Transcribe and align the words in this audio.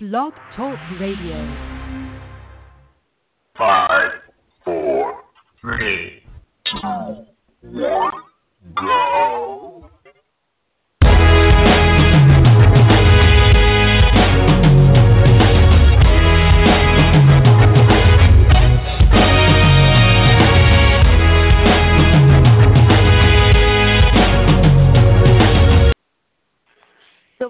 Blog 0.00 0.32
Talk 0.54 0.78
Radio. 1.00 1.56
Five, 3.56 4.12
four, 4.64 5.22
three, 5.60 6.22
two, 6.70 7.26
one, 7.62 8.12
go. 8.76 9.57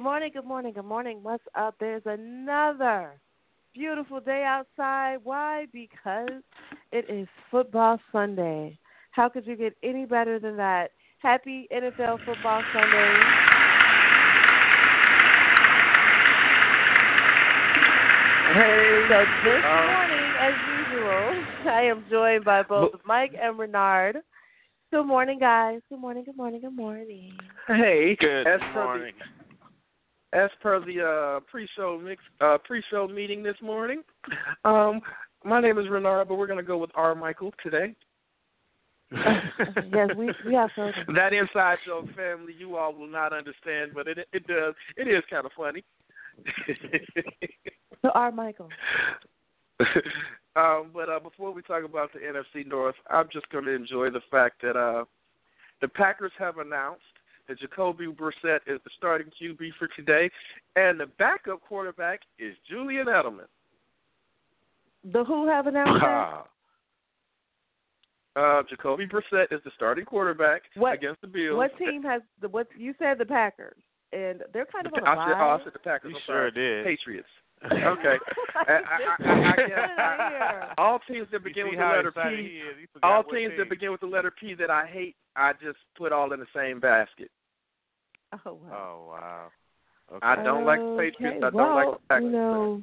Morning, 0.09 0.31
good 0.33 0.47
morning, 0.47 0.73
good 0.73 0.87
morning. 0.87 1.19
What's 1.21 1.45
up? 1.55 1.75
There's 1.79 2.01
another 2.07 3.21
beautiful 3.75 4.21
day 4.21 4.43
outside. 4.43 5.19
Why? 5.23 5.67
Because 5.71 6.41
it 6.93 7.05
is 7.11 7.29
football 7.51 8.01
Sunday. 8.11 8.79
How 9.11 9.29
could 9.29 9.47
you 9.47 9.55
get 9.55 9.75
any 9.83 10.07
better 10.07 10.39
than 10.39 10.57
that? 10.57 10.93
Happy 11.19 11.69
NFL 11.71 12.21
football 12.25 12.63
Sunday. 12.73 13.15
Hey, 18.55 19.05
So 19.11 19.25
this 19.45 19.63
um, 19.67 19.87
morning, 19.89 20.33
as 20.41 20.55
usual, 20.89 21.45
I 21.71 21.83
am 21.83 22.07
joined 22.11 22.47
by 22.47 22.63
both 22.63 22.93
Mike 23.05 23.35
and 23.39 23.59
Renard. 23.59 24.17
Good 24.91 25.05
morning, 25.05 25.39
guys. 25.39 25.81
Good 25.91 26.01
morning, 26.01 26.25
good 26.25 26.37
morning, 26.39 26.63
good 26.63 26.75
morning. 26.75 27.37
hey, 27.67 28.17
Good 28.19 28.47
as 28.47 28.61
morning. 28.75 29.13
As 30.33 30.51
per 30.63 30.81
the 30.81 31.03
uh, 31.03 31.41
pre-show 31.51 32.01
mix, 32.03 32.23
uh, 32.41 32.59
pre-show 32.65 33.09
meeting 33.09 33.43
this 33.43 33.57
morning, 33.63 34.03
um, 34.65 35.01
my 35.45 35.61
name 35.61 35.79
is 35.79 35.89
Renard, 35.89 36.29
but 36.29 36.37
we're 36.37 36.47
going 36.47 36.59
to 36.59 36.65
go 36.65 36.79
with 36.79 36.91
R. 36.95 37.15
Michael 37.15 37.53
today. 37.63 37.95
yes, 39.13 40.11
we 40.19 40.31
we 40.45 40.53
have. 40.53 40.69
That 41.15 41.33
inside 41.33 41.79
joke, 41.87 42.15
family, 42.15 42.53
you 42.59 42.77
all 42.77 42.93
will 42.95 43.09
not 43.09 43.33
understand, 43.33 43.93
but 43.95 44.07
it 44.07 44.19
it 44.35 44.47
does. 44.47 44.75
It 44.99 45.09
is 45.09 45.23
kind 45.31 45.47
of 45.47 45.53
funny. 45.57 45.83
So, 48.03 48.11
our 48.11 48.31
Michael. 48.31 48.69
um, 50.55 50.91
but 50.95 51.09
uh, 51.09 51.19
before 51.19 51.53
we 51.53 51.63
talk 51.63 51.83
about 51.85 52.11
the 52.13 52.21
NFC 52.21 52.65
North, 52.65 52.95
I'm 53.11 53.29
just 53.33 53.49
going 53.49 53.65
to 53.65 53.73
enjoy 53.75 54.11
the 54.11 54.21
fact 54.31 54.63
that 54.63 54.77
uh, 54.77 55.05
the 55.81 55.89
Packers 55.89 56.31
have 56.39 56.59
announced 56.59 57.03
that 57.49 57.59
Jacoby 57.59 58.07
Brissett 58.07 58.61
is 58.67 58.81
the 58.85 58.91
starting 58.97 59.29
QB 59.41 59.71
for 59.79 59.89
today, 59.97 60.31
and 60.77 60.99
the 61.01 61.07
backup 61.19 61.61
quarterback 61.63 62.21
is 62.39 62.55
Julian 62.69 63.07
Edelman. 63.07 63.47
The 65.13 65.25
Who 65.25 65.47
have 65.49 65.67
announced 65.67 66.01
that? 66.03 66.47
Uh, 68.37 68.63
Jacoby 68.69 69.07
Brissett 69.07 69.51
is 69.53 69.61
the 69.65 69.71
starting 69.75 70.05
quarterback 70.05 70.63
What- 70.75 70.95
against 70.95 71.21
the 71.23 71.27
Bills. 71.27 71.57
What 71.57 71.77
team 71.79 72.03
has 72.05 72.23
the 72.41 72.49
what? 72.49 72.69
You 72.77 72.95
said 72.99 73.19
the 73.19 73.27
Packers, 73.27 73.77
and 74.13 74.43
they're 74.53 74.67
kind 74.67 74.87
of 74.87 74.93
The, 74.93 75.01
on 75.01 75.19
a 75.19 75.21
I 75.21 75.27
said, 75.29 75.37
oh, 75.41 75.49
I 75.61 75.65
said 75.65 75.73
the 75.73 75.79
Packers. 75.81 76.11
You 76.11 76.17
I'm 76.17 76.23
sure 76.27 76.51
sorry. 76.51 76.51
did. 76.53 76.85
Patriots. 76.85 77.29
Okay. 77.73 78.15
I, 78.55 78.73
I, 78.73 78.77
I, 79.19 79.33
I, 79.33 79.53
I 79.53 79.57
guess 79.67 80.75
all 80.79 81.01
teams 81.11 81.27
that 81.33 81.43
begin 81.43 81.67
with 81.67 81.77
the 81.79 81.85
letter 81.85 82.13
P, 82.13 82.21
he 82.37 82.43
is. 82.59 82.77
He 82.81 82.87
forgot 82.93 83.11
all 83.11 83.23
what 83.25 83.35
teams 83.35 83.55
that 83.59 83.69
begin 83.69 83.91
with 83.91 84.01
the 84.01 84.07
letter 84.07 84.31
P 84.31 84.55
that 84.55 84.71
I 84.71 84.87
hate, 84.87 85.17
I 85.35 85.55
just 85.55 85.79
put 85.97 86.13
all 86.13 86.33
in 86.33 86.39
the 86.39 86.47
same 86.55 86.79
basket. 86.79 87.33
Oh 88.33 88.55
wow. 88.55 88.71
Oh 88.73 89.07
wow. 89.09 89.49
Okay. 90.11 90.27
I 90.27 90.43
don't 90.43 90.65
like 90.65 90.81
the 90.81 90.97
Patriots. 90.99 91.39
I 91.39 91.51
don't 91.51 91.55
well, 91.55 91.75
like 91.75 91.91
the 91.93 92.07
Packers. 92.09 92.25
You 92.25 92.31
know, 92.31 92.83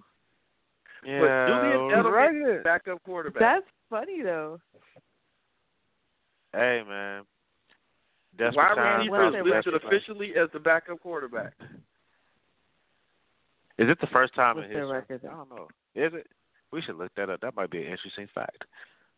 yeah, 1.05 1.19
but 1.19 1.47
Julian 1.47 1.87
well, 1.87 2.03
Edelman, 2.03 2.55
right. 2.55 2.63
backup 2.63 3.03
quarterback. 3.03 3.41
that's 3.41 3.65
funny 3.89 4.21
though. 4.23 4.59
Hey 6.53 6.81
man. 6.87 7.23
Desperate 8.37 8.55
Wide 8.55 8.75
times. 8.75 9.09
Well, 9.09 9.35
is 9.35 9.43
listed 9.45 9.73
officially 9.75 10.33
as 10.35 10.49
the 10.53 10.59
backup 10.59 10.99
quarterback. 11.01 11.53
Is 13.77 13.89
it 13.89 13.99
the 13.99 14.07
first 14.07 14.33
time 14.35 14.55
What's 14.55 14.67
in 14.67 14.73
their 14.73 15.01
history? 15.01 15.17
record? 15.17 15.21
I 15.25 15.35
don't 15.35 15.49
know. 15.49 15.67
Is 15.95 16.13
it? 16.13 16.27
We 16.71 16.81
should 16.81 16.97
look 16.97 17.11
that 17.15 17.29
up. 17.29 17.41
That 17.41 17.55
might 17.55 17.69
be 17.69 17.79
an 17.79 17.91
interesting 17.91 18.27
fact. 18.33 18.63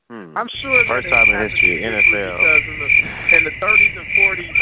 Hmm. 0.10 0.38
I'm 0.38 0.48
sure 0.64 0.72
that 0.72 0.88
First 0.88 1.08
time 1.12 1.28
in 1.28 1.50
history, 1.50 1.84
NFL. 1.84 2.32
Because 2.40 2.64
in 2.64 2.78
the, 2.80 2.90
in 3.38 3.44
the 3.44 3.56
30s 3.60 3.94
and 4.00 4.08
40s, 4.16 4.54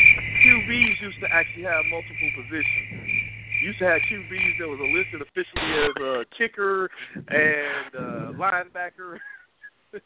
QBs 0.42 1.02
used 1.02 1.20
to 1.22 1.28
actually 1.32 1.64
have 1.64 1.86
multiple 1.92 2.32
positions. 2.42 3.06
Used 3.62 3.80
to 3.80 3.86
have 3.86 4.02
QBs 4.10 4.54
that 4.60 4.68
was 4.68 4.80
listed 4.90 5.22
officially 5.22 5.72
as 5.86 5.96
a 6.02 6.26
kicker 6.38 6.90
and 7.30 7.90
uh, 7.94 8.34
linebacker. 8.42 9.18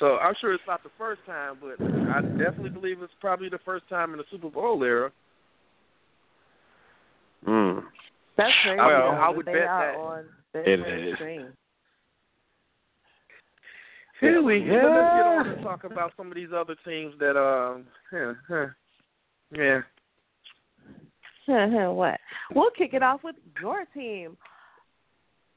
so 0.00 0.16
I'm 0.16 0.34
sure 0.40 0.54
it's 0.54 0.64
not 0.66 0.82
the 0.82 0.90
first 0.96 1.20
time, 1.26 1.58
but 1.60 1.76
I 1.84 2.22
definitely 2.40 2.70
believe 2.70 3.02
it's 3.02 3.12
probably 3.20 3.50
the 3.50 3.60
first 3.66 3.86
time 3.90 4.12
in 4.12 4.18
the 4.18 4.24
Super 4.30 4.48
Bowl 4.48 4.82
era. 4.82 5.12
Hmm. 7.44 7.80
That's 8.38 8.52
crazy. 8.64 8.78
Well, 8.78 9.10
I 9.12 9.28
would 9.28 9.44
they 9.46 9.52
bet 9.52 9.62
that. 9.64 9.94
on 9.96 10.24
the 10.54 10.60
It 10.60 10.80
same 10.84 11.08
is. 11.08 11.14
screen. 11.16 11.46
Here 14.20 14.42
we 14.42 14.58
Yeah. 14.58 14.74
Let's 14.74 14.84
get 14.84 15.26
on 15.26 15.46
and 15.48 15.62
talk 15.62 15.84
about 15.84 16.12
some 16.16 16.28
of 16.28 16.34
these 16.34 16.48
other 16.54 16.76
teams 16.84 17.14
that 17.20 17.36
um 17.36 17.84
yeah, 18.12 18.32
huh. 18.48 18.66
yeah. 19.52 19.80
what? 21.92 22.20
We'll 22.54 22.70
kick 22.70 22.92
it 22.92 23.02
off 23.02 23.20
with 23.24 23.36
your 23.60 23.84
team. 23.94 24.36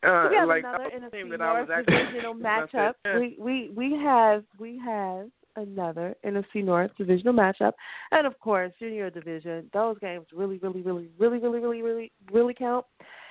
Uh, 0.04 0.28
we 0.30 0.36
have 0.36 0.48
like 0.48 0.64
another 0.64 0.90
that 1.00 1.12
team 1.12 1.28
NFC 1.28 1.32
that 1.32 1.42
I 1.42 1.54
North 1.54 1.70
was 1.70 1.86
divisional 1.86 2.34
matchup. 2.36 2.94
We 3.20 3.38
we 3.40 3.72
we 3.76 3.94
have 4.04 4.44
we 4.60 4.80
have 4.84 5.28
another 5.56 6.16
NFC 6.26 6.64
North 6.64 6.92
divisional 6.98 7.34
matchup, 7.34 7.74
and 8.12 8.26
of 8.26 8.40
course 8.40 8.72
Junior 8.80 9.10
Division. 9.10 9.70
Those 9.74 10.00
games 10.00 10.26
really, 10.34 10.58
really, 10.58 10.82
really, 10.82 11.10
really, 11.20 11.40
really, 11.40 11.60
really, 11.60 11.82
really, 11.82 12.12
really 12.32 12.54
count. 12.54 12.86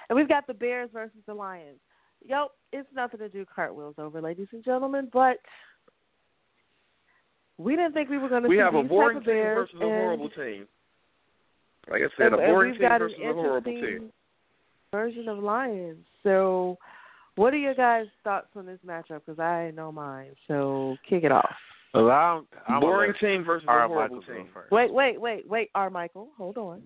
And 0.09 0.17
we've 0.17 0.29
got 0.29 0.47
the 0.47 0.55
Bears 0.55 0.91
versus 0.93 1.21
the 1.27 1.35
Lions. 1.35 1.79
Yo, 2.27 2.49
it's 2.73 2.89
nothing 2.95 3.21
to 3.21 3.29
do 3.29 3.45
cartwheels 3.53 3.95
over, 3.99 4.21
ladies 4.21 4.49
and 4.53 4.65
gentlemen, 4.65 5.09
but 5.13 5.39
we 7.59 7.77
didn't 7.77 7.93
think 7.93 8.09
we 8.09 8.19
were 8.19 8.29
going 8.29 8.43
to 8.43 8.49
we 8.49 8.57
see 8.57 8.61
have 8.61 8.75
a 8.75 8.83
boring 8.83 9.19
team 9.19 9.27
Bears 9.27 9.69
versus 9.73 9.81
a 9.83 9.85
horrible 9.85 10.31
team. 10.31 10.67
Like 11.91 12.03
I 12.03 12.09
said, 12.17 12.33
and, 12.33 12.35
a 12.35 12.39
boring 12.39 12.75
team 12.75 12.89
versus 12.89 13.19
a 13.23 13.33
horrible 13.33 13.73
team. 13.73 14.11
version 14.93 15.29
of 15.29 15.39
Lions. 15.39 16.05
So, 16.23 16.79
what 17.37 17.55
are 17.55 17.59
your 17.59 17.75
guys' 17.75 18.07
thoughts 18.23 18.49
on 18.55 18.67
this 18.67 18.79
matchup? 18.87 19.23
Because 19.27 19.39
I 19.39 19.73
know 19.75 19.91
mine. 19.91 20.33
So, 20.47 20.97
kick 21.09 21.25
it 21.25 21.33
off. 21.33 21.55
Well, 21.93 22.11
I'm, 22.11 22.47
I'm 22.69 22.81
boring 22.81 23.15
team 23.21 23.45
versus 23.45 23.67
let 23.67 23.75
a 23.75 23.77
R. 23.77 23.89
horrible 23.89 24.17
Michael 24.17 24.21
go 24.21 24.35
team. 24.35 24.49
first. 24.55 24.71
Wait, 24.71 24.93
wait, 24.93 25.21
wait, 25.21 25.49
wait. 25.49 25.71
R. 25.75 25.91
Michael, 25.91 26.29
hold 26.37 26.57
on. 26.57 26.83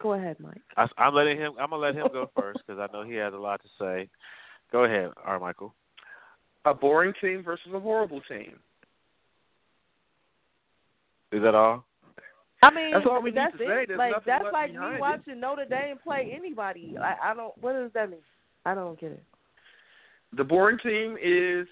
Go 0.00 0.14
ahead, 0.14 0.36
Mike. 0.40 0.60
I, 0.76 0.86
I'm 0.96 1.14
letting 1.14 1.38
him. 1.38 1.52
I'm 1.60 1.70
gonna 1.70 1.82
let 1.82 1.94
him 1.94 2.06
go 2.12 2.30
first 2.36 2.60
because 2.66 2.80
I 2.80 2.92
know 2.92 3.04
he 3.04 3.14
has 3.14 3.34
a 3.34 3.38
lot 3.38 3.60
to 3.62 3.68
say. 3.78 4.08
Go 4.72 4.84
ahead, 4.84 5.10
R. 5.24 5.38
Michael. 5.40 5.74
A 6.64 6.74
boring 6.74 7.12
team 7.20 7.42
versus 7.42 7.68
a 7.74 7.80
horrible 7.80 8.20
team. 8.28 8.58
Is 11.32 11.42
that 11.42 11.54
all? 11.54 11.84
I 12.62 12.70
mean, 12.74 12.92
That's 12.92 13.06
all 13.08 13.22
we 13.22 13.30
need 13.30 13.36
to 13.36 13.46
it. 13.46 13.52
say. 13.58 13.84
There's 13.86 13.98
like 13.98 14.12
that's 14.26 14.42
left 14.42 14.52
like 14.52 14.72
behind 14.72 14.90
me 14.90 14.96
it. 14.96 15.00
watching 15.00 15.40
Notre 15.40 15.64
Dame 15.64 15.96
play 16.02 16.32
anybody. 16.36 16.96
I, 17.00 17.30
I 17.30 17.34
don't. 17.34 17.56
What 17.58 17.74
does 17.74 17.92
that 17.94 18.10
mean? 18.10 18.20
I 18.66 18.74
don't 18.74 18.98
get 19.00 19.12
it. 19.12 19.22
The 20.36 20.44
boring 20.44 20.78
team 20.82 21.16
is 21.22 21.66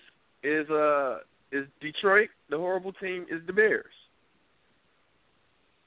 is 0.44 0.68
uh 0.70 1.18
is 1.50 1.66
Detroit. 1.80 2.28
The 2.50 2.56
horrible 2.56 2.92
team 2.92 3.26
is 3.30 3.40
the 3.46 3.52
Bears. 3.52 3.84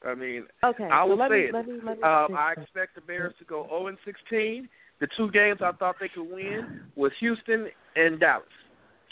I 0.05 0.15
mean, 0.15 0.45
Okay, 0.63 0.85
I 0.85 1.03
so 1.03 1.09
will 1.09 1.17
let 1.17 1.29
say 1.31 1.35
me, 1.37 1.43
it. 1.45 1.53
let 1.53 1.67
me 1.67 1.73
let 1.83 1.97
me. 1.97 2.03
Um, 2.03 2.27
fix 2.27 2.39
I 2.39 2.53
expect 2.61 2.95
the 2.95 3.01
Bears 3.01 3.33
to 3.39 3.45
go 3.45 3.65
0 3.69 3.87
and 3.87 3.97
16. 4.05 4.67
The 4.99 5.07
two 5.15 5.31
games 5.31 5.59
I 5.63 5.71
thought 5.73 5.95
they 5.99 6.09
could 6.09 6.29
win 6.29 6.81
was 6.95 7.11
Houston 7.19 7.69
and 7.95 8.19
Dallas. 8.19 8.45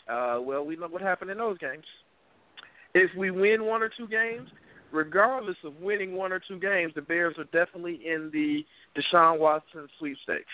Uh, 0.09 0.39
well, 0.41 0.65
we 0.65 0.75
know 0.75 0.87
what 0.87 1.01
happened 1.01 1.31
in 1.31 1.37
those 1.37 1.57
games. 1.57 1.85
If 2.93 3.11
we 3.15 3.31
win 3.31 3.65
one 3.65 3.81
or 3.81 3.89
two 3.89 4.07
games, 4.07 4.49
regardless 4.91 5.57
of 5.63 5.75
winning 5.77 6.13
one 6.15 6.31
or 6.33 6.39
two 6.39 6.59
games, 6.59 6.93
the 6.95 7.01
Bears 7.01 7.35
are 7.37 7.43
definitely 7.45 8.01
in 8.05 8.29
the 8.33 8.65
Deshaun 8.97 9.39
Watson 9.39 9.87
sweepstakes. 9.99 10.45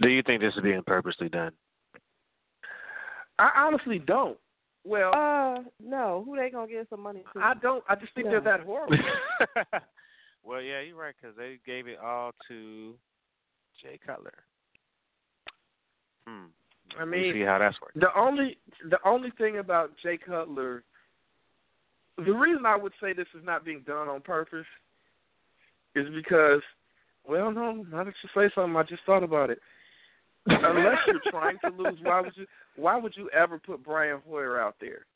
Do 0.00 0.08
you 0.08 0.22
think 0.22 0.40
this 0.40 0.54
is 0.54 0.60
being 0.62 0.82
purposely 0.86 1.28
done? 1.28 1.52
I 3.38 3.50
honestly 3.56 3.98
don't. 3.98 4.38
Well, 4.84 5.14
Uh, 5.14 5.62
no. 5.80 6.22
Who 6.26 6.36
they 6.36 6.50
gonna 6.50 6.68
give 6.70 6.86
some 6.90 7.00
money 7.00 7.24
to? 7.32 7.40
I 7.40 7.54
don't. 7.54 7.82
I 7.88 7.94
just 7.94 8.12
think 8.14 8.26
No. 8.26 8.32
they're 8.32 8.40
that 8.42 8.60
horrible. 8.60 8.96
well, 10.44 10.60
yeah, 10.60 10.80
you're 10.80 10.96
right 10.96 11.14
because 11.20 11.36
they 11.36 11.58
gave 11.66 11.86
it 11.86 11.98
all 11.98 12.32
to 12.48 12.94
Jay 13.82 13.98
Cutler. 14.04 14.44
Hmm. 16.26 16.46
I 16.98 17.04
mean, 17.04 17.32
see 17.32 17.40
how 17.40 17.58
that's 17.58 17.76
working. 17.80 18.00
The 18.00 18.18
only 18.18 18.58
the 18.88 18.98
only 19.04 19.30
thing 19.38 19.58
about 19.58 19.92
Jay 20.02 20.18
Cutler, 20.18 20.84
the 22.16 22.32
reason 22.32 22.66
I 22.66 22.76
would 22.76 22.92
say 23.00 23.12
this 23.12 23.26
is 23.34 23.44
not 23.44 23.64
being 23.64 23.82
done 23.86 24.08
on 24.08 24.20
purpose 24.20 24.66
is 25.96 26.06
because, 26.14 26.60
well, 27.26 27.50
no, 27.50 27.84
now 27.90 28.04
that 28.04 28.14
you 28.22 28.28
say 28.34 28.52
something, 28.54 28.76
I 28.76 28.82
just 28.82 29.02
thought 29.06 29.22
about 29.22 29.50
it. 29.50 29.58
Unless 30.46 30.98
you're 31.06 31.30
trying 31.30 31.56
to 31.64 31.70
lose, 31.70 31.98
why 32.02 32.20
would 32.20 32.36
you? 32.36 32.46
Why 32.76 32.96
would 32.98 33.14
you 33.16 33.30
ever 33.30 33.58
put 33.58 33.82
Brian 33.82 34.20
Hoyer 34.28 34.60
out 34.60 34.76
there? 34.80 35.06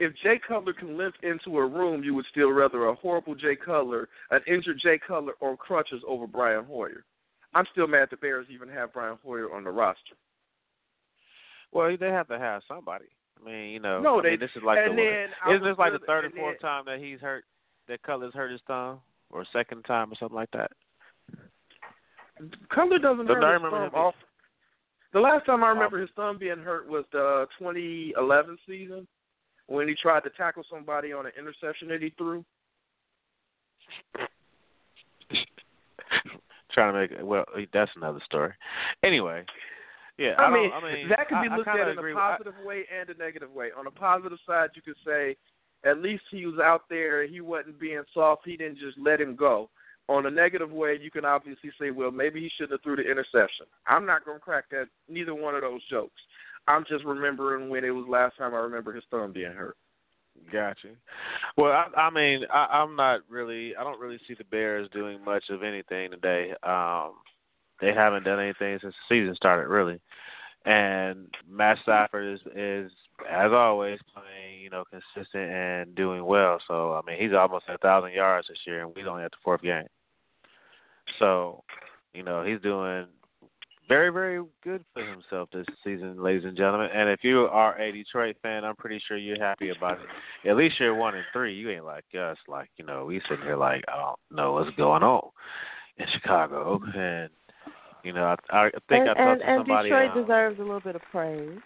If 0.00 0.14
Jay 0.22 0.40
Cutler 0.46 0.72
can 0.72 0.96
limp 0.96 1.14
into 1.22 1.58
a 1.58 1.66
room, 1.66 2.02
you 2.02 2.14
would 2.14 2.24
still 2.30 2.50
rather 2.50 2.86
a 2.88 2.94
horrible 2.94 3.34
Jay 3.34 3.54
Cutler, 3.54 4.08
an 4.30 4.40
injured 4.46 4.80
Jay 4.82 4.98
Cutler, 4.98 5.34
or 5.40 5.58
crutches 5.58 6.02
over 6.08 6.26
Brian 6.26 6.64
Hoyer. 6.64 7.04
I'm 7.52 7.66
still 7.70 7.86
mad 7.86 8.08
the 8.10 8.16
Bears 8.16 8.46
even 8.50 8.68
have 8.70 8.94
Brian 8.94 9.18
Hoyer 9.22 9.54
on 9.54 9.62
the 9.64 9.70
roster. 9.70 10.16
Well, 11.72 11.94
they 12.00 12.08
have 12.08 12.28
to 12.28 12.38
have 12.38 12.62
somebody. 12.66 13.04
I 13.40 13.44
mean, 13.44 13.70
you 13.72 13.80
know, 13.80 14.00
No, 14.00 14.18
I 14.20 14.22
they- 14.22 14.30
mean, 14.30 14.40
this 14.40 14.50
is 14.56 14.62
like 14.62 14.78
the 14.82 14.94
then 14.94 15.52
isn't 15.54 15.68
this 15.68 15.78
like 15.78 15.92
the 15.92 15.98
third 16.00 16.24
or 16.24 16.30
fourth 16.30 16.58
then- 16.60 16.70
time 16.70 16.84
that 16.86 16.98
he's 16.98 17.20
hurt 17.20 17.44
that 17.86 18.02
Cutler's 18.02 18.32
hurt 18.34 18.50
his 18.52 18.60
thumb, 18.62 19.02
or 19.30 19.44
second 19.52 19.84
time 19.84 20.10
or 20.10 20.14
something 20.16 20.36
like 20.36 20.50
that. 20.52 20.72
Cutler 22.70 22.98
doesn't 22.98 23.26
hurt 23.26 23.42
his 23.62 23.70
thumb 23.70 23.82
him- 23.84 23.94
off. 23.94 24.14
The 25.12 25.20
last 25.20 25.44
time 25.44 25.62
I 25.62 25.68
remember 25.70 25.98
his 25.98 26.10
thumb 26.12 26.38
being 26.38 26.58
hurt 26.62 26.86
was 26.86 27.04
the 27.12 27.46
2011 27.58 28.58
season 28.66 29.06
when 29.70 29.86
he 29.86 29.94
tried 29.94 30.24
to 30.24 30.30
tackle 30.30 30.64
somebody 30.68 31.12
on 31.12 31.26
an 31.26 31.32
interception 31.38 31.86
that 31.88 32.02
he 32.02 32.12
threw. 32.18 32.44
Trying 36.72 36.92
to 36.92 37.00
make 37.00 37.10
well, 37.22 37.44
that's 37.72 37.90
another 37.96 38.20
story. 38.24 38.52
Anyway, 39.04 39.44
yeah, 40.18 40.34
I, 40.38 40.42
I, 40.42 40.52
mean, 40.52 40.70
I 40.72 40.82
mean 40.82 41.08
that 41.08 41.28
could 41.28 41.42
be 41.42 41.48
I 41.50 41.56
looked 41.56 41.68
at 41.68 41.88
in 41.88 41.98
a 41.98 42.02
with- 42.02 42.14
positive 42.14 42.54
way 42.64 42.82
and 42.96 43.08
a 43.10 43.14
negative 43.14 43.52
way. 43.52 43.68
On 43.76 43.86
a 43.86 43.90
positive 43.90 44.38
side, 44.46 44.70
you 44.74 44.82
could 44.82 44.96
say 45.06 45.36
at 45.84 45.98
least 45.98 46.24
he 46.30 46.46
was 46.46 46.58
out 46.62 46.82
there. 46.90 47.26
He 47.26 47.40
wasn't 47.40 47.78
being 47.80 48.02
soft. 48.12 48.42
He 48.44 48.56
didn't 48.56 48.78
just 48.78 48.98
let 48.98 49.20
him 49.20 49.36
go. 49.36 49.70
On 50.08 50.26
a 50.26 50.30
negative 50.30 50.72
way, 50.72 50.98
you 51.00 51.10
can 51.10 51.24
obviously 51.24 51.70
say, 51.80 51.92
well, 51.92 52.10
maybe 52.10 52.40
he 52.40 52.50
shouldn't 52.56 52.72
have 52.72 52.82
threw 52.82 52.96
the 52.96 53.08
interception. 53.08 53.66
I'm 53.86 54.04
not 54.04 54.24
going 54.24 54.38
to 54.38 54.44
crack 54.44 54.64
that 54.72 54.88
neither 55.08 55.34
one 55.34 55.54
of 55.54 55.62
those 55.62 55.80
jokes. 55.88 56.20
I'm 56.70 56.84
just 56.88 57.04
remembering 57.04 57.68
when 57.68 57.84
it 57.84 57.90
was 57.90 58.06
last 58.08 58.36
time 58.36 58.54
I 58.54 58.58
remember 58.58 58.92
his 58.92 59.04
thumb 59.10 59.32
being 59.32 59.52
hurt. 59.52 59.76
Gotcha. 60.52 60.88
Well, 61.56 61.72
I, 61.72 62.00
I 62.00 62.10
mean, 62.10 62.44
I, 62.52 62.66
I'm 62.72 62.96
not 62.96 63.20
really. 63.28 63.76
I 63.76 63.82
don't 63.82 64.00
really 64.00 64.18
see 64.26 64.34
the 64.34 64.44
Bears 64.44 64.88
doing 64.92 65.22
much 65.24 65.44
of 65.50 65.62
anything 65.62 66.10
today. 66.10 66.52
Um, 66.62 67.14
they 67.80 67.92
haven't 67.92 68.24
done 68.24 68.40
anything 68.40 68.78
since 68.80 68.94
the 69.08 69.14
season 69.14 69.34
started, 69.34 69.68
really. 69.68 70.00
And 70.64 71.28
Matt 71.48 71.78
Stafford 71.82 72.34
is, 72.34 72.40
is 72.54 72.92
as 73.28 73.50
always, 73.52 73.98
playing 74.14 74.62
you 74.62 74.70
know 74.70 74.84
consistent 74.84 75.50
and 75.50 75.94
doing 75.94 76.24
well. 76.24 76.58
So 76.68 76.94
I 76.94 77.00
mean, 77.06 77.20
he's 77.20 77.34
almost 77.36 77.64
a 77.68 77.78
thousand 77.78 78.12
yards 78.12 78.48
this 78.48 78.58
year, 78.66 78.84
and 78.84 78.94
we 78.94 79.04
only 79.06 79.24
at 79.24 79.32
the 79.32 79.38
fourth 79.42 79.62
game. 79.62 79.86
So, 81.18 81.64
you 82.14 82.22
know, 82.22 82.44
he's 82.44 82.60
doing 82.60 83.06
very, 83.90 84.10
very 84.10 84.40
good 84.62 84.84
for 84.94 85.04
himself 85.04 85.48
this 85.52 85.66
season, 85.82 86.22
ladies 86.22 86.44
and 86.44 86.56
gentlemen. 86.56 86.88
And 86.94 87.10
if 87.10 87.24
you 87.24 87.48
are 87.50 87.76
a 87.76 87.90
Detroit 87.90 88.36
fan, 88.40 88.64
I'm 88.64 88.76
pretty 88.76 89.02
sure 89.08 89.16
you're 89.16 89.44
happy 89.44 89.70
about 89.70 89.98
it. 89.98 90.48
At 90.48 90.56
least 90.56 90.76
you're 90.78 90.94
one 90.94 91.16
and 91.16 91.24
three. 91.32 91.56
You 91.56 91.70
ain't 91.70 91.84
like 91.84 92.04
us, 92.14 92.36
like 92.46 92.70
you 92.76 92.86
know, 92.86 93.04
we 93.04 93.20
sitting 93.28 93.44
here 93.44 93.56
like 93.56 93.82
I 93.88 93.96
don't 93.96 94.18
know 94.30 94.52
what's 94.52 94.74
going 94.76 95.02
on 95.02 95.30
in 95.98 96.06
Chicago, 96.14 96.80
and 96.94 97.30
you 98.04 98.12
know, 98.12 98.36
I, 98.50 98.56
I 98.56 98.70
think 98.70 98.80
and, 98.90 99.10
I 99.10 99.14
talked 99.14 99.18
and, 99.18 99.40
to 99.40 99.46
and 99.48 99.58
somebody. 99.60 99.88
Detroit 99.88 100.10
um, 100.12 100.22
deserves 100.22 100.58
a 100.60 100.62
little 100.62 100.80
bit 100.80 100.94
of 100.94 101.02
praise. 101.10 101.58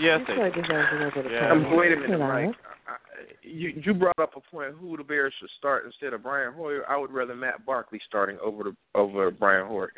Yes, 0.00 0.20
they 0.26 0.34
Detroit 0.34 0.54
deserves 0.54 0.88
a 0.90 0.94
little 0.96 1.22
bit 1.22 1.26
of 1.26 1.32
Yeah. 1.32 1.48
praise. 1.50 1.66
Um, 1.66 1.76
wait 1.76 1.92
a 1.92 1.96
minute, 1.96 2.10
you 2.10 2.18
know. 2.18 2.26
Mike. 2.26 2.56
I, 2.88 2.96
you 3.42 3.80
you 3.84 3.94
brought 3.94 4.18
up 4.18 4.32
a 4.34 4.40
point 4.50 4.74
who 4.80 4.96
the 4.96 5.04
Bears 5.04 5.32
should 5.38 5.50
start 5.56 5.86
instead 5.86 6.14
of 6.14 6.22
Brian 6.24 6.52
Hoyer. 6.52 6.82
I 6.90 6.96
would 6.96 7.12
rather 7.12 7.36
Matt 7.36 7.64
Barkley 7.64 8.00
starting 8.08 8.38
over 8.42 8.64
the 8.64 8.76
over 8.96 9.30
Brian 9.30 9.68
Hoyer. 9.68 9.92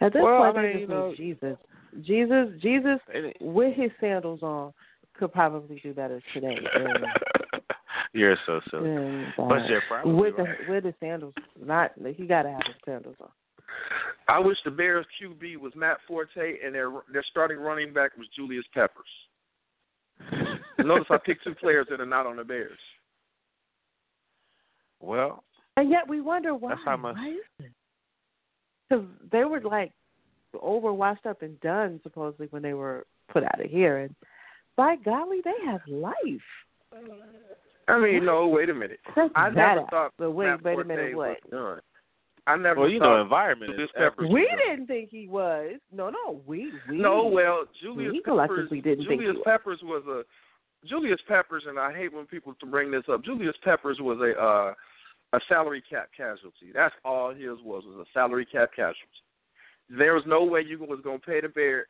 At 0.00 0.12
this 0.12 0.22
Well, 0.22 0.38
point, 0.52 0.58
I 0.58 0.62
mean, 0.62 0.78
you 0.80 0.86
know- 0.86 1.14
Jesus. 1.16 1.56
Jesus, 2.02 2.48
Jesus, 2.60 3.00
with 3.40 3.74
his 3.74 3.90
sandals 4.00 4.42
on, 4.42 4.72
could 5.14 5.32
probably 5.32 5.80
do 5.82 5.92
better 5.92 6.22
today. 6.32 6.56
You're 8.12 8.36
so 8.46 8.60
silly. 8.70 8.90
uh, 8.90 9.30
But 9.48 9.68
you're 9.68 9.82
probably 9.88 10.14
with 10.14 10.36
the 10.36 10.42
right. 10.44 10.68
with 10.68 10.84
his 10.84 10.94
sandals, 11.00 11.34
not 11.60 11.92
he 12.16 12.26
got 12.26 12.42
to 12.42 12.50
have 12.50 12.62
his 12.66 12.74
sandals 12.84 13.14
on. 13.20 13.28
I 14.26 14.38
wish 14.40 14.56
the 14.64 14.70
Bears 14.72 15.06
QB 15.22 15.58
was 15.58 15.72
Matt 15.76 15.98
Forte 16.08 16.58
and 16.64 16.74
their 16.74 16.90
their 17.12 17.22
starting 17.30 17.58
running 17.58 17.92
back 17.92 18.16
was 18.16 18.26
Julius 18.34 18.64
Peppers. 18.74 19.04
Notice 20.78 21.06
I 21.10 21.18
picked 21.24 21.44
two 21.44 21.54
players 21.54 21.86
that 21.90 22.00
are 22.00 22.06
not 22.06 22.26
on 22.26 22.36
the 22.36 22.44
Bears. 22.44 22.78
Well, 25.00 25.44
And 25.76 25.88
yet 25.90 26.08
we 26.08 26.20
wonder 26.20 26.54
why. 26.54 26.70
That's 26.70 26.80
how 26.84 26.96
much- 26.96 27.16
Why 27.16 27.28
is 27.30 27.66
it? 27.66 27.72
Because 28.90 29.04
they 29.30 29.44
were 29.44 29.60
like 29.60 29.92
over 30.60 30.92
washed 30.92 31.26
up 31.26 31.42
and 31.42 31.58
done 31.60 32.00
supposedly 32.02 32.48
when 32.50 32.62
they 32.62 32.74
were 32.74 33.06
put 33.32 33.44
out 33.44 33.64
of 33.64 33.70
here, 33.70 33.98
and 33.98 34.14
by 34.76 34.96
golly, 34.96 35.38
they 35.44 35.64
have 35.64 35.80
life. 35.86 36.14
I 37.88 37.98
mean, 37.98 38.24
no, 38.24 38.48
wait 38.48 38.68
a 38.68 38.74
minute. 38.74 38.98
That's 39.14 39.30
I 39.36 39.50
never 39.50 39.80
badass. 39.82 39.90
thought 39.90 40.12
But 40.18 40.32
wait, 40.32 40.46
Matt 40.46 40.64
wait 40.64 40.72
a 40.72 40.74
Forte 40.76 40.88
minute, 40.88 41.16
was 41.16 41.36
what? 41.42 41.50
done. 41.50 41.80
I 42.46 42.56
never 42.56 42.80
well, 42.80 42.88
you 42.88 42.98
know, 42.98 43.20
environment 43.20 43.72
Julius 43.72 43.90
is 43.90 43.96
everything. 43.96 44.26
Peppers 44.26 44.32
We 44.32 44.40
was 44.40 44.60
didn't 44.66 44.86
think 44.86 45.10
he 45.10 45.28
was. 45.28 45.72
No, 45.92 46.10
no, 46.10 46.40
we 46.46 46.72
we 46.88 46.98
No, 46.98 47.26
well, 47.26 47.64
Julius 47.82 48.12
we 48.12 48.20
Peppers. 48.20 48.24
collectively 48.24 48.80
didn't 48.80 49.06
think 49.06 49.20
he 49.20 49.26
Julius 49.26 49.36
was. 49.36 49.44
Peppers 49.44 49.80
was 49.82 50.02
a 50.08 50.22
Julius 50.88 51.20
Peppers, 51.28 51.64
and 51.68 51.78
I 51.78 51.92
hate 51.92 52.12
when 52.12 52.26
people 52.26 52.54
to 52.58 52.66
bring 52.66 52.90
this 52.90 53.04
up. 53.12 53.24
Julius 53.24 53.54
Peppers 53.62 53.98
was 54.00 54.18
a 54.18 54.40
uh, 54.42 54.74
a 55.32 55.40
salary 55.48 55.82
cap 55.88 56.08
casualty. 56.16 56.72
That's 56.74 56.94
all 57.04 57.32
his 57.32 57.58
was 57.62 57.84
was 57.86 58.06
a 58.06 58.10
salary 58.12 58.46
cap 58.46 58.70
casualty. 58.74 58.96
There 59.88 60.14
was 60.14 60.24
no 60.26 60.44
way 60.44 60.62
you 60.66 60.78
was 60.78 61.00
going 61.02 61.20
to 61.20 61.26
pay 61.26 61.40
the 61.40 61.48
bear 61.48 61.86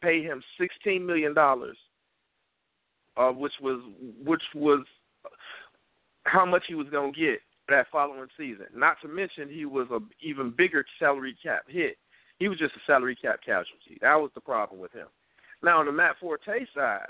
pay- 0.00 0.22
him 0.22 0.42
sixteen 0.58 1.06
million 1.06 1.34
dollars, 1.34 1.76
uh, 3.16 3.30
which 3.30 3.52
was 3.60 3.80
which 4.24 4.42
was 4.54 4.84
how 6.24 6.44
much 6.44 6.64
he 6.66 6.74
was 6.74 6.88
going 6.90 7.12
to 7.12 7.20
get 7.20 7.40
that 7.68 7.86
following 7.90 8.28
season. 8.36 8.66
Not 8.74 8.96
to 9.02 9.08
mention 9.08 9.48
he 9.48 9.64
was 9.64 9.86
a 9.90 10.00
even 10.20 10.52
bigger 10.56 10.84
salary 10.98 11.36
cap 11.42 11.62
hit. 11.68 11.96
He 12.38 12.48
was 12.48 12.58
just 12.58 12.74
a 12.74 12.80
salary 12.86 13.16
cap 13.16 13.40
casualty. 13.44 13.98
That 14.00 14.16
was 14.16 14.30
the 14.34 14.40
problem 14.40 14.80
with 14.80 14.92
him. 14.92 15.06
Now 15.62 15.78
on 15.80 15.86
the 15.86 15.92
Matt 15.92 16.16
Forte 16.20 16.66
side, 16.74 17.06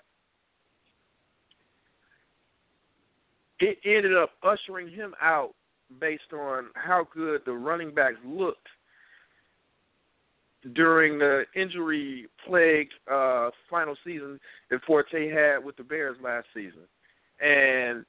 it 3.61 3.79
ended 3.85 4.17
up 4.17 4.31
ushering 4.43 4.91
him 4.91 5.15
out 5.21 5.55
based 6.01 6.33
on 6.33 6.67
how 6.75 7.07
good 7.15 7.43
the 7.45 7.53
running 7.53 7.95
backs 7.95 8.17
looked 8.25 8.69
during 10.75 11.19
the 11.19 11.45
injury 11.55 12.27
plagued 12.47 12.95
uh 13.13 13.51
final 13.69 13.95
season 14.03 14.41
that 14.71 14.81
Forte 14.87 15.31
had 15.31 15.63
with 15.63 15.77
the 15.77 15.83
Bears 15.83 16.17
last 16.23 16.47
season. 16.55 16.83
And 17.41 18.05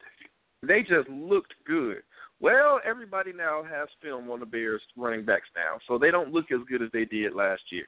they 0.63 0.81
just 0.81 1.09
looked 1.09 1.53
good. 1.65 2.01
Well, 2.39 2.79
everybody 2.85 3.31
now 3.33 3.63
has 3.63 3.87
film 4.01 4.29
on 4.29 4.39
the 4.39 4.45
Bears 4.45 4.81
running 4.97 5.25
backs 5.25 5.47
now, 5.55 5.79
so 5.87 5.97
they 5.97 6.11
don't 6.11 6.33
look 6.33 6.51
as 6.51 6.59
good 6.69 6.81
as 6.81 6.89
they 6.91 7.05
did 7.05 7.33
last 7.33 7.61
year. 7.71 7.85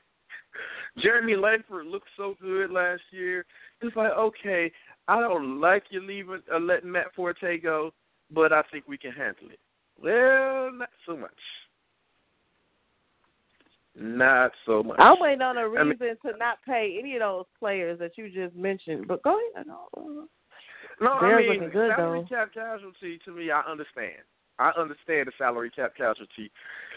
Jeremy 1.04 1.36
Langford 1.36 1.86
looked 1.86 2.08
so 2.16 2.36
good 2.42 2.72
last 2.72 3.02
year. 3.12 3.46
It's 3.82 3.96
like, 3.96 4.12
okay, 4.12 4.72
I 5.08 5.20
don't 5.20 5.60
like 5.60 5.84
you 5.90 6.02
leaving, 6.02 6.42
uh, 6.54 6.60
letting 6.60 6.92
Matt 6.92 7.14
Forte 7.16 7.60
go, 7.60 7.92
but 8.32 8.54
I 8.54 8.62
think 8.72 8.86
we 8.88 8.98
can 8.98 9.12
handle 9.12 9.50
it. 9.52 9.60
Well, 10.02 10.72
not 10.74 10.90
so 11.06 11.18
much. 11.18 11.32
Not 14.00 14.52
so 14.66 14.84
much. 14.84 14.98
I'm 15.00 15.20
waiting 15.20 15.42
on 15.42 15.58
a 15.58 15.68
reason 15.68 15.90
mean- 15.90 16.18
to 16.24 16.38
not 16.38 16.60
pay 16.66 16.98
any 17.00 17.16
of 17.16 17.22
those 17.22 17.46
players 17.58 17.98
that 18.00 18.12
you 18.18 18.30
just 18.30 18.56
mentioned. 18.56 19.08
But 19.08 19.24
go 19.24 19.40
ahead. 19.56 19.66
No. 19.68 19.88
No, 21.00 21.18
Bears 21.20 21.34
I 21.34 21.38
mean 21.38 21.54
looking 21.64 21.70
good, 21.72 21.92
salary 21.96 22.22
though. 22.30 22.36
cap 22.36 22.54
casualty. 22.54 23.20
To 23.26 23.32
me, 23.32 23.52
I 23.52 23.62
understand. 23.62 24.22
I 24.60 24.72
understand 24.78 25.28
the 25.28 25.32
salary 25.38 25.70
cap 25.70 25.94
casualty. 25.96 26.52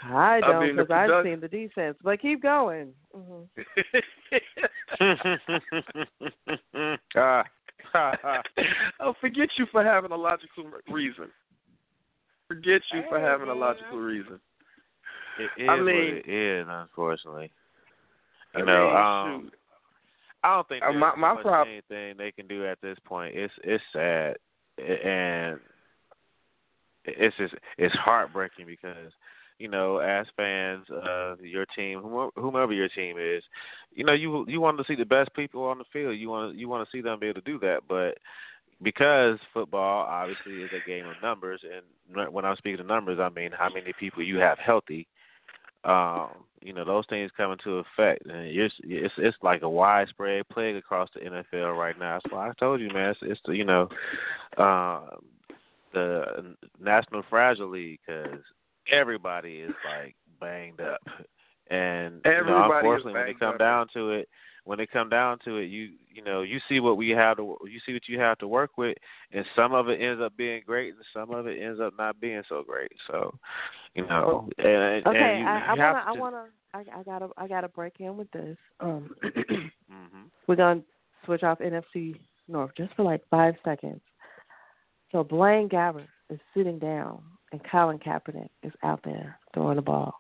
I 0.05 0.37
I 0.37 0.41
don't 0.41 0.67
mean, 0.67 0.77
the 0.77 0.83
because 0.85 1.11
I've 1.11 1.25
seen 1.25 1.41
the 1.41 1.49
defense. 1.49 1.97
But 2.03 2.21
keep 2.21 2.43
going. 2.43 2.93
hmm 3.15 3.43
Ah. 7.95 8.43
oh, 9.01 9.15
forget 9.21 9.49
you 9.59 9.67
for 9.73 9.83
having 9.83 10.13
a 10.13 10.17
logical 10.17 10.65
reason. 10.91 11.29
Forget 12.51 12.83
you 12.93 13.03
for 13.09 13.21
having 13.21 13.49
a 13.49 13.55
logical 13.55 13.99
reason. 14.01 14.41
It 15.39 15.51
is 15.57 15.69
I 15.69 15.77
what 15.77 15.85
mean- 15.85 16.17
it 16.17 16.29
is, 16.29 16.67
unfortunately. 16.69 17.53
You 18.57 18.63
I 18.63 18.65
know, 18.67 18.87
mean, 18.89 18.97
um. 18.97 19.53
I 20.43 20.55
don't 20.57 20.67
think 20.69 20.83
Uh, 20.83 20.87
there's 20.91 21.01
my- 21.01 21.15
my 21.15 21.35
much 21.35 21.43
prob- 21.43 21.69
anything 21.69 22.17
they 22.17 22.33
can 22.33 22.49
do 22.49 22.67
at 22.67 22.81
this 22.81 22.99
point. 23.05 23.37
It's 23.37 23.55
it's 23.63 23.85
sad, 23.93 24.37
and 24.79 25.61
it's 27.05 27.37
just 27.37 27.55
it's 27.79 27.95
heartbreaking 27.95 28.67
because 28.67 29.13
you 29.61 29.69
know, 29.69 29.99
as 29.99 30.27
fans 30.37 30.87
of 30.91 31.41
your 31.45 31.67
team, 31.67 32.01
whomever, 32.01 32.31
whomever 32.35 32.73
your 32.73 32.89
team 32.89 33.17
is, 33.19 33.45
you 33.95 34.03
know, 34.03 34.15
you 34.15 34.45
you 34.49 34.61
want 34.61 34.77
to 34.79 34.85
see 34.85 34.95
the 34.97 35.05
best 35.05 35.33
people 35.35 35.63
on 35.63 35.79
the 35.79 35.85
field. 35.93 36.17
You 36.17 36.31
want 36.31 36.53
to 36.55 36.59
you 36.59 36.69
want 36.69 36.85
to 36.85 36.91
see 36.91 37.01
them 37.03 37.21
be 37.21 37.29
able 37.29 37.43
to 37.43 37.47
do 37.53 37.59
that, 37.61 37.87
but 37.87 38.19
because 38.83 39.39
football 39.53 40.07
obviously 40.09 40.63
is 40.63 40.71
a 40.73 40.89
game 40.89 41.07
of 41.07 41.17
numbers, 41.23 41.61
and 41.65 42.33
when 42.33 42.45
I'm 42.45 42.57
speaking 42.57 42.81
of 42.81 42.87
numbers, 42.87 43.19
I 43.21 43.29
mean 43.29 43.51
how 43.53 43.69
many 43.73 43.93
people 43.99 44.23
you 44.23 44.39
have 44.39 44.59
healthy. 44.59 45.07
Um, 45.85 46.31
you 46.61 46.75
know 46.75 46.85
those 46.85 47.05
things 47.09 47.31
come 47.37 47.53
into 47.53 47.79
effect, 47.79 48.27
and 48.27 48.47
it's 48.47 48.75
it's 48.83 49.15
it's 49.17 49.37
like 49.43 49.63
a 49.63 49.69
widespread 49.69 50.49
plague 50.51 50.77
across 50.77 51.09
the 51.15 51.21
NFL 51.21 51.77
right 51.77 51.99
now. 51.99 52.19
That's 52.23 52.33
why 52.33 52.51
I 52.51 52.53
told 52.59 52.81
you, 52.81 52.89
man. 52.89 53.11
It's, 53.11 53.21
it's 53.23 53.41
the, 53.47 53.53
you 53.53 53.65
know, 53.65 53.89
um, 54.59 55.25
the 55.95 56.55
National 56.79 57.23
Fragile 57.31 57.71
League 57.71 58.01
because 58.07 58.41
everybody 58.93 59.57
is 59.61 59.73
like 59.91 60.15
banged 60.39 60.83
up, 60.83 61.01
and 61.71 62.21
you 62.25 62.45
know, 62.45 62.71
unfortunately, 62.71 63.15
when 63.15 63.29
it 63.29 63.41
come 63.41 63.55
up. 63.55 63.59
down 63.59 63.87
to 63.95 64.11
it, 64.11 64.29
when 64.65 64.81
it 64.81 64.91
come 64.91 65.09
down 65.09 65.39
to 65.45 65.57
it, 65.57 65.67
you 65.67 65.91
you 66.13 66.23
know 66.23 66.43
you 66.43 66.61
see 66.69 66.81
what 66.81 66.97
we 66.97 67.11
have 67.11 67.37
to 67.39 67.57
you 67.65 67.81
see 67.87 67.93
what 67.93 68.09
you 68.09 68.19
have 68.19 68.39
to 68.39 68.49
work 68.49 68.77
with, 68.77 68.97
and 69.33 69.45
some 69.57 69.73
of 69.73 69.89
it 69.89 70.01
ends 70.01 70.21
up 70.23 70.37
being 70.37 70.63
great, 70.67 70.95
and 70.95 71.05
some 71.15 71.33
of 71.33 71.47
it 71.47 71.61
ends 71.61 71.81
up 71.81 71.95
not 71.99 72.21
being 72.21 72.43
so 72.49 72.63
great. 72.67 72.93
So, 73.07 73.35
you 73.95 74.07
know, 74.07 74.49
and, 74.59 75.07
Okay, 75.07 75.19
and 75.19 75.41
you, 75.41 75.47
I, 75.47 75.75
you 75.75 75.83
I 75.83 76.13
wanna, 76.13 76.47
I, 76.75 76.85
I 76.97 77.03
gotta, 77.05 77.29
I 77.37 77.49
gotta 77.49 77.69
break 77.69 77.95
in 78.01 78.17
with 78.17 78.31
this. 78.33 78.57
Um, 78.81 79.11
hmm 79.91 80.23
we're 80.47 80.57
gonna 80.57 80.83
switch 81.25 81.43
off 81.43 81.61
NFC 81.61 82.19
North 82.49 82.73
just 82.77 82.95
for 82.95 83.05
like 83.05 83.23
five 83.31 83.55
seconds. 83.65 84.01
So 85.13 85.25
Blaine 85.25 85.69
Gabbert 85.69 86.09
is 86.29 86.39
sitting 86.57 86.79
down, 86.79 87.23
and 87.53 87.61
Colin 87.71 87.99
Kaepernick 87.99 88.51
is 88.63 88.73
out 88.83 89.01
there 89.05 89.39
throwing 89.55 89.77
the 89.77 89.83
ball, 89.83 90.20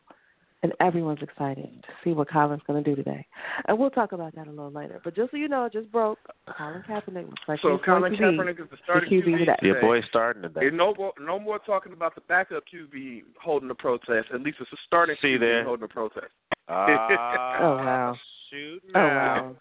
and 0.62 0.72
everyone's 0.80 1.22
excited 1.22 1.68
to 1.82 1.88
see 2.04 2.10
what 2.12 2.28
Colin's 2.30 2.60
going 2.66 2.82
to 2.84 2.90
do 2.90 2.94
today. 2.94 3.26
And 3.66 3.78
we'll 3.78 3.90
talk 3.90 4.12
about 4.12 4.34
that 4.34 4.46
a 4.46 4.50
little 4.50 4.70
later. 4.70 5.00
But 5.02 5.16
just 5.16 5.30
so 5.30 5.36
you 5.38 5.48
know, 5.48 5.64
it 5.64 5.72
just 5.72 5.90
broke. 5.90 6.18
Colin 6.56 6.82
Kaepernick 6.88 7.26
looks 7.28 7.42
like 7.48 7.60
So 7.62 7.76
he's 7.76 7.80
going 7.86 8.00
Colin 8.02 8.12
to 8.12 8.18
Kaepernick 8.18 8.60
is 8.62 8.68
the 8.70 8.76
starting 8.84 9.10
QB 9.10 9.24
QB 9.24 9.38
today. 9.38 9.56
Your 9.62 9.80
boy's 9.80 10.04
starting 10.08 10.42
today. 10.42 10.60
There's 10.60 10.74
no 10.74 10.94
more, 10.98 11.12
no 11.20 11.38
more 11.38 11.58
talking 11.60 11.92
about 11.92 12.14
the 12.14 12.20
backup 12.22 12.64
QB 12.72 13.22
holding 13.42 13.68
the 13.68 13.74
protest. 13.74 14.28
At 14.34 14.42
least 14.42 14.58
it's 14.60 14.70
a 14.72 14.76
starting 14.86 15.16
See 15.22 15.28
QB 15.28 15.40
there. 15.40 15.64
holding 15.64 15.82
the 15.82 15.88
protest. 15.88 16.26
Ah, 16.68 17.56
Oh, 17.60 17.76
wow. 17.76 18.16
Shoot 18.50 18.82
Oh 18.94 19.00
wow! 19.00 19.56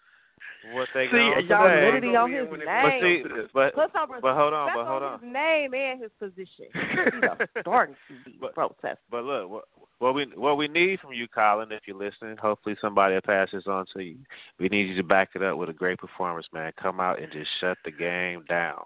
What 0.74 0.88
they 0.96 1.06
See, 1.06 1.12
gonna 1.12 1.41
y'all 1.41 1.68
say? 1.68 1.86
humidity 1.86 2.15
on 2.15 2.32
his 2.34 2.50
when 2.50 2.62
it 2.62 2.65
But 2.65 3.00
see, 3.01 3.22
comes 3.24 3.50
but 3.53 3.75
Put 3.75 3.94
but 3.94 4.36
hold 4.36 4.53
on, 4.53 4.72
but 4.75 4.86
hold 4.88 5.03
on. 5.03 5.20
his 5.22 5.32
name 5.32 5.74
and 5.75 6.01
his 6.01 6.12
position. 6.20 6.65
He's 6.74 7.24
a 7.24 7.48
starting 7.62 7.96
QB 8.10 8.39
But- 8.41 8.53
protest. 8.56 8.98
But 9.12 9.24
look, 9.25 9.50
what, 9.50 9.63
what 10.00 10.15
we 10.15 10.25
what 10.36 10.58
we 10.58 10.68
need 10.68 11.00
from 11.00 11.13
you, 11.13 11.27
Colin, 11.27 11.72
if 11.72 11.82
you're 11.86 11.98
listening, 11.98 12.38
hopefully 12.38 12.75
somebody 12.82 13.13
will 13.13 13.22
pass 13.22 13.50
this 13.51 13.68
on 13.68 13.86
to 13.94 14.01
you. 14.01 14.18
We 14.60 14.70
need 14.70 14.89
you 14.89 14.96
to 14.96 15.03
back 15.03 15.29
it 15.36 15.44
up 15.44 15.58
with 15.58 15.70
a 15.70 15.74
great 15.74 16.00
performance, 16.00 16.48
man. 16.53 16.72
Come 16.82 17.00
out 17.00 17.22
and 17.22 17.32
just 17.32 17.50
shut 17.60 17.77
the 17.86 17.91
game 17.91 18.44
down. 18.48 18.82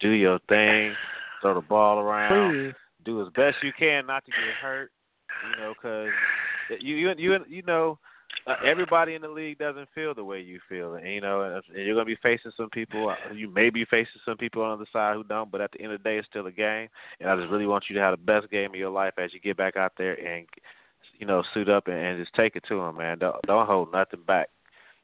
Do 0.00 0.10
your 0.10 0.40
thing. 0.48 0.94
Throw 1.40 1.54
the 1.54 1.60
ball 1.60 2.00
around. 2.00 2.52
Please. 2.52 2.74
Do 3.04 3.22
as 3.22 3.28
best 3.34 3.56
you 3.62 3.72
can 3.78 4.06
not 4.06 4.24
to 4.24 4.32
get 4.32 4.54
hurt. 4.60 4.90
You 5.50 5.62
know, 5.62 5.74
because 5.74 6.10
you 6.80 6.96
you 6.96 7.14
you 7.16 7.38
you 7.48 7.62
know. 7.62 7.98
Uh, 8.48 8.54
everybody 8.64 9.14
in 9.14 9.20
the 9.22 9.28
league 9.28 9.58
doesn't 9.58 9.88
feel 9.94 10.14
the 10.14 10.24
way 10.24 10.40
you 10.40 10.58
feel, 10.68 10.94
and 10.94 11.06
you 11.06 11.20
know, 11.20 11.42
and 11.42 11.62
you're 11.86 11.94
gonna 11.94 12.06
be 12.06 12.16
facing 12.22 12.50
some 12.56 12.70
people. 12.70 13.10
uh, 13.10 13.32
You 13.34 13.48
may 13.48 13.68
be 13.68 13.84
facing 13.84 14.20
some 14.24 14.38
people 14.38 14.62
on 14.62 14.70
the 14.70 14.74
other 14.82 14.86
side 14.92 15.16
who 15.16 15.24
don't, 15.24 15.50
but 15.50 15.60
at 15.60 15.70
the 15.72 15.82
end 15.82 15.92
of 15.92 16.02
the 16.02 16.08
day, 16.08 16.16
it's 16.16 16.26
still 16.28 16.46
a 16.46 16.52
game. 16.52 16.88
And 17.20 17.28
I 17.28 17.36
just 17.36 17.50
really 17.50 17.66
want 17.66 17.84
you 17.90 17.94
to 17.96 18.00
have 18.00 18.12
the 18.18 18.24
best 18.24 18.50
game 18.50 18.70
of 18.70 18.76
your 18.76 18.90
life 18.90 19.12
as 19.18 19.34
you 19.34 19.40
get 19.40 19.56
back 19.58 19.76
out 19.76 19.92
there 19.98 20.14
and, 20.14 20.46
you 21.18 21.26
know, 21.26 21.42
suit 21.52 21.68
up 21.68 21.88
and, 21.88 21.96
and 21.96 22.18
just 22.24 22.34
take 22.34 22.56
it 22.56 22.64
to 22.68 22.76
them, 22.80 22.96
man. 22.96 23.18
Don't 23.18 23.36
don't 23.42 23.66
hold 23.66 23.92
nothing 23.92 24.22
back. 24.26 24.48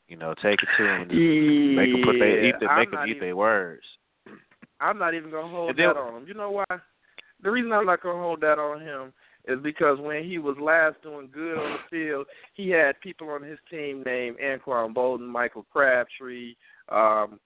You 0.09 0.17
know, 0.17 0.35
take 0.35 0.63
it 0.63 0.69
to 0.79 0.85
them. 0.85 1.03
And 1.03 1.11
just 1.11 1.21
make 1.21 1.93
them 1.93 2.03
put 2.05 2.19
their 2.19 2.45
eat 2.47 2.55
the, 2.61 2.67
I'm 2.67 2.79
make 2.79 2.91
them 2.93 3.01
eat 3.07 3.11
even- 3.17 3.21
their 3.21 3.37
words. 3.37 3.85
I'm 4.81 4.99
not 4.99 5.15
even 5.15 5.31
gonna 5.31 5.49
hold 5.49 5.77
then- 5.77 5.89
that 5.89 5.97
on 5.97 6.23
him. 6.23 6.29
You 6.29 6.35
know 6.35 6.51
why? 6.51 6.65
The 7.43 7.51
reason 7.51 7.73
I'm 7.73 7.85
not 7.87 8.01
gonna 8.03 8.19
hold 8.23 8.41
that 8.41 8.59
on 8.59 8.81
him 8.81 9.13
is 9.47 9.61
because 9.63 9.99
when 10.01 10.25
he 10.25 10.39
was 10.39 10.57
last 10.61 10.97
doing 11.03 11.29
good 11.33 11.59
on 11.59 11.73
the 11.73 11.79
field, 11.91 12.27
he 12.55 12.71
had 12.71 13.01
people 13.01 13.29
on 13.29 13.43
his 13.43 13.59
team 13.71 14.03
named 14.05 14.37
Anquan 14.39 14.95
Boldin, 14.95 15.29
Michael 15.29 15.67
Crabtree, 15.73 16.55
um, 16.89 17.39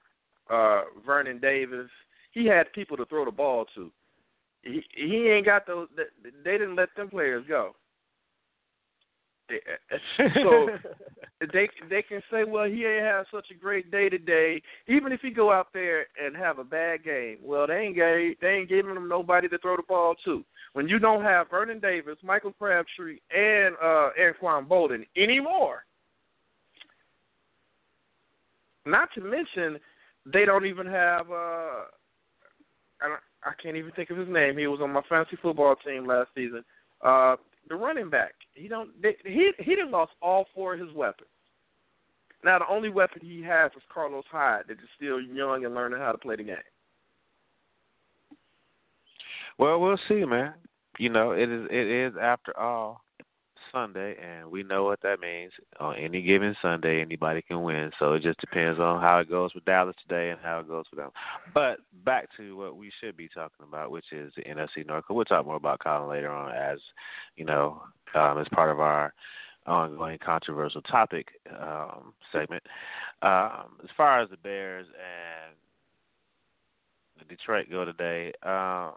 uh, 0.51 0.83
Vernon 1.05 1.39
Davis. 1.39 1.91
He 2.33 2.47
had 2.47 2.73
people 2.73 2.97
to 2.97 3.05
throw 3.07 3.25
the 3.25 3.31
ball 3.31 3.67
to. 3.75 3.91
He 4.63 4.83
he 4.95 5.29
ain't 5.29 5.47
got 5.47 5.67
those. 5.67 5.89
They 6.45 6.53
didn't 6.53 6.77
let 6.77 6.95
them 6.97 7.09
players 7.09 7.45
go. 7.49 7.75
So 10.43 10.69
they 11.53 11.69
they 11.89 12.03
can 12.03 12.23
say, 12.31 12.45
well, 12.45 12.65
he 12.65 12.85
ain't 12.85 13.05
have 13.05 13.27
such 13.33 13.47
a 13.51 13.55
great 13.55 13.91
day 13.91 14.09
today. 14.09 14.63
Even 14.89 15.13
if 15.13 15.21
he 15.21 15.31
go 15.31 15.53
out 15.53 15.69
there 15.73 16.07
and 16.23 16.37
have 16.37 16.59
a 16.59 16.65
bad 16.65 17.05
game, 17.05 17.39
well, 17.43 17.67
they 17.67 17.79
ain't 17.79 17.97
gave, 17.97 18.39
they 18.41 18.49
ain't 18.49 18.69
giving 18.69 18.97
him 18.97 19.09
nobody 19.09 19.49
to 19.49 19.59
throw 19.59 19.77
the 19.77 19.83
ball 19.83 20.15
to. 20.25 20.45
When 20.73 20.89
you 20.89 20.99
don't 20.99 21.23
have 21.23 21.51
Vernon 21.51 21.81
Davis, 21.81 22.19
Michael 22.23 22.53
Crabtree, 22.53 23.19
and 23.31 23.75
uh, 23.83 24.11
Anquan 24.21 24.67
Boldin 24.67 25.07
anymore, 25.17 25.85
not 28.85 29.09
to 29.15 29.21
mention 29.21 29.79
they 30.33 30.45
don't 30.45 30.67
even 30.67 30.87
have. 30.87 31.31
Uh, 31.31 31.85
I 33.01 33.07
don't, 33.07 33.21
I 33.45 33.53
can't 33.63 33.77
even 33.77 33.93
think 33.93 34.11
of 34.11 34.19
his 34.19 34.29
name. 34.29 34.59
He 34.59 34.67
was 34.67 34.81
on 34.83 34.93
my 34.93 35.03
fantasy 35.09 35.37
football 35.41 35.77
team 35.87 36.07
last 36.07 36.31
season. 36.35 36.65
Uh, 37.01 37.37
the 37.69 37.77
running 37.77 38.11
back. 38.11 38.35
He 38.55 38.69
don't. 38.69 38.91
They, 39.01 39.17
he 39.25 39.53
he 39.59 39.77
done 39.77 39.91
lost 39.91 40.13
all 40.23 40.47
four 40.55 40.75
of 40.75 40.81
his 40.81 40.93
weapons. 40.95 41.29
Now 42.45 42.59
the 42.59 42.69
only 42.69 42.89
weapon 42.89 43.21
he 43.23 43.43
has 43.43 43.71
is 43.77 43.83
Carlos 43.93 44.25
Hyde, 44.31 44.65
that 44.69 44.75
is 44.75 44.89
still 44.97 45.21
young 45.21 45.65
and 45.65 45.75
learning 45.75 45.99
how 45.99 46.13
to 46.13 46.19
play 46.19 46.37
the 46.37 46.45
game. 46.45 46.57
Well, 49.59 49.81
we'll 49.81 49.99
see, 50.09 50.25
man. 50.25 50.55
You 50.99 51.09
know, 51.11 51.33
it 51.33 51.51
is 51.51 51.67
it 51.71 51.87
is 51.87 52.15
after 52.21 52.59
all 52.59 53.03
Sunday, 53.73 54.17
and 54.23 54.51
we 54.51 54.63
know 54.63 54.85
what 54.85 55.01
that 55.03 55.21
means. 55.21 55.53
On 55.81 55.95
any 55.97 56.23
given 56.23 56.57
Sunday, 56.61 57.01
anybody 57.01 57.43
can 57.43 57.63
win. 57.63 57.91
So 57.99 58.15
it 58.15 58.23
just 58.23 58.41
depends 58.41 58.81
on 58.81 59.01
how 59.01 59.19
it 59.19 59.29
goes 59.29 59.53
for 59.53 59.61
Dallas 59.61 59.97
today 60.07 60.31
and 60.31 60.41
how 60.43 60.61
it 60.61 60.69
goes 60.69 60.87
for 60.91 60.97
them. 60.97 61.11
But 61.55 61.79
back 62.05 62.29
to 62.37 62.57
what 62.57 62.77
we 62.77 62.91
should 63.01 63.17
be 63.17 63.29
talking 63.29 63.67
about, 63.67 63.91
which 63.91 64.13
is 64.13 64.33
the 64.37 64.43
NFC 64.43 64.87
North. 64.87 65.05
We'll 65.11 65.25
talk 65.25 65.47
more 65.47 65.57
about 65.57 65.81
Colin 65.81 66.09
later 66.09 66.31
on, 66.31 66.53
as 66.53 66.79
you 67.37 67.45
know, 67.45 67.83
um, 68.15 68.39
as 68.39 68.47
part 68.53 68.71
of 68.71 68.81
our 68.81 69.13
ongoing 69.67 70.19
controversial 70.19 70.83
topic 70.83 71.29
um, 71.61 72.15
segment. 72.33 72.63
Um, 73.23 73.77
as 73.83 73.91
far 73.97 74.21
as 74.23 74.31
the 74.31 74.37
Bears 74.39 74.87
and 74.87 75.55
the 77.19 77.25
Detroit 77.25 77.67
go 77.71 77.85
today. 77.85 78.33
Um, 78.43 78.93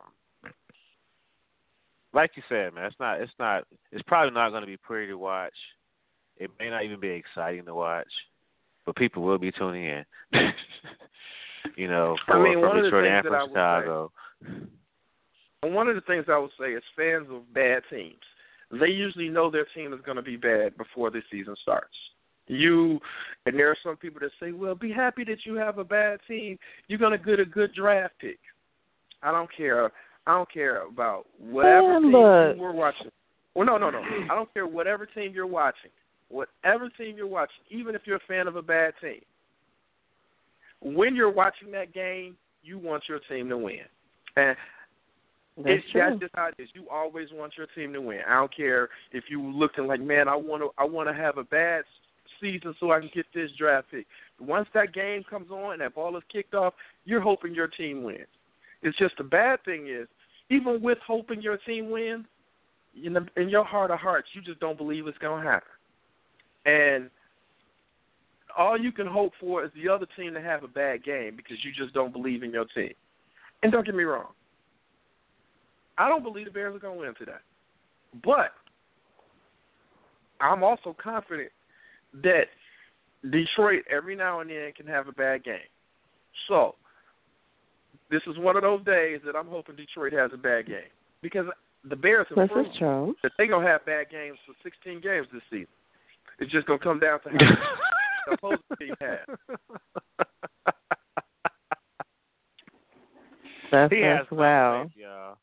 like 2.14 2.32
you 2.36 2.44
said, 2.50 2.74
man, 2.74 2.86
it's 2.86 2.96
not 3.00 3.22
it's 3.22 3.32
not 3.40 3.64
it's 3.92 4.04
probably 4.08 4.34
not 4.34 4.50
going 4.50 4.62
to 4.62 4.68
be 4.68 4.78
pretty 4.78 5.08
to 5.08 5.18
watch. 5.18 5.54
It 6.38 6.52
may 6.60 6.70
not 6.70 6.84
even 6.84 7.00
be 7.00 7.10
exciting 7.10 7.66
to 7.66 7.76
watch, 7.76 8.08
but 8.86 8.96
people 8.96 9.24
will 9.24 9.38
be 9.38 9.52
tuning 9.52 9.86
in. 9.86 10.06
you 11.76 11.88
know, 11.88 12.16
I 12.28 12.40
mean, 12.42 12.54
from 12.54 12.62
one 12.62 12.78
of 12.78 12.84
the 12.84 12.90
Detroit 12.90 13.06
and 13.06 13.26
from 13.26 13.34
would 13.34 13.48
say- 13.48 13.52
Chicago. 13.52 14.12
One 15.64 15.88
of 15.88 15.94
the 15.94 16.02
things 16.02 16.26
I 16.28 16.40
would 16.40 16.50
say 16.60 16.72
is 16.72 16.82
fans 16.96 17.28
of 17.30 17.54
bad 17.54 17.84
teams, 17.92 18.16
they 18.72 18.88
usually 18.88 19.30
know 19.30 19.52
their 19.52 19.68
team 19.76 19.94
is 19.94 20.00
going 20.04 20.16
to 20.16 20.24
be 20.24 20.36
bad 20.36 20.76
before 20.76 21.12
the 21.12 21.22
season 21.32 21.56
starts. 21.62 21.94
You 22.48 23.00
and 23.46 23.56
there 23.56 23.70
are 23.70 23.78
some 23.84 23.96
people 23.96 24.20
that 24.22 24.32
say, 24.40 24.52
"Well, 24.52 24.74
be 24.74 24.92
happy 24.92 25.24
that 25.26 25.46
you 25.46 25.56
have 25.56 25.78
a 25.78 25.84
bad 25.84 26.20
team. 26.28 26.58
You're 26.88 27.00
going 27.00 27.18
to 27.18 27.24
get 27.24 27.40
a 27.40 27.46
good 27.46 27.74
draft 27.76 28.16
pick." 28.20 28.40
I 29.22 29.32
don't 29.32 29.50
care. 29.56 29.92
I 30.28 30.38
don't 30.38 30.52
care 30.52 30.86
about 30.86 31.26
whatever 31.40 32.00
Man, 32.00 32.54
team 32.54 32.58
were 32.62 32.72
watching. 32.74 33.10
Well, 33.56 33.66
no, 33.66 33.78
no, 33.78 33.90
no. 33.90 34.02
I 34.30 34.36
don't 34.36 34.54
care 34.54 34.68
whatever 34.68 35.06
team 35.06 35.34
you're 35.34 35.48
watching. 35.48 35.92
Whatever 36.30 36.90
team 36.90 37.18
you're 37.18 37.28
watching, 37.28 37.64
even 37.70 37.96
if 37.96 38.02
you're 38.06 38.18
a 38.18 38.28
fan 38.28 38.48
of 38.48 38.56
a 38.56 38.62
bad 38.62 38.94
team. 39.02 39.22
When 40.82 41.16
you're 41.16 41.32
watching 41.32 41.72
that 41.72 41.94
game, 41.94 42.38
you 42.64 42.78
want 42.80 43.04
your 43.10 43.20
team 43.28 43.50
to 43.50 43.58
win. 43.58 43.80
And 44.38 44.56
That's 45.58 45.68
it's 45.82 45.92
true. 45.92 46.02
that's 46.02 46.20
just 46.22 46.36
how 46.36 46.48
it 46.48 46.56
is. 46.62 46.70
You 46.74 46.88
always 46.90 47.28
want 47.34 47.54
your 47.58 47.68
team 47.76 47.92
to 47.94 48.02
win. 48.02 48.20
I 48.28 48.36
don't 48.36 48.56
care 48.56 48.90
if 49.12 49.26
you 49.30 49.42
looking 49.44 49.88
like, 49.88 50.00
man, 50.00 50.28
I 50.28 50.36
want 50.36 50.64
to, 50.64 50.70
I 50.78 50.86
want 50.86 51.10
to 51.10 51.14
have 51.14 51.38
a 51.38 51.44
bad 51.44 51.84
season 52.40 52.74
so 52.80 52.92
I 52.92 53.00
can 53.00 53.10
get 53.14 53.26
this 53.34 53.52
draft 53.58 53.88
pick. 53.92 54.08
Once 54.40 54.68
that 54.74 54.94
game 54.94 55.24
comes 55.30 55.52
on 55.52 55.74
and 55.74 55.82
that 55.82 55.94
ball 55.94 56.16
is 56.18 56.24
kicked 56.32 56.54
off, 56.54 56.74
you're 57.06 57.22
hoping 57.22 57.54
your 57.54 57.68
team 57.68 58.04
wins. 58.04 58.26
It's 58.82 58.98
just 58.98 59.16
the 59.18 59.24
bad 59.24 59.64
thing 59.64 59.88
is, 59.88 60.08
even 60.50 60.82
with 60.82 60.98
hoping 61.06 61.42
your 61.42 61.58
team 61.58 61.90
wins, 61.90 62.26
in, 63.02 63.14
the, 63.14 63.26
in 63.38 63.50
your 63.50 63.64
heart 63.64 63.92
of 63.92 64.00
hearts, 64.00 64.28
you 64.34 64.42
just 64.42 64.60
don't 64.60 64.78
believe 64.78 65.08
it's 65.08 65.18
going 65.20 65.44
to 65.44 65.50
happen. 65.50 65.70
And 66.66 67.10
all 68.58 68.78
you 68.78 68.92
can 68.92 69.08
hope 69.08 69.32
for 69.40 69.64
is 69.64 69.72
the 69.76 69.90
other 69.90 70.06
team 70.18 70.34
to 70.34 70.42
have 70.42 70.64
a 70.64 70.68
bad 70.68 71.04
game 71.04 71.36
because 71.38 71.58
you 71.64 71.72
just 71.72 71.94
don't 71.94 72.12
believe 72.12 72.44
in 72.44 72.52
your 72.52 72.66
team. 72.76 72.94
And 73.64 73.72
don't 73.72 73.86
get 73.86 73.96
me 73.96 74.04
wrong, 74.04 74.34
I 75.98 76.10
don't 76.10 76.24
believe 76.24 76.46
the 76.46 76.52
Bears 76.52 76.76
are 76.76 76.80
going 76.80 76.98
to 76.98 77.06
win 77.06 77.14
today. 77.18 77.32
But 78.24 78.52
I'm 80.42 80.64
also 80.64 80.96
confident 81.02 81.52
that 82.24 82.46
Detroit 83.24 83.84
every 83.90 84.16
now 84.16 84.40
and 84.40 84.50
then 84.50 84.72
can 84.76 84.88
have 84.88 85.08
a 85.08 85.12
bad 85.12 85.44
game. 85.44 85.60
So 86.48 86.76
this 88.12 88.22
is 88.28 88.38
one 88.38 88.56
of 88.56 88.62
those 88.62 88.84
days 88.86 89.22
that 89.26 89.36
I'm 89.36 89.48
hoping 89.48 89.76
Detroit 89.76 90.14
has 90.14 90.32
a 90.34 90.38
bad 90.38 90.68
game 90.68 90.92
because 91.22 91.46
the 91.90 91.96
Bears 91.96 92.28
have 92.30 92.38
This 92.38 92.50
proved 92.52 92.76
true. 92.78 93.16
that 93.24 93.32
they're 93.38 93.48
gonna 93.48 93.68
have 93.68 93.86
bad 93.86 94.10
games 94.12 94.38
for 94.46 94.54
16 94.64 95.02
games 95.02 95.28
this 95.34 95.42
season. 95.50 95.68
It's 96.40 96.52
just 96.52 96.68
gonna 96.68 96.80
come 96.80 97.00
down 97.00 97.20
to 97.22 97.30
how 97.30 97.38
the 98.28 98.34
opposing 98.34 98.60
team 98.80 98.94
has. 99.00 99.20
That's, 103.72 103.94
He 103.94 104.02
has 104.02 104.20
that's 104.20 104.32
wow. 104.32 104.84
faith, 104.84 105.02
y'all. 105.02 105.38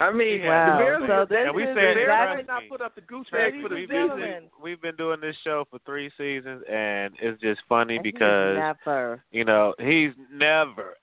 I 0.00 0.10
mean, 0.10 0.44
Wow. 0.44 0.78
the 0.78 0.84
Bears, 0.84 1.02
So 1.06 1.26
this 1.28 1.46
And 1.46 1.54
we 1.54 1.62
is 1.62 1.68
said 1.68 1.76
the 1.76 1.94
Bears 1.94 2.00
exactly 2.40 2.44
not 2.48 2.62
put 2.68 2.80
up 2.80 2.94
the 2.96 3.00
goose 3.02 3.28
Trust 3.28 3.54
egg 3.54 3.62
for 3.62 3.68
the 3.68 3.74
we've, 3.76 3.88
Ladies 3.88 3.88
been, 3.88 4.00
and 4.00 4.10
season. 4.10 4.20
gentlemen. 4.20 4.50
we've 4.62 4.82
been 4.82 4.96
doing 4.96 5.20
this 5.20 5.36
show 5.44 5.64
for 5.70 5.78
three 5.86 6.10
seasons, 6.18 6.62
and 6.68 7.14
it's 7.20 7.40
just 7.40 7.60
funny 7.68 7.96
And 7.96 8.02
because 8.02 8.56
never, 8.58 9.22
you 9.30 9.44
know 9.44 9.74
he's 9.78 10.10
never, 10.32 10.72
ever 10.72 10.96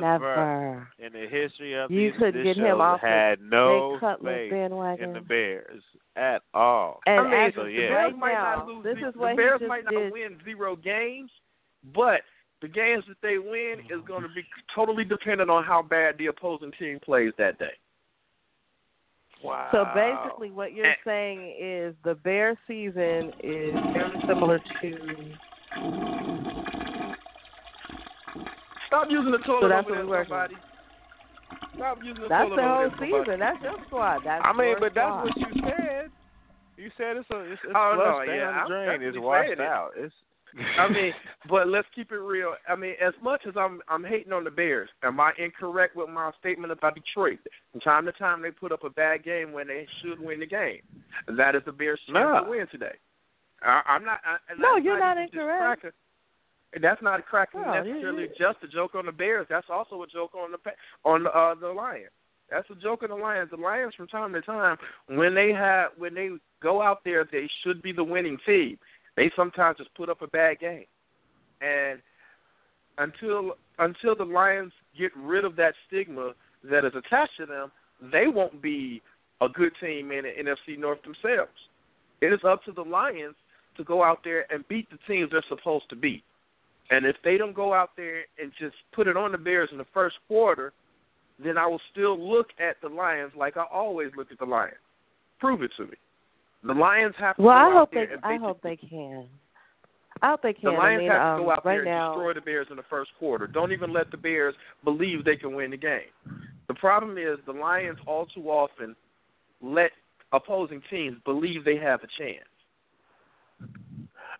never. 0.00 0.88
in 0.98 1.12
the 1.12 1.26
history 1.28 1.74
of 1.74 1.90
You 1.90 2.10
these, 2.12 2.18
couldn't 2.18 2.44
this 2.44 2.56
get 2.56 2.64
him 2.64 2.80
off 2.80 3.00
the 3.00 3.06
had 3.08 3.40
no 3.40 3.98
Jay 4.00 4.06
faith 4.24 4.50
bandwagon. 4.52 5.04
in 5.08 5.12
the 5.14 5.20
Bears 5.20 5.82
at 6.16 6.42
all. 6.54 7.00
And 7.06 7.20
I 7.20 7.24
mean, 7.24 7.32
actually, 7.34 7.62
so, 7.62 7.66
yeah. 7.66 7.80
the 7.80 7.88
Bears 7.94 8.12
right 8.12 8.18
might 8.18 8.32
now, 8.32 8.54
not 8.56 8.66
lose. 8.68 8.84
this 8.84 8.96
the, 9.00 9.08
is 9.08 9.14
the 9.14 9.20
what 9.20 9.36
Bears 9.36 9.58
he 9.60 9.64
just 9.64 9.68
might 9.68 9.84
not 9.84 9.90
did. 9.92 10.12
win 10.12 10.38
zero 10.44 10.76
games, 10.76 11.30
but 11.94 12.20
the 12.62 12.68
games 12.68 13.04
that 13.08 13.16
they 13.22 13.38
win 13.38 13.80
is 13.90 14.00
going 14.06 14.22
to 14.22 14.28
be 14.34 14.42
totally 14.74 15.04
dependent 15.04 15.48
on 15.50 15.62
how 15.64 15.82
bad 15.82 16.16
the 16.18 16.26
opposing 16.26 16.72
team 16.78 16.98
plays 17.04 17.32
that 17.38 17.58
day. 17.58 17.74
Wow. 19.44 19.68
So 19.70 19.84
basically, 19.94 20.50
what 20.50 20.72
you're 20.72 20.86
Eh. 20.86 20.94
saying 21.04 21.54
is 21.60 21.94
the 22.02 22.16
Bear 22.16 22.58
season 22.66 23.32
is 23.40 23.72
very 23.94 24.20
similar 24.26 24.58
to. 24.82 25.34
Stop 28.88 29.06
using 29.10 29.30
the 29.32 29.38
toilet 29.44 29.62
So 29.62 29.68
that's 29.68 29.86
over 29.86 29.94
what 29.96 30.04
we 30.04 30.10
working 30.10 30.30
somebody. 30.32 30.56
Stop 31.76 31.98
using 32.02 32.22
the 32.24 32.28
That's 32.28 32.48
toilet 32.48 32.56
the 32.56 32.68
whole 32.68 32.78
there, 32.78 32.90
somebody. 32.98 33.12
season. 33.24 33.38
That's 33.40 33.62
your 33.62 33.78
squad. 33.86 34.18
That's 34.24 34.42
I 34.44 34.52
mean, 34.52 34.68
your 34.74 34.80
but 34.80 34.92
that's 34.94 35.16
what 35.24 35.36
you 35.36 35.50
said. 35.62 36.10
You 36.76 36.90
said 36.96 37.16
it's 37.16 37.30
a 37.30 37.38
it's, 37.52 37.60
it's 37.64 37.72
Oh, 37.74 37.94
no, 37.98 38.22
yeah, 38.22 38.50
down 38.50 38.54
I'm 38.54 38.64
the 38.64 38.74
drain. 38.74 39.02
It's 39.02 39.18
washed 39.18 39.48
saying 39.48 39.60
it. 39.60 39.66
out. 39.66 39.90
It's 39.96 40.14
I 40.78 40.88
mean, 40.92 41.12
but 41.48 41.68
let's 41.68 41.86
keep 41.94 42.10
it 42.10 42.16
real. 42.18 42.54
I 42.68 42.74
mean, 42.74 42.94
as 43.04 43.12
much 43.22 43.42
as 43.46 43.54
I'm 43.56 43.80
I'm 43.88 44.04
hating 44.04 44.32
on 44.32 44.44
the 44.44 44.50
Bears, 44.50 44.88
am 45.02 45.20
I 45.20 45.32
incorrect 45.38 45.94
with 45.96 46.08
my 46.08 46.30
statement 46.40 46.72
about 46.72 46.94
Detroit? 46.94 47.38
From 47.72 47.80
time 47.82 48.06
to 48.06 48.12
time, 48.12 48.40
they 48.42 48.50
put 48.50 48.72
up 48.72 48.84
a 48.84 48.90
bad 48.90 49.24
game 49.24 49.52
when 49.52 49.66
they 49.68 49.86
should 50.00 50.18
win 50.20 50.40
the 50.40 50.46
game. 50.46 50.80
That 51.36 51.54
is 51.54 51.62
the 51.66 51.72
Bears' 51.72 52.00
chance 52.06 52.14
No. 52.14 52.44
to 52.44 52.50
win 52.50 52.66
today. 52.70 52.94
I, 53.62 53.82
I'm 53.86 54.04
not. 54.04 54.20
I, 54.24 54.36
and 54.50 54.58
No, 54.60 54.74
that's 54.76 54.84
you're 54.84 54.98
not 54.98 55.16
even 55.18 55.26
just 55.26 55.34
incorrect. 55.34 55.84
Cracking- 56.70 56.82
That's 56.82 57.02
not 57.02 57.26
cracking 57.26 57.60
you- 57.60 57.66
necessarily 57.66 58.22
you- 58.24 58.34
just 58.38 58.62
a 58.62 58.68
joke 58.68 58.94
on 58.94 59.06
the 59.06 59.12
Bears. 59.12 59.46
That's 59.48 59.68
also 59.70 60.02
a 60.02 60.06
joke 60.06 60.34
on 60.34 60.52
the 60.52 60.58
on 61.04 61.24
the, 61.24 61.34
uh, 61.34 61.54
the 61.54 61.68
Lions. 61.68 62.10
That's 62.50 62.68
a 62.70 62.74
joke 62.74 63.02
on 63.02 63.10
the 63.10 63.16
Lions. 63.16 63.50
The 63.50 63.56
Lions, 63.56 63.94
from 63.94 64.08
time 64.08 64.32
to 64.32 64.40
time, 64.40 64.78
when 65.06 65.34
they 65.34 65.52
have 65.52 65.92
when 65.96 66.14
they 66.14 66.30
go 66.60 66.80
out 66.82 67.04
there, 67.04 67.24
they 67.24 67.48
should 67.62 67.82
be 67.82 67.92
the 67.92 68.04
winning 68.04 68.38
team. 68.46 68.78
They 69.16 69.30
sometimes 69.36 69.78
just 69.78 69.94
put 69.94 70.08
up 70.08 70.22
a 70.22 70.26
bad 70.28 70.58
game, 70.60 70.86
and 71.60 72.00
until 72.98 73.56
until 73.78 74.14
the 74.14 74.24
Lions 74.24 74.72
get 74.96 75.12
rid 75.16 75.44
of 75.44 75.56
that 75.56 75.74
stigma 75.86 76.34
that 76.64 76.84
is 76.84 76.94
attached 76.94 77.36
to 77.36 77.46
them, 77.46 77.70
they 78.00 78.26
won't 78.26 78.60
be 78.60 79.02
a 79.40 79.48
good 79.48 79.72
team 79.80 80.10
in 80.10 80.24
the 80.24 80.30
NFC 80.30 80.76
North 80.76 81.02
themselves. 81.02 81.68
It 82.20 82.32
is 82.32 82.40
up 82.44 82.64
to 82.64 82.72
the 82.72 82.82
Lions 82.84 83.36
to 83.76 83.84
go 83.84 84.02
out 84.02 84.24
there 84.24 84.52
and 84.52 84.66
beat 84.66 84.90
the 84.90 84.98
teams 85.06 85.30
they're 85.30 85.44
supposed 85.48 85.88
to 85.90 85.96
beat. 85.96 86.24
And 86.90 87.04
if 87.04 87.16
they 87.22 87.36
don't 87.36 87.54
go 87.54 87.74
out 87.74 87.90
there 87.96 88.22
and 88.40 88.50
just 88.58 88.76
put 88.94 89.08
it 89.08 89.16
on 89.16 89.32
the 89.32 89.38
Bears 89.38 89.68
in 89.72 89.78
the 89.78 89.86
first 89.92 90.16
quarter, 90.26 90.72
then 91.42 91.58
I 91.58 91.66
will 91.66 91.80
still 91.92 92.18
look 92.18 92.48
at 92.58 92.76
the 92.82 92.88
Lions 92.88 93.32
like 93.36 93.56
I 93.56 93.64
always 93.72 94.10
look 94.16 94.32
at 94.32 94.38
the 94.38 94.46
Lions. 94.46 94.74
Prove 95.38 95.62
it 95.62 95.70
to 95.76 95.84
me. 95.84 95.94
The 96.64 96.72
Lions 96.72 97.14
have 97.18 97.36
to 97.36 97.42
Well, 97.42 97.54
go 97.54 97.60
I 97.60 97.66
out 97.66 97.72
hope 97.72 97.90
there 97.92 98.06
they. 98.06 98.28
I 98.28 98.36
hope 98.38 98.60
they 98.62 98.76
can. 98.76 99.28
I 100.20 100.30
hope 100.30 100.42
they 100.42 100.52
can. 100.52 100.64
the 100.64 100.78
Lions 100.78 100.98
I 100.98 101.02
mean, 101.02 101.10
have 101.10 101.20
to 101.20 101.26
um, 101.26 101.42
go 101.42 101.50
out 101.52 101.64
right 101.64 101.72
there 101.74 101.80
and 101.82 101.90
now, 101.90 102.14
destroy 102.14 102.34
the 102.34 102.40
Bears 102.40 102.66
in 102.70 102.76
the 102.76 102.82
first 102.90 103.10
quarter. 103.18 103.46
Don't 103.46 103.70
even 103.72 103.92
let 103.92 104.10
the 104.10 104.16
Bears 104.16 104.54
believe 104.82 105.24
they 105.24 105.36
can 105.36 105.54
win 105.54 105.70
the 105.70 105.76
game. 105.76 106.10
The 106.66 106.74
problem 106.74 107.16
is 107.18 107.38
the 107.46 107.52
Lions 107.52 107.98
all 108.06 108.26
too 108.26 108.50
often 108.50 108.96
let 109.62 109.90
opposing 110.32 110.82
teams 110.90 111.18
believe 111.24 111.64
they 111.64 111.76
have 111.76 112.00
a 112.02 112.08
chance. 112.18 112.48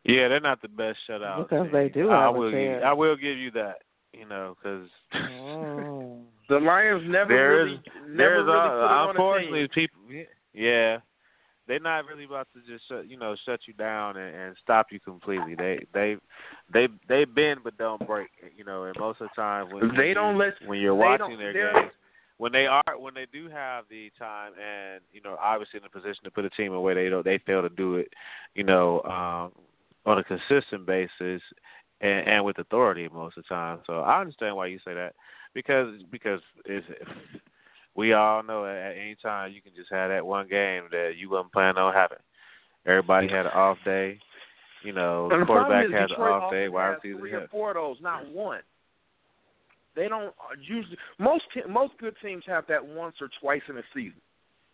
Yeah, 0.05 0.29
they're 0.29 0.41
not 0.41 0.63
the 0.63 0.69
best 0.69 0.99
shutout. 1.09 1.49
Because 1.49 1.67
team. 1.67 1.73
they 1.73 1.89
do 1.89 2.11
I 2.11 2.23
have 2.27 2.35
a 2.35 2.39
will 2.39 2.51
give, 2.51 2.59
chance. 2.61 2.83
I 2.87 2.93
will 2.93 3.17
give 3.17 3.37
you 3.39 3.51
that. 3.53 3.77
You 4.13 4.27
know, 4.27 4.57
because 4.63 4.89
Oh. 5.15 6.19
The 6.49 6.59
Lions 6.59 7.03
never 7.07 7.29
There 7.29 7.51
really, 7.57 7.75
is- 7.75 7.81
never 8.09 8.17
there's 8.17 8.47
really 8.47 8.69
put 8.71 8.85
it 8.85 8.91
on 8.91 9.07
a 9.07 9.11
unfortunately 9.11 9.69
people. 9.75 10.01
Yeah, 10.55 10.99
they're 11.67 11.79
not 11.79 12.07
really 12.07 12.25
about 12.25 12.49
to 12.55 12.61
just 12.73 12.89
shut 12.89 13.07
you 13.07 13.19
know 13.19 13.37
shut 13.45 13.61
you 13.69 13.75
down 13.75 14.17
and, 14.17 14.35
and 14.35 14.57
stop 14.63 14.87
you 14.91 14.99
completely. 14.99 15.55
They 15.55 15.81
they 15.93 16.17
they 16.73 16.89
they 17.07 17.27
bend 17.27 17.61
but 17.65 17.77
don't 17.77 18.05
break. 18.07 18.29
You 18.57 18.65
know, 18.65 18.85
and 18.85 18.97
most 18.99 19.21
of 19.21 19.29
the 19.29 19.41
time 19.43 19.69
when 19.71 19.95
They 19.95 20.09
you- 20.09 20.15
don't 20.15 20.39
let- 20.39 20.55
when 20.67 20.79
you're 20.81 20.95
watching 20.95 21.37
their 21.39 21.53
games. 21.53 21.93
When 22.39 22.53
they 22.53 22.67
are, 22.67 22.85
when 22.97 23.15
they 23.15 23.27
do 23.33 23.49
have 23.51 23.85
the 23.91 24.11
time, 24.17 24.53
and 24.55 25.03
you 25.13 25.21
know, 25.21 25.37
obviously 25.43 25.81
in 25.81 25.85
a 25.85 25.89
position 25.91 26.23
to 26.23 26.31
put 26.31 26.45
a 26.45 26.51
team 26.51 26.73
away, 26.73 26.95
they 26.95 27.09
don't, 27.09 27.25
they 27.25 27.39
fail 27.39 27.63
to 27.63 27.69
do 27.69 27.97
it, 27.97 28.13
you 28.55 28.63
know, 28.63 29.03
um, 29.03 29.51
on 30.07 30.19
a 30.19 30.25
consistent 30.25 30.87
basis, 30.87 31.43
and, 32.01 32.29
and 32.29 32.45
with 32.45 32.59
authority 32.59 33.09
most 33.13 33.37
of 33.37 33.45
the 33.45 33.55
time. 33.55 33.81
So 33.87 34.01
I 34.01 34.21
understand 34.21 34.57
why 34.57 34.67
you 34.67 34.79
say 34.85 34.95
that, 34.95 35.15
because 35.55 35.89
because 36.11 36.41
it's, 36.65 36.87
we 37.95 38.13
all 38.13 38.43
know 38.43 38.65
at, 38.65 38.93
any 38.97 39.17
time 39.21 39.53
you 39.53 39.61
can 39.61 39.73
just 39.75 39.91
have 39.91 40.11
that 40.11 40.25
one 40.25 40.49
game 40.49 40.85
that 40.91 41.15
you 41.19 41.31
wasn't 41.31 41.53
planning 41.53 41.79
on 41.79 41.93
having. 41.93 42.19
Everybody 42.87 43.29
had 43.29 43.47
an 43.47 43.53
off 43.53 43.77
day, 43.85 44.19
you 44.85 44.93
know, 44.93 45.29
And 45.31 45.43
the 45.43 45.47
quarterback 45.47 45.91
has 45.93 46.11
an 46.17 46.23
off 46.23 46.53
day, 46.53 46.69
wide 46.69 46.97
receiver 47.03 47.19
three 47.19 47.33
or 47.33 47.49
four 47.51 47.71
of 47.71 47.75
those, 47.75 47.97
not 48.01 48.31
one. 48.31 48.61
They 49.97 50.09
don't 50.09 50.29
uh, 50.29 50.55
usually. 50.61 50.97
Most 51.19 51.43
most 51.69 51.95
good 51.99 52.15
teams 52.23 52.45
have 52.47 52.65
that 52.69 52.87
once 52.87 53.17
or 53.21 53.29
twice 53.41 53.63
in 53.69 53.79
a 53.79 53.83
season. 53.93 54.21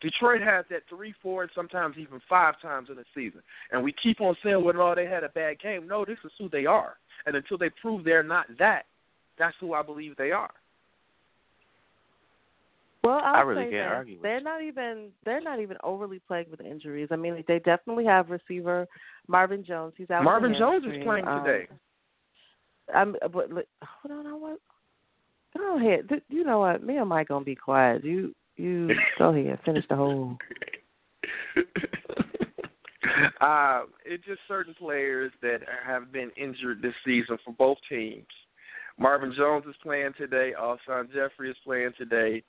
Detroit 0.00 0.42
has 0.42 0.64
that 0.70 0.82
three, 0.88 1.14
four, 1.22 1.42
and 1.42 1.50
sometimes 1.54 1.96
even 1.98 2.20
five 2.28 2.60
times 2.60 2.88
in 2.90 2.98
a 2.98 3.04
season. 3.14 3.40
And 3.72 3.82
we 3.82 3.92
keep 4.02 4.20
on 4.20 4.36
saying, 4.42 4.62
"Well, 4.62 4.74
no, 4.74 4.94
they 4.94 5.06
had 5.06 5.24
a 5.24 5.28
bad 5.30 5.60
game." 5.60 5.86
No, 5.86 6.04
this 6.04 6.18
is 6.24 6.32
who 6.38 6.48
they 6.48 6.66
are. 6.66 6.96
And 7.26 7.34
until 7.36 7.56
they 7.56 7.70
prove 7.70 8.04
they're 8.04 8.22
not 8.22 8.46
that, 8.58 8.84
that's 9.38 9.56
who 9.60 9.72
I 9.72 9.82
believe 9.82 10.16
they 10.16 10.30
are. 10.30 10.50
Well, 13.02 13.20
I'll 13.22 13.34
I 13.36 13.40
really 13.40 13.64
say 13.66 13.70
can't 13.70 13.90
this. 13.90 13.96
argue 13.96 14.22
they're 14.22 14.38
you. 14.38 14.44
not 14.44 14.62
even 14.62 15.08
they're 15.24 15.40
not 15.40 15.60
even 15.60 15.76
overly 15.84 16.20
plagued 16.26 16.50
with 16.50 16.60
injuries. 16.62 17.08
I 17.10 17.16
mean, 17.16 17.44
they 17.46 17.58
definitely 17.58 18.06
have 18.06 18.30
receiver 18.30 18.86
Marvin 19.28 19.62
Jones. 19.64 19.92
He's 19.96 20.10
out. 20.10 20.24
Marvin 20.24 20.54
Jones 20.58 20.84
is 20.84 20.92
hamstring. 20.92 21.04
playing 21.04 21.28
Um, 21.28 21.44
today. 21.44 21.66
I'm. 22.94 23.16
But 23.32 23.52
li- 23.52 23.62
hold 23.82 24.18
on. 24.18 24.26
I 24.26 24.34
want. 24.34 24.60
Go 25.56 25.76
ahead. 25.76 26.08
You 26.28 26.44
know 26.44 26.60
what? 26.60 26.82
Me 26.82 26.96
and 26.96 27.08
Mike 27.08 27.28
gonna 27.28 27.44
be 27.44 27.54
quiet. 27.54 28.04
You 28.04 28.34
you 28.56 28.90
go 29.18 29.30
ahead. 29.30 29.58
Finish 29.64 29.84
the 29.88 29.96
whole. 29.96 30.36
uh, 33.40 33.82
it's 34.04 34.24
just 34.24 34.40
certain 34.48 34.74
players 34.74 35.32
that 35.42 35.60
have 35.86 36.12
been 36.12 36.30
injured 36.36 36.82
this 36.82 36.94
season 37.04 37.38
for 37.44 37.52
both 37.52 37.78
teams. 37.88 38.26
Marvin 38.98 39.34
Jones 39.36 39.64
is 39.68 39.74
playing 39.82 40.12
today. 40.16 40.52
Alshon 40.58 41.12
Jeffery 41.12 41.50
is 41.50 41.56
playing 41.64 41.92
today, 41.98 42.42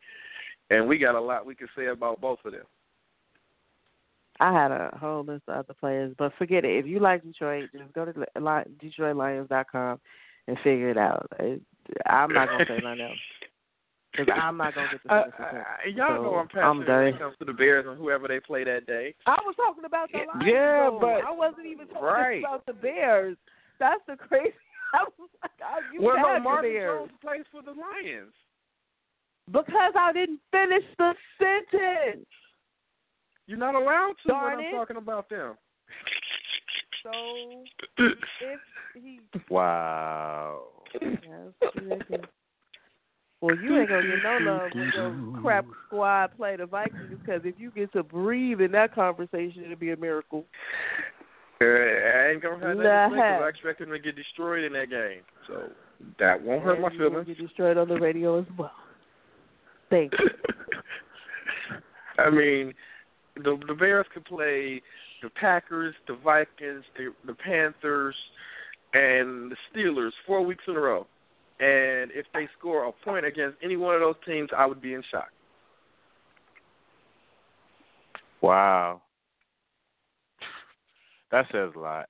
and 0.70 0.88
we 0.88 0.98
got 0.98 1.16
a 1.16 1.22
lot 1.22 1.46
we 1.46 1.56
can 1.56 1.68
say 1.76 1.88
about 1.88 2.22
both 2.22 2.40
of 2.46 2.52
them. 2.52 2.66
I 4.40 4.52
had 4.52 4.72
a 4.72 4.96
whole 5.00 5.24
list 5.24 5.44
of 5.48 5.60
other 5.60 5.74
players, 5.74 6.14
but 6.18 6.34
forget 6.38 6.66
it. 6.66 6.78
If 6.78 6.86
you 6.86 7.00
like 7.00 7.24
Detroit, 7.24 7.70
just 7.72 7.94
go 7.94 8.06
to 8.06 8.12
li- 8.20 8.64
DetroitLions.com 8.84 10.00
and 10.48 10.58
figure 10.58 10.90
it 10.90 10.98
out. 10.98 11.32
I'm 12.06 12.34
not 12.34 12.50
gonna 12.50 12.66
say 12.68 12.80
nothing 12.84 13.02
else 13.02 13.18
because 14.18 14.40
I'm 14.42 14.58
not 14.58 14.74
gonna 14.76 14.88
get 14.92 15.04
the 15.04 15.14
Uh, 15.14 15.26
the 15.26 15.32
sentence. 15.38 15.66
uh, 15.86 15.90
y'all 15.90 16.24
know 16.24 16.36
I'm 16.36 16.48
So, 16.54 16.60
I'm 16.60 16.80
passionate 16.80 16.98
when 17.06 17.14
it 17.16 17.20
comes 17.20 17.38
to 17.40 17.46
the 17.46 17.54
Bears 17.54 17.86
and 17.88 17.98
whoever 17.98 18.28
they 18.28 18.40
play 18.40 18.64
that 18.64 18.86
day. 18.86 19.14
I 19.26 19.38
was 19.46 19.56
talking 19.56 19.86
about 19.86 20.12
the 20.12 20.20
Lions. 20.20 20.44
Yeah, 20.46 20.90
though. 20.90 21.00
but- 21.00 21.24
I 21.26 21.32
wasn't 21.32 21.66
even 21.68 21.88
talking 21.88 22.04
Right. 22.04 22.40
about 22.44 22.66
the 22.66 22.74
Bears. 22.74 23.38
That's 23.80 24.04
the 24.08 24.16
crazy. 24.18 24.54
I 24.94 25.04
was 25.18 25.30
like, 25.42 25.52
oh, 25.64 25.80
you 25.94 26.02
well, 26.02 26.16
no, 26.16 26.24
tagged 26.24 26.36
the 26.40 26.44
Marvin 26.44 26.72
Bears 26.72 27.00
Jones 27.10 27.20
plays 27.22 27.46
for 27.52 27.62
the 27.62 27.74
Lions. 27.74 28.34
because 29.52 29.94
I 29.96 30.14
didn't 30.14 30.40
finish 30.52 30.84
the 30.98 31.14
sentence. 31.38 32.26
You're 33.48 33.58
not 33.60 33.76
allowed 33.76 34.16
to 34.24 34.28
Darn 34.30 34.58
when 34.58 34.66
I'm 34.68 34.72
talking 34.72 34.98
about 34.98 35.30
them. 35.30 35.58
So 37.04 37.12
if 37.98 38.60
he, 38.96 39.20
Wow. 39.50 40.64
yes, 41.02 41.72
ridiculous. 41.76 42.26
Well, 43.46 43.56
you 43.62 43.78
ain't 43.78 43.90
gonna 43.90 44.02
get 44.02 44.24
no 44.24 44.38
love 44.42 44.72
when 44.74 44.92
your 44.96 45.40
crap 45.40 45.66
squad 45.86 46.36
play 46.36 46.56
the 46.56 46.66
Vikings 46.66 47.12
because 47.12 47.42
if 47.44 47.54
you 47.60 47.70
get 47.70 47.94
to 47.94 48.02
breathe 48.02 48.60
in 48.60 48.72
that 48.72 48.96
conversation, 48.96 49.64
it'll 49.64 49.76
be 49.76 49.92
a 49.92 49.98
miracle. 49.98 50.46
Uh, 51.62 51.66
I 51.66 52.32
ain't 52.32 52.42
gonna 52.42 52.66
have 52.66 52.78
Nah. 52.78 52.84
that 52.84 53.10
because 53.12 53.42
I 53.44 53.48
expect 53.50 53.80
them 53.80 53.92
to 53.92 54.00
get 54.00 54.16
destroyed 54.16 54.64
in 54.64 54.74
that 54.74 54.90
game. 54.90 55.22
So 55.46 55.70
That 56.18 56.42
won't 56.42 56.64
hurt 56.64 56.74
and 56.74 56.82
my 56.82 56.92
you 56.92 57.04
will 57.04 57.10
feelings. 57.12 57.28
Get 57.28 57.38
destroyed 57.38 57.78
on 57.78 57.88
the 57.88 58.00
radio 58.00 58.40
as 58.40 58.46
well. 58.58 58.72
Thank 59.92 60.14
you. 60.18 60.30
I 62.18 62.32
mean, 62.32 62.74
the 63.36 63.60
the 63.68 63.76
Bears 63.76 64.08
could 64.12 64.26
play 64.26 64.82
the 65.22 65.30
Packers, 65.30 65.94
the 66.08 66.16
Vikings, 66.16 66.84
the 66.98 67.14
the 67.28 67.36
Panthers, 67.36 68.16
and 68.96 69.52
the 69.52 69.56
Steelers 69.72 70.14
four 70.26 70.42
weeks 70.42 70.64
in 70.68 70.76
a 70.76 70.80
row. 70.80 71.06
And 71.60 72.12
if 72.12 72.26
they 72.34 72.50
score 72.60 72.86
a 72.86 72.92
point 72.92 73.26
against 73.26 73.58
any 73.64 73.78
one 73.78 73.96
of 73.96 74.02
those 74.02 74.16
teams, 74.26 74.50
I 74.56 74.66
would 74.66 74.82
be 74.82 74.94
in 74.94 75.04
shock. 75.10 75.30
Wow. 78.42 79.02
That 81.32 81.46
says 81.52 81.72
a 81.76 81.80
lot. 81.80 82.08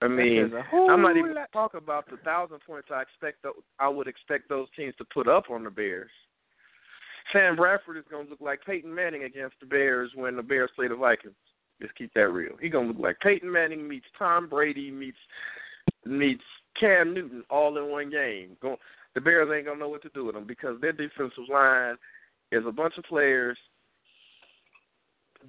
I 0.00 0.08
mean, 0.08 0.42
That 0.44 0.50
says 0.50 0.58
a 0.66 0.70
whole 0.70 0.90
I'm 0.90 1.02
not 1.02 1.16
even 1.16 1.34
lot. 1.34 1.48
talking 1.52 1.78
about 1.78 2.08
the 2.10 2.16
thousand 2.18 2.58
points 2.66 2.88
I 2.92 3.02
expect. 3.02 3.42
tho- 3.42 3.62
I 3.78 3.88
would 3.88 4.06
expect 4.06 4.48
those 4.48 4.68
teams 4.76 4.94
to 4.96 5.04
put 5.12 5.28
up 5.28 5.50
on 5.50 5.64
the 5.64 5.70
Bears. 5.70 6.10
Sam 7.32 7.56
Bradford 7.56 7.98
is 7.98 8.04
going 8.10 8.24
to 8.24 8.30
look 8.30 8.40
like 8.40 8.64
Peyton 8.64 8.94
Manning 8.94 9.24
against 9.24 9.56
the 9.60 9.66
Bears 9.66 10.10
when 10.14 10.36
the 10.36 10.42
Bears 10.42 10.70
play 10.74 10.88
the 10.88 10.96
Vikings. 10.96 11.34
Just 11.80 11.94
keep 11.94 12.12
that 12.14 12.28
real. 12.30 12.56
He's 12.60 12.72
going 12.72 12.86
to 12.88 12.92
look 12.92 13.02
like 13.02 13.20
Peyton 13.20 13.50
Manning 13.52 13.86
meets 13.86 14.06
Tom 14.18 14.48
Brady 14.48 14.90
meets 14.90 15.18
meets 16.06 16.42
Cam 16.78 17.14
Newton 17.14 17.44
all 17.50 17.76
in 17.76 17.90
one 17.90 18.10
game. 18.10 18.56
Go, 18.60 18.76
the 19.14 19.20
Bears 19.20 19.48
ain't 19.54 19.66
going 19.66 19.78
to 19.78 19.84
know 19.84 19.88
what 19.88 20.02
to 20.02 20.10
do 20.10 20.24
with 20.24 20.34
them 20.34 20.46
because 20.46 20.80
their 20.80 20.92
defensive 20.92 21.48
line 21.50 21.96
is 22.52 22.64
a 22.66 22.72
bunch 22.72 22.94
of 22.98 23.04
players 23.04 23.58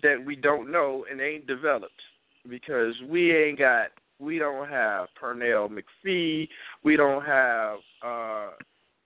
that 0.02 0.24
we 0.26 0.36
don't 0.36 0.72
know 0.72 1.06
and 1.10 1.22
ain't 1.22 1.48
developed 1.48 2.02
because 2.50 2.94
we 3.08 3.36
ain't 3.36 3.60
got 3.60 3.88
we 4.20 4.38
don't 4.38 4.68
have 4.68 5.08
Pernell 5.22 5.70
McPhee, 5.70 6.48
we 6.84 6.96
don't 6.96 7.24
have 7.24 7.78
uh 8.06 8.50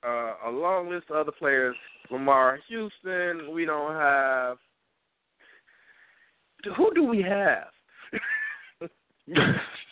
uh 0.06 0.34
a 0.46 0.52
long 0.52 0.90
list 0.90 1.06
of 1.10 1.18
other 1.18 1.32
players, 1.32 1.76
Lamarr 2.12 2.58
Houston, 2.68 3.54
we 3.54 3.66
don't 3.66 3.94
have 3.94 4.58
who 6.78 6.94
do 6.94 7.04
we 7.04 7.22
have? 7.22 7.68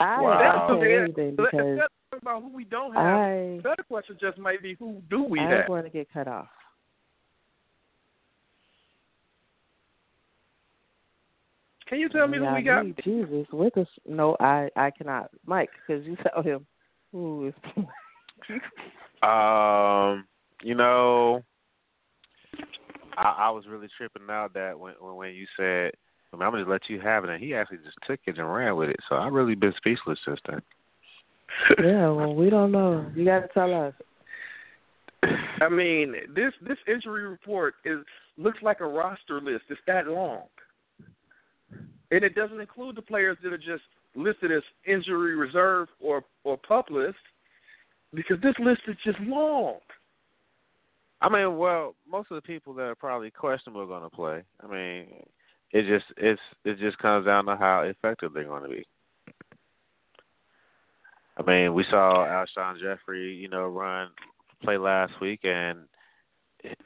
I 0.00 0.22
Wow. 0.22 0.66
don't 0.68 0.80
say 0.80 0.96
anything 0.96 1.36
Let's 1.38 1.50
because 1.52 1.80
about 2.20 2.42
who 2.42 2.54
we 2.54 2.64
don't 2.64 2.94
have. 2.94 3.04
I 3.04 3.56
the 3.56 3.62
better 3.62 3.82
question 3.82 4.16
just 4.20 4.38
might 4.38 4.62
be 4.62 4.74
who 4.74 5.02
do 5.10 5.24
we 5.24 5.40
I 5.40 5.48
have? 5.50 5.68
want 5.68 5.84
to 5.86 5.90
get 5.90 6.12
cut 6.12 6.28
off. 6.28 6.48
Can 11.88 11.98
you 11.98 12.08
tell 12.08 12.26
me 12.26 12.38
who 12.38 12.52
we 12.52 12.62
got? 12.62 12.84
me, 12.84 12.94
Jesus, 13.04 13.46
with 13.52 13.76
us? 13.76 13.86
No, 14.06 14.36
I 14.40 14.68
I 14.76 14.90
cannot, 14.90 15.30
Mike, 15.46 15.70
because 15.86 16.04
you 16.06 16.16
tell 16.16 16.42
him 16.42 16.66
who 17.12 17.48
is. 17.48 17.54
Um, 19.22 20.26
you 20.62 20.74
know, 20.74 21.42
I, 23.16 23.36
I 23.38 23.50
was 23.50 23.64
really 23.66 23.88
tripping 23.96 24.28
out 24.28 24.52
that 24.52 24.78
when 24.78 24.92
when, 25.00 25.14
when 25.16 25.34
you 25.34 25.46
said, 25.56 25.92
I 26.34 26.36
mean, 26.36 26.46
"I'm 26.46 26.52
gonna 26.52 26.70
let 26.70 26.88
you 26.88 27.00
have 27.00 27.24
it," 27.24 27.30
and 27.30 27.42
he 27.42 27.54
actually 27.54 27.78
just 27.78 27.98
took 28.06 28.20
it 28.26 28.38
and 28.38 28.52
ran 28.52 28.76
with 28.76 28.90
it. 28.90 29.00
So 29.08 29.16
I've 29.16 29.32
really 29.32 29.54
been 29.54 29.74
speechless 29.76 30.18
since 30.24 30.40
then. 30.48 30.62
yeah, 31.78 32.08
well, 32.10 32.34
we 32.34 32.50
don't 32.50 32.72
know. 32.72 33.10
You 33.14 33.24
got 33.24 33.40
to 33.40 33.48
tell 33.48 33.72
us. 33.74 33.94
I 35.60 35.68
mean, 35.68 36.14
this 36.34 36.52
this 36.60 36.78
injury 36.86 37.26
report 37.26 37.74
is 37.84 38.04
looks 38.36 38.58
like 38.62 38.80
a 38.80 38.86
roster 38.86 39.40
list. 39.40 39.64
It's 39.68 39.80
that 39.86 40.06
long, 40.06 40.42
and 42.10 42.24
it 42.24 42.34
doesn't 42.34 42.60
include 42.60 42.96
the 42.96 43.02
players 43.02 43.38
that 43.42 43.52
are 43.52 43.58
just 43.58 43.84
listed 44.16 44.52
as 44.52 44.62
injury 44.86 45.36
reserve 45.36 45.88
or 46.00 46.24
or 46.42 46.56
pup 46.56 46.90
list, 46.90 47.16
because 48.12 48.40
this 48.42 48.54
list 48.58 48.82
is 48.88 48.96
just 49.04 49.20
long. 49.20 49.78
I 51.20 51.28
mean, 51.30 51.56
well, 51.56 51.94
most 52.10 52.30
of 52.30 52.34
the 52.34 52.42
people 52.42 52.74
that 52.74 52.82
are 52.82 52.94
probably 52.94 53.30
questionable 53.30 53.80
are 53.80 53.86
going 53.86 54.02
to 54.02 54.10
play. 54.10 54.42
I 54.62 54.66
mean, 54.66 55.06
it 55.74 55.86
just 55.86 56.06
it's 56.16 56.40
it 56.64 56.78
just 56.78 56.96
comes 56.98 57.26
down 57.26 57.46
to 57.46 57.56
how 57.56 57.82
effective 57.82 58.32
they're 58.32 58.44
going 58.44 58.62
to 58.62 58.68
be. 58.68 58.86
I 61.36 61.42
mean, 61.42 61.74
we 61.74 61.84
saw 61.90 62.24
Alshon 62.24 62.80
Jeffery, 62.80 63.34
you 63.34 63.48
know, 63.48 63.66
run 63.66 64.10
play 64.62 64.78
last 64.78 65.12
week, 65.20 65.40
and 65.42 65.80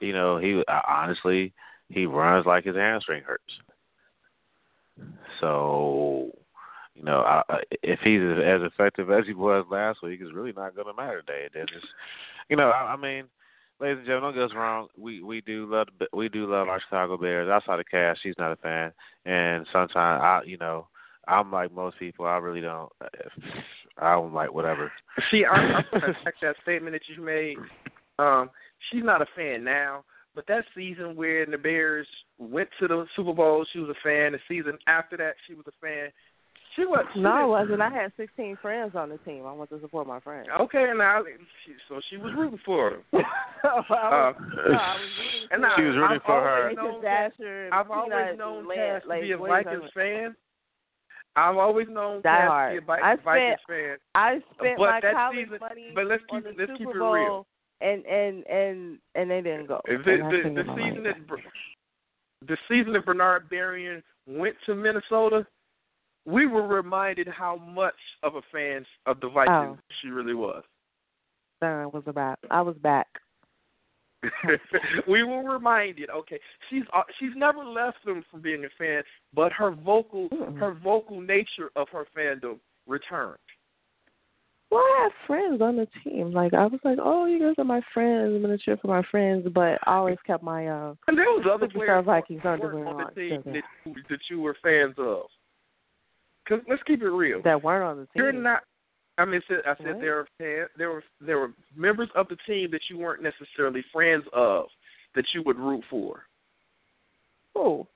you 0.00 0.14
know, 0.14 0.38
he 0.38 0.62
honestly 0.88 1.52
he 1.90 2.06
runs 2.06 2.46
like 2.46 2.64
his 2.64 2.76
hamstring 2.76 3.22
hurts. 3.22 3.42
So, 5.40 6.32
you 6.94 7.04
know, 7.04 7.20
I, 7.20 7.42
if 7.82 8.00
he's 8.00 8.22
as 8.22 8.62
effective 8.62 9.10
as 9.10 9.26
he 9.26 9.34
was 9.34 9.66
last 9.70 10.02
week, 10.02 10.20
it's 10.22 10.34
really 10.34 10.52
not 10.52 10.74
going 10.74 10.88
to 10.88 10.94
matter 10.94 11.20
today. 11.20 11.46
It's, 11.54 11.70
you 12.48 12.56
know, 12.56 12.70
I, 12.70 12.94
I 12.94 12.96
mean, 12.96 13.26
ladies 13.80 13.98
and 13.98 14.06
gentlemen, 14.06 14.34
don't 14.34 14.48
get 14.48 14.50
us 14.50 14.56
wrong. 14.56 14.88
We 14.96 15.22
we 15.22 15.40
do 15.40 15.66
love 15.70 15.88
we 16.12 16.28
do 16.28 16.50
love 16.50 16.68
our 16.68 16.80
Chicago 16.80 17.16
Bears. 17.16 17.48
Outside 17.48 17.80
of 17.80 17.86
Cash, 17.90 18.18
she's 18.22 18.34
not 18.38 18.52
a 18.52 18.56
fan, 18.56 18.92
and 19.24 19.66
sometimes 19.72 20.20
I, 20.22 20.40
you 20.44 20.58
know, 20.58 20.86
I'm 21.26 21.52
like 21.52 21.72
most 21.72 21.98
people. 21.98 22.26
I 22.26 22.36
really 22.38 22.60
don't. 22.60 22.90
I 24.00 24.12
don't 24.12 24.32
like 24.32 24.52
whatever. 24.52 24.92
See, 25.30 25.44
I'm, 25.44 25.76
I'm 25.92 26.00
going 26.00 26.14
to 26.14 26.20
attack 26.20 26.34
that 26.42 26.56
statement 26.62 26.94
that 26.94 27.02
you 27.14 27.22
made. 27.22 27.56
Um, 28.18 28.50
she's 28.90 29.04
not 29.04 29.22
a 29.22 29.26
fan 29.36 29.64
now, 29.64 30.04
but 30.34 30.46
that 30.46 30.64
season 30.74 31.16
where 31.16 31.44
the 31.46 31.58
Bears 31.58 32.06
went 32.38 32.68
to 32.80 32.88
the 32.88 33.06
Super 33.16 33.32
Bowl, 33.32 33.66
she 33.72 33.80
was 33.80 33.90
a 33.90 34.00
fan. 34.02 34.32
The 34.32 34.38
season 34.48 34.78
after 34.86 35.16
that, 35.16 35.34
she 35.46 35.54
was 35.54 35.66
a 35.66 35.72
fan. 35.84 36.10
She 36.78 36.86
was. 36.86 37.04
She 37.12 37.20
No, 37.20 37.30
I 37.32 37.44
wasn't. 37.44 37.82
I 37.82 37.90
had 37.90 38.12
16 38.16 38.56
friends 38.62 38.94
on 38.94 39.08
the 39.08 39.18
team. 39.18 39.44
I 39.44 39.52
want 39.52 39.68
to 39.70 39.80
support 39.80 40.06
my 40.06 40.20
friends. 40.20 40.46
Okay, 40.60 40.86
now 40.96 41.22
she, 41.66 41.72
so 41.88 42.00
she 42.08 42.16
was 42.16 42.32
rooting 42.36 42.60
for 42.64 42.90
him. 42.94 43.00
I 43.14 43.18
was, 43.64 43.84
Uh, 43.90 44.70
no, 44.70 44.78
I 44.78 44.94
was 44.94 45.10
rooting 45.18 45.48
and 45.50 45.62
for 45.62 45.66
I, 45.66 45.76
She 45.76 45.82
was 45.82 45.96
rooting 45.96 46.16
I've 46.16 46.22
for 46.22 46.40
her. 46.40 46.62
always 46.62 46.76
known 46.76 47.02
that- 47.02 47.32
Vasher 47.40 47.68
I've 47.72 47.90
always 47.90 48.12
Peanut 48.12 48.38
known 48.38 48.58
and 48.58 48.68
Lance, 48.68 49.04
Cass 49.04 49.16
to 49.16 49.20
be 49.20 49.32
a 49.32 49.38
what 49.38 49.50
Vikings 49.50 49.90
fan. 49.94 50.36
I've 51.36 51.56
always 51.56 51.88
known 51.88 52.22
Die 52.22 52.30
Cass 52.30 52.70
to 52.70 52.72
be 52.72 52.78
a 52.78 52.86
Vi- 52.86 53.16
Vikings 53.16 53.20
spent- 53.22 53.60
fan. 53.66 53.96
I 54.14 54.30
spent 54.54 54.78
But 54.78 54.90
my 54.90 55.00
that 55.00 55.12
college 55.14 55.36
season- 55.44 55.58
money 55.60 55.90
but 55.94 56.06
let's 56.06 56.22
on 56.30 56.42
keep- 56.42 56.56
the 56.56 56.58
let's 56.62 56.72
Super 56.72 56.78
keep 56.78 56.88
it 56.94 56.98
Bowl, 56.98 57.12
real. 57.14 57.46
and 57.80 58.06
and 58.06 58.46
and 58.46 58.98
and 59.16 59.30
they 59.30 59.40
didn't 59.42 59.66
go. 59.66 59.80
The, 59.86 59.98
the, 59.98 60.52
the 60.54 60.64
season 60.78 61.02
that 61.02 61.16
the 62.46 62.56
season 62.68 62.92
that 62.92 63.04
Bernard 63.04 63.48
Berrian 63.50 64.02
went 64.26 64.54
to 64.66 64.74
Minnesota, 64.74 65.44
we 66.28 66.46
were 66.46 66.66
reminded 66.66 67.26
how 67.26 67.56
much 67.56 67.94
of 68.22 68.34
a 68.34 68.42
fan 68.52 68.84
of 69.06 69.18
the 69.20 69.28
Vikings 69.30 69.78
Oh. 69.78 69.94
she 70.02 70.08
really 70.08 70.34
was. 70.34 70.62
Uh, 71.62 71.88
was 71.92 72.02
about. 72.06 72.38
I 72.50 72.60
was 72.60 72.76
back. 72.76 73.06
we 75.08 75.22
were 75.22 75.42
reminded. 75.42 76.10
Okay, 76.10 76.38
she's 76.68 76.82
uh, 76.92 77.02
she's 77.18 77.32
never 77.34 77.64
left 77.64 77.98
them 78.04 78.24
from 78.30 78.42
being 78.42 78.64
a 78.64 78.68
fan, 78.76 79.02
but 79.32 79.52
her 79.52 79.70
vocal 79.70 80.28
Mm-mm. 80.28 80.58
her 80.58 80.74
vocal 80.74 81.20
nature 81.20 81.70
of 81.76 81.88
her 81.92 82.04
fandom 82.16 82.58
returned. 82.86 83.38
Well, 84.70 84.80
I 84.80 85.02
have 85.04 85.12
friends 85.26 85.62
on 85.62 85.76
the 85.76 85.86
team. 86.04 86.32
Like 86.32 86.52
I 86.52 86.66
was 86.66 86.80
like, 86.84 86.98
oh, 87.00 87.26
you 87.26 87.38
guys 87.38 87.54
are 87.58 87.64
my 87.64 87.80
friends. 87.94 88.34
I'm 88.34 88.42
gonna 88.42 88.58
cheer 88.58 88.76
for 88.76 88.88
my 88.88 89.02
friends, 89.10 89.46
but 89.54 89.78
I 89.86 89.96
always 89.96 90.18
kept 90.26 90.42
my 90.42 90.66
uh. 90.66 90.94
And 91.06 91.16
there 91.16 91.26
was 91.26 91.46
other 91.50 91.68
players 91.68 92.04
Vikings 92.04 92.40
that 92.42 92.54
underwear 92.54 92.84
weren't 92.84 92.88
on 92.88 93.00
on, 93.06 93.12
the 93.14 93.20
team 93.20 93.42
that, 93.46 93.94
that 94.10 94.20
you 94.28 94.40
were 94.40 94.56
fans 94.62 94.96
of. 94.98 95.26
Cause 96.48 96.60
let's 96.68 96.82
keep 96.84 97.02
it 97.02 97.08
real. 97.10 97.42
That 97.42 97.62
weren't 97.62 97.84
on 97.84 97.96
the 97.98 98.02
team. 98.06 98.10
You're 98.14 98.32
not. 98.32 98.62
I 99.18 99.24
mean, 99.24 99.42
I 99.44 99.52
said, 99.52 99.58
I 99.66 99.76
said 99.82 99.94
What? 99.96 100.00
there 100.00 100.14
were 100.16 100.28
fan, 100.38 100.66
there 100.78 100.90
were 100.90 101.04
there 101.20 101.38
were 101.38 101.52
members 101.76 102.08
of 102.14 102.28
the 102.28 102.36
team 102.46 102.70
that 102.70 102.80
you 102.88 102.96
weren't 102.98 103.22
necessarily 103.22 103.84
friends 103.92 104.24
of 104.32 104.66
that 105.14 105.24
you 105.34 105.42
would 105.44 105.58
root 105.58 105.82
for. 105.90 106.22
Who? 107.54 107.86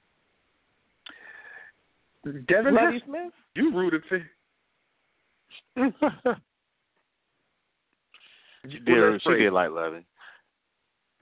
Devin, 2.24 2.74
Lovie 2.74 2.94
Hester, 2.94 3.06
Smith. 3.06 3.32
you 3.54 3.72
rooted 3.74 4.02
for. 4.08 4.22
You- 8.64 8.78
Dear, 8.86 9.10
well, 9.10 9.18
she 9.24 9.30
did 9.42 9.52
like 9.52 9.70
Lovie. 9.70 10.04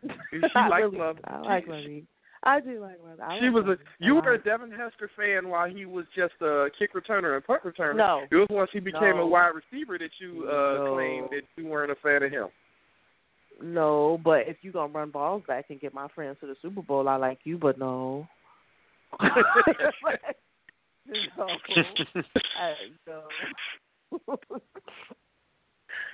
She 0.02 0.38
liked 0.54 0.74
really- 0.84 0.98
Love. 0.98 1.16
I 1.24 1.38
like 1.40 1.64
She- 1.64 1.70
Lovie. 1.70 2.06
I 2.42 2.60
do 2.60 2.80
like 2.80 2.96
Lovie. 3.04 3.20
I 3.22 3.38
She 3.38 3.46
like 3.46 3.54
was 3.54 3.78
a. 3.78 4.04
You 4.04 4.14
were 4.14 4.32
a 4.32 4.42
Devin 4.42 4.70
Hester 4.70 5.10
fan 5.16 5.48
while 5.48 5.68
he 5.68 5.84
was 5.84 6.06
just 6.16 6.32
a 6.40 6.68
kick 6.78 6.94
returner 6.94 7.34
and 7.36 7.44
punt 7.44 7.62
returner. 7.64 7.96
No. 7.96 8.22
It 8.30 8.36
was 8.36 8.46
once 8.50 8.70
he 8.72 8.80
became 8.80 9.16
No. 9.16 9.22
a 9.22 9.26
wide 9.26 9.52
receiver 9.54 9.98
that 9.98 10.10
you 10.18 10.46
uh 10.48 10.84
No. 10.84 10.94
claimed 10.94 11.28
that 11.32 11.42
you 11.56 11.66
weren't 11.66 11.92
a 11.92 11.96
fan 11.96 12.22
of 12.22 12.30
him. 12.30 12.48
No, 13.62 14.18
but 14.24 14.48
if 14.48 14.56
you 14.62 14.72
gonna 14.72 14.90
run 14.90 15.10
balls 15.10 15.42
back 15.46 15.66
and 15.68 15.78
get 15.78 15.92
my 15.92 16.08
friends 16.14 16.38
to 16.40 16.46
the 16.46 16.56
Super 16.62 16.80
Bowl, 16.80 17.08
I 17.08 17.16
like 17.16 17.40
you, 17.44 17.58
but 17.58 17.76
no. 17.78 18.26
no. 19.20 19.28
I, 22.58 22.74
no. 23.06 23.22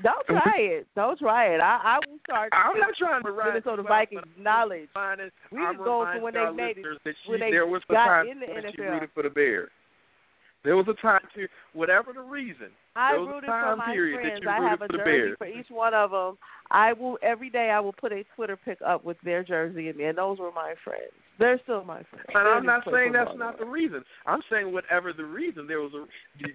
Don't 0.03 0.27
try 0.27 0.57
it. 0.59 0.87
Don't 0.95 1.19
try 1.19 1.55
it. 1.55 1.61
I, 1.61 1.81
I 1.83 1.99
will 2.07 2.19
start 2.25 2.51
I'm 2.53 2.79
not 2.79 2.91
trying 2.99 3.23
to 3.25 3.31
ride 3.31 3.55
Minnesota 3.55 3.83
Vikings 3.83 4.23
knowledge. 4.39 4.89
reminded- 4.95 5.33
We 5.51 5.59
can 5.59 5.77
go 5.79 6.05
from 6.05 6.23
when 6.23 6.35
they 6.35 6.51
made 6.51 6.79
it- 6.79 6.85
that 7.05 7.15
when 7.27 7.41
they 7.41 7.51
there 7.51 7.67
was 7.67 7.83
the 7.89 7.95
got 7.95 8.07
time 8.07 8.29
in 8.29 8.41
the 8.41 8.47
when 8.47 8.73
she 8.75 8.83
rooted 8.83 9.11
for 9.15 9.23
the 9.23 9.31
Bears. 9.31 9.71
There 10.65 10.77
was 10.77 10.89
a 10.89 10.95
time 10.95 11.21
period, 11.33 11.51
whatever 11.75 12.13
the 12.13 12.21
reason. 12.23 12.71
I 12.97 13.13
there 13.13 13.21
was 13.21 13.29
rooted 13.35 13.49
a 13.49 13.53
time 13.53 13.73
for 13.73 13.77
my 13.77 13.93
period 13.93 14.21
friends. 14.21 14.35
that 14.35 14.43
you 14.43 14.49
I 14.51 14.57
rooted 14.59 14.69
have 14.71 14.83
a 14.83 14.87
for 14.87 14.93
the 14.93 14.99
jersey 14.99 15.11
Bears. 15.11 15.39
for 15.39 15.47
each 15.47 15.71
one 15.71 15.95
of 15.95 16.11
them. 16.11 16.39
I 16.73 16.93
will 16.93 17.19
every 17.23 17.51
day. 17.51 17.71
I 17.71 17.79
will 17.79 17.93
put 17.93 18.11
a 18.13 18.25
Twitter 18.35 18.57
pic 18.57 18.79
up 18.85 19.05
with 19.05 19.17
their 19.23 19.45
jersey 19.45 19.89
in 19.91 19.97
there. 19.97 20.09
And 20.09 20.19
those 20.19 20.39
were 20.41 20.51
my 20.51 20.75
friends. 20.83 21.13
They're 21.39 21.61
still 21.63 21.85
my 21.85 22.03
friends. 22.11 22.27
And 22.35 22.49
I'm 22.49 22.67
not 22.67 22.83
saying 22.91 23.13
that's 23.13 23.31
not 23.37 23.59
the 23.61 23.65
reason. 23.67 24.03
I'm 24.27 24.41
saying 24.51 24.73
whatever 24.73 25.13
the 25.13 25.25
reason, 25.25 25.69
there 25.69 25.81
was 25.81 25.93
a 25.95 26.05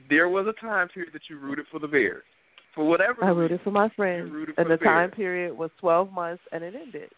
there 0.09 0.27
was 0.27 0.45
a 0.45 0.53
time 0.59 0.89
period 0.89 1.13
that 1.13 1.21
you 1.29 1.37
rooted 1.39 1.67
for 1.71 1.79
the 1.79 1.87
Bears. 1.87 2.23
For 2.75 2.87
whatever 2.87 3.23
I 3.23 3.27
the 3.29 3.33
rooted 3.35 3.51
reason. 3.59 3.63
for 3.65 3.71
my 3.71 3.85
You 3.85 3.91
friends, 3.95 4.31
and 4.57 4.69
the 4.69 4.77
the 4.77 4.83
time 4.83 5.11
period 5.11 5.57
was 5.57 5.69
12 5.79 6.11
months, 6.13 6.41
and 6.51 6.63
it 6.63 6.73
ended. 6.75 7.09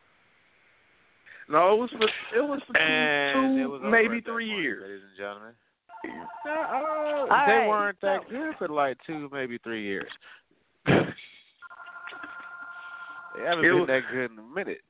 No, 1.50 1.74
it 1.74 1.78
was 1.80 1.90
for 1.92 2.08
it 2.38 2.42
was 2.42 2.62
for 2.66 2.78
And 2.78 3.58
two, 3.58 3.64
it 3.64 3.68
was 3.68 3.82
maybe 3.84 4.18
at 4.18 4.24
that 4.26 4.32
three 4.32 4.50
point, 4.50 4.62
years. 4.62 4.82
ladies 4.84 5.02
and 5.10 5.18
gentlemen. 5.18 5.54
Uh, 6.46 6.50
All 6.50 7.28
they 7.46 7.54
right, 7.54 7.68
weren't 7.68 8.02
that 8.02 8.22
so- 8.26 8.30
good 8.30 8.56
for 8.58 8.68
like 8.68 8.98
two, 9.06 9.30
maybe 9.32 9.58
three 9.60 9.84
years. 9.84 10.10
they 10.88 10.94
haven't 13.44 13.66
It 13.66 13.70
been 13.70 13.80
was- 13.80 13.88
that 13.88 14.02
good 14.12 14.32
in 14.32 14.40
a 14.40 14.42
minute. 14.42 14.82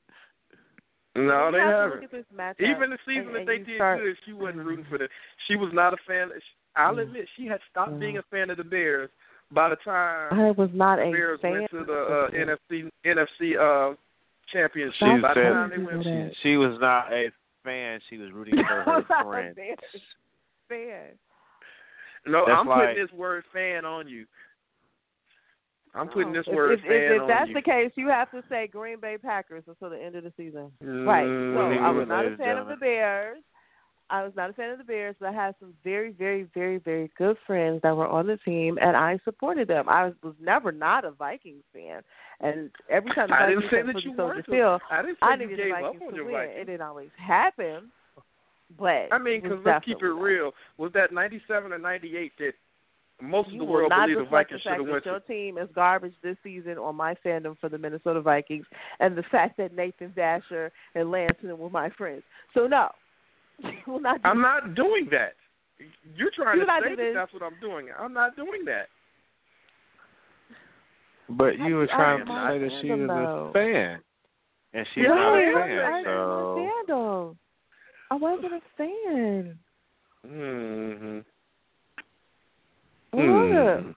no, 1.16 1.46
You 1.46 1.52
they 1.52 1.58
have 1.58 1.70
to 1.70 1.76
haven't. 1.76 1.94
Look 2.02 2.04
at 2.04 2.10
this 2.12 2.24
matchup, 2.34 2.60
Even 2.60 2.90
the 2.90 2.98
season 3.06 3.26
and- 3.26 3.34
that 3.34 3.38
and 3.40 3.48
they 3.48 3.58
did 3.58 3.76
start- 3.76 4.00
good, 4.00 4.16
she 4.24 4.32
wasn't 4.32 4.64
rooting 4.64 4.84
for 4.86 4.98
the. 4.98 5.08
She 5.46 5.56
was 5.56 5.72
not 5.72 5.92
a 5.94 5.96
fan. 6.06 6.30
I'll 6.76 6.98
admit 6.98 7.28
she 7.36 7.46
had 7.46 7.60
stopped 7.70 7.98
being 8.00 8.18
a 8.18 8.22
fan 8.30 8.50
of 8.50 8.56
the 8.56 8.64
Bears 8.64 9.10
by 9.52 9.68
the 9.68 9.76
time 9.76 10.32
I 10.32 10.50
was 10.52 10.70
not 10.72 10.96
the 10.96 11.02
a 11.04 11.10
Bears 11.12 11.40
fan. 11.40 11.52
went 11.52 11.70
to 11.70 11.84
the 11.84 11.92
uh, 11.92 12.30
NFC 12.30 12.90
NFC 13.04 13.56
uh, 13.92 13.94
championship. 14.52 14.94
She 14.98 15.20
by 15.22 15.34
the 15.34 15.40
time 15.42 15.70
they 15.70 15.82
went, 15.82 16.04
She, 16.04 16.30
she 16.42 16.56
was 16.56 16.78
not 16.80 17.12
a 17.12 17.30
fan. 17.64 18.00
She 18.10 18.18
was 18.18 18.30
rooting 18.32 18.54
for 18.56 18.82
I 18.90 18.96
was 18.96 19.04
her 19.08 19.14
not 19.14 19.26
friends. 19.26 19.56
fan. 19.56 19.76
fan. 20.68 21.02
no, 22.26 22.44
That's 22.46 22.58
I'm 22.58 22.66
like- 22.66 22.88
putting 22.90 23.04
this 23.04 23.12
word 23.12 23.44
"fan" 23.52 23.84
on 23.84 24.08
you. 24.08 24.26
I'm 25.96 26.08
putting 26.08 26.32
this 26.32 26.44
If- 26.48 26.54
word 26.54 26.72
if, 26.72 26.80
"fan" 26.80 26.90
if, 26.90 27.12
if 27.12 27.22
on 27.22 27.28
that's 27.28 27.48
you. 27.48 27.54
the 27.54 27.62
case, 27.62 27.92
you 27.94 28.08
have 28.08 28.30
to 28.32 28.42
say 28.48 28.66
Green 28.66 28.98
Bay 29.00 29.16
Packers 29.16 29.62
until 29.68 29.90
the 29.90 30.02
end 30.02 30.16
of 30.16 30.24
the 30.24 30.32
season. 30.36 30.72
Right. 30.80 31.24
Mm, 31.26 31.54
So 31.78 31.84
I 31.84 31.90
was 31.90 32.08
not 32.08 32.26
a 32.26 32.36
fan 32.36 32.56
of 32.58 32.66
the. 32.66 32.76
Bears. 32.76 33.38
I 34.14 34.22
was 34.22 34.32
not 34.36 34.48
a 34.48 34.52
fan 34.52 34.70
of 34.70 34.78
the 34.78 34.84
Bears, 34.84 35.16
but 35.18 35.30
I 35.30 35.32
had 35.32 35.56
some 35.58 35.74
very, 35.82 36.12
very, 36.12 36.46
very, 36.54 36.78
very 36.78 37.10
good 37.18 37.36
friends 37.48 37.80
that 37.82 37.96
were 37.96 38.06
on 38.06 38.28
the 38.28 38.36
team, 38.44 38.78
and 38.80 38.96
I 38.96 39.18
supported 39.24 39.66
them. 39.66 39.88
I 39.88 40.04
was, 40.04 40.14
was 40.22 40.34
never 40.40 40.70
not 40.70 41.04
a 41.04 41.10
Vikings 41.10 41.64
fan, 41.72 42.00
and 42.40 42.70
every 42.88 43.10
time 43.12 43.30
the 43.30 43.34
I 43.34 43.46
Vikings 43.46 43.62
didn't 43.62 43.86
say 43.86 43.92
that 43.92 44.04
you 44.04 44.12
weren't. 44.12 44.46
Field, 44.46 44.82
I 44.88 45.02
didn't 45.02 45.14
say 45.16 45.18
I 45.22 45.32
you 45.32 45.38
needed 45.40 45.56
gave 45.56 45.72
Vikings 45.72 45.96
up 45.96 46.06
on 46.06 46.10
to 46.10 46.14
your 46.14 46.24
win. 46.26 46.34
Vikings. 46.34 46.58
It 46.60 46.64
didn't 46.66 46.82
always 46.82 47.08
happen, 47.16 47.90
but 48.78 49.08
I 49.10 49.18
mean, 49.18 49.42
because 49.42 49.58
let's 49.66 49.84
keep 49.84 50.00
it 50.00 50.06
real. 50.06 50.52
Was 50.78 50.92
that 50.94 51.12
'97 51.12 51.72
or 51.72 51.78
'98 51.78 52.32
that 52.38 52.52
most 53.20 53.48
You 53.48 53.62
of 53.62 53.66
the 53.66 53.72
world 53.72 53.90
believed 53.90 54.20
the 54.20 54.30
Vikings 54.30 54.60
should 54.62 54.72
have 54.74 54.86
went 54.86 55.04
your 55.04 55.18
to? 55.18 55.26
team 55.26 55.58
is 55.58 55.68
garbage 55.74 56.14
this 56.22 56.36
season 56.44 56.78
on 56.78 56.94
my 56.94 57.16
fandom 57.26 57.58
for 57.58 57.68
the 57.68 57.78
Minnesota 57.78 58.20
Vikings, 58.20 58.66
and 59.00 59.16
the 59.16 59.24
fact 59.24 59.56
that 59.56 59.74
Nathan 59.74 60.14
Vasher 60.16 60.70
and 60.94 61.10
Lance 61.10 61.38
were 61.42 61.68
my 61.68 61.90
friends. 61.90 62.22
So 62.54 62.68
no, 62.68 62.90
will 63.86 64.00
not. 64.00 64.22
Do 64.22 64.28
I'm 64.28 64.40
not 64.40 64.74
doing 64.74 65.08
that. 65.10 65.34
You're 66.16 66.30
trying 66.34 66.56
You 66.56 66.62
to 66.62 66.66
not 66.66 66.82
say 66.82 66.90
that 66.90 66.96
this. 66.96 67.14
that's 67.14 67.32
what 67.32 67.42
I'm 67.42 67.58
doing. 67.60 67.88
I'm 67.98 68.12
not 68.12 68.36
doing 68.36 68.64
that. 68.66 68.88
But 71.28 71.58
you 71.58 71.76
were 71.76 71.86
trying 71.86 72.16
I 72.22 72.24
to 72.24 72.24
don't 72.26 72.50
say 72.50 72.58
that 72.58 72.82
she 72.82 72.90
was 72.90 73.08
them, 73.08 73.18
a 73.18 73.52
fan, 73.52 74.00
and 74.74 74.86
she's 74.94 75.04
Yeah, 75.04 75.14
not 75.14 75.34
I 75.34 75.40
a 75.40 75.46
am. 75.46 75.54
fan. 75.54 75.78
I 75.80 75.96
didn't 75.98 76.04
So 76.04 76.54
understand 76.56 76.88
them. 76.88 77.38
I 78.10 78.14
wasn't 78.16 78.52
a 78.52 78.60
fan. 78.76 79.58
Mm-hmm. 80.26 81.18
I 83.14 83.16
wasn't. 83.16 83.96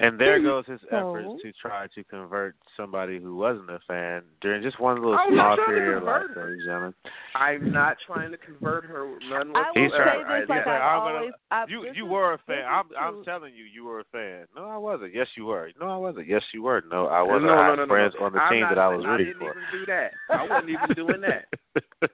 Mm-hmm. 0.00 0.08
And 0.08 0.18
there 0.20 0.38
Hmm. 0.38 0.44
goes 0.46 0.66
his 0.66 0.80
So- 0.90 1.14
efforts 1.14 1.42
to 1.42 1.52
try 1.60 1.86
to 1.94 2.04
convert 2.04 2.56
somebody 2.76 3.20
who 3.20 3.36
wasn't 3.36 3.68
a 3.70 3.78
fan 3.86 4.22
during 4.40 4.62
just 4.62 4.80
one 4.80 4.96
little 4.96 5.14
I'm 5.14 5.28
small 5.28 5.36
not 5.36 5.56
trying 5.56 5.68
to 5.68 5.74
period 5.74 5.96
of 5.98 6.02
life, 6.04 6.22
ladies 6.36 6.40
and 6.40 6.64
gentlemen. 6.64 6.94
I'm 7.34 7.72
not 7.72 7.96
trying 8.06 8.30
to 8.30 8.38
convert 8.38 8.84
her 8.86 9.04
none 9.28 9.54
I 9.54 9.60
whatsoever. 9.60 9.72
will 9.76 9.82
He's 9.82 9.92
say 9.92 9.96
trying- 9.98 10.18
this 10.40 10.50
I- 10.50 10.54
like 10.56 10.66
yeah, 10.66 10.72
I've 10.72 10.82
I'm 10.82 10.98
gonna- 11.04 11.18
always. 11.18 11.32
I've, 11.50 11.70
You 11.70 11.82
this 11.84 11.96
you 11.96 12.04
is- 12.06 12.10
were 12.10 12.32
a 12.32 12.38
fan. 12.38 12.64
I'm 12.66 12.88
true. 12.88 12.96
I'm 12.96 13.24
telling 13.24 13.54
you, 13.54 13.64
you 13.64 13.84
were 13.84 14.00
a 14.00 14.04
fan. 14.04 14.46
No, 14.56 14.64
I 14.64 14.76
wasn't. 14.78 15.12
Yes, 15.14 15.28
you 15.36 15.44
were. 15.46 15.70
No, 15.78 15.86
I 15.88 15.96
wasn't. 15.96 16.26
Yes, 16.26 16.42
you 16.54 16.62
were. 16.62 16.82
No, 16.90 17.06
I 17.06 17.20
wasn't. 17.22 17.44
No, 17.46 17.52
I 17.52 17.56
no, 17.56 17.62
had 17.70 17.76
no, 17.76 17.84
no, 17.84 17.86
friends 17.88 18.14
no. 18.18 18.26
on 18.26 18.32
the 18.32 18.40
I'm 18.40 18.52
team 18.52 18.60
not, 18.62 18.68
that 18.70 18.78
I 18.78 18.88
was 18.88 19.04
I 19.04 19.08
rooting 19.10 19.26
didn't 19.26 19.38
for. 19.40 19.50
even 19.50 19.64
do 19.72 19.86
that. 19.86 20.12
I 20.30 20.46
wasn't 20.48 20.70
even 20.70 20.94
doing 20.96 21.20
that. 21.20 21.44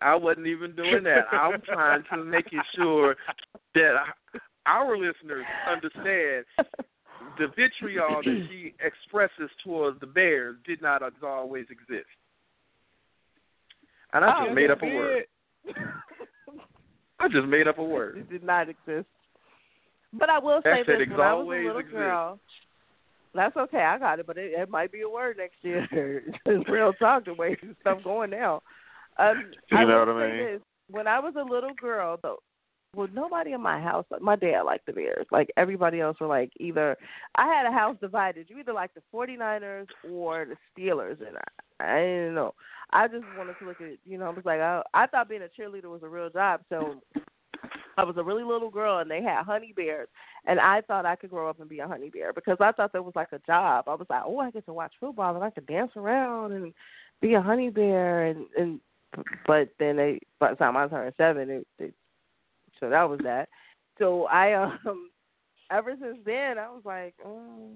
I 0.02 0.14
wasn't 0.16 0.46
even 0.48 0.74
doing 0.74 1.02
that. 1.04 1.26
I'm 1.32 1.60
trying 1.62 2.02
to 2.10 2.16
make 2.24 2.46
it 2.52 2.64
sure 2.74 3.14
that 3.74 3.94
I, 3.96 4.38
our 4.66 4.96
listeners 4.98 5.46
understand 5.70 6.44
the 7.38 7.48
vitriol 7.56 8.22
that 8.24 8.46
she 8.50 8.74
expresses 8.84 9.50
towards 9.64 9.98
the 10.00 10.06
Bears 10.06 10.56
did 10.66 10.82
not 10.82 11.02
as 11.02 11.12
always 11.22 11.66
exist. 11.70 12.06
And 14.12 14.24
I 14.24 14.34
Oh, 14.40 14.44
just 14.46 14.54
made 14.54 14.70
up 14.70 14.82
a 14.82 14.86
word. 14.86 15.24
I 17.18 17.28
just 17.28 17.46
made 17.46 17.66
up 17.66 17.78
a 17.78 17.84
word. 17.84 18.18
It 18.18 18.30
did 18.30 18.42
not 18.44 18.68
exist. 18.68 19.06
But 20.12 20.30
I 20.30 20.38
will 20.38 20.60
say 20.62 20.82
That 20.84 20.86
said, 20.86 21.00
this: 21.00 21.08
when 21.08 21.20
I 21.20 21.32
was 21.34 21.38
a 21.38 21.40
always 21.40 21.64
little 21.66 21.80
exist. 21.80 21.94
girl, 21.96 22.38
that's 23.34 23.56
okay. 23.56 23.82
I 23.82 23.98
got 23.98 24.18
it, 24.18 24.26
but 24.26 24.38
it, 24.38 24.52
it 24.58 24.70
might 24.70 24.92
be 24.92 25.02
a 25.02 25.08
word 25.08 25.36
next 25.38 25.56
year. 25.62 25.86
it's 26.46 26.68
real 26.68 26.92
talk 26.94 27.24
the 27.24 27.34
way 27.34 27.56
stuff 27.80 27.98
going 28.04 28.30
now. 28.30 28.62
Um, 29.18 29.50
You 29.70 29.78
I 29.78 29.84
know 29.84 29.98
what 30.00 30.08
I 30.10 30.26
mean? 30.28 30.46
This. 30.46 30.60
When 30.90 31.06
I 31.06 31.18
was 31.18 31.34
a 31.36 31.42
little 31.42 31.74
girl, 31.74 32.18
though, 32.22 32.38
well, 32.96 33.08
nobody 33.12 33.52
in 33.52 33.60
my 33.60 33.80
house. 33.80 34.06
My 34.20 34.36
dad 34.36 34.62
liked 34.62 34.86
the 34.86 34.92
Bears. 34.92 35.26
Like 35.30 35.50
everybody 35.56 36.00
else 36.00 36.18
were 36.18 36.26
like 36.26 36.50
either. 36.58 36.96
I 37.34 37.46
had 37.46 37.66
a 37.66 37.72
house 37.72 37.96
divided. 38.00 38.46
You 38.48 38.58
either 38.58 38.72
like 38.72 38.92
the 38.94 39.02
49ers 39.12 39.86
or 40.10 40.46
the 40.46 40.56
Steelers, 40.72 41.18
and 41.20 41.36
I, 41.36 41.84
I 41.84 42.00
didn't 42.00 42.34
know. 42.34 42.54
I 42.90 43.06
just 43.06 43.24
wanted 43.36 43.56
to 43.58 43.66
look 43.66 43.80
at. 43.82 43.98
You 44.06 44.18
know, 44.18 44.26
I 44.26 44.30
was 44.30 44.44
like, 44.46 44.60
I, 44.60 44.82
I 44.94 45.06
thought 45.06 45.28
being 45.28 45.42
a 45.42 45.60
cheerleader 45.60 45.90
was 45.90 46.02
a 46.02 46.08
real 46.08 46.30
job, 46.30 46.60
so. 46.68 47.00
I 47.98 48.04
was 48.04 48.16
a 48.18 48.22
really 48.22 48.44
little 48.44 48.68
girl 48.68 48.98
and 48.98 49.10
they 49.10 49.22
had 49.22 49.44
honey 49.44 49.72
bears 49.74 50.08
and 50.44 50.60
I 50.60 50.82
thought 50.82 51.06
I 51.06 51.16
could 51.16 51.30
grow 51.30 51.48
up 51.48 51.60
and 51.60 51.68
be 51.68 51.78
a 51.78 51.88
honey 51.88 52.10
bear 52.10 52.34
because 52.34 52.58
I 52.60 52.72
thought 52.72 52.92
that 52.92 53.02
was 53.02 53.16
like 53.16 53.32
a 53.32 53.38
job. 53.46 53.86
I 53.88 53.94
was 53.94 54.06
like, 54.10 54.20
Oh, 54.26 54.38
I 54.38 54.50
get 54.50 54.66
to 54.66 54.74
watch 54.74 54.92
football 55.00 55.34
and 55.34 55.42
I 55.42 55.48
could 55.48 55.66
dance 55.66 55.92
around 55.96 56.52
and 56.52 56.74
be 57.22 57.32
a 57.32 57.40
honey 57.40 57.70
bear 57.70 58.26
and 58.26 58.44
and 58.58 58.80
but 59.46 59.70
then 59.78 59.96
they 59.96 60.20
by 60.38 60.50
the 60.50 60.56
time 60.56 60.76
I 60.76 60.88
turned 60.88 61.14
seven 61.16 61.48
it, 61.48 61.66
it 61.78 61.94
so 62.80 62.90
that 62.90 63.08
was 63.08 63.20
that. 63.24 63.48
So 63.98 64.24
I 64.26 64.54
um 64.54 65.10
ever 65.70 65.94
since 66.00 66.18
then 66.24 66.58
I 66.58 66.68
was 66.68 66.82
like 66.84 67.14
mm. 67.26 67.70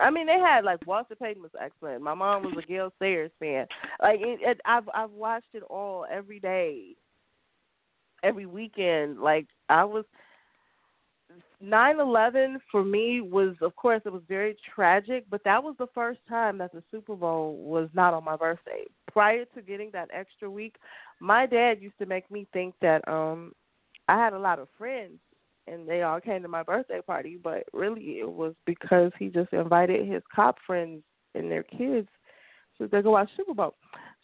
I 0.00 0.10
mean 0.10 0.26
they 0.26 0.38
had 0.38 0.64
like 0.64 0.86
Walter 0.86 1.16
Payton 1.16 1.42
was 1.42 1.50
excellent. 1.60 2.02
My 2.02 2.14
mom 2.14 2.42
was 2.42 2.54
a 2.58 2.66
Gale 2.66 2.92
Sayers 2.98 3.32
fan. 3.38 3.66
Like 4.00 4.20
it, 4.20 4.40
it 4.42 4.60
I've 4.64 4.88
I've 4.94 5.10
watched 5.10 5.54
it 5.54 5.62
all 5.64 6.06
every 6.10 6.40
day 6.40 6.94
every 8.22 8.46
weekend. 8.46 9.20
Like 9.20 9.46
I 9.68 9.84
was 9.84 10.04
nine 11.60 12.00
eleven 12.00 12.58
for 12.70 12.84
me 12.84 13.20
was 13.20 13.54
of 13.60 13.74
course 13.76 14.02
it 14.04 14.12
was 14.12 14.22
very 14.28 14.56
tragic, 14.74 15.24
but 15.30 15.42
that 15.44 15.62
was 15.62 15.74
the 15.78 15.86
first 15.94 16.20
time 16.28 16.58
that 16.58 16.72
the 16.72 16.82
Super 16.90 17.14
Bowl 17.14 17.56
was 17.56 17.88
not 17.94 18.14
on 18.14 18.24
my 18.24 18.36
birthday. 18.36 18.84
Prior 19.10 19.44
to 19.54 19.62
getting 19.62 19.90
that 19.92 20.08
extra 20.12 20.50
week, 20.50 20.76
my 21.20 21.46
dad 21.46 21.80
used 21.80 21.98
to 21.98 22.06
make 22.06 22.30
me 22.30 22.46
think 22.52 22.74
that 22.80 23.06
um 23.08 23.52
I 24.08 24.16
had 24.16 24.32
a 24.32 24.38
lot 24.38 24.58
of 24.58 24.68
friends 24.78 25.18
and 25.66 25.88
they 25.88 26.02
all 26.02 26.20
came 26.20 26.42
to 26.42 26.48
my 26.48 26.62
birthday 26.62 27.00
party, 27.06 27.38
but 27.42 27.64
really 27.72 28.18
it 28.20 28.28
was 28.30 28.54
because 28.66 29.12
he 29.18 29.28
just 29.28 29.52
invited 29.52 30.06
his 30.08 30.22
cop 30.34 30.56
friends 30.66 31.02
and 31.34 31.50
their 31.50 31.62
kids 31.62 32.08
so 32.78 32.86
they 32.86 33.02
could 33.02 33.10
watch 33.10 33.30
Super 33.36 33.54
Bowl. 33.54 33.74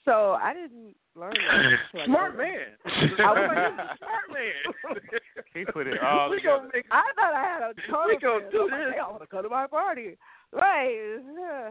So 0.05 0.37
I 0.41 0.53
didn't 0.55 0.95
learn 1.15 1.35
that. 1.35 1.79
until 1.93 2.01
I 2.01 2.05
Smart 2.07 2.37
man. 2.37 2.61
I 2.87 3.33
was 3.33 3.51
like, 3.79 3.99
smart 3.99 4.33
man. 4.33 5.05
He 5.55 5.65
put 5.65 5.87
it 5.87 5.99
all 6.03 6.31
we 6.31 6.37
together. 6.37 6.59
gonna 6.59 6.71
make 6.75 6.85
I 6.91 7.03
thought 7.17 7.35
I 7.35 7.43
had 7.43 7.63
a 7.63 7.75
ton 7.91 8.09
We 8.09 8.17
of 8.17 8.23
gonna 8.23 8.39
friends. 8.41 8.53
do 8.53 8.63
I'm 8.63 8.71
like, 8.71 8.81
this. 8.87 8.95
Hey, 8.95 9.01
I 9.01 9.09
want 9.11 9.21
to 9.23 9.27
come 9.27 9.43
to 9.43 9.49
my 9.49 9.67
party, 9.67 10.17
right? 10.53 11.19
yeah. 11.39 11.71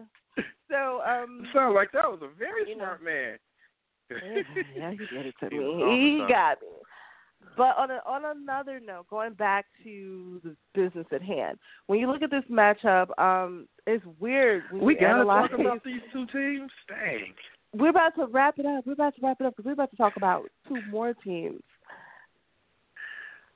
So, 0.69 1.01
um, 1.07 1.47
sound 1.53 1.75
like 1.75 1.91
that 1.93 2.09
was 2.09 2.19
a 2.21 2.29
very 2.37 2.67
You 2.69 2.77
know. 2.77 2.83
smart 2.83 3.03
man. 3.03 3.37
yeah, 4.11 4.17
yeah, 4.77 4.91
he 4.91 4.97
did 4.97 5.25
it 5.27 5.35
to 5.41 5.49
He 5.49 5.59
was 5.59 5.75
me. 5.89 6.21
He 6.21 6.25
got 6.27 6.57
me. 6.61 6.67
But 7.57 7.75
on 7.75 7.89
a, 7.89 8.01
on 8.05 8.23
another 8.37 8.79
note, 8.79 9.07
going 9.09 9.33
back 9.33 9.65
to 9.83 10.39
the 10.43 10.55
business 10.75 11.07
at 11.11 11.23
hand, 11.23 11.57
when 11.87 11.99
you 11.99 12.09
look 12.09 12.21
at 12.21 12.29
this 12.29 12.43
matchup, 12.51 13.17
um, 13.19 13.67
it's 13.87 14.05
weird. 14.19 14.63
We 14.71 14.93
gotta 14.93 15.07
analyze, 15.07 15.49
talk 15.49 15.59
about 15.59 15.83
these 15.83 16.01
two 16.13 16.27
teams. 16.27 16.71
Dang. 16.87 17.33
We're 17.73 17.89
about 17.89 18.15
to 18.15 18.27
wrap 18.27 18.59
it 18.59 18.65
up. 18.65 18.85
We're 18.85 18.93
about 18.93 19.15
to 19.15 19.21
wrap 19.23 19.37
it 19.41 19.47
up 19.47 19.55
because 19.55 19.65
we're 19.65 19.73
about 19.73 19.89
to 19.91 19.97
talk 19.97 20.13
about 20.17 20.43
two 20.67 20.79
more 20.91 21.15
teams. 21.15 21.61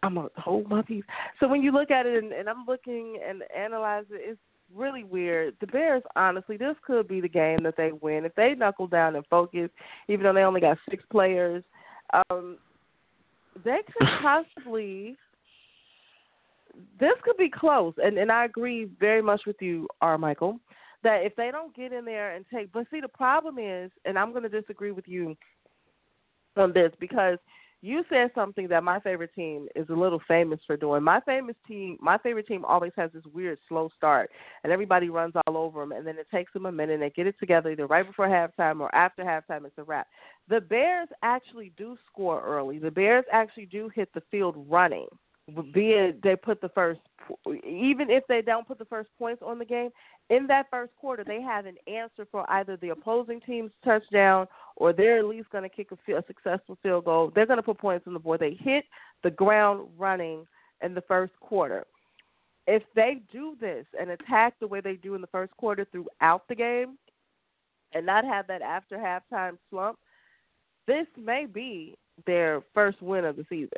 I'm 0.03 0.15
gonna 0.15 0.29
hold 0.35 0.67
my 0.67 0.81
peace. 0.81 1.03
So 1.39 1.47
when 1.47 1.61
you 1.61 1.71
look 1.71 1.91
at 1.91 2.07
it, 2.07 2.23
and, 2.23 2.33
and 2.33 2.49
I'm 2.49 2.65
looking 2.67 3.19
and 3.27 3.43
analyze 3.55 4.05
it, 4.09 4.21
it's 4.23 4.39
really 4.75 5.03
weird. 5.03 5.55
The 5.61 5.67
Bears, 5.67 6.01
honestly, 6.15 6.57
this 6.57 6.75
could 6.85 7.07
be 7.07 7.21
the 7.21 7.29
game 7.29 7.59
that 7.63 7.77
they 7.77 7.91
win 7.91 8.25
if 8.25 8.33
they 8.33 8.55
knuckle 8.55 8.87
down 8.87 9.15
and 9.15 9.25
focus. 9.27 9.69
Even 10.07 10.23
though 10.23 10.33
they 10.33 10.41
only 10.41 10.61
got 10.61 10.79
six 10.89 11.03
players, 11.11 11.63
um, 12.31 12.57
they 13.63 13.79
could 13.97 14.07
possibly. 14.21 15.15
This 16.99 17.13
could 17.23 17.37
be 17.37 17.49
close, 17.49 17.93
and 18.01 18.17
and 18.17 18.31
I 18.31 18.45
agree 18.45 18.89
very 18.99 19.21
much 19.21 19.41
with 19.45 19.57
you, 19.59 19.87
R. 19.99 20.17
Michael, 20.17 20.59
that 21.03 21.25
if 21.25 21.35
they 21.35 21.51
don't 21.51 21.75
get 21.75 21.91
in 21.91 22.05
there 22.05 22.35
and 22.35 22.45
take, 22.53 22.71
but 22.71 22.87
see, 22.89 23.01
the 23.01 23.09
problem 23.09 23.57
is, 23.59 23.91
and 24.05 24.17
I'm 24.17 24.31
going 24.31 24.43
to 24.43 24.49
disagree 24.49 24.91
with 24.91 25.07
you 25.07 25.35
on 26.55 26.71
this 26.71 26.91
because 26.99 27.37
you 27.81 28.03
said 28.09 28.29
something 28.35 28.67
that 28.67 28.83
my 28.83 28.99
favorite 28.99 29.33
team 29.33 29.67
is 29.75 29.89
a 29.89 29.93
little 29.93 30.21
famous 30.27 30.59
for 30.67 30.77
doing. 30.77 31.03
My 31.03 31.19
famous 31.21 31.55
team, 31.67 31.97
my 31.99 32.17
favorite 32.19 32.47
team 32.47 32.63
always 32.63 32.91
has 32.95 33.11
this 33.11 33.23
weird 33.33 33.57
slow 33.67 33.89
start, 33.97 34.29
and 34.63 34.71
everybody 34.71 35.09
runs 35.09 35.33
all 35.47 35.57
over 35.57 35.79
them, 35.81 35.91
and 35.91 36.05
then 36.05 36.17
it 36.17 36.27
takes 36.31 36.53
them 36.53 36.67
a 36.67 36.71
minute, 36.71 36.93
and 36.93 37.01
they 37.01 37.09
get 37.09 37.27
it 37.27 37.39
together 37.39 37.71
either 37.71 37.87
right 37.87 38.05
before 38.05 38.27
halftime 38.27 38.81
or 38.81 38.93
after 38.93 39.23
halftime. 39.23 39.65
It's 39.65 39.77
a 39.77 39.83
wrap. 39.83 40.07
The 40.47 40.61
Bears 40.61 41.09
actually 41.23 41.73
do 41.75 41.97
score 42.11 42.43
early. 42.43 42.77
The 42.77 42.91
Bears 42.91 43.25
actually 43.31 43.65
do 43.65 43.89
hit 43.89 44.13
the 44.13 44.21
field 44.29 44.63
running. 44.69 45.07
Be 45.73 45.91
it 45.91 46.21
they 46.21 46.35
put 46.35 46.61
the 46.61 46.69
first, 46.69 46.99
even 47.47 48.09
if 48.09 48.23
they 48.27 48.41
don't 48.41 48.67
put 48.67 48.77
the 48.77 48.85
first 48.85 49.09
points 49.17 49.41
on 49.45 49.59
the 49.59 49.65
game, 49.65 49.89
in 50.29 50.47
that 50.47 50.69
first 50.69 50.91
quarter, 50.95 51.23
they 51.23 51.41
have 51.41 51.65
an 51.65 51.75
answer 51.87 52.25
for 52.31 52.49
either 52.49 52.77
the 52.77 52.89
opposing 52.89 53.41
team's 53.41 53.71
touchdown 53.83 54.47
or 54.77 54.93
they're 54.93 55.19
at 55.19 55.25
least 55.25 55.49
going 55.49 55.63
to 55.63 55.69
kick 55.69 55.89
a, 55.91 56.13
a 56.13 56.23
successful 56.25 56.77
field 56.81 57.05
goal. 57.05 57.31
They're 57.33 57.45
going 57.45 57.57
to 57.57 57.63
put 57.63 57.79
points 57.79 58.07
on 58.07 58.13
the 58.13 58.19
board. 58.19 58.39
They 58.39 58.57
hit 58.59 58.85
the 59.23 59.31
ground 59.31 59.89
running 59.97 60.45
in 60.81 60.93
the 60.93 61.01
first 61.01 61.33
quarter. 61.39 61.85
If 62.67 62.83
they 62.95 63.21
do 63.31 63.55
this 63.59 63.85
and 63.99 64.11
attack 64.11 64.53
the 64.59 64.67
way 64.67 64.79
they 64.79 64.95
do 64.95 65.15
in 65.15 65.21
the 65.21 65.27
first 65.27 65.51
quarter 65.57 65.85
throughout 65.91 66.47
the 66.47 66.55
game 66.55 66.97
and 67.93 68.05
not 68.05 68.23
have 68.23 68.47
that 68.47 68.61
after 68.61 68.97
halftime 68.97 69.57
slump, 69.69 69.97
this 70.87 71.07
may 71.17 71.45
be 71.45 71.97
their 72.25 72.61
first 72.73 73.01
win 73.01 73.25
of 73.25 73.35
the 73.35 73.45
season. 73.49 73.69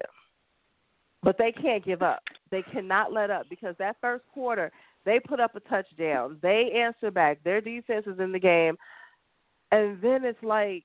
But 1.24 1.38
they 1.38 1.52
can't 1.52 1.86
give 1.86 2.02
up. 2.02 2.22
They 2.52 2.64
cannot 2.64 3.14
let 3.14 3.32
up 3.32 3.48
because 3.50 3.76
that 3.80 3.96
first 4.02 4.24
quarter, 4.34 4.72
they 5.06 5.20
put 5.20 5.40
up 5.40 5.56
a 5.56 5.60
touchdown. 5.62 6.38
They 6.42 6.72
answer 6.76 7.12
back. 7.12 7.40
Their 7.44 7.62
defense 7.62 8.06
is 8.08 8.20
in 8.20 8.32
the 8.32 8.40
game. 8.40 8.76
And 9.72 10.02
then 10.02 10.24
it's 10.24 10.44
like 10.44 10.84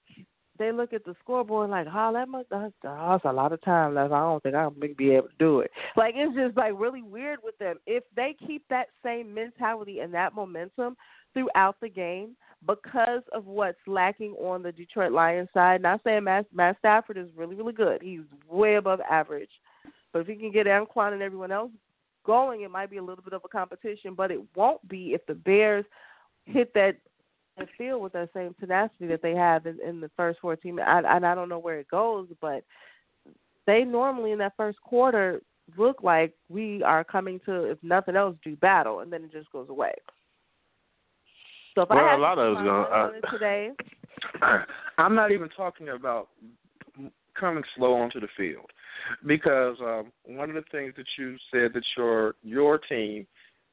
they 0.59 0.73
look 0.73 0.93
at 0.93 1.05
the 1.05 1.15
scoreboard 1.23 1.71
like, 1.71 1.87
oh, 1.93 2.13
that 2.13 2.29
must 2.29 2.49
that's, 2.51 2.73
that's 2.83 3.25
a 3.25 3.33
lot 3.33 3.53
of 3.53 3.63
time 3.63 3.95
left. 3.95 4.13
I 4.13 4.21
don't 4.21 4.43
think 4.43 4.55
I'll 4.55 4.71
be 4.71 5.11
able 5.11 5.29
to 5.29 5.35
do 5.39 5.61
it. 5.61 5.71
Like 5.97 6.15
it's 6.17 6.35
just 6.35 6.57
like 6.57 6.73
really 6.77 7.03
weird 7.03 7.41
with 7.43 7.57
them. 7.59 7.77
If 7.87 8.05
they 8.17 8.35
keep 8.47 8.65
that 8.71 8.89
same 9.05 9.33
mentality 9.35 10.01
and 10.01 10.13
that 10.15 10.35
momentum 10.35 10.97
throughout 11.35 11.77
the 11.81 11.89
game, 11.89 12.37
because 12.67 13.23
of 13.33 13.47
what's 13.47 13.79
lacking 13.87 14.33
on 14.33 14.63
the 14.63 14.73
Detroit 14.73 15.13
Lions 15.13 15.49
side, 15.55 15.81
not 15.81 16.01
saying 16.03 16.25
Matt, 16.25 16.47
Matt 16.53 16.77
Stafford 16.79 17.17
is 17.17 17.29
really 17.37 17.55
really 17.55 17.73
good. 17.73 18.03
He's 18.03 18.21
way 18.51 18.77
above 18.77 19.01
average. 19.09 19.51
But 20.13 20.21
if 20.21 20.27
he 20.27 20.37
can 20.37 20.53
get 20.53 20.67
Anquan 20.67 21.13
and 21.13 21.23
everyone 21.23 21.53
else 21.53 21.71
going, 22.25 22.63
it 22.63 22.71
might 22.71 22.91
be 22.91 22.99
a 22.99 23.03
little 23.03 23.25
bit 23.25 23.33
of 23.33 23.43
a 23.45 23.49
competition, 23.49 24.15
but 24.15 24.31
it 24.31 24.41
won't 24.55 24.87
be 24.89 25.15
if 25.15 25.25
the 25.27 25.35
Bears 25.35 25.85
hit 26.45 26.73
that 26.75 26.97
field 27.77 28.03
with 28.03 28.13
that 28.13 28.31
same 28.35 28.55
tenacity 28.61 29.07
that 29.09 29.23
they 29.23 29.35
have 29.35 29.67
in, 29.67 29.79
in 29.87 30.01
the 30.01 30.11
first 30.17 30.39
14. 30.41 30.79
I, 30.81 31.01
and 31.17 31.27
I 31.27 31.35
don't 31.35 31.49
know 31.49 31.59
where 31.59 31.79
it 31.79 31.89
goes, 31.89 32.29
but 32.41 32.63
they 33.67 33.85
normally 33.85 34.33
in 34.33 34.39
that 34.39 34.55
first 34.57 34.81
quarter 34.83 35.43
look 35.77 36.03
like 36.03 36.33
we 36.49 36.83
are 36.83 37.05
coming 37.05 37.41
to, 37.47 37.65
if 37.65 37.79
nothing 37.83 38.17
else, 38.17 38.37
do 38.43 38.57
battle, 38.57 39.01
and 39.01 39.13
then 39.13 39.25
it 39.25 39.33
just 39.33 39.51
goes 39.53 39.69
away. 39.69 39.93
So 41.75 41.83
if 41.83 41.91
well, 41.91 41.99
I 41.99 42.11
had 42.11 42.19
a 42.19 42.23
lot 42.23 42.39
of 42.39 42.57
put 42.57 42.61
it's 42.61 42.67
my 42.67 42.73
gonna, 42.73 42.81
money 42.81 43.03
on 43.03 43.15
it 43.15 43.25
uh, 43.27 43.31
today, 43.31 43.71
I'm 44.99 45.15
not 45.15 45.33
even 45.33 45.49
talking 45.51 45.91
about 45.91 46.29
coming 47.39 47.63
slow 47.77 47.95
onto 47.95 48.21
the 48.21 48.29
field 48.37 48.71
because 49.27 49.77
um, 49.81 50.13
one 50.25 50.49
of 50.51 50.55
the 50.55 50.65
things 50.71 50.95
that 50.97 51.07
you 51.19 51.37
said 51.53 51.73
that 51.75 51.85
your 51.97 52.35
your 52.43 52.79
team 52.79 53.27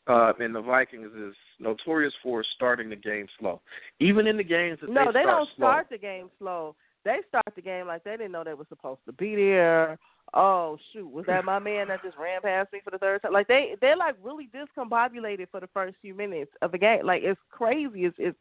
uh, 0.08 0.34
in 0.40 0.54
the 0.54 0.62
Vikings 0.62 1.12
is 1.18 1.36
notorious 1.60 2.14
for 2.22 2.44
starting 2.56 2.90
the 2.90 2.96
game 2.96 3.28
slow. 3.40 3.62
Even 4.00 4.28
in 4.28 4.38
the 4.38 4.44
games 4.44 4.80
that 4.82 4.90
no, 4.90 5.06
they, 5.06 5.20
they 5.20 5.24
start 5.24 5.26
don't 5.26 5.50
slow, 5.56 5.66
start 5.66 5.88
the 5.90 5.98
game 5.98 6.30
slow. 6.40 6.76
They 7.04 7.20
start 7.28 7.46
the 7.56 7.62
game 7.62 7.88
like 7.88 8.04
they 8.04 8.12
didn't 8.12 8.32
know 8.32 8.44
they 8.44 8.54
were 8.54 8.66
supposed 8.68 9.02
to 9.06 9.14
be 9.14 9.36
there. 9.36 9.98
Oh 10.34 10.78
shoot, 10.92 11.08
was 11.08 11.26
that 11.28 11.46
my 11.46 11.60
man 11.60 11.88
that 11.88 12.04
just 12.04 12.18
ran 12.18 12.42
past 12.42 12.74
me 12.74 12.82
for 12.84 12.92
the 12.92 12.98
third 12.98 13.22
time? 13.22 13.32
Like 13.32 13.48
they 13.48 13.76
they're 13.80 13.96
like 13.96 14.16
really 14.24 14.50
discombobulated 14.54 15.48
for 15.52 15.60
the 15.60 15.70
first 15.74 15.96
few 16.02 16.16
minutes 16.16 16.52
of 16.62 16.72
the 16.72 16.78
game. 16.78 17.06
Like 17.06 17.22
it's 17.24 17.40
crazy. 17.52 18.06
It's 18.06 18.16
it's 18.18 18.38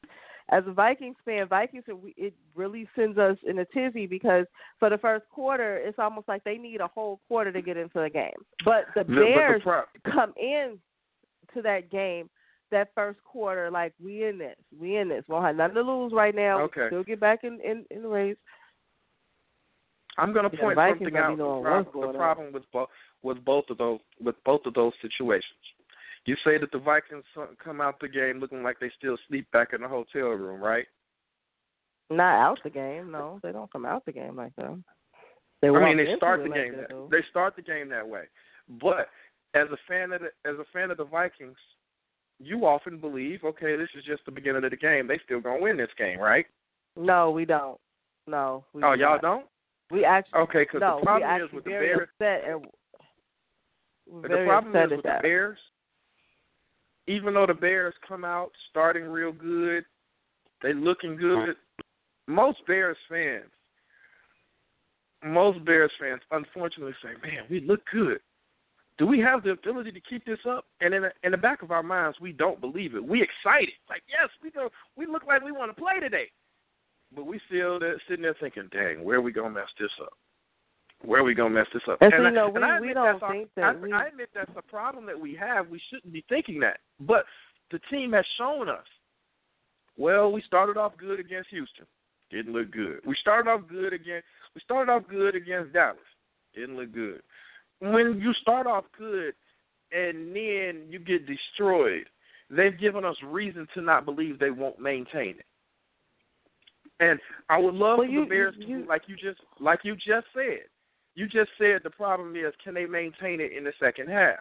as 0.51 0.63
a 0.67 0.73
Vikings 0.73 1.17
fan, 1.25 1.49
Vikings 1.49 1.85
it 1.89 2.35
really 2.55 2.87
sends 2.95 3.17
us 3.19 3.37
in 3.49 3.59
a 3.61 3.65
tizzy 3.65 4.07
because 4.07 4.47
for 4.79 4.91
the 4.91 4.99
first 4.99 5.25
quarter, 5.31 5.79
it's 5.79 5.99
almost 5.99 6.29
like 6.29 6.45
they 6.45 6.59
need 6.59 6.81
a 6.81 6.87
whole 6.89 7.21
quarter 7.29 7.51
to 7.51 7.63
get 7.63 7.77
into 7.77 8.01
the 8.01 8.11
game. 8.11 8.33
But 8.65 8.87
the 8.95 9.05
The- 9.05 9.05
but 9.05 9.15
the 9.15 9.21
Bears 9.25 9.63
pro- 9.63 9.85
come 10.05 10.35
in 10.37 10.79
to 11.55 11.63
that 11.63 11.91
game 11.91 12.29
that 12.71 12.93
first 12.95 13.23
quarter 13.25 13.71
like 13.71 13.95
we 14.03 14.25
in 14.25 14.37
this, 14.39 14.57
we 14.79 14.97
in 14.97 15.09
this. 15.09 15.25
Won't 15.29 15.47
have 15.47 15.57
nothing 15.57 15.77
to 15.77 15.83
lose 15.83 16.13
right 16.13 16.35
now. 16.35 16.59
We 16.59 16.63
Okay. 16.65 16.87
still 16.89 17.05
get 17.05 17.21
back 17.21 17.45
in 17.45 17.61
in, 17.61 17.87
in 17.91 18.03
the 18.03 18.09
race. 18.09 18.37
I'm 20.19 20.33
going 20.33 20.49
to 20.49 20.57
point 20.57 20.77
Vikings 20.77 20.99
something 21.01 21.17
out. 21.17 21.31
The, 21.37 21.43
knowing 21.43 21.63
prob- 21.65 21.85
what's 21.87 21.95
going 21.95 22.13
the 22.13 22.19
problem 22.19 22.53
with 22.53 22.71
both 22.73 22.89
with 23.23 23.45
both 23.45 23.65
of 23.71 23.79
those 23.79 24.01
with 24.21 24.37
both 24.45 24.67
of 24.67 24.75
those 24.75 24.93
situations. 25.01 25.59
You 26.27 26.37
say 26.45 26.59
that 26.59 26.73
the 26.73 26.79
Vikings 26.79 27.25
come 27.63 27.81
out 27.81 28.01
the 28.01 28.09
game 28.09 28.41
looking 28.41 28.63
like 28.63 28.81
they 28.81 28.91
still 28.97 29.17
sleep 29.29 29.51
back 29.53 29.69
in 29.75 29.83
the 29.83 29.89
hotel 29.89 30.29
room, 30.29 30.63
right? 30.63 30.87
Not 32.11 32.39
out 32.39 32.59
the 32.65 32.71
game, 32.71 33.11
no. 33.11 33.41
They 33.43 33.53
don't 33.53 33.71
come 33.71 33.85
out 33.85 34.05
the 34.05 34.13
game 34.13 34.37
like 34.37 34.55
that. 34.57 34.83
They 35.61 35.69
I 35.69 35.85
mean, 35.85 35.97
they 35.97 36.17
start 36.17 36.43
the 36.43 36.51
like 36.51 36.55
game 36.55 36.77
that, 36.77 36.89
that 36.89 37.09
they 37.11 37.21
start 37.31 37.57
the 37.57 37.63
game 37.63 37.89
that 37.91 38.07
way. 38.07 38.25
But 38.81 39.09
as 39.55 39.69
a 39.73 39.79
fan 39.89 40.13
of 40.13 40.21
the, 40.21 40.49
as 40.49 40.59
a 40.59 40.65
fan 40.73 40.91
of 40.91 40.99
the 40.99 41.05
Vikings, 41.05 41.57
you 42.39 42.67
often 42.67 42.99
believe, 42.99 43.45
okay, 43.45 43.77
this 43.77 43.89
is 43.97 44.05
just 44.05 44.25
the 44.27 44.33
beginning 44.33 44.65
of 44.65 44.71
the 44.71 44.77
game. 44.77 45.07
They 45.07 45.21
still 45.25 45.41
gonna 45.41 45.63
win 45.63 45.77
this 45.77 45.89
game, 45.97 46.19
right? 46.19 46.47
No, 46.97 47.31
we 47.31 47.45
don't. 47.45 47.79
No, 48.27 48.65
we 48.73 48.83
oh, 48.83 48.95
do 48.95 49.01
y'all 49.01 49.19
don't? 49.21 49.47
We 49.91 50.05
actually 50.05 50.41
Okay, 50.41 50.63
because 50.63 50.81
no, 50.81 50.99
the 51.01 51.05
problem 51.05 51.43
is 51.43 51.53
with 51.53 51.65
the 51.65 51.71
Bears. 51.71 52.09
and 52.21 52.65
The 54.23 54.45
problem 54.47 54.77
is 54.77 54.91
with 54.91 55.03
the 55.03 55.19
Bears. 55.23 55.59
Even 57.07 57.35
though 57.35 57.47
the 57.47 57.55
Bears 57.55 57.95
come 58.07 58.25
out 58.25 58.51
starting 58.71 59.05
real 59.05 59.33
good, 59.33 59.85
they 60.63 60.73
looking 60.73 61.17
good. 61.17 61.57
Most 62.27 62.59
Bears 62.67 62.97
fans, 63.09 63.51
most 65.23 65.63
Bears 65.65 65.93
fans, 66.01 66.23
unfortunately, 66.31 66.95
say, 67.03 67.15
"Man, 67.23 67.45
we 67.51 67.61
look 67.61 67.85
good. 67.91 68.21
Do 68.97 69.07
we 69.07 69.19
have 69.21 69.43
the 69.43 69.51
ability 69.51 69.93
to 69.93 70.01
keep 70.01 70.25
this 70.25 70.39
up?" 70.47 70.67
And 70.81 70.95
in 70.95 71.03
the, 71.03 71.13
in 71.23 71.33
the 71.33 71.37
back 71.37 71.63
of 71.63 71.71
our 71.71 71.83
minds, 71.83 72.19
we 72.21 72.33
don't 72.33 72.61
believe 72.61 72.95
it. 72.95 73.05
We 73.05 73.23
excited, 73.23 73.75
like, 73.91 74.03
"Yes, 74.09 74.31
we 74.43 74.51
go. 74.51 74.71
We 74.97 75.05
look 75.05 75.27
like 75.27 75.43
we 75.43 75.53
want 75.53 75.75
to 75.75 75.81
play 75.81 76.01
today." 76.01 76.31
But 77.15 77.27
we 77.27 77.39
still 77.47 77.79
there, 77.79 78.01
sitting 78.09 78.23
there 78.23 78.35
thinking, 78.41 78.69
"Dang, 78.69 79.05
where 79.05 79.19
are 79.19 79.23
we 79.23 79.33
gonna 79.33 79.51
mess 79.51 79.69
this 79.79 79.93
up? 80.01 80.17
Where 81.05 81.21
are 81.21 81.25
we 81.25 81.35
gonna 81.35 81.51
mess 81.51 81.67
this 81.73 81.83
up?" 81.89 81.99
And 82.01 82.13
so, 82.13 82.17
I- 82.23 82.29
you 82.29 82.31
know, 82.35 82.47
and 82.47 82.55
we- 82.55 82.63
I 82.63 82.71
we 82.71 82.77
admit 82.91 82.95
don't 82.95 83.05
that's 83.21 83.23
our- 83.23 83.45
that 83.57 83.65
I, 83.65 83.79
we- 83.79 83.93
I 83.93 84.07
admit 84.07 84.31
that's 84.35 84.57
a 84.57 84.63
problem 84.63 85.07
that 85.07 85.19
we 85.19 85.35
have. 85.35 85.69
We 85.69 85.79
shouldn't 85.91 86.13
be 86.13 86.23
thinking 86.29 86.61
that, 86.61 86.81
but 87.01 87.27
the 87.71 87.79
team 87.91 88.13
has 88.13 88.27
shown 88.39 88.69
us. 88.69 88.87
Well, 89.97 90.33
we 90.33 90.41
started 90.43 90.77
off 90.77 90.97
good 90.97 91.21
against 91.21 91.51
Houston. 91.51 91.87
Didn't 92.31 92.53
look 92.53 92.71
good. 92.71 93.01
We 93.05 93.15
started 93.17 93.49
off 93.51 93.67
good 93.69 93.93
against. 93.93 94.27
We 94.55 94.61
started 94.61 94.91
off 94.91 95.07
good 95.09 95.35
against 95.35 95.73
Dallas. 95.73 95.99
Didn't 96.55 96.77
look 96.77 96.93
good. 96.93 97.23
When 97.81 98.21
you 98.21 98.33
start 98.35 98.67
off 98.67 98.85
good 98.93 99.35
and 99.93 100.35
then 100.35 100.87
you 100.91 100.99
get 100.99 101.27
destroyed, 101.27 102.09
they've 102.51 102.77
given 102.79 103.05
us 103.05 103.17
reason 103.23 103.69
to 103.75 103.81
not 103.83 104.05
believe 104.05 104.39
they 104.39 104.51
won't 104.51 104.79
maintain 104.79 105.39
it. 105.39 105.47
And 107.01 107.21
I 107.49 107.59
would 107.59 107.75
love 107.75 107.99
Well, 107.99 108.07
for 108.07 108.13
you- 108.13 108.21
the 108.25 108.27
Bears 108.31 108.57
you- 108.57 108.83
to, 108.83 108.89
like 108.89 109.09
you 109.09 109.17
just, 109.17 109.41
like 109.59 109.85
you 109.85 109.97
just 109.97 110.27
said. 110.33 110.69
You 111.15 111.27
just 111.27 111.51
said 111.59 111.81
the 111.85 111.91
problem 111.91 112.35
is 112.37 112.53
can 112.63 112.75
they 112.75 112.87
maintain 112.87 113.41
it 113.41 113.53
in 113.53 113.65
the 113.65 113.73
second 113.81 114.09
half? 114.09 114.39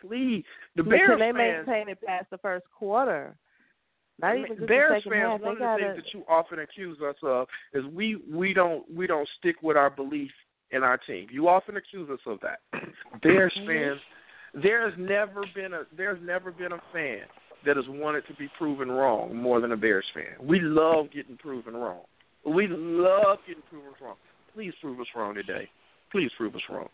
Please, 0.00 0.44
the 0.76 0.82
But 0.82 0.90
Bears 0.90 1.18
Can 1.18 1.34
they 1.34 1.38
fans. 1.38 1.66
maintain 1.66 1.88
it 1.88 1.98
past 2.06 2.26
the 2.30 2.38
first 2.38 2.66
quarter? 2.76 3.34
Not 4.20 4.36
even 4.36 4.56
just 4.56 4.68
Bears 4.68 4.90
the 4.92 5.10
second 5.10 5.12
fans, 5.12 5.32
half. 5.32 5.40
one 5.40 5.42
they 5.42 5.50
of 5.50 5.58
the 5.58 5.64
gotta, 5.64 5.82
things 5.94 5.96
that 6.04 6.18
you 6.18 6.24
often 6.28 6.58
accuse 6.60 6.98
us 7.00 7.16
of 7.22 7.48
is 7.72 7.84
we 7.86 8.16
we 8.30 8.52
don't 8.52 8.84
we 8.94 9.06
don't 9.06 9.28
stick 9.38 9.56
with 9.62 9.76
our 9.76 9.90
belief 9.90 10.30
in 10.70 10.82
our 10.82 10.98
team. 10.98 11.26
You 11.32 11.48
often 11.48 11.76
accuse 11.76 12.08
us 12.10 12.20
of 12.26 12.38
that. 12.42 12.60
Bears 13.22 13.52
Mm-hmm. 13.58 13.66
fans, 13.66 14.00
there's 14.62 14.92
never 14.98 15.44
been 15.54 15.72
a 15.72 15.82
there's 15.96 16.20
never 16.22 16.52
been 16.52 16.72
a 16.72 16.80
fan 16.92 17.22
that 17.66 17.76
has 17.76 17.86
wanted 17.88 18.26
to 18.28 18.34
be 18.34 18.48
proven 18.58 18.90
wrong 18.90 19.34
more 19.34 19.60
than 19.60 19.72
a 19.72 19.76
Bears 19.76 20.04
fan. 20.14 20.46
We 20.46 20.60
love 20.60 21.06
getting 21.12 21.36
proven 21.38 21.74
wrong. 21.74 22.02
We 22.44 22.66
love 22.68 23.38
getting 23.48 23.62
proven 23.70 23.92
wrong. 24.02 24.16
Please 24.54 24.74
prove 24.80 25.00
us 25.00 25.06
wrong 25.16 25.34
today. 25.34 25.68
Please 26.14 26.30
prove 26.38 26.54
us 26.54 26.60
wrong. 26.70 26.86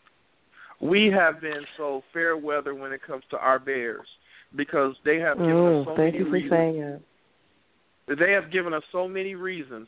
We 0.81 1.11
have 1.15 1.39
been 1.41 1.61
so 1.77 2.01
fair 2.11 2.35
weather 2.35 2.73
when 2.73 2.91
it 2.91 3.01
comes 3.05 3.23
to 3.29 3.37
our 3.37 3.59
Bears 3.59 4.07
because 4.55 4.95
they 5.05 5.19
have 5.19 5.37
given 5.37 5.53
Mm, 5.53 5.81
us 5.81 5.85
so 5.85 5.95
thank 5.95 6.15
many 6.15 6.17
you 6.17 6.25
for 6.25 6.31
reasons 6.31 6.49
saying 6.51 6.75
it. 6.77 8.17
they 8.17 8.31
have 8.31 8.51
given 8.51 8.73
us 8.73 8.81
so 8.91 9.07
many 9.07 9.35
reasons 9.35 9.87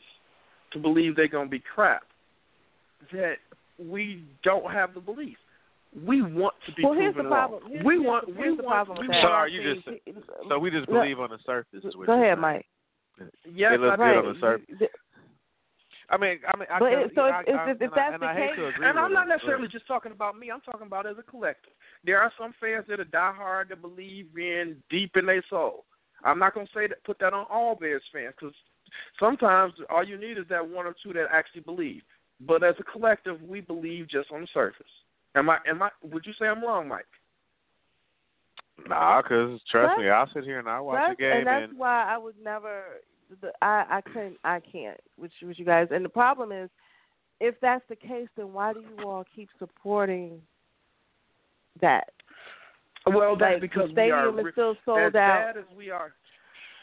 to 0.72 0.78
believe 0.78 1.16
they're 1.16 1.26
going 1.26 1.48
to 1.48 1.50
be 1.50 1.58
crap 1.74 2.04
that 3.10 3.38
we 3.76 4.22
don't 4.44 4.70
have 4.70 4.94
the 4.94 5.00
belief. 5.00 5.36
We 6.06 6.22
want 6.22 6.54
to 6.66 6.72
be 6.74 6.84
well, 6.84 6.92
here's 6.94 7.10
the 7.16 7.22
proven 7.22 7.30
problem. 7.32 7.62
wrong. 7.64 7.72
Here's, 7.72 7.84
we 7.84 7.94
here's 7.94 8.06
want. 8.06 8.26
the, 8.26 8.32
we 8.40 8.56
the 8.56 8.62
want. 8.62 8.68
problem 8.68 8.98
we 9.00 9.08
with 9.08 9.16
So 9.16 9.20
that. 9.22 9.30
want 9.30 9.34
are 9.34 9.48
you 9.48 9.74
just 9.74 9.88
so 10.48 10.58
we 10.60 10.70
just 10.70 10.88
No. 10.88 11.00
believe 11.00 11.18
on 11.18 11.30
the 11.30 11.38
surface 11.44 11.82
Go 12.06 12.12
ahead. 12.12 12.38
Mike. 12.38 12.66
Yes, 13.52 13.72
It 13.74 13.80
looks 13.80 13.94
I 13.94 13.96
good 13.96 14.02
Right. 14.02 14.16
on 14.16 14.32
the 14.32 14.40
surface. 14.40 14.88
You- 16.10 16.14
I 16.14 16.18
mean, 16.18 16.40
I 16.46 16.56
mean, 16.58 16.68
I 16.70 16.78
But 16.78 16.90
can- 16.90 16.98
it- 17.00 17.14
so 17.14 17.26
if- 17.26 17.34
I, 17.34 17.40
if- 17.40 17.48
I, 17.48 17.70
if 17.70 17.80
and 17.80 17.92
I- 17.92 17.96
that's 17.96 18.14
and 18.14 18.22
the 18.22 18.26
case- 18.34 18.74
And 18.82 18.98
I'm 18.98 19.12
not 19.12 19.26
it, 19.26 19.30
necessarily 19.30 19.68
just 19.68 19.86
talking 19.86 20.12
about 20.12 20.38
me. 20.38 20.50
I'm 20.50 20.60
talking 20.60 20.86
about 20.86 21.06
as 21.06 21.18
a 21.18 21.22
collective. 21.22 21.72
There 22.04 22.20
are 22.20 22.32
some 22.38 22.52
fans 22.60 22.86
that 22.88 23.00
are 23.00 23.04
diehard 23.06 23.68
that 23.68 23.80
believe 23.80 24.36
in 24.36 24.82
deep 24.90 25.16
in 25.16 25.26
their 25.26 25.42
soul. 25.48 25.84
I'm 26.24 26.38
not 26.38 26.54
going 26.54 26.66
to 26.66 26.72
say 26.72 26.86
that 26.86 27.02
put 27.04 27.18
that 27.18 27.32
on 27.32 27.46
all 27.50 27.74
Bears 27.74 28.02
fans 28.12 28.34
because 28.38 28.54
sometimes 29.18 29.74
all 29.90 30.04
you 30.04 30.16
need 30.16 30.38
is 30.38 30.46
that 30.48 30.66
one 30.66 30.86
or 30.86 30.94
two 31.02 31.12
that 31.14 31.26
actually 31.30 31.62
believe. 31.62 32.02
But 32.40 32.62
as 32.62 32.74
a 32.78 32.82
collective, 32.82 33.42
we 33.42 33.60
believe 33.60 34.08
just 34.08 34.30
on 34.32 34.42
the 34.42 34.46
surface. 34.52 34.86
Am 35.34 35.48
I? 35.50 35.58
Am 35.66 35.82
I? 35.82 35.90
Would 36.02 36.26
you 36.26 36.32
say 36.38 36.46
I'm 36.46 36.62
wrong, 36.62 36.88
Mike? 36.88 37.06
Nah, 38.88 39.22
because 39.22 39.60
trust 39.70 39.88
That's- 39.88 39.98
me, 39.98 40.08
I'll 40.10 40.28
sit 40.34 40.44
here 40.44 40.58
and 40.58 40.68
I 40.68 40.80
watch 40.80 40.96
that's, 40.98 41.16
the 41.16 41.22
game 41.22 41.36
and 41.38 41.46
that's 41.46 41.72
why 41.76 42.04
I 42.12 42.18
would 42.18 42.34
never. 42.42 42.82
The, 43.40 43.52
I 43.62 43.84
I 43.90 44.00
couldn't. 44.00 44.36
I 44.44 44.60
can't. 44.60 44.98
With 45.18 45.30
with 45.42 45.58
you 45.58 45.64
guys, 45.64 45.88
and 45.90 46.04
the 46.04 46.08
problem 46.08 46.52
is, 46.52 46.70
if 47.40 47.54
that's 47.60 47.84
the 47.88 47.96
case, 47.96 48.28
then 48.36 48.52
why 48.52 48.72
do 48.72 48.80
you 48.98 49.08
all 49.08 49.24
keep 49.34 49.48
supporting 49.58 50.40
that? 51.80 52.10
Well, 53.06 53.36
that's 53.36 53.54
like 53.54 53.60
because 53.60 53.90
the 53.94 54.02
we 54.02 54.10
are 54.10 54.24
stadium 54.30 54.46
is 54.46 54.52
still 54.52 54.76
sold 54.84 54.98
as 55.00 55.14
out. 55.14 55.54
bad 55.54 55.56
as 55.58 55.64
we 55.76 55.90
are. 55.90 56.12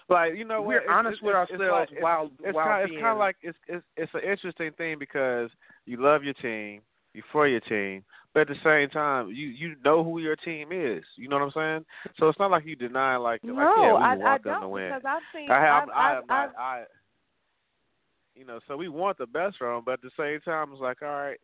like 0.09 0.35
you 0.35 0.43
know 0.45 0.61
what? 0.61 0.67
We're 0.67 0.77
it's- 0.81 0.93
honest 0.93 1.17
it's- 1.17 1.23
with 1.25 1.35
it's- 1.35 1.47
it's 1.51 1.61
ourselves 1.61 1.91
like- 1.93 2.03
while 2.03 2.31
it's 2.43 2.55
while 2.55 2.65
kind, 2.65 2.85
being. 2.89 2.97
it's 2.99 3.03
kind 3.03 3.11
of 3.13 3.17
like 3.19 3.35
it's 3.41 3.57
it's 3.67 3.85
it's 3.97 4.13
an 4.13 4.21
interesting 4.29 4.71
thing 4.73 4.97
because 4.99 5.49
you 5.85 5.97
love 5.97 6.23
your 6.23 6.33
team, 6.35 6.81
you 7.13 7.23
for 7.31 7.47
your 7.47 7.61
team, 7.61 8.03
but 8.33 8.41
at 8.41 8.47
the 8.47 8.55
same 8.63 8.89
time 8.89 9.27
you 9.29 9.47
you 9.47 9.75
know 9.83 10.03
who 10.03 10.19
your 10.19 10.35
team 10.35 10.69
is. 10.71 11.03
You 11.15 11.27
know 11.27 11.37
what 11.37 11.45
I'm 11.45 11.51
saying? 11.55 11.85
So 12.17 12.29
it's 12.29 12.39
not 12.39 12.51
like 12.51 12.65
you 12.65 12.75
deny 12.75 13.15
like 13.17 13.43
No, 13.43 13.53
like 13.53 13.67
yeah 13.77 13.93
we 13.93 14.03
I 14.03 14.15
want 14.15 14.45
I 14.45 14.49
them 14.49 14.61
to 14.61 14.69
win. 14.69 14.87
because 14.89 15.03
I've 15.05 15.21
seen. 15.33 15.51
I 15.51 15.61
have 15.61 15.89
I 15.89 16.19
I've, 16.29 16.49
I 16.57 16.83
you 18.35 18.45
know 18.45 18.59
so 18.67 18.77
we 18.77 18.87
want 18.89 19.17
the 19.17 19.25
best 19.25 19.57
for 19.57 19.73
them, 19.73 19.83
but 19.85 19.93
at 19.93 20.01
the 20.01 20.11
same 20.17 20.39
time 20.41 20.71
it's 20.71 20.81
like 20.81 21.01
all 21.01 21.07
right. 21.09 21.39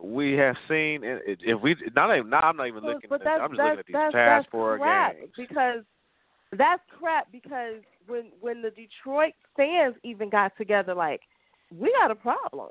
We 0.00 0.34
have 0.34 0.54
seen 0.68 1.02
and 1.02 1.20
if 1.26 1.60
we 1.60 1.74
not 1.96 2.16
even 2.16 2.30
now 2.30 2.40
I'm 2.40 2.56
not 2.56 2.68
even 2.68 2.84
looking 2.84 3.10
but 3.10 3.20
at 3.20 3.24
that's, 3.24 3.40
I'm 3.42 3.50
just 3.50 3.58
that's, 3.58 3.76
looking 3.76 3.78
at 3.80 3.86
these 3.86 3.94
that's, 3.94 4.12
past 4.14 4.44
that's 4.44 4.50
four 4.52 4.78
crap 4.78 5.16
games. 5.16 5.30
because 5.36 5.82
that's 6.56 6.82
crap 6.98 7.30
because 7.32 7.82
when 8.06 8.26
when 8.40 8.62
the 8.62 8.70
Detroit 8.70 9.34
fans 9.56 9.96
even 10.04 10.30
got 10.30 10.56
together, 10.56 10.94
like 10.94 11.22
we 11.76 11.92
got 12.00 12.10
a 12.10 12.14
problem. 12.14 12.70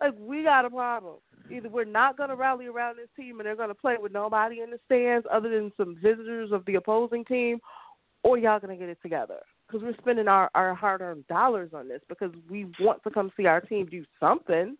Like 0.00 0.14
we 0.18 0.42
got 0.42 0.64
a 0.64 0.70
problem. 0.70 1.16
Either 1.50 1.68
we're 1.68 1.84
not 1.84 2.16
going 2.16 2.28
to 2.28 2.36
rally 2.36 2.66
around 2.66 2.96
this 2.96 3.08
team 3.16 3.40
and 3.40 3.46
they're 3.46 3.56
going 3.56 3.68
to 3.68 3.74
play 3.74 3.96
with 4.00 4.12
nobody 4.12 4.60
in 4.60 4.70
the 4.70 4.78
stands 4.86 5.26
other 5.32 5.48
than 5.48 5.72
some 5.76 5.96
visitors 6.00 6.52
of 6.52 6.64
the 6.64 6.76
opposing 6.76 7.24
team, 7.24 7.58
or 8.22 8.38
y'all 8.38 8.60
going 8.60 8.76
to 8.76 8.80
get 8.80 8.88
it 8.88 8.98
together 9.02 9.38
because 9.66 9.82
we're 9.82 9.96
spending 10.00 10.28
our 10.28 10.48
our 10.54 10.74
hard-earned 10.74 11.26
dollars 11.26 11.70
on 11.74 11.88
this 11.88 12.00
because 12.08 12.30
we 12.48 12.66
want 12.80 13.02
to 13.02 13.10
come 13.10 13.30
see 13.36 13.46
our 13.46 13.60
team 13.60 13.86
do 13.86 14.04
something. 14.20 14.76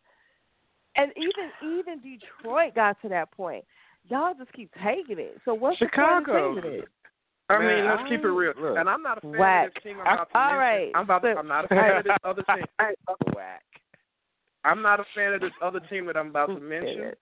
And 0.96 1.12
even 1.16 1.50
even 1.78 2.00
Detroit 2.02 2.74
got 2.74 3.00
to 3.02 3.08
that 3.08 3.30
point. 3.32 3.64
Y'all 4.08 4.34
just 4.38 4.52
keep 4.54 4.70
taking 4.82 5.18
it. 5.18 5.38
So 5.44 5.52
what's 5.54 5.78
Chicago. 5.78 6.54
the 6.54 6.60
point 6.62 6.66
of 6.66 6.72
it? 6.72 6.88
I 7.48 7.58
Man, 7.58 7.66
mean, 7.76 7.84
let's 7.86 8.02
I- 8.04 8.08
keep 8.08 8.20
it 8.24 8.28
real. 8.28 8.52
look. 8.60 8.76
and 8.78 8.88
I'm 8.88 9.02
not 9.02 9.18
a 9.18 9.20
fan 9.22 9.36
Whack. 9.38 9.68
of 9.68 9.74
this 9.74 9.82
team. 9.82 9.96
I'm 10.00 10.14
about 10.14 10.30
to 10.30 10.38
all 10.38 10.44
mention. 10.44 10.58
right, 10.58 10.90
I'm 10.94 11.02
about. 11.02 11.22
so- 11.22 11.28
I'm 11.36 11.48
not 11.48 11.64
a 11.64 11.68
fan 11.68 11.96
of 11.96 12.04
this 12.04 12.12
other 12.24 12.42
team. 12.44 12.64
Whack. 13.34 13.62
I'm 14.64 14.82
not 14.82 15.00
a 15.00 15.04
fan 15.14 15.32
of 15.32 15.40
this 15.40 15.52
other 15.62 15.80
team 15.80 16.06
that 16.06 16.16
I'm 16.16 16.28
about 16.28 16.46
to 16.46 16.60
mention. 16.60 17.12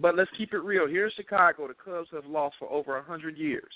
But 0.00 0.16
let's 0.16 0.30
keep 0.36 0.52
it 0.52 0.58
real. 0.58 0.86
Here 0.86 1.06
in 1.06 1.12
Chicago, 1.16 1.66
the 1.68 1.74
Cubs 1.74 2.08
have 2.12 2.26
lost 2.26 2.56
for 2.58 2.70
over 2.70 2.96
a 2.96 3.02
hundred 3.02 3.36
years. 3.36 3.72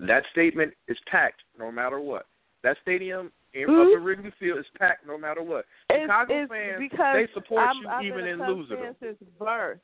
That 0.00 0.24
statement 0.32 0.74
is 0.88 0.98
packed 1.10 1.42
no 1.58 1.70
matter 1.70 2.00
what. 2.00 2.26
That 2.62 2.76
stadium 2.82 3.32
in 3.52 3.68
Mhm. 3.68 3.94
at 3.96 4.02
Wrigley 4.02 4.30
Field 4.32 4.58
is 4.58 4.68
packed 4.78 5.06
no 5.06 5.16
matter 5.16 5.42
what. 5.42 5.66
It's, 5.90 6.02
Chicago 6.02 6.34
it's 6.34 6.52
fans, 6.52 6.90
they 7.14 7.32
support 7.32 7.62
I'm, 7.62 7.76
you 7.82 7.88
I've 7.88 8.04
even 8.04 8.26
in 8.26 8.42
losing 8.46 8.96
since 9.00 9.18
birth. 9.38 9.80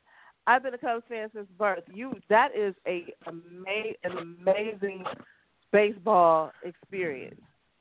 I've 0.47 0.63
been 0.63 0.75
a 0.75 0.79
Cubs 0.79 1.05
fan 1.07 1.31
since 1.33 1.49
birth. 1.53 1.85
You 1.93 2.21
that 2.29 2.55
is 2.57 2.75
a 2.87 3.15
ama- 3.27 3.95
an 4.03 4.19
amazing 4.19 5.05
baseball 5.71 6.53
experience. 6.65 7.41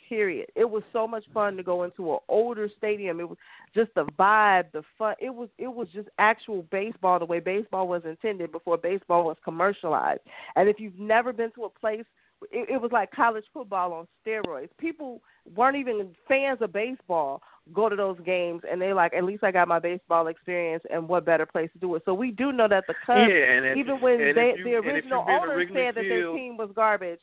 Period. 0.10 0.48
It 0.56 0.68
was 0.68 0.82
so 0.92 1.08
much 1.08 1.24
fun 1.32 1.56
to 1.58 1.62
go 1.62 1.84
into 1.84 2.12
an 2.12 2.18
older 2.28 2.68
stadium. 2.76 3.20
It 3.20 3.30
was 3.30 3.38
just 3.76 3.94
the 3.94 4.06
vibe, 4.18 4.72
the 4.74 4.82
fun. 4.98 5.14
It 5.20 5.30
was 5.30 5.50
it 5.60 5.68
was 5.68 5.88
just 5.94 6.10
actual 6.18 6.64
baseball 6.72 7.20
the 7.20 7.26
way 7.26 7.40
baseball 7.40 7.88
was 7.88 8.02
intended 8.06 8.52
before 8.52 8.78
baseball 8.78 9.24
was 9.26 9.38
commercialized. 9.44 10.22
And 10.56 10.68
if 10.68 10.80
you've 10.80 10.98
never 10.98 11.32
been 11.32 11.52
to 11.52 11.66
a 11.66 11.70
place 11.70 12.06
it, 12.52 12.70
it 12.70 12.82
was 12.82 12.92
like 12.92 13.12
college 13.12 13.44
football 13.54 13.94
on 13.94 14.08
steroids. 14.26 14.70
People 14.80 15.22
weren't 15.56 15.78
even 15.78 16.10
fans 16.28 16.60
of 16.62 16.74
baseball 16.74 17.42
go 17.74 17.88
to 17.88 17.96
those 17.96 18.18
games 18.26 18.62
and 18.70 18.82
they 18.82 18.94
like 18.94 19.14
at 19.14 19.24
least 19.24 19.44
I 19.44 19.52
got 19.52 19.68
my 19.68 19.80
baseball 19.80 20.28
experience 20.28 20.84
and 20.92 21.08
what 21.08 21.26
better 21.26 21.46
place 21.46 21.70
to 21.74 21.80
do 21.80 21.96
it. 21.96 22.02
So 22.06 22.14
we 22.14 22.32
do 22.32 22.52
know 22.52 22.68
that 22.68 22.86
the 22.88 22.96
Cubs 23.06 23.30
yeah, 23.30 23.52
and 23.52 23.66
if, 23.66 23.78
even 23.78 24.02
when 24.02 24.18
they, 24.18 24.56
you, 24.58 24.64
the 24.64 24.76
original 24.76 25.26
owners 25.28 25.68
said 25.74 25.96
that 25.96 26.02
their 26.02 26.34
team 26.34 26.58
was 26.58 26.70
garbage. 26.76 27.20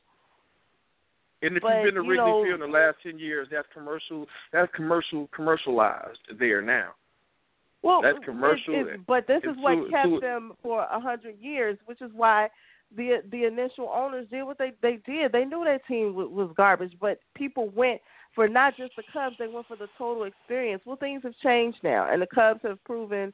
And 1.42 1.56
if 1.56 1.62
But, 1.62 1.74
you've 1.76 1.94
been 1.94 1.94
to 1.94 2.02
you 2.02 2.10
Wrigley 2.10 2.16
know- 2.16 2.44
Field 2.44 2.60
in 2.62 2.70
the 2.70 2.78
last 2.78 2.96
ten 3.02 3.18
years, 3.18 3.48
that's 3.50 3.68
commercial. 3.72 4.26
That's 4.52 4.72
commercial 4.74 5.28
commercialized 5.34 6.18
there 6.38 6.62
now. 6.62 6.94
Well, 7.82 8.02
That's 8.02 8.18
commercial 8.24 8.74
it's- 8.74 9.00
but 9.06 9.26
this 9.26 9.44
is 9.44 9.56
what 9.58 9.90
kept 9.90 10.20
them 10.20 10.56
for 10.62 10.82
a 10.82 10.98
hundred 10.98 11.38
years, 11.38 11.78
which 11.86 12.00
is 12.02 12.12
why 12.12 12.50
the 12.96 13.22
the 13.30 13.44
initial 13.44 13.88
owners 13.90 14.26
did 14.28 14.44
what 14.44 14.58
they 14.58 14.72
they 14.80 14.96
did. 14.96 15.32
They 15.32 15.44
knew 15.44 15.62
their 15.62 15.78
team 15.80 16.14
was, 16.14 16.28
was 16.28 16.50
garbage, 16.56 16.98
but 16.98 17.20
people 17.34 17.68
went 17.68 18.00
for 18.34 18.48
not 18.48 18.76
just 18.76 18.96
the 18.96 19.02
Cubs; 19.12 19.36
they 19.38 19.46
went 19.46 19.66
for 19.66 19.76
the 19.76 19.88
total 19.98 20.24
experience. 20.24 20.82
Well, 20.84 20.96
things 20.96 21.22
have 21.22 21.36
changed 21.42 21.78
now, 21.84 22.08
and 22.10 22.20
the 22.20 22.26
Cubs 22.26 22.62
have 22.62 22.82
proven 22.84 23.32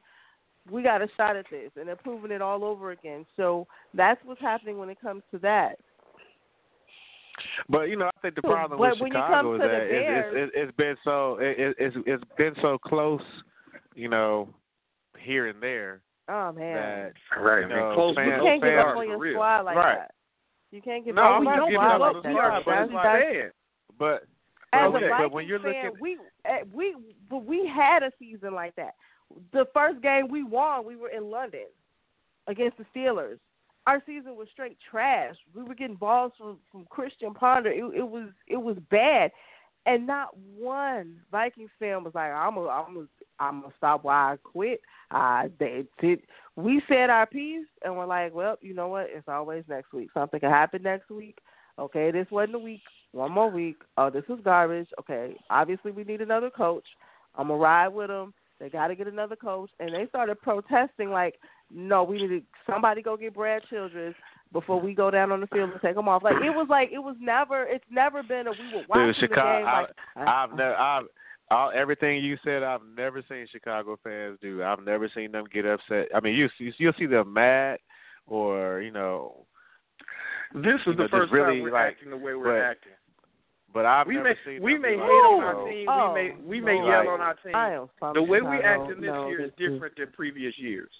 we 0.69 0.81
got 0.81 1.01
a 1.01 1.07
shot 1.17 1.35
at 1.35 1.49
this, 1.49 1.71
and 1.75 1.87
they're 1.87 1.95
proving 1.95 2.31
it 2.31 2.41
all 2.41 2.63
over 2.63 2.91
again. 2.91 3.25
So 3.35 3.67
that's 3.93 4.23
what's 4.23 4.41
happening 4.41 4.77
when 4.77 4.89
it 4.89 4.99
comes 5.01 5.23
to 5.31 5.39
that. 5.39 5.79
But 7.69 7.83
you 7.89 7.97
know, 7.97 8.05
I 8.05 8.19
think 8.21 8.35
the 8.35 8.41
problem 8.41 8.79
but 8.79 8.91
with 8.91 8.99
when 9.01 9.11
you 9.11 9.17
Chicago 9.17 9.41
come 9.41 9.55
is 9.55 9.61
to 9.61 9.67
that 9.67 9.81
it, 9.83 9.89
Bears- 9.89 10.33
it, 10.35 10.37
it, 10.37 10.49
it's 10.55 10.77
been 10.77 10.95
so 11.03 11.37
it, 11.39 11.59
it, 11.59 11.75
it's 11.79 11.95
it's 12.05 12.23
been 12.37 12.53
so 12.61 12.77
close, 12.77 13.21
you 13.95 14.07
know, 14.09 14.49
here 15.17 15.47
and 15.47 15.61
there 15.61 16.01
Oh 16.29 16.51
man, 16.53 17.11
that 17.33 17.39
Right. 17.41 17.61
you 17.61 17.67
know, 17.69 17.93
close 17.95 18.15
fans, 18.15 18.31
you 18.37 18.43
can't 18.47 18.61
give 18.61 18.69
fans, 18.69 18.87
up 18.91 18.97
on 18.97 19.07
your 19.07 19.17
for 19.17 19.21
real. 19.23 19.33
squad 19.35 19.61
like 19.65 19.75
Right. 19.75 19.97
that. 19.97 20.11
You 20.71 20.81
can't 20.81 21.03
give 21.05 21.15
No, 21.15 21.21
up 21.23 21.31
I'm 21.31 21.37
on 21.39 21.43
not 21.45 21.55
your 21.57 21.65
giving 21.67 21.79
squad 21.81 21.95
up 21.95 21.99
like 22.01 22.15
on 22.15 22.21
that. 22.21 22.23
the 22.23 22.33
squad, 22.33 22.49
That's- 22.49 22.63
but 22.65 22.83
it's 22.83 22.93
like- 22.93 23.03
that's- 23.03 23.51
but 23.99 24.23
as 24.73 24.87
Okay. 24.89 24.97
a 25.05 25.09
but 25.09 25.09
Vikings 25.09 25.33
when 25.33 25.47
you're 25.47 25.59
fan, 25.59 25.85
looking, 25.85 25.99
we 26.01 26.17
eh, 26.45 26.63
we 26.71 26.95
we 27.31 27.67
had 27.67 28.03
a 28.03 28.11
season 28.19 28.53
like 28.53 28.73
that. 28.75 28.95
The 29.51 29.65
first 29.73 30.01
game 30.01 30.27
we 30.29 30.43
won, 30.43 30.85
we 30.85 30.95
were 30.95 31.09
in 31.09 31.29
London 31.29 31.65
against 32.47 32.77
the 32.77 32.85
Steelers. 32.95 33.39
Our 33.85 34.01
season 34.05 34.35
was 34.35 34.47
straight 34.51 34.77
trash. 34.89 35.35
We 35.53 35.63
were 35.63 35.75
getting 35.75 35.95
balls 35.95 36.31
from 36.37 36.57
from 36.71 36.85
Christian 36.89 37.33
Ponder. 37.33 37.69
It, 37.69 37.83
it 37.95 38.07
was 38.07 38.29
it 38.47 38.57
was 38.57 38.77
bad, 38.89 39.31
and 39.85 40.07
not 40.07 40.29
one 40.57 41.19
Vikings 41.31 41.69
fan 41.79 42.03
was 42.03 42.15
like, 42.15 42.31
"I'm 42.31 42.55
a, 42.57 42.67
I'm 42.67 42.97
a, 42.97 43.43
I'm 43.43 43.61
gonna 43.61 43.73
stop 43.77 44.03
while 44.03 44.33
I 44.33 44.37
quit." 44.37 44.81
Uh, 45.11 45.49
they 45.59 45.85
did. 45.99 46.21
We 46.55 46.81
said 46.87 47.09
our 47.09 47.25
piece, 47.25 47.67
and 47.83 47.97
we're 47.97 48.05
like, 48.05 48.33
"Well, 48.33 48.57
you 48.61 48.73
know 48.73 48.87
what? 48.87 49.07
It's 49.09 49.27
always 49.27 49.65
next 49.67 49.91
week. 49.91 50.09
Something 50.13 50.39
can 50.39 50.49
happen 50.49 50.81
next 50.81 51.09
week." 51.09 51.39
Okay, 51.77 52.11
this 52.11 52.27
wasn't 52.31 52.55
a 52.55 52.59
week. 52.59 52.83
One 53.11 53.31
more 53.31 53.49
week. 53.49 53.77
Oh, 53.97 54.09
this 54.09 54.23
is 54.29 54.39
garbage. 54.43 54.87
Okay, 54.99 55.35
obviously 55.49 55.91
we 55.91 56.03
need 56.03 56.21
another 56.21 56.49
coach. 56.49 56.85
I'm 57.35 57.47
gonna 57.47 57.59
ride 57.59 57.89
with 57.89 58.07
them. 58.07 58.33
They 58.59 58.69
got 58.69 58.87
to 58.87 58.95
get 58.95 59.07
another 59.07 59.35
coach, 59.35 59.71
and 59.79 59.93
they 59.93 60.07
started 60.07 60.41
protesting 60.41 61.09
like, 61.09 61.35
"No, 61.73 62.03
we 62.03 62.17
need 62.21 62.27
to 62.29 62.41
somebody 62.69 63.01
go 63.01 63.17
get 63.17 63.33
Brad 63.33 63.63
Childress 63.69 64.15
before 64.51 64.79
we 64.79 64.93
go 64.93 65.09
down 65.11 65.31
on 65.31 65.41
the 65.41 65.47
field 65.47 65.71
and 65.71 65.81
take 65.81 65.95
them 65.95 66.07
off." 66.07 66.23
Like 66.23 66.35
it 66.35 66.49
was 66.51 66.67
like 66.69 66.89
it 66.91 66.99
was 66.99 67.15
never. 67.19 67.63
It's 67.63 67.85
never 67.89 68.23
been 68.23 68.47
a 68.47 68.51
we 68.51 68.57
were 68.75 68.83
watching 68.87 69.05
dude, 69.07 69.15
the 69.15 69.19
Chicago, 69.19 69.57
game 69.57 69.65
like 69.65 70.27
I, 70.27 70.43
I've 70.43 70.51
never, 70.55 70.75
I've, 70.75 71.03
all, 71.51 71.71
everything 71.75 72.23
you 72.23 72.37
said, 72.43 72.63
I've 72.63 72.81
never 72.97 73.21
seen 73.29 73.45
Chicago 73.51 73.99
fans 74.03 74.39
do. 74.41 74.63
I've 74.63 74.83
never 74.83 75.09
seen 75.13 75.31
them 75.31 75.45
get 75.53 75.65
upset. 75.65 76.07
I 76.15 76.19
mean, 76.19 76.35
you 76.35 76.47
see, 76.57 76.71
you'll 76.77 76.93
see 76.97 77.05
them 77.05 77.33
mad, 77.33 77.79
or 78.27 78.81
you 78.81 78.91
know, 78.91 79.45
This 80.53 80.79
You 80.85 80.91
is 80.93 80.97
the 80.97 81.03
just 81.03 81.11
first 81.11 81.31
really, 81.33 81.55
time 81.57 81.63
we're 81.63 81.73
like, 81.73 81.93
acting 81.93 82.09
the 82.11 82.17
way 82.17 82.33
we're 82.35 82.45
but 82.45 82.63
acting. 82.71 82.91
but 83.73 83.85
I've 83.85 84.07
We 84.07 84.15
never 84.15 84.29
may 84.29 84.35
seen 84.45 84.63
we 84.63 84.73
them 84.73 84.81
may 84.83 84.89
be 84.95 84.95
hate 84.95 85.01
like, 85.01 85.09
on 85.11 85.43
our 85.43 85.69
team. 85.69 85.87
oh, 85.89 86.13
we 86.13 86.21
may 86.21 86.35
we 86.45 86.61
may 86.61 86.79
no. 86.79 86.87
yell 86.87 87.07
on 87.09 87.21
our 87.21 87.33
team. 87.35 87.55
I 87.55 87.73
am 87.73 87.89
from 87.99 88.13
The 88.13 88.23
way 88.23 88.41
we 88.41 88.57
Chicago. 88.57 88.83
acting 88.83 89.01
this 89.01 89.09
no, 89.09 89.27
year 89.27 89.41
is 89.45 89.51
different 89.57 89.95
than 89.97 90.07
previous 90.13 90.53
years. 90.57 90.91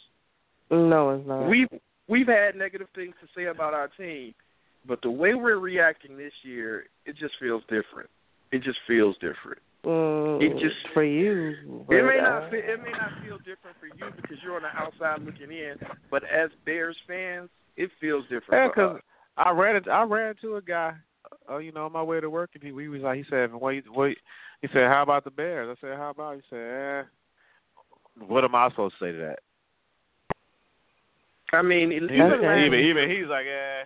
No, 0.72 1.12
it's 1.12 1.28
not. 1.28 1.48
We've 1.48 1.68
we've 2.08 2.28
had 2.28 2.56
negative 2.56 2.88
things 2.96 3.14
to 3.22 3.28
say 3.36 3.46
about 3.46 3.74
our 3.74 3.88
team, 3.90 4.34
but 4.88 5.02
the 5.02 5.12
way 5.12 5.34
we're 5.34 5.58
reacting 5.60 6.18
this 6.18 6.34
year, 6.44 6.86
it 7.06 7.16
just 7.18 7.36
feels 7.40 7.62
different. 7.64 8.10
It 8.52 8.64
just 8.64 8.80
feels 8.88 9.16
different. 9.16 9.60
Mm, 9.86 10.42
It 10.42 10.54
just 10.62 10.76
for 10.94 11.04
you. 11.04 11.56
It 11.90 12.06
may 12.06 12.20
not 12.22 12.50
feel, 12.50 12.62
it 12.64 12.82
may 12.84 12.92
not 12.92 13.12
feel 13.24 13.38
different 13.40 13.76
for 13.80 13.88
you 13.88 14.12
because 14.16 14.38
you're 14.44 14.56
on 14.56 14.62
the 14.62 14.70
outside 14.70 15.22
looking 15.26 15.52
in, 15.52 15.76
but 16.10 16.24
as 16.24 16.50
Bears 16.66 16.96
fans, 17.08 17.50
it 17.76 17.90
feels 18.00 18.24
different. 18.30 18.74
for 18.74 18.74
'cause 18.74 18.96
us. 18.98 19.02
I 19.38 19.52
ran 19.52 19.76
it. 19.76 19.88
I 19.88 20.04
ran 20.04 20.30
into 20.30 20.56
a 20.56 20.62
guy, 20.62 20.94
uh, 21.50 21.58
you 21.58 21.72
know, 21.72 21.86
on 21.86 21.92
my 21.92 22.04
way 22.04 22.22
to 22.22 22.30
work, 22.30 22.52
and 22.54 22.64
he, 22.64 22.70
he 22.70 22.88
was 22.88 23.02
like, 23.02 23.18
he 23.18 23.24
said, 23.30 23.54
"Wait, 23.54 23.84
wait." 23.92 24.20
He 24.62 24.68
said, 24.70 24.88
"How 24.88 25.02
about 25.02 25.24
the 25.26 25.32
Bears?" 25.32 25.76
I 25.78 25.82
said, 25.82 25.98
"How 25.98 26.12
about?" 26.12 26.36
He 26.36 26.42
said, 26.50 26.58
eh. 26.60 28.24
"What 28.26 28.44
am 28.46 28.56
I 28.56 28.70
supposed 28.70 28.96
to 29.00 29.06
say 29.06 29.12
to 29.12 29.18
that?" 29.18 29.40
I 31.54 31.62
mean, 31.62 31.92
even 31.92 32.10
Even 32.10 32.32
Okay. 32.34 32.66
even, 32.66 32.80
even 32.80 33.10
he's 33.10 33.28
like, 33.28 33.46
eh. 33.46 33.84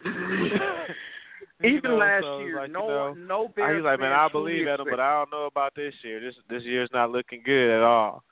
Even 1.64 1.92
know, 1.92 1.98
last 1.98 2.24
so 2.24 2.40
year, 2.40 2.58
like, 2.58 2.68
you 2.68 2.74
no 2.74 2.88
know, 2.88 3.14
no 3.14 3.46
I- 3.46 3.48
Bears. 3.56 3.78
he's 3.78 3.84
like, 3.86 4.00
man, 4.00 4.12
I 4.14 4.28
believe 4.30 4.68
at 4.68 4.80
him, 4.80 4.88
but 4.90 5.00
I 5.00 5.18
don't 5.18 5.32
know 5.32 5.46
about 5.48 5.74
this 5.76 5.94
year. 6.04 6.20
This 6.22 6.36
this 6.50 6.64
year's 6.64 6.90
not 6.94 7.10
looking 7.12 7.42
good 7.44 7.72
at 7.78 7.82
all. 7.82 8.24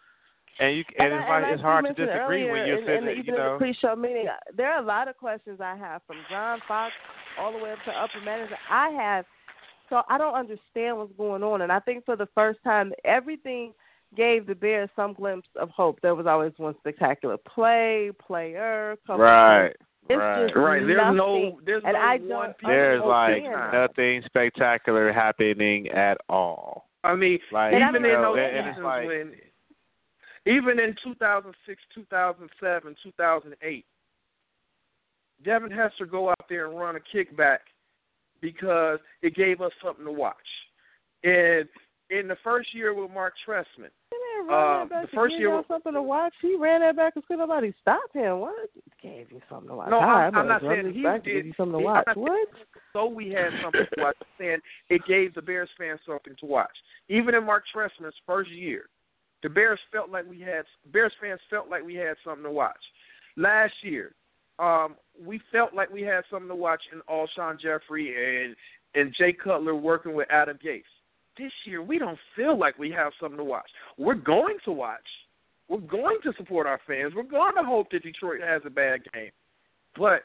And 0.59 0.77
you 0.77 0.83
and, 0.99 1.13
I- 1.13 1.17
it's 1.17 1.27
like 1.29 1.43
like 1.43 1.53
it's 1.53 1.59
you 1.59 1.65
hard 1.67 1.83
to 1.85 1.89
mentioned 1.89 2.07
disagree 2.07 2.43
when 2.45 2.61
earlier 2.61 2.65
you're 2.65 2.77
in, 2.77 2.85
sitting, 2.85 2.97
in, 2.99 3.05
there, 3.05 3.13
even 3.15 3.25
you 3.25 3.31
know. 3.39 3.47
in 3.47 3.53
the 3.53 3.57
pre-show 3.57 3.95
meeting. 3.95 4.27
uh, 4.27 4.33
There 4.55 4.71
are 4.71 4.79
a 4.81 4.85
lot 4.85 5.07
of 5.07 5.17
questions 5.17 5.59
I 5.59 5.75
have 5.75 6.01
from 6.05 6.17
John 6.29 6.59
Fox 6.67 6.93
all 7.39 7.51
the 7.51 7.57
way 7.57 7.71
up 7.71 7.79
to 7.85 7.91
upper 7.91 8.21
management. 8.23 8.61
I 8.69 8.89
have, 8.91 9.25
so 9.89 10.03
I 10.07 10.17
don't 10.19 10.35
understand 10.35 10.97
what's 10.97 11.11
going 11.17 11.41
on, 11.43 11.61
and 11.63 11.71
I 11.71 11.79
think 11.79 12.05
for 12.05 12.15
the 12.15 12.27
first 12.35 12.59
time, 12.63 12.93
everything 13.05 13.73
gave 14.15 14.47
the 14.47 14.55
Bears 14.55 14.89
some 14.95 15.13
glimpse 15.13 15.47
of 15.59 15.69
hope. 15.69 15.99
There 16.01 16.15
was 16.15 16.25
always 16.25 16.53
one 16.57 16.75
spectacular 16.79 17.37
play, 17.37 18.11
player, 18.25 18.95
couple 19.05 19.23
Right, 19.23 19.75
It's 20.09 20.17
right. 20.19 20.55
right. 20.55 20.85
There's 20.85 20.97
nothing. 20.97 21.17
no 21.17 21.59
there's 21.65 21.83
and 21.85 21.93
no 21.93 21.99
I 21.99 22.17
one 22.17 22.53
There's 22.63 23.01
of 23.01 23.07
like 23.07 23.43
hope 23.43 23.73
nothing 23.73 24.21
spectacular 24.25 25.11
happening 25.11 25.89
at 25.89 26.17
all. 26.29 26.89
I 27.03 27.15
mean, 27.15 27.39
Like 27.51 27.73
even 27.73 27.79
don't 27.79 28.05
in 28.05 28.21
those 28.21 28.37
and 28.39 28.57
it's 28.57 28.67
seasons 28.69 28.83
like 28.85 29.07
when, 29.07 29.31
even 30.47 30.79
in 30.79 30.95
2006, 31.03 31.81
2007, 31.93 32.95
2008, 33.03 33.85
Devin 35.43 35.71
Hester 35.71 36.05
go 36.05 36.29
out 36.29 36.45
there 36.49 36.67
and 36.67 36.79
run 36.79 36.95
a 36.95 36.99
kickback 37.15 37.59
because 38.41 38.99
it 39.21 39.35
gave 39.35 39.61
us 39.61 39.71
something 39.83 40.05
to 40.05 40.11
watch. 40.11 40.35
And 41.23 41.67
in 42.09 42.27
the 42.27 42.35
first 42.43 42.73
year 42.73 42.93
with 42.93 43.11
Mark 43.11 43.33
Trestman, 43.47 43.89
He 44.11 44.17
didn't 44.17 44.47
run 44.47 44.91
Uh, 44.91 45.01
the 45.01 45.07
first 45.07 45.35
year 45.35 45.49
was- 45.49 45.65
something 45.67 45.93
to 45.93 46.01
watch. 46.01 46.33
He 46.41 46.55
ran 46.55 46.81
that 46.81 46.95
back 46.95 47.15
because 47.15 47.37
nobody 47.37 47.73
stopped 47.81 48.13
him. 48.13 48.39
What? 48.39 48.69
Gave 49.01 49.31
you 49.31 49.41
something 49.49 49.69
to 49.69 49.75
watch. 49.75 49.89
No, 49.89 49.99
I'm- 49.99 50.35
I'm 50.35 50.47
not 50.47 50.61
saying 50.61 50.93
he 50.93 51.01
did- 51.01 51.45
you 51.45 51.53
something 51.53 51.73
to 51.73 51.79
he- 51.79 51.83
watch. 51.83 52.07
What? 52.15 52.49
so 52.93 53.07
we 53.07 53.31
had 53.31 53.51
something 53.61 53.85
to 53.85 54.01
watch. 54.01 54.15
I'm 54.21 54.27
saying 54.37 54.61
it 54.89 55.03
gave 55.05 55.33
the 55.33 55.41
Bears 55.41 55.69
fans 55.77 55.99
something 56.05 56.35
to 56.35 56.45
watch. 56.45 56.77
Even 57.07 57.33
in 57.35 57.43
Mark 57.43 57.65
Trestman's 57.73 58.17
first 58.25 58.49
year, 58.51 58.87
the 59.41 59.49
Bears 59.49 59.79
felt 59.91 60.09
like 60.09 60.25
we 60.27 60.39
had 60.39 60.65
Bears 60.85 61.13
fans 61.19 61.41
felt 61.49 61.69
like 61.69 61.83
we 61.83 61.95
had 61.95 62.17
something 62.23 62.43
to 62.43 62.51
watch. 62.51 62.83
Last 63.35 63.83
year, 63.83 64.13
um, 64.59 64.95
we 65.19 65.39
felt 65.51 65.73
like 65.73 65.89
we 65.89 66.03
had 66.03 66.23
something 66.29 66.47
to 66.49 66.55
watch 66.55 66.87
in 66.91 67.01
Alshon 67.03 67.57
Jeffery 67.59 68.43
and 68.45 68.55
and 68.93 69.13
Jay 69.13 69.33
Cutler 69.33 69.75
working 69.75 70.13
with 70.13 70.29
Adam 70.31 70.57
Gase. 70.59 70.83
This 71.37 71.51
year, 71.65 71.81
we 71.81 71.99
don't 71.99 72.17
feel 72.35 72.57
like 72.57 72.77
we 72.79 72.91
have 72.91 73.11
something 73.19 73.37
to 73.37 73.43
watch. 73.43 73.69
We're 73.97 74.13
going 74.15 74.57
to 74.65 74.71
watch. 74.71 75.01
We're 75.67 75.79
going 75.79 76.19
to 76.23 76.33
support 76.37 76.67
our 76.67 76.79
fans. 76.87 77.13
We're 77.15 77.23
going 77.23 77.55
to 77.55 77.63
hope 77.63 77.87
that 77.91 78.03
Detroit 78.03 78.41
has 78.41 78.61
a 78.65 78.69
bad 78.69 79.01
game, 79.13 79.31
but 79.97 80.21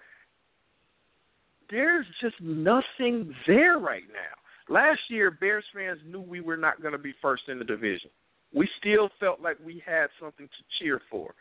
there's 1.71 2.07
just 2.21 2.35
nothing 2.41 3.35
there 3.47 3.79
right 3.79 4.05
now. 4.13 4.73
Last 4.73 5.01
year, 5.09 5.31
Bears 5.31 5.65
fans 5.75 5.99
knew 6.07 6.21
we 6.21 6.41
were 6.41 6.57
not 6.57 6.81
going 6.81 6.93
to 6.93 6.99
be 6.99 7.15
first 7.21 7.45
in 7.49 7.59
the 7.59 7.65
division. 7.65 8.11
We 8.53 8.69
still 8.79 9.09
felt 9.19 9.41
like 9.41 9.57
we 9.65 9.83
had 9.85 10.09
something 10.21 10.47
to 10.47 10.65
cheer 10.79 11.01
for. 11.11 11.35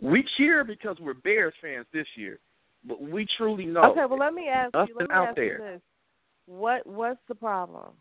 We 0.00 0.24
cheer 0.36 0.62
because 0.64 0.96
we're 1.00 1.14
Bears 1.14 1.54
fans 1.62 1.86
this 1.92 2.06
year, 2.16 2.38
but 2.86 3.00
we 3.00 3.26
truly 3.36 3.64
know. 3.64 3.92
Okay, 3.92 4.04
well 4.08 4.18
let 4.18 4.34
me 4.34 4.48
ask 4.48 4.74
you. 4.74 4.94
Let 4.98 5.08
me 5.08 5.14
out 5.14 5.28
ask 5.28 5.36
there. 5.36 5.58
you 5.58 5.58
this: 5.58 5.80
What 6.46 6.86
What's 6.86 7.20
the 7.28 7.34
problem? 7.34 7.92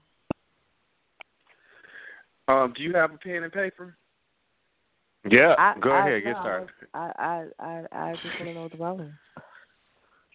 Um, 2.47 2.73
do 2.75 2.83
you 2.83 2.93
have 2.93 3.11
a 3.13 3.17
pen 3.17 3.43
and 3.43 3.51
paper? 3.51 3.95
Yeah, 5.29 5.55
I, 5.57 5.73
go 5.79 5.91
I, 5.91 6.07
ahead, 6.07 6.23
get 6.23 6.33
no, 6.33 6.41
started. 6.41 6.69
I 6.93 7.11
I 7.17 7.45
I 7.59 7.85
I 7.91 8.11
just 8.13 8.25
want 8.39 8.45
to 8.45 8.53
know 8.53 8.69
the 8.69 8.77
problem. 8.77 9.17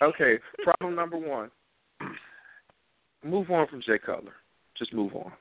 Okay, 0.02 0.38
problem 0.64 0.96
number 0.96 1.16
one. 1.16 1.50
Move 3.22 3.50
on 3.50 3.68
from 3.68 3.82
Jay 3.82 3.98
Cutler. 4.04 4.32
Just 4.76 4.92
move 4.92 5.14
on. 5.14 5.32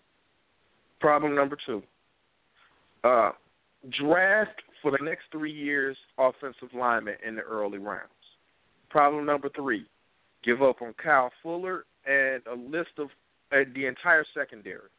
Problem 0.99 1.33
number 1.33 1.57
two. 1.65 1.81
Uh, 3.03 3.31
draft 3.97 4.61
for 4.81 4.91
the 4.91 4.97
next 5.01 5.23
three 5.31 5.51
years 5.51 5.97
offensive 6.17 6.69
lineman 6.73 7.15
in 7.25 7.35
the 7.35 7.41
early 7.41 7.77
rounds. 7.77 8.09
Problem 8.89 9.25
number 9.25 9.49
three. 9.55 9.85
Give 10.43 10.61
up 10.61 10.81
on 10.81 10.93
Kyle 11.01 11.31
Fuller 11.41 11.85
and 12.05 12.43
a 12.47 12.55
list 12.55 12.91
of 12.97 13.07
uh, 13.51 13.63
the 13.73 13.85
entire 13.85 14.25
secondary. 14.33 14.89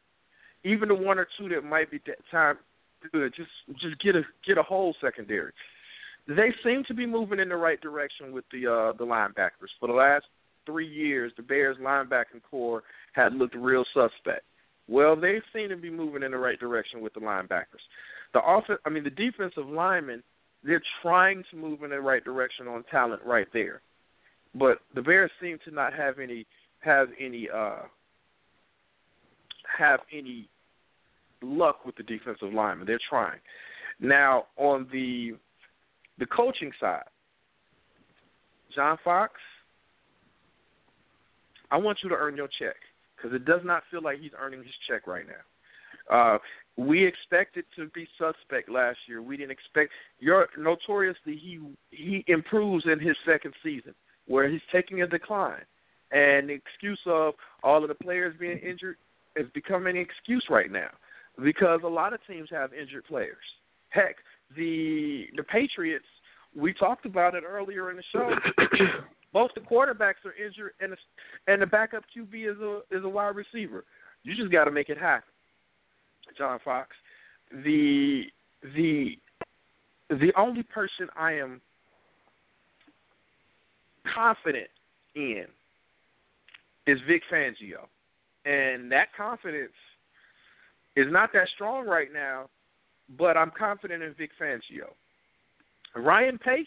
Even 0.63 0.89
the 0.89 0.95
one 0.95 1.17
or 1.17 1.27
two 1.37 1.49
that 1.49 1.63
might 1.63 1.89
be 1.89 1.99
that 2.05 2.17
time 2.29 2.57
good. 3.11 3.33
Just 3.35 3.49
just 3.81 4.01
get 4.01 4.15
a 4.15 4.21
get 4.45 4.57
a 4.57 4.63
whole 4.63 4.95
secondary. 5.01 5.51
They 6.27 6.53
seem 6.63 6.83
to 6.87 6.93
be 6.93 7.05
moving 7.05 7.39
in 7.39 7.49
the 7.49 7.55
right 7.55 7.81
direction 7.81 8.31
with 8.31 8.45
the 8.51 8.67
uh, 8.67 8.93
the 8.97 9.05
linebackers. 9.05 9.71
For 9.79 9.87
the 9.87 9.93
last 9.93 10.25
three 10.65 10.87
years, 10.87 11.31
the 11.35 11.43
Bears 11.43 11.77
linebacking 11.81 12.43
corps 12.49 12.83
had 13.13 13.33
looked 13.33 13.55
real 13.55 13.85
suspect. 13.93 14.43
Well, 14.87 15.15
they 15.15 15.41
seem 15.53 15.69
to 15.69 15.75
be 15.77 15.89
moving 15.89 16.23
in 16.23 16.31
the 16.31 16.37
right 16.37 16.59
direction 16.59 17.01
with 17.01 17.13
the 17.13 17.19
linebackers. 17.19 17.81
The 18.33 18.39
off- 18.39 18.65
I 18.85 18.89
mean, 18.89 19.03
the 19.03 19.09
defensive 19.09 19.67
linemen, 19.67 20.21
they're 20.63 20.81
trying 21.01 21.43
to 21.51 21.57
move 21.57 21.83
in 21.83 21.89
the 21.89 21.99
right 21.99 22.23
direction 22.23 22.67
on 22.67 22.83
talent 22.91 23.21
right 23.25 23.47
there. 23.53 23.81
But 24.53 24.79
the 24.93 25.01
Bears 25.01 25.31
seem 25.41 25.57
to 25.65 25.71
not 25.71 25.93
have 25.93 26.19
any 26.19 26.45
have 26.81 27.09
any 27.19 27.47
uh 27.49 27.83
have 29.81 30.01
any 30.13 30.47
luck 31.41 31.85
with 31.85 31.95
the 31.95 32.03
defensive 32.03 32.53
linemen. 32.53 32.85
They're 32.85 32.99
trying. 33.09 33.39
Now 33.99 34.45
on 34.57 34.87
the 34.91 35.33
the 36.19 36.25
coaching 36.27 36.71
side, 36.79 37.03
John 38.75 38.97
Fox, 39.03 39.33
I 41.71 41.77
want 41.77 41.99
you 42.03 42.09
to 42.09 42.15
earn 42.15 42.37
your 42.37 42.49
check 42.59 42.75
because 43.15 43.35
it 43.35 43.45
does 43.45 43.61
not 43.63 43.83
feel 43.89 44.03
like 44.03 44.19
he's 44.19 44.31
earning 44.39 44.59
his 44.59 44.73
check 44.87 45.07
right 45.07 45.25
now. 45.27 46.15
Uh, 46.15 46.37
we 46.77 47.05
expected 47.05 47.65
to 47.75 47.87
be 47.93 48.07
suspect 48.17 48.69
last 48.69 48.97
year. 49.07 49.21
We 49.21 49.37
didn't 49.37 49.51
expect. 49.51 49.91
Your 50.19 50.47
notoriously 50.57 51.35
he 51.35 51.59
he 51.89 52.23
improves 52.27 52.85
in 52.85 52.99
his 52.99 53.15
second 53.25 53.53
season 53.63 53.93
where 54.27 54.49
he's 54.49 54.61
taking 54.71 55.01
a 55.01 55.07
decline, 55.07 55.63
and 56.11 56.49
the 56.49 56.53
excuse 56.53 56.99
of 57.05 57.33
all 57.63 57.81
of 57.83 57.89
the 57.89 57.95
players 57.95 58.35
being 58.39 58.59
injured 58.59 58.97
is 59.35 59.47
becoming 59.53 59.97
an 59.97 60.01
excuse 60.01 60.45
right 60.49 60.71
now 60.71 60.89
because 61.43 61.81
a 61.83 61.87
lot 61.87 62.13
of 62.13 62.19
teams 62.27 62.49
have 62.51 62.73
injured 62.73 63.05
players. 63.05 63.37
Heck, 63.89 64.17
the 64.55 65.25
the 65.35 65.43
Patriots. 65.43 66.05
We 66.55 66.73
talked 66.73 67.05
about 67.05 67.33
it 67.33 67.43
earlier 67.47 67.91
in 67.91 67.97
the 67.97 68.03
show. 68.11 68.29
Both 69.33 69.51
the 69.55 69.61
quarterbacks 69.61 70.25
are 70.25 70.35
injured, 70.37 70.73
and 70.81 70.91
the, 70.91 70.97
and 71.47 71.61
the 71.61 71.65
backup 71.65 72.03
QB 72.15 72.51
is 72.51 72.59
a 72.59 72.81
is 72.95 73.03
a 73.03 73.09
wide 73.09 73.35
receiver. 73.35 73.85
You 74.23 74.35
just 74.35 74.51
got 74.51 74.65
to 74.65 74.71
make 74.71 74.89
it 74.89 74.97
happen, 74.97 75.29
John 76.37 76.59
Fox. 76.63 76.89
The 77.63 78.23
the 78.75 79.17
the 80.09 80.33
only 80.37 80.63
person 80.63 81.07
I 81.17 81.33
am 81.33 81.61
confident 84.13 84.67
in 85.15 85.45
is 86.87 86.99
Vic 87.07 87.21
Fangio, 87.31 87.87
and 88.45 88.91
that 88.91 89.07
confidence 89.15 89.73
is 90.95 91.07
not 91.09 91.31
that 91.33 91.47
strong 91.55 91.85
right 91.87 92.11
now. 92.13 92.49
But 93.17 93.35
I'm 93.35 93.51
confident 93.57 94.01
in 94.03 94.13
Vic 94.13 94.31
Fangio. 94.41 94.93
Ryan 95.95 96.37
Pace, 96.37 96.65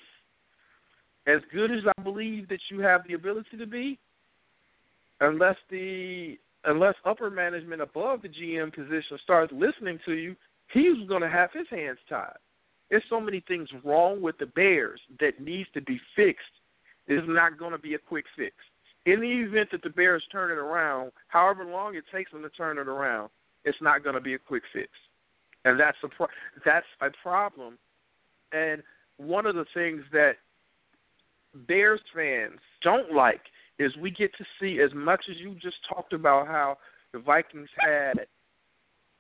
as 1.27 1.41
good 1.53 1.71
as 1.71 1.81
I 1.97 2.03
believe 2.03 2.49
that 2.49 2.61
you 2.71 2.81
have 2.81 3.01
the 3.09 3.15
ability 3.15 3.57
to 3.57 3.67
be, 3.67 3.99
unless 5.21 5.57
the 5.71 6.39
unless 6.65 6.95
upper 7.05 7.31
management 7.31 7.83
above 7.83 8.23
the 8.23 8.29
GM 8.29 8.75
position 8.75 9.19
starts 9.23 9.53
listening 9.53 9.99
to 10.07 10.13
you, 10.13 10.35
he's 10.73 11.07
going 11.09 11.23
to 11.23 11.29
have 11.29 11.51
his 11.53 11.67
hands 11.71 11.99
tied. 12.09 12.37
There's 12.91 13.03
so 13.09 13.21
many 13.21 13.43
things 13.47 13.69
wrong 13.83 14.21
with 14.23 14.39
the 14.39 14.47
Bears 14.47 15.01
that 15.21 15.41
needs 15.41 15.69
to 15.75 15.81
be 15.81 16.01
fixed. 16.17 16.45
It's 17.07 17.27
not 17.29 17.59
going 17.59 17.73
to 17.73 17.79
be 17.79 17.95
a 17.95 17.99
quick 17.99 18.25
fix. 18.37 18.55
In 19.07 19.21
the 19.21 19.29
event 19.31 19.71
that 19.73 19.83
the 19.83 19.91
Bears 19.91 20.23
turn 20.33 20.51
it 20.51 20.59
around, 20.59 21.13
however 21.29 21.65
long 21.65 21.95
it 21.95 22.05
takes 22.13 22.33
them 22.33 22.43
to 22.43 22.49
turn 22.51 22.79
it 22.79 22.89
around, 22.89 23.29
it's 23.65 23.81
not 23.81 24.03
going 24.03 24.15
to 24.15 24.21
be 24.21 24.35
a 24.35 24.39
quick 24.39 24.63
fix, 24.73 24.89
and 25.65 25.79
that's 25.79 25.97
a 26.03 26.09
pro- 26.09 26.27
that's 26.65 26.87
a 27.01 27.11
problem. 27.23 27.79
And 28.53 28.83
one 29.19 29.47
of 29.47 29.55
the 29.55 29.67
things 29.75 30.03
that 30.13 30.37
Bears 31.67 32.01
fans 32.15 32.61
don't 32.83 33.13
like 33.15 33.43
is 33.79 33.97
we 33.97 34.11
get 34.11 34.31
to 34.39 34.45
see 34.61 34.81
as 34.81 34.91
much 34.95 35.25
as 35.31 35.37
you 35.39 35.55
just 35.61 35.77
talked 35.89 36.13
about 36.13 36.47
how 36.47 36.79
the 37.13 37.19
Vikings 37.19 37.69
had 37.81 38.27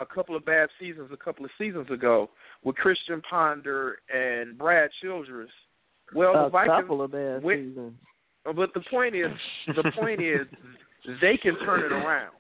a 0.00 0.06
couple 0.06 0.34
of 0.36 0.44
bad 0.44 0.68
seasons 0.80 1.10
a 1.12 1.16
couple 1.16 1.44
of 1.44 1.50
seasons 1.58 1.90
ago 1.90 2.30
with 2.62 2.76
Christian 2.76 3.22
Ponder 3.28 3.98
and 4.12 4.58
Brad 4.58 4.90
Childress. 5.02 5.50
Well, 6.14 6.34
a 6.34 6.44
the 6.44 6.50
Vikings 6.50 6.74
a 6.78 6.80
couple 6.82 7.02
of 7.02 7.12
bad 7.12 7.42
went- 7.42 7.60
seasons. 7.60 7.94
But 8.44 8.74
the 8.74 8.82
point 8.90 9.14
is, 9.14 9.30
the 9.68 9.90
point 9.96 10.20
is, 10.20 10.46
they 11.20 11.36
can 11.36 11.58
turn 11.64 11.80
it 11.80 11.92
around. 11.92 12.32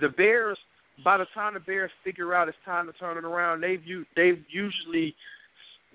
The 0.00 0.08
Bears, 0.08 0.58
by 1.04 1.16
the 1.16 1.26
time 1.34 1.54
the 1.54 1.60
Bears 1.60 1.90
figure 2.02 2.34
out 2.34 2.48
it's 2.48 2.58
time 2.64 2.86
to 2.86 2.92
turn 2.94 3.16
it 3.16 3.24
around, 3.24 3.60
they've 3.60 3.82
they've 4.16 4.42
usually 4.48 5.14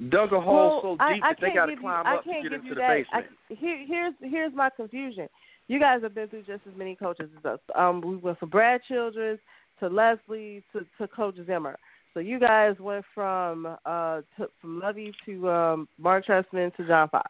dug 0.09 0.31
a 0.31 0.39
hole 0.39 0.81
well, 0.83 0.97
so 0.97 1.13
deep 1.13 1.23
I 1.23 1.33
that 1.33 1.37
they 1.41 1.53
got 1.53 1.65
to 1.65 1.75
climb 1.75 2.05
you, 2.05 2.13
up 2.13 2.23
to 2.23 2.29
get 2.41 2.53
into 2.53 2.69
the 2.69 2.75
that. 2.75 2.87
basement. 2.87 3.25
I, 3.49 3.53
here, 3.53 3.85
here's 3.85 4.13
here's 4.21 4.53
my 4.53 4.69
confusion. 4.69 5.27
You 5.67 5.79
guys 5.79 6.01
have 6.03 6.15
been 6.15 6.29
through 6.29 6.43
just 6.43 6.61
as 6.67 6.75
many 6.77 6.95
coaches 6.95 7.29
as 7.37 7.45
us. 7.45 7.59
Um, 7.75 8.01
we 8.01 8.15
went 8.15 8.39
from 8.39 8.49
Brad 8.49 8.81
Childress 8.87 9.39
to 9.81 9.87
Leslie 9.87 10.63
to 10.73 10.85
to 10.97 11.07
Coach 11.07 11.35
Zimmer. 11.45 11.77
So 12.13 12.21
you 12.21 12.39
guys 12.39 12.75
went 12.79 13.05
from 13.13 13.77
uh 13.85 14.21
to, 14.37 14.47
from 14.61 14.79
Lovie 14.79 15.13
to 15.25 15.49
um 15.49 15.87
Mark 15.97 16.25
Trestman 16.25 16.75
to 16.77 16.87
John 16.87 17.09
Fox. 17.09 17.29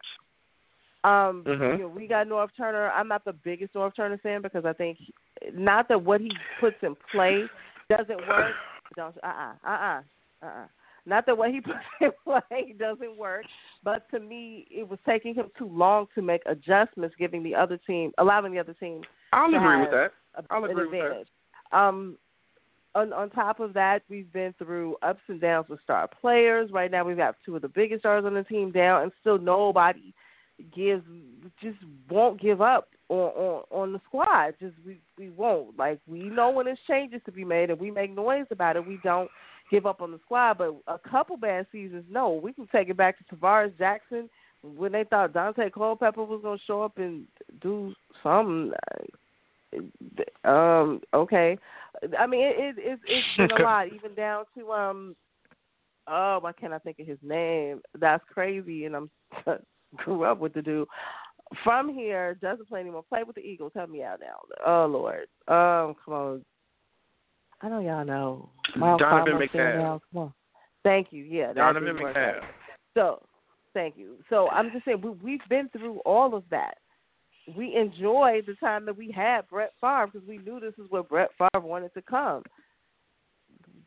Um, 1.03 1.43
Mhm. 1.45 1.77
you 1.77 1.83
know, 1.83 1.87
we 1.87 2.07
got 2.07 2.27
Norv 2.27 2.49
Turner. 2.57 2.91
I'm 2.91 3.07
not 3.07 3.23
the 3.23 3.33
biggest 3.33 3.73
Norv 3.73 3.95
Turner 3.95 4.17
fan 4.17 4.41
because 4.41 4.65
I 4.65 4.73
think 4.73 4.97
not 5.53 5.87
that 5.87 6.01
what 6.01 6.19
he 6.19 6.31
puts 6.59 6.75
in 6.83 6.95
play 7.11 7.47
doesn't 7.89 8.27
work. 8.27 8.53
Don't 8.95 9.15
uh 9.23 9.27
uh 9.27 9.53
uh 9.65 9.69
uh 9.69 10.01
uh 10.41 10.45
uh. 10.45 10.67
Not 11.05 11.25
that 11.25 11.37
what 11.37 11.51
he 11.51 11.61
puts 11.61 11.79
in 12.01 12.11
play 12.23 12.75
doesn't 12.77 13.17
work, 13.17 13.45
but 13.83 14.09
to 14.11 14.19
me, 14.19 14.67
it 14.69 14.87
was 14.87 14.99
taking 15.05 15.33
him 15.33 15.49
too 15.57 15.69
long 15.69 16.07
to 16.15 16.21
make 16.21 16.41
adjustments, 16.45 17.15
giving 17.17 17.43
the 17.43 17.55
other 17.55 17.77
team, 17.77 18.11
allowing 18.17 18.51
the 18.51 18.59
other 18.59 18.73
team 18.73 19.03
I'll 19.31 19.53
agree 19.53 19.81
with 19.81 19.91
that. 19.91 20.11
I'll 20.49 20.65
agree 20.65 20.87
with 20.87 21.25
that. 21.71 21.77
Um, 21.77 22.17
on 22.95 23.13
on 23.13 23.29
top 23.29 23.59
of 23.59 23.73
that, 23.73 24.01
we've 24.09 24.31
been 24.33 24.53
through 24.57 24.97
ups 25.01 25.21
and 25.27 25.39
downs 25.39 25.69
with 25.69 25.81
star 25.81 26.07
players. 26.07 26.71
Right 26.71 26.91
now, 26.91 27.05
we've 27.05 27.17
got 27.17 27.35
two 27.45 27.55
of 27.55 27.61
the 27.61 27.67
biggest 27.67 28.01
stars 28.01 28.25
on 28.25 28.33
the 28.33 28.43
team 28.43 28.71
down, 28.71 29.03
and 29.03 29.11
still 29.21 29.37
nobody 29.37 30.13
gives 30.75 31.03
just 31.61 31.77
won't 32.09 32.41
give 32.41 32.61
up 32.61 32.89
on 33.09 33.17
on, 33.17 33.63
on 33.71 33.93
the 33.93 34.01
squad. 34.07 34.53
Just 34.59 34.75
we 34.85 34.99
we 35.17 35.29
won't. 35.29 35.77
Like 35.77 35.99
we 36.07 36.23
know 36.23 36.49
when 36.49 36.65
there's 36.65 36.79
changes 36.87 37.21
to 37.25 37.31
be 37.31 37.43
made, 37.43 37.69
and 37.69 37.79
we 37.79 37.91
make 37.91 38.15
noise 38.15 38.45
about 38.51 38.75
it. 38.75 38.85
We 38.85 38.99
don't 39.03 39.29
give 39.71 39.85
up 39.85 40.01
on 40.01 40.11
the 40.11 40.19
squad. 40.25 40.57
But 40.57 40.75
a 40.87 40.99
couple 40.99 41.37
bad 41.37 41.67
seasons, 41.71 42.05
no, 42.09 42.33
we 42.33 42.53
can 42.53 42.67
take 42.67 42.89
it 42.89 42.97
back 42.97 43.17
to 43.17 43.35
Tarvaris 43.35 43.77
Jackson 43.77 44.29
when 44.61 44.91
they 44.91 45.03
thought 45.03 45.33
Daunte 45.33 45.71
Culpepper 45.71 46.23
was 46.23 46.41
going 46.41 46.57
to 46.57 46.65
show 46.65 46.81
up 46.81 46.97
and 46.97 47.25
do 47.61 47.93
something. 48.21 48.71
Um, 50.43 51.01
okay, 51.13 51.57
I 52.17 52.25
mean 52.25 52.41
it, 52.41 52.55
it, 52.57 52.75
it's 52.77 53.01
it's 53.05 53.37
been 53.37 53.59
a 53.59 53.61
lot, 53.63 53.87
even 53.87 54.15
down 54.15 54.45
to 54.57 54.71
um, 54.71 55.15
oh, 56.07 56.39
why 56.41 56.51
can't 56.53 56.73
I 56.73 56.79
think 56.79 56.99
of 56.99 57.07
his 57.07 57.19
name? 57.21 57.81
That's 57.97 58.23
crazy, 58.33 58.85
and 58.85 58.95
I'm 58.95 59.09
grew 59.95 60.23
up 60.23 60.39
with 60.39 60.53
the 60.53 60.61
dude 60.61 60.87
from 61.63 61.93
here. 61.93 62.37
Doesn't 62.41 62.67
play 62.67 62.81
anymore. 62.81 63.03
Play 63.07 63.23
with 63.23 63.35
the 63.35 63.41
Eagles. 63.41 63.71
Help 63.75 63.89
me 63.89 64.03
out 64.03 64.19
now. 64.19 64.39
Oh 64.65 64.85
Lord, 64.85 65.27
um, 65.47 65.95
come 66.03 66.13
on. 66.13 66.45
I 67.61 67.69
know 67.69 67.79
y'all 67.79 68.05
know. 68.05 68.49
Miles 68.75 68.99
Donovan 68.99 69.33
Thomas, 69.33 69.49
McNabb. 69.53 69.99
Come 70.13 70.21
on. 70.21 70.33
Thank 70.83 71.07
you. 71.11 71.23
Yeah, 71.23 71.53
Donovan 71.53 71.97
McNabb. 71.97 72.41
So, 72.93 73.21
thank 73.73 73.97
you. 73.97 74.15
So 74.29 74.49
I'm 74.49 74.71
just 74.71 74.85
saying 74.85 75.01
we, 75.01 75.09
we've 75.09 75.49
been 75.49 75.69
through 75.69 75.99
all 76.05 76.35
of 76.35 76.43
that. 76.51 76.75
We 77.57 77.75
enjoyed 77.75 78.45
the 78.45 78.55
time 78.59 78.85
that 78.85 78.97
we 78.97 79.11
had 79.11 79.47
Brett 79.49 79.71
Favre 79.81 80.07
because 80.11 80.27
we 80.27 80.37
knew 80.37 80.59
this 80.59 80.73
is 80.77 80.89
where 80.89 81.03
Brett 81.03 81.29
Favre 81.37 81.65
wanted 81.65 81.93
to 81.95 82.01
come. 82.01 82.43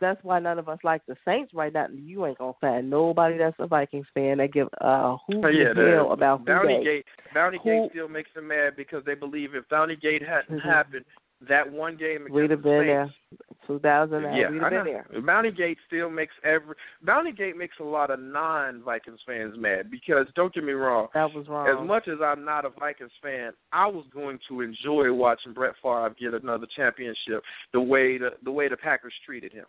That's 0.03 0.23
why 0.23 0.39
none 0.41 0.59
of 0.59 0.69
us 0.69 0.79
like 0.85 1.01
the 1.07 1.17
Saints 1.25 1.55
right 1.55 1.73
now. 1.73 1.87
You 1.95 2.27
ain't 2.27 2.39
gonna 2.39 2.53
find 2.61 2.91
nobody 2.91 3.39
that's 3.39 3.57
a 3.61 3.67
Vikings 3.67 4.07
fan 4.13 4.39
that 4.39 4.53
give 4.53 4.69
uh 4.81 5.17
who 5.27 5.45
Oh, 5.45 5.49
yeah, 5.49 5.73
the 5.73 5.91
hell 5.97 6.13
about 6.13 6.41
who 6.41 6.45
Bounty 6.47 6.79
they. 6.79 6.85
Gate. 6.85 7.05
Bounty 7.33 7.59
Who- 7.63 7.71
Gate 7.71 7.91
still 7.93 8.09
makes 8.09 8.31
them 8.35 8.49
mad 8.49 8.75
because 8.77 9.05
they 9.07 9.15
believe 9.15 9.55
if 9.55 9.67
Bounty 9.69 9.97
Gate 9.97 10.23
hadn't 10.23 10.59
Mhm. 10.61 10.65
happened, 10.65 11.05
that 11.49 11.69
one 11.73 11.97
game 11.97 12.27
against 12.27 12.33
We'd 12.35 12.51
have 12.51 12.63
the 12.63 12.69
been 12.69 12.87
Saints, 12.87 13.15
there. 13.31 13.39
Two 13.67 13.79
thousand 13.81 14.23
Yeah, 14.35 14.51
we'd 14.51 14.61
have 14.63 14.71
been 14.71 14.85
there. 14.85 15.21
Bounty 15.23 15.51
Gate 15.53 15.79
still 15.87 16.11
makes 16.11 16.35
every 16.45 16.75
Bounty 17.03 17.33
Gate 17.33 17.57
makes 17.57 17.79
a 17.81 17.85
lot 17.85 18.11
of 18.11 18.19
non 18.21 18.83
Vikings 18.83 19.21
fans 19.27 19.57
mad 19.57 19.91
because 19.91 20.27
don't 20.35 20.53
get 20.53 20.65
me 20.65 20.73
wrong, 20.73 21.09
That 21.15 21.33
was 21.33 21.49
wrong. 21.49 21.69
as 21.69 21.87
much 21.87 22.07
as 22.09 22.21
I'm 22.21 22.45
not 22.45 22.65
a 22.65 22.71
Vikings 22.71 23.13
fan, 23.23 23.53
I 23.73 23.87
was 23.87 24.05
going 24.13 24.39
to 24.49 24.61
enjoy 24.63 25.13
watching 25.13 25.53
Brett 25.53 25.75
Favre 25.83 26.11
get 26.19 26.35
another 26.35 26.67
championship 26.77 27.43
the 27.73 27.81
way 27.81 28.19
the 28.19 28.31
the 28.43 28.51
way 28.53 28.69
the 28.69 28.77
Packers 28.77 29.15
treated 29.25 29.53
him. 29.53 29.67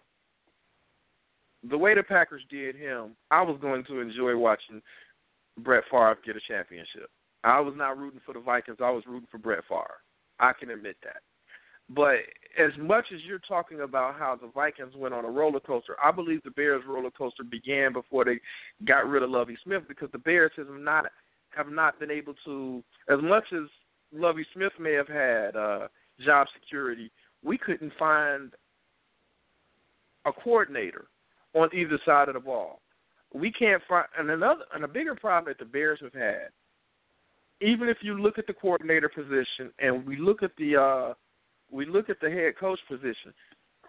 The 1.70 1.78
way 1.78 1.96
the 1.96 2.04
Packers 2.04 2.44
did 2.50 2.76
him, 2.76 3.16
I 3.32 3.42
was 3.42 3.58
going 3.62 3.84
to 3.86 4.00
enjoy 4.00 4.36
watching 4.38 4.82
Brett 5.60 5.84
Favre 5.90 6.18
get 6.26 6.36
a 6.36 6.42
championship. 6.48 7.10
I 7.44 7.60
was 7.60 7.74
not 7.76 7.98
rooting 7.98 8.22
for 8.26 8.34
the 8.34 8.40
Vikings, 8.40 8.78
I 8.82 8.90
was 8.90 9.04
rooting 9.08 9.28
for 9.32 9.38
Brett 9.38 9.64
Favre. 9.70 10.02
I 10.40 10.54
can 10.54 10.70
admit 10.72 10.98
that. 11.04 11.22
But 11.90 12.16
as 12.58 12.72
much 12.80 13.06
as 13.14 13.20
you're 13.26 13.40
talking 13.40 13.82
about 13.82 14.16
how 14.16 14.38
the 14.40 14.50
Vikings 14.54 14.94
went 14.96 15.14
on 15.14 15.26
a 15.26 15.30
roller 15.30 15.60
coaster, 15.60 15.96
I 16.04 16.12
believe 16.12 16.42
the 16.44 16.52
Bears 16.52 16.84
roller 16.88 17.12
coaster 17.12 17.44
began 17.44 17.94
before 17.94 18.26
they 18.26 18.40
got 18.86 19.08
rid 19.08 19.24
of 19.24 19.30
Lovie 19.30 19.58
Smith 19.64 19.84
because 19.88 20.10
the 20.12 20.18
Bears 20.18 20.52
have 20.58 20.68
not 20.70 21.06
have 21.56 21.70
not 21.70 22.00
been 22.00 22.10
able 22.10 22.34
to 22.46 22.84
as 23.10 23.20
much 23.22 23.44
as 23.54 23.70
Lovie 24.12 24.46
Smith 24.54 24.72
may 24.80 24.94
have 24.94 25.08
had 25.08 25.56
uh 25.56 25.88
job 26.26 26.48
security, 26.54 27.12
we 27.44 27.58
couldn't 27.58 27.92
find 28.00 28.54
a 30.26 30.32
coordinator 30.32 31.06
on 31.54 31.70
either 31.74 32.00
side 32.06 32.28
of 32.30 32.36
the 32.36 32.40
ball. 32.40 32.82
We 33.34 33.52
can't 33.52 33.82
find 33.88 34.06
and 34.18 34.30
another 34.30 34.64
and 34.74 34.84
a 34.84 34.88
bigger 34.88 35.16
problem 35.16 35.52
that 35.52 35.64
the 35.64 35.70
Bears 35.70 36.00
have 36.02 36.14
had. 36.14 36.50
Even 37.62 37.88
if 37.90 37.98
you 38.02 38.20
look 38.22 38.38
at 38.38 38.48
the 38.48 38.54
coordinator 38.54 39.10
position 39.10 39.72
and 39.80 40.06
we 40.06 40.18
look 40.18 40.44
at 40.44 40.52
the 40.58 40.76
uh 40.80 41.14
we 41.72 41.86
look 41.86 42.10
at 42.10 42.20
the 42.22 42.30
head 42.30 42.54
coach 42.60 42.80
position, 42.88 43.34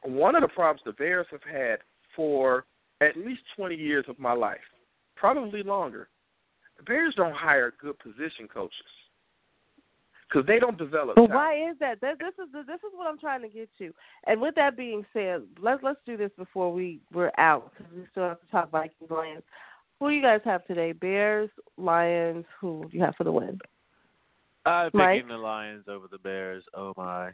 one 0.02 0.34
of 0.34 0.42
the 0.42 0.48
problems 0.48 0.80
the 0.84 0.92
Bears 0.92 1.26
have 1.30 1.42
had 1.42 1.78
for 2.16 2.64
at 3.00 3.16
least 3.16 3.42
20 3.56 3.74
years 3.74 4.04
of 4.08 4.18
my 4.18 4.32
life, 4.32 4.58
probably 5.16 5.62
longer, 5.62 6.08
the 6.78 6.82
Bears 6.84 7.14
don't 7.16 7.34
hire 7.34 7.74
good 7.80 7.98
position 7.98 8.48
coaches 8.52 8.72
because 10.28 10.46
they 10.46 10.58
don't 10.58 10.78
develop. 10.78 11.16
But 11.16 11.28
talent. 11.28 11.34
why 11.34 11.70
is 11.70 11.76
that? 11.80 12.00
This, 12.00 12.16
this 12.18 12.46
is 12.46 12.66
this 12.66 12.76
is 12.76 12.92
what 12.94 13.06
I'm 13.08 13.18
trying 13.18 13.42
to 13.42 13.48
get 13.48 13.68
to. 13.78 13.92
And 14.26 14.40
with 14.40 14.54
that 14.56 14.76
being 14.76 15.04
said, 15.12 15.42
let's 15.60 15.82
let's 15.82 16.00
do 16.06 16.16
this 16.16 16.30
before 16.36 16.72
we 16.72 17.00
we're 17.12 17.32
out 17.38 17.72
because 17.76 17.92
we 17.94 18.06
still 18.10 18.28
have 18.28 18.40
to 18.40 18.46
talk 18.48 18.70
Vikings 18.70 19.10
Lions. 19.10 19.42
Who 20.00 20.10
do 20.10 20.16
you 20.16 20.22
guys 20.22 20.40
have 20.44 20.66
today? 20.66 20.92
Bears, 20.92 21.50
Lions. 21.76 22.44
Who 22.60 22.88
do 22.90 22.96
you 22.96 23.04
have 23.04 23.14
for 23.16 23.24
the 23.24 23.32
win? 23.32 23.58
I'm 24.66 24.90
Mike? 24.92 25.20
picking 25.20 25.28
the 25.28 25.36
Lions 25.36 25.84
over 25.88 26.06
the 26.10 26.18
Bears. 26.18 26.64
Oh 26.74 26.92
my. 26.96 27.30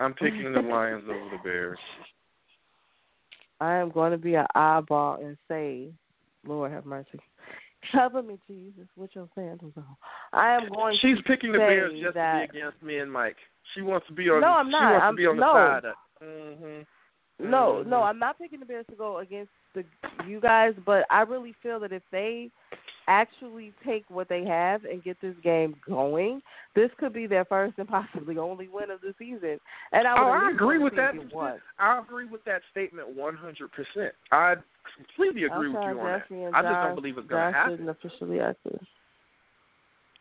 I'm 0.00 0.14
picking 0.14 0.52
the 0.52 0.60
Lions 0.60 1.04
over 1.08 1.30
the 1.30 1.42
Bears. 1.42 1.78
I 3.60 3.74
am 3.74 3.90
going 3.90 4.12
to 4.12 4.18
be 4.18 4.36
an 4.36 4.46
eyeball 4.54 5.18
and 5.20 5.36
say, 5.48 5.88
Lord 6.46 6.70
have 6.70 6.86
mercy. 6.86 7.18
Cover 7.92 8.22
me, 8.22 8.38
Jesus, 8.46 8.86
with 8.96 9.10
your 9.14 9.28
sandals 9.34 9.72
on. 9.76 9.84
I 10.32 10.50
am 10.54 10.68
going 10.74 10.96
She's 11.00 11.16
to 11.18 11.22
picking 11.22 11.52
the 11.52 11.58
Bears 11.58 11.92
just 12.02 12.14
that, 12.14 12.46
to 12.48 12.52
be 12.52 12.58
against 12.58 12.82
me 12.82 12.98
and 12.98 13.10
Mike. 13.12 13.36
She 13.74 13.82
wants 13.82 14.06
to 14.08 14.12
be 14.12 14.28
on. 14.30 14.40
No, 14.40 14.48
I'm 14.48 14.66
She 14.66 14.72
not. 14.72 14.90
wants 14.92 15.04
I'm- 15.04 15.14
to 15.14 15.16
be 15.16 15.26
on 15.26 15.36
the 15.36 15.40
no. 15.40 15.52
side. 15.52 15.84
Of, 15.84 15.94
mm-hmm. 16.22 17.50
No, 17.50 17.82
no, 17.82 17.98
Mhm. 18.00 18.06
I'm 18.08 18.18
not 18.18 18.36
picking 18.38 18.58
the 18.60 18.66
Bears 18.66 18.86
to 18.90 18.96
go 18.96 19.18
against 19.18 19.52
the 19.74 19.84
you 20.26 20.40
guys, 20.40 20.74
but 20.84 21.06
I 21.10 21.20
really 21.22 21.52
feel 21.62 21.78
that 21.80 21.92
if 21.92 22.02
they 22.10 22.50
actually 23.08 23.72
take 23.84 24.04
what 24.08 24.28
they 24.28 24.44
have 24.44 24.84
and 24.84 25.02
get 25.02 25.20
this 25.20 25.34
game 25.42 25.74
going, 25.88 26.40
this 26.76 26.90
could 26.98 27.12
be 27.12 27.26
their 27.26 27.44
first 27.46 27.74
and 27.78 27.88
possibly 27.88 28.38
only 28.38 28.68
win 28.68 28.90
of 28.90 29.00
the 29.00 29.14
season. 29.18 29.58
And 29.92 30.06
I 30.06 30.12
Oh, 30.16 30.28
I 30.30 30.50
agree 30.54 30.78
with 30.78 30.94
that. 30.96 31.14
I 31.78 31.98
agree 31.98 32.26
with 32.26 32.44
that 32.44 32.60
statement 32.70 33.08
100. 33.08 33.72
percent 33.72 34.14
I 34.30 34.54
completely 34.96 35.44
agree 35.44 35.68
with 35.68 35.78
Okay, 35.78 35.86
you 35.92 35.98
on 36.00 36.06
that. 36.06 36.22
I 36.56 36.62
just 36.62 36.72
John- 36.74 36.86
don't 36.86 36.94
believe 36.94 37.18
it's 37.18 37.26
going 37.28 37.40
to 37.40 37.46
John 37.46 37.52
happen. 37.54 37.72
shouldn't 37.78 37.90
officially 37.90 38.40
active. 38.40 38.80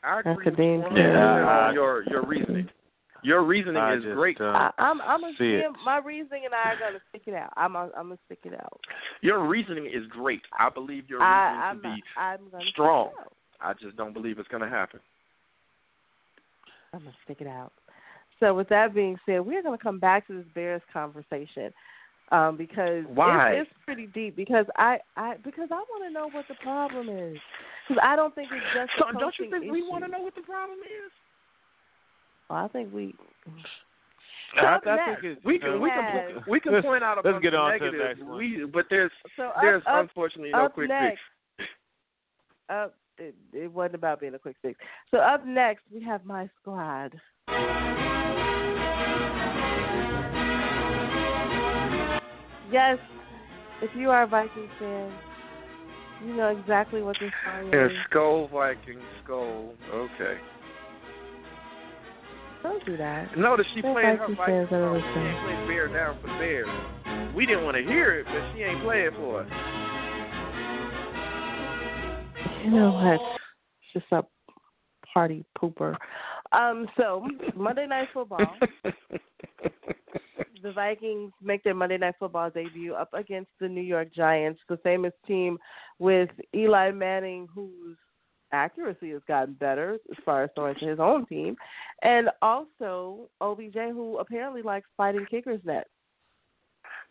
I 0.03 0.19
agree 0.19 0.33
with 0.35 0.47
Academe. 0.47 0.73
you 0.73 0.79
100 0.81 1.13
Yeah, 1.13 1.19
I- 1.47 1.67
on 1.67 1.73
your 1.73 2.03
your 2.09 2.21
reasoning. 2.23 2.69
Your 3.23 3.43
reasoning 3.43 3.77
I 3.77 3.95
is 3.95 4.03
just 4.03 4.15
great. 4.15 4.37
don't 4.37 4.55
I, 4.55 4.71
I'm 4.77 5.01
I'm 5.01 5.21
gonna 5.21 5.33
see 5.37 5.55
it. 5.55 5.65
my 5.85 5.99
reasoning 5.99 6.43
and 6.45 6.53
I 6.53 6.73
are 6.73 6.79
gonna 6.79 6.99
stick 7.09 7.23
it 7.25 7.33
out. 7.33 7.51
I'm 7.57 7.75
I'm 7.75 7.89
gonna 7.93 8.17
stick 8.25 8.39
it 8.43 8.53
out. 8.53 8.79
Your 9.21 9.47
reasoning 9.47 9.85
is 9.85 10.05
great. 10.09 10.41
I 10.57 10.69
believe 10.69 11.09
your 11.09 11.21
I, 11.21 11.49
reasoning 11.49 11.63
I'm 11.63 11.75
to 11.75 11.81
be 11.81 11.87
not, 11.87 11.99
I'm 12.17 12.69
strong. 12.69 13.09
Stick 13.09 13.19
it 13.19 13.21
out. 13.21 13.33
I 13.59 13.73
just 13.73 13.97
don't 13.97 14.13
believe 14.13 14.39
it's 14.39 14.47
going 14.49 14.61
to 14.61 14.69
happen. 14.69 14.99
I'm 16.93 16.99
gonna 16.99 17.15
stick 17.25 17.41
it 17.41 17.47
out. 17.47 17.73
So 18.39 18.53
with 18.53 18.69
that 18.69 18.93
being 18.93 19.17
said, 19.25 19.39
we're 19.39 19.63
gonna 19.63 19.77
come 19.77 19.99
back 19.99 20.27
to 20.27 20.37
this 20.37 20.45
Bears 20.53 20.81
conversation 20.93 21.73
um, 22.31 22.57
because 22.57 23.05
Why? 23.07 23.53
It's, 23.53 23.69
it's 23.69 23.79
pretty 23.85 24.07
deep. 24.07 24.35
Because 24.35 24.65
I, 24.77 24.99
I 25.15 25.35
because 25.43 25.69
I 25.71 25.75
want 25.75 26.03
to 26.07 26.13
know 26.13 26.29
what 26.29 26.45
the 26.47 26.55
problem 26.55 27.09
is. 27.09 27.37
Because 27.87 28.01
I 28.03 28.15
don't 28.15 28.35
think 28.35 28.49
it's 28.51 28.65
just 28.75 28.91
So 28.99 29.09
a 29.09 29.19
don't 29.19 29.33
you 29.39 29.49
coaching 29.49 29.61
think 29.61 29.71
we 29.71 29.81
want 29.81 30.03
to 30.03 30.11
know 30.11 30.21
what 30.21 30.35
the 30.35 30.41
problem 30.41 30.79
is? 30.79 31.11
Well, 32.49 32.59
I 32.65 32.67
think 32.69 32.93
we. 32.93 33.13
So 34.59 34.65
I, 34.65 34.75
I 34.77 34.79
think 35.15 35.23
it, 35.23 35.39
We 35.45 35.59
can 35.59 35.81
we 35.81 35.89
can 35.89 36.43
we 36.47 36.59
can 36.59 36.73
Let's- 36.73 36.85
point 36.85 37.03
out 37.03 37.17
a 37.17 37.21
let's 37.21 37.33
bunch 37.35 37.43
get 37.43 37.53
of 37.53 37.59
on 37.59 37.73
to 37.73 37.79
the 37.79 37.85
negatives. 37.85 38.19
next 38.19 38.29
one. 38.29 38.37
We 38.37 38.65
but 38.71 38.85
there's 38.89 39.11
so 39.35 39.43
up, 39.47 39.55
there's 39.61 39.83
up, 39.85 40.01
unfortunately 40.01 40.51
no 40.51 40.69
quick 40.69 40.87
next, 40.89 41.19
fix. 41.57 41.69
up. 42.69 42.95
It, 43.19 43.35
it 43.51 43.71
wasn't 43.73 43.95
about 43.95 44.19
being 44.19 44.35
a 44.35 44.39
quick 44.39 44.55
fix. 44.61 44.79
So 45.09 45.17
up 45.17 45.45
next, 45.45 45.81
we 45.93 46.01
have 46.03 46.23
my 46.23 46.47
squad. 46.61 47.13
Yes, 52.69 52.97
if 53.81 53.89
you 53.95 54.09
are 54.09 54.23
a 54.23 54.27
Vikings 54.27 54.69
fan, 54.77 55.11
you 56.25 56.35
know 56.35 56.49
exactly 56.49 57.01
what 57.01 57.15
this 57.19 57.31
song 57.45 57.69
Yeah, 57.71 57.85
is. 57.85 57.91
Skol 58.11 58.51
Viking 58.51 58.99
Skol. 59.25 59.71
Okay. 59.93 60.37
Don't 62.67 62.85
do 62.85 62.97
that. 62.97 63.37
Notice 63.37 63.65
she 63.73 63.81
They're 63.81 63.93
played 63.93 64.05
her 64.05 64.17
Vikings 64.17 64.37
Viking 64.37 64.67
fans 64.67 64.69
song. 64.69 65.01
She 65.13 65.19
ain't 65.21 65.39
played 65.45 65.67
Bear 65.69 65.87
Down 65.87 66.17
for 66.21 66.27
the 66.27 66.33
Bears. 66.37 67.33
We 67.33 67.45
didn't 67.45 67.63
want 67.63 67.77
to 67.77 67.83
hear 67.83 68.19
it, 68.19 68.25
but 68.25 68.53
she 68.53 68.61
ain't 68.61 68.83
playing 68.83 69.11
for 69.15 69.41
us. 69.41 69.47
You 72.65 72.71
know 72.71 72.91
what? 72.91 73.21
She's 73.93 74.03
a 74.11 74.21
party 75.13 75.45
pooper. 75.57 75.95
Um, 76.51 76.87
so 76.97 77.25
Monday 77.55 77.87
Night 77.87 78.09
Football, 78.13 78.53
the 80.61 80.73
Vikings 80.73 81.31
make 81.41 81.63
their 81.63 81.73
Monday 81.73 81.97
Night 81.97 82.15
Football 82.19 82.49
debut 82.49 82.93
up 82.95 83.13
against 83.13 83.51
the 83.61 83.69
New 83.69 83.79
York 83.79 84.13
Giants, 84.13 84.59
the 84.67 84.75
famous 84.83 85.13
team 85.25 85.57
with 85.99 86.29
Eli 86.53 86.91
Manning, 86.91 87.47
whose 87.55 87.95
accuracy 88.51 89.11
has 89.11 89.21
gotten 89.27 89.53
better 89.55 89.97
as 90.11 90.17
far 90.23 90.43
as 90.43 90.49
throwing 90.55 90.75
to 90.75 90.85
his 90.87 90.99
own 90.99 91.25
team, 91.25 91.55
and 92.01 92.29
also 92.41 93.29
OBJ, 93.41 93.75
who 93.91 94.17
apparently 94.19 94.61
likes 94.61 94.87
fighting 94.95 95.25
kickers' 95.29 95.61
nets. 95.65 95.89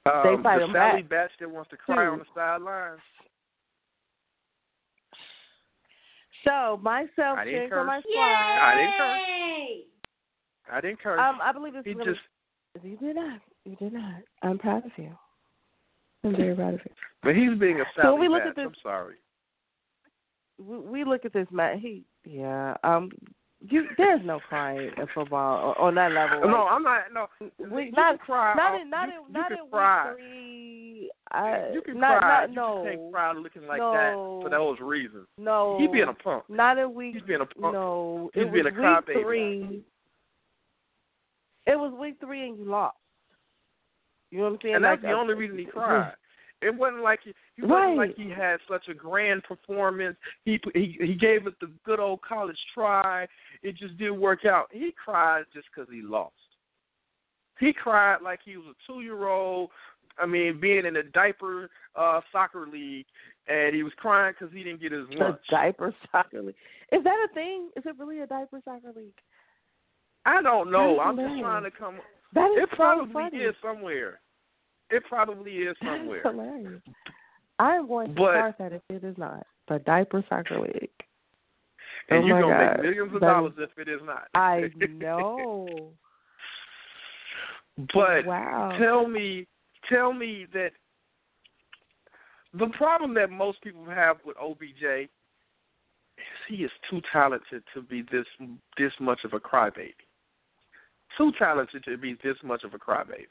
They 0.05 0.11
Um, 0.11 0.43
fight 0.43 0.59
the 0.59 0.64
him 0.64 0.72
Sally 0.72 1.03
back. 1.03 1.11
Batch 1.11 1.30
that 1.41 1.51
wants 1.51 1.70
to 1.70 1.76
cry 1.76 2.05
Two. 2.05 2.11
on 2.12 2.18
the 2.20 2.24
sidelines. 2.34 3.01
So 6.45 6.78
myself, 6.82 7.39
I 7.39 7.45
didn't 7.45 7.70
my 7.70 8.01
curse. 8.01 8.05
squad. 8.09 8.22
I 8.22 8.74
didn't 8.76 8.95
curse. 8.99 9.22
I 10.72 10.80
didn't 10.80 11.01
curse. 11.01 11.20
Um, 11.20 11.39
I 11.43 11.53
believe 11.53 11.74
it's 11.74 11.87
he 11.87 11.95
really 11.95 12.12
just 12.14 12.84
You 12.84 12.97
did 12.99 13.16
not. 13.16 13.41
You 13.64 13.74
did 13.76 13.93
not. 13.93 14.22
I'm 14.43 14.59
proud 14.59 14.84
of 14.87 14.93
you. 14.97 15.16
I'm 16.24 16.37
very 16.37 16.55
proud 16.55 16.74
of 16.74 16.80
you. 16.84 16.93
but 17.22 17.34
he's 17.34 17.59
being 17.59 17.80
a 17.80 17.84
So 17.97 18.03
Sally 18.03 18.12
when 18.12 18.20
we 18.20 18.28
look 18.28 18.43
Batch. 18.43 18.51
at 18.51 18.57
this- 18.57 18.66
I'm 18.66 18.74
sorry. 18.82 19.16
We, 20.59 20.78
we 20.78 21.04
look 21.04 21.24
at 21.24 21.32
this 21.32 21.48
man. 21.50 21.78
He, 21.78 22.04
yeah. 22.24 22.74
Um, 22.84 23.11
you. 23.61 23.86
There's 23.96 24.20
no 24.24 24.38
crying 24.40 24.90
in 24.96 25.07
football 25.14 25.74
on, 25.78 25.88
on 25.88 25.94
that 25.96 26.12
level. 26.12 26.48
no, 26.48 26.66
I'm 26.66 26.82
not. 26.82 27.00
No, 27.12 27.26
we 27.70 27.90
not 27.90 28.18
can 28.18 28.26
cry. 28.26 28.54
not 28.54 28.80
in 28.80 28.90
not 28.90 29.09
you, 29.09 29.24
in 29.26 29.32
not 29.32 29.52
in 29.52 29.59
week 29.70 30.16
three. 30.16 31.11
I, 31.32 31.70
you 31.72 31.82
can 31.82 31.98
not 31.98 32.18
cry. 32.20 32.46
not 32.46 32.50
no 32.54 32.84
You 32.84 32.90
can't 32.98 33.12
cry 33.12 33.32
looking 33.32 33.66
like 33.66 33.78
no, 33.78 33.92
that 33.92 34.12
for 34.44 34.50
those 34.50 34.78
reasons. 34.80 35.26
no. 35.38 35.76
He 35.80 35.86
being 35.88 36.09
a 36.09 36.12
punk. 36.14 36.44
not 36.48 36.78
in 36.78 36.94
week 36.94 37.14
He's 37.14 37.22
being 37.24 37.40
a 37.40 37.46
punk. 37.46 37.74
no. 37.74 38.30
He's 38.34 38.44
it 38.44 38.52
being 38.52 38.64
was 38.64 38.74
a 38.74 38.76
crybaby. 38.76 39.07
week 39.16 39.24
three. 39.24 39.82
It 41.66 41.76
was 41.76 41.92
week 41.98 42.16
three 42.20 42.48
and 42.48 42.59
you 42.59 42.64
lost. 42.66 42.96
You 44.30 44.38
know 44.38 44.44
what 44.44 44.52
I'm 44.54 44.59
saying? 44.62 44.74
and 44.76 44.84
that's 44.84 45.02
Like, 45.02 45.11
the 45.11 45.16
uh, 45.16 45.20
only 45.20 45.34
reason 45.34 45.59
he 45.59 45.64
cried. 45.72 46.12
It 46.66 46.74
wasn't 46.74 47.02
like 47.02 47.20
he, 47.24 47.32
he 47.54 47.62
Right. 47.62 47.70
wasn't 47.94 47.96
like 47.98 48.16
he 48.16 48.28
had 48.30 48.58
such 48.68 48.88
a 48.88 48.94
grand 48.94 49.42
performance. 49.44 50.16
He 50.44 50.60
he 50.74 50.96
he 51.00 51.14
gave 51.14 51.46
it 51.46 51.54
the 51.60 51.70
good 51.84 52.00
old 52.00 52.20
college 52.22 52.58
try. 52.74 53.26
It 53.62 53.76
just 53.76 53.96
didn't 53.98 54.20
work 54.20 54.44
out. 54.44 54.66
He 54.72 54.92
cried 54.92 55.44
just 55.54 55.66
because 55.74 55.88
he 55.92 56.02
lost. 56.02 56.34
He 57.58 57.72
cried 57.72 58.18
like 58.22 58.40
he 58.44 58.56
was 58.56 58.66
a 58.70 58.92
two 58.92 59.00
year 59.00 59.26
old. 59.28 59.70
I 60.18 60.26
mean, 60.26 60.60
being 60.60 60.86
in 60.86 60.96
a 60.96 61.02
diaper 61.02 61.70
uh 61.94 62.20
soccer 62.32 62.66
league, 62.66 63.06
and 63.48 63.74
he 63.74 63.82
was 63.82 63.92
crying 63.96 64.34
because 64.38 64.52
he 64.54 64.62
didn't 64.64 64.80
get 64.80 64.92
his 64.92 65.06
A 65.10 65.14
lunch. 65.14 65.40
diaper 65.50 65.94
soccer 66.10 66.42
league. 66.42 66.54
Is 66.92 67.02
that 67.04 67.26
a 67.30 67.34
thing? 67.34 67.70
Is 67.76 67.84
it 67.86 67.96
really 67.98 68.20
a 68.20 68.26
diaper 68.26 68.60
soccer 68.64 68.92
league? 68.96 69.12
I 70.24 70.42
don't 70.42 70.70
know. 70.72 70.98
I'm 71.00 71.16
just 71.16 71.40
trying 71.40 71.62
to 71.64 71.70
come. 71.70 71.98
That 72.34 72.50
is 72.52 72.64
It 72.64 72.68
so 72.70 72.76
probably 72.76 73.12
funny. 73.12 73.38
is 73.38 73.54
somewhere. 73.62 74.20
It 74.91 75.03
probably 75.09 75.53
is 75.53 75.76
somewhere. 75.84 76.22
hilarious. 76.22 76.82
I'm 77.59 77.89
going 77.89 78.09
to 78.09 78.12
start 78.14 78.55
that 78.59 78.72
if 78.72 78.82
it 78.91 79.03
is 79.05 79.16
not 79.18 79.47
the 79.68 79.78
diaper 79.80 80.24
soccer 80.28 80.61
league. 80.61 80.91
And 82.09 82.22
Oh 82.22 82.26
you're 82.26 82.41
gonna 82.43 82.55
God. 82.55 82.76
make 82.76 82.82
millions 82.84 83.14
of 83.14 83.20
That 83.20 83.26
dollars 83.26 83.53
is- 83.59 83.68
if 83.72 83.78
it 83.78 83.89
is 83.91 84.01
not. 84.05 84.28
I 84.34 84.70
know. 84.89 85.91
but 87.95 88.24
wow. 88.26 88.76
tell 88.78 89.09
me, 89.09 89.47
tell 89.89 90.12
me 90.12 90.47
that 90.53 90.70
the 92.55 92.68
problem 92.78 93.12
that 93.14 93.30
most 93.30 93.61
people 93.62 93.84
have 93.87 94.18
with 94.24 94.37
OBJ 94.39 94.82
is 94.82 95.09
he 96.49 96.57
is 96.64 96.70
too 96.89 97.01
talented 97.12 97.62
to 97.74 97.82
be 97.82 98.03
this 98.12 98.24
this 98.78 98.93
much 99.01 99.20
of 99.24 99.32
a 99.32 99.41
crybaby. 99.41 99.93
Too 101.18 101.32
talented 101.39 101.82
to 101.84 101.97
be 101.99 102.16
this 102.22 102.37
much 102.45 102.62
of 102.62 102.72
a 102.72 102.78
crybaby. 102.78 103.26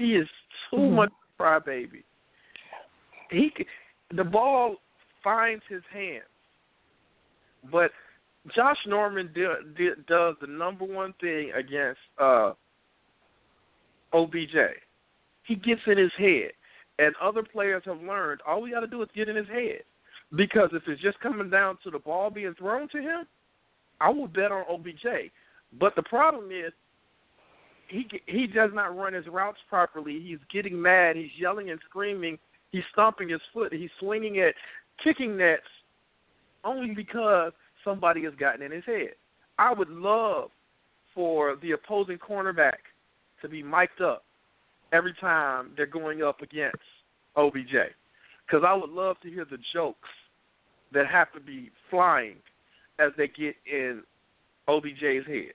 He 0.00 0.16
is 0.16 0.28
too 0.70 0.76
Mhm. 0.76 0.94
much 0.94 1.12
crybaby. 1.38 2.04
He 3.28 3.52
the 4.12 4.24
ball 4.24 4.80
finds 5.22 5.62
his 5.66 5.84
hands, 5.92 6.24
but 7.64 7.92
Josh 8.48 8.78
Norman 8.86 9.30
do, 9.34 9.54
do, 9.76 9.94
does 10.06 10.36
the 10.40 10.46
number 10.46 10.86
one 10.86 11.12
thing 11.20 11.52
against 11.52 12.00
uh, 12.16 12.54
OBJ. 14.14 14.56
He 15.42 15.54
gets 15.54 15.82
in 15.86 15.98
his 15.98 16.12
head, 16.14 16.52
and 16.98 17.14
other 17.16 17.42
players 17.42 17.84
have 17.84 18.00
learned 18.00 18.40
all 18.46 18.62
we 18.62 18.70
got 18.70 18.80
to 18.80 18.86
do 18.86 19.02
is 19.02 19.08
get 19.14 19.28
in 19.28 19.36
his 19.36 19.48
head. 19.48 19.82
Because 20.34 20.70
if 20.72 20.88
it's 20.88 21.02
just 21.02 21.20
coming 21.20 21.50
down 21.50 21.76
to 21.84 21.90
the 21.90 21.98
ball 21.98 22.30
being 22.30 22.54
thrown 22.54 22.88
to 22.88 23.02
him, 23.02 23.26
I 24.00 24.08
would 24.08 24.32
bet 24.32 24.50
on 24.50 24.64
OBJ. 24.66 25.30
But 25.78 25.94
the 25.94 26.02
problem 26.04 26.50
is, 26.50 26.72
he 27.90 28.06
he 28.26 28.46
does 28.46 28.70
not 28.72 28.96
run 28.96 29.12
his 29.12 29.26
routes 29.26 29.58
properly. 29.68 30.20
He's 30.20 30.38
getting 30.52 30.80
mad. 30.80 31.16
He's 31.16 31.30
yelling 31.38 31.70
and 31.70 31.80
screaming. 31.88 32.38
He's 32.70 32.84
stomping 32.92 33.28
his 33.28 33.40
foot. 33.52 33.72
He's 33.72 33.90
swinging 33.98 34.38
at 34.38 34.54
kicking 35.02 35.36
nets 35.36 35.62
only 36.64 36.94
because 36.94 37.52
somebody 37.84 38.24
has 38.24 38.34
gotten 38.34 38.62
in 38.62 38.70
his 38.70 38.84
head. 38.84 39.14
I 39.58 39.72
would 39.72 39.90
love 39.90 40.50
for 41.14 41.56
the 41.60 41.72
opposing 41.72 42.18
cornerback 42.18 42.78
to 43.42 43.48
be 43.48 43.62
mic'd 43.62 44.00
up 44.00 44.24
every 44.92 45.14
time 45.20 45.70
they're 45.76 45.86
going 45.86 46.22
up 46.22 46.42
against 46.42 46.78
OBJ. 47.36 47.74
Because 48.46 48.64
I 48.66 48.74
would 48.74 48.90
love 48.90 49.16
to 49.22 49.30
hear 49.30 49.44
the 49.44 49.58
jokes 49.72 50.08
that 50.92 51.06
have 51.06 51.32
to 51.32 51.40
be 51.40 51.70
flying 51.88 52.36
as 52.98 53.12
they 53.16 53.28
get 53.28 53.54
in 53.70 54.02
OBJ's 54.68 55.26
head. 55.26 55.54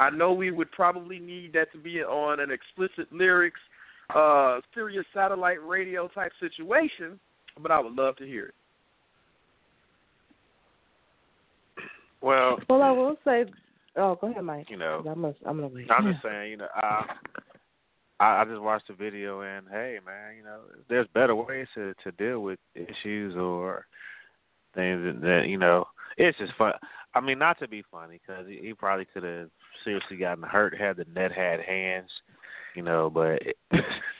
I 0.00 0.08
know 0.10 0.32
we 0.32 0.50
would 0.50 0.72
probably 0.72 1.18
need 1.18 1.52
that 1.52 1.70
to 1.72 1.78
be 1.78 2.02
on 2.02 2.40
an 2.40 2.50
explicit 2.50 3.12
lyrics, 3.12 3.60
uh, 4.14 4.60
Sirius 4.74 5.04
satellite 5.14 5.62
radio 5.64 6.08
type 6.08 6.32
situation, 6.40 7.20
but 7.62 7.70
I 7.70 7.78
would 7.78 7.92
love 7.94 8.16
to 8.16 8.26
hear 8.26 8.46
it. 8.46 8.54
Well, 12.22 12.58
Well, 12.68 12.82
I 12.82 12.90
will 12.90 13.16
say. 13.24 13.44
Oh, 13.96 14.16
go 14.20 14.30
ahead, 14.30 14.44
Mike. 14.44 14.70
you 14.70 14.76
know, 14.76 15.02
I'm 15.06 15.20
gonna, 15.20 15.34
I'm 15.46 15.56
gonna 15.56 15.68
wait. 15.68 15.90
I'm 15.90 16.10
just 16.12 16.22
saying, 16.22 16.50
you 16.52 16.56
know, 16.58 16.68
uh, 16.82 17.02
I 18.20 18.40
I 18.40 18.44
just 18.44 18.60
watched 18.60 18.88
the 18.88 18.94
video 18.94 19.40
and 19.40 19.66
hey, 19.70 19.98
man, 20.04 20.36
you 20.36 20.44
know, 20.44 20.60
there's 20.88 21.08
better 21.12 21.34
ways 21.34 21.66
to 21.74 21.92
to 22.04 22.12
deal 22.12 22.40
with 22.40 22.58
issues 22.74 23.36
or 23.36 23.86
things 24.74 25.02
that, 25.04 25.20
that 25.22 25.48
you 25.48 25.58
know. 25.58 25.86
It's 26.16 26.38
just 26.38 26.52
fun. 26.56 26.72
I 27.14 27.20
mean, 27.20 27.38
not 27.38 27.58
to 27.60 27.68
be 27.68 27.82
funny 27.90 28.20
because 28.24 28.46
he, 28.46 28.58
he 28.62 28.74
probably 28.74 29.06
could 29.06 29.22
have 29.24 29.48
seriously 29.84 30.16
gotten 30.16 30.42
hurt 30.44 30.76
had 30.78 30.96
the 30.96 31.04
net 31.14 31.32
had 31.32 31.60
hands, 31.60 32.10
you 32.74 32.82
know, 32.82 33.10
but 33.10 33.40
it, 33.42 33.56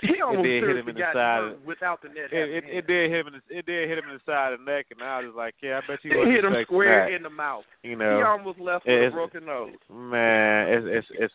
He 0.00 0.20
almost 0.22 0.44
did 0.44 0.64
hit 0.64 0.76
him 0.78 0.88
in 0.88 0.94
the 0.94 1.02
side 1.12 1.52
without 1.66 2.00
the 2.02 2.08
net. 2.08 2.32
it, 2.32 2.48
it, 2.50 2.64
it 2.66 2.86
did 2.86 3.11
hit 3.11 3.20
him. 3.20 3.26
In 3.28 3.32
the, 3.34 3.58
it 3.58 3.66
did 3.66 3.88
hit 3.88 3.98
him 3.98 4.04
in 4.11 4.14
the 4.14 4.20
side 4.32 4.52
of 4.54 4.61
the 4.61 4.64
neck, 4.64 4.86
and 4.90 5.02
I 5.02 5.20
was 5.20 5.34
like, 5.36 5.54
yeah, 5.62 5.80
I 5.82 5.86
bet 5.86 5.98
you 6.02 6.22
It 6.22 6.26
hit 6.28 6.44
him 6.44 6.54
square 6.64 7.06
that. 7.08 7.14
in 7.14 7.22
the 7.22 7.30
mouth. 7.30 7.64
You 7.82 7.96
know, 7.96 8.16
he 8.16 8.22
almost 8.22 8.58
left 8.58 8.86
with 8.86 9.08
a 9.08 9.11
broken 9.14 9.44
nose. 9.44 9.72
man, 9.92 10.68
it's 10.68 10.86
it's 10.88 11.06
it's. 11.18 11.34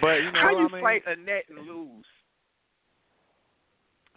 But 0.00 0.16
you 0.16 0.32
know, 0.32 0.40
How 0.40 0.50
you 0.50 0.68
I 0.68 0.72
mean, 0.72 0.82
fight 0.82 1.02
a 1.06 1.14
net 1.16 1.44
and 1.48 1.66
lose? 1.66 2.04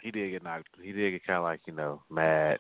he 0.02 0.12
did 0.12 0.32
get 0.32 0.44
knocked. 0.44 0.68
He 0.82 0.92
did 0.92 1.12
get 1.12 1.26
kind 1.26 1.38
of 1.38 1.44
like 1.44 1.62
you 1.68 1.74
know 1.74 2.02
mad. 2.10 2.60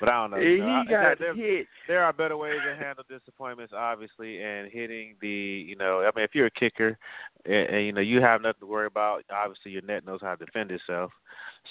But 0.00 0.08
I 0.08 0.20
don't 0.22 0.30
know. 0.32 0.40
he 0.40 0.52
you 0.52 0.58
know, 0.58 0.66
I- 0.66 0.84
got 0.84 0.88
there, 0.88 1.16
there, 1.18 1.34
hit. 1.34 1.66
there 1.88 2.04
are 2.04 2.12
better 2.12 2.36
ways 2.36 2.58
to 2.64 2.76
handle 2.76 3.04
disappointments, 3.08 3.72
obviously, 3.76 4.42
and 4.42 4.70
hitting 4.70 5.16
the 5.20 5.28
you 5.28 5.76
know. 5.76 6.00
I 6.00 6.10
mean, 6.16 6.24
if 6.24 6.34
you're 6.34 6.46
a 6.46 6.50
kicker, 6.50 6.98
and, 7.44 7.54
and 7.54 7.86
you 7.86 7.92
know 7.92 8.00
you 8.00 8.20
have 8.20 8.42
nothing 8.42 8.60
to 8.60 8.66
worry 8.66 8.86
about. 8.86 9.24
Obviously, 9.32 9.72
your 9.72 9.82
net 9.82 10.04
knows 10.06 10.20
how 10.22 10.34
to 10.34 10.44
defend 10.44 10.70
itself, 10.70 11.12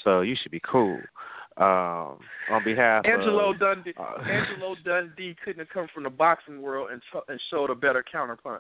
so 0.04 0.22
you 0.22 0.36
should 0.42 0.52
be 0.52 0.62
cool. 0.62 1.00
Um, 1.58 2.20
on 2.52 2.66
behalf 2.66 3.06
Angelo 3.06 3.52
of 3.52 3.60
Dundee. 3.60 3.94
uh, 3.98 4.22
Angelo 4.30 4.76
Dundee 4.84 5.38
couldn't 5.42 5.60
have 5.60 5.70
come 5.70 5.88
from 5.94 6.04
the 6.04 6.10
boxing 6.10 6.62
world 6.62 6.90
and, 6.92 7.02
t- 7.14 7.20
and 7.30 7.40
showed 7.50 7.70
a 7.70 7.76
better 7.76 8.04
counterpunch. 8.14 8.60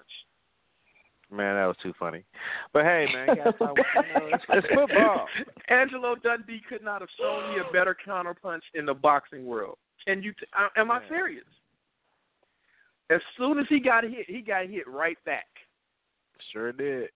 Man, 1.31 1.55
that 1.55 1.65
was 1.65 1.75
too 1.81 1.93
funny. 1.99 2.23
But 2.71 2.83
hey, 2.83 3.07
man, 3.11 3.29
you, 3.29 3.43
gotta 3.43 3.57
you 3.59 3.65
know, 3.65 4.29
it's, 4.33 4.43
it's 4.49 4.67
football. 4.73 5.27
Angelo 5.69 6.15
Dundee 6.15 6.61
could 6.69 6.83
not 6.83 7.01
have 7.01 7.09
shown 7.19 7.41
me 7.51 7.59
a 7.59 7.73
better 7.73 7.95
counterpunch 8.07 8.61
in 8.73 8.85
the 8.85 8.93
boxing 8.93 9.45
world. 9.45 9.77
Can 10.05 10.21
you? 10.21 10.33
T- 10.33 10.45
uh, 10.57 10.67
am 10.77 10.91
I 10.91 11.01
Yeah. 11.01 11.09
serious? 11.09 11.45
As 13.09 13.21
soon 13.37 13.59
as 13.59 13.65
he 13.69 13.79
got 13.79 14.03
hit, 14.03 14.27
he 14.27 14.41
got 14.41 14.67
hit 14.67 14.87
right 14.87 15.17
back. 15.25 15.45
Sure 16.51 16.71
did. 16.71 17.09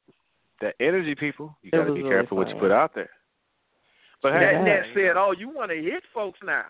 That 0.62 0.76
energy, 0.80 1.16
people. 1.16 1.57
You 1.62 1.72
got 1.72 1.86
to 1.86 1.93
be 1.93 2.01
really 2.01 2.10
careful 2.10 2.38
what 2.38 2.49
you 2.49 2.55
put 2.55 2.72
out 2.72 2.93
there. 2.93 3.10
But 4.22 4.34
hey, 4.34 4.53
that 4.66 4.84
said, 4.93 5.18
"Oh, 5.18 5.34
you 5.38 5.49
want 5.49 5.72
to 5.72 5.82
hit 5.82 6.03
folks 6.14 6.39
now? 6.43 6.66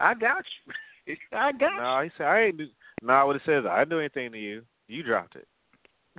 I 0.00 0.14
got 0.14 0.44
you. 0.66 1.16
I 1.32 1.52
got 1.52 1.76
No, 1.76 2.02
he 2.04 2.10
said 2.16 2.26
I 2.26 2.40
ain't. 2.42 2.58
Do, 2.58 2.66
no, 3.02 3.26
what 3.26 3.36
it 3.36 3.42
says, 3.46 3.64
I 3.68 3.78
didn't 3.78 3.90
do 3.90 3.98
anything 4.00 4.32
to 4.32 4.38
you. 4.38 4.62
You 4.88 5.02
dropped 5.02 5.36
it. 5.36 5.48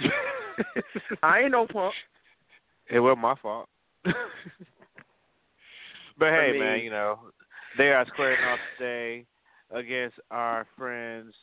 You. 0.03 0.83
I 1.23 1.39
ain't 1.41 1.51
no 1.51 1.67
punk." 1.67 1.93
It 2.89 2.99
wasn't 2.99 3.19
my 3.21 3.35
fault. 3.41 3.67
but 4.05 4.13
hey, 6.29 6.49
I 6.49 6.51
mean- 6.51 6.59
man, 6.59 6.79
you 6.79 6.89
know 6.89 7.19
they 7.77 7.89
are 7.91 8.05
squaring 8.07 8.43
off 8.45 8.59
today 8.77 9.25
against 9.73 10.17
our 10.29 10.67
friends 10.77 11.33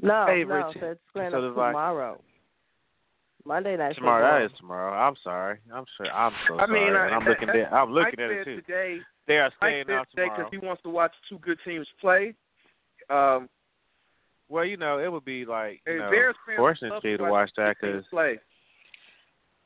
No, 0.00 0.24
Favorite 0.26 0.60
no, 0.60 0.72
so 0.80 0.86
it's 0.92 1.00
playing 1.12 1.30
So 1.32 1.36
up 1.38 1.42
the 1.42 1.50
Vi- 1.52 1.66
tomorrow. 1.68 2.20
Monday 3.46 3.76
night 3.76 3.94
tomorrow. 3.96 4.22
football. 4.24 4.38
That 4.40 4.44
is 4.46 4.58
tomorrow. 4.58 4.92
I'm 4.94 5.14
sorry. 5.22 5.58
I'm 5.72 5.84
sure. 5.98 6.10
I'm 6.10 6.32
so 6.48 6.58
I 6.58 6.66
mean, 6.66 6.88
sorry. 6.88 7.12
I- 7.12 7.14
I'm 7.16 7.24
looking 7.26 7.48
at. 7.50 7.72
I'm 7.74 7.92
looking 7.92 8.14
Mike 8.16 8.30
at 8.30 8.30
it 8.30 8.44
too. 8.46 8.56
today. 8.62 8.98
They 9.26 9.36
are 9.36 9.44
Mike 9.44 9.52
staying 9.58 9.84
said 9.86 9.94
out 9.94 10.06
today 10.10 10.22
tomorrow. 10.22 10.38
because 10.50 10.50
he 10.60 10.66
wants 10.66 10.82
to 10.84 10.88
watch 10.88 11.12
two 11.28 11.38
good 11.40 11.58
teams 11.64 11.86
play. 12.00 12.34
Um, 13.10 13.50
Well, 14.54 14.64
you 14.64 14.76
know, 14.76 15.00
it 15.00 15.10
would 15.10 15.24
be 15.24 15.44
like 15.44 15.80
you 15.84 15.94
and 15.94 16.02
know, 16.02 16.10
Bears 16.12 16.36
fans 16.46 16.58
fortunate 16.58 17.02
you 17.02 17.16
to 17.16 17.24
watch 17.24 17.32
watch 17.32 17.50
that 17.56 17.76
because 17.80 18.04
play. 18.08 18.38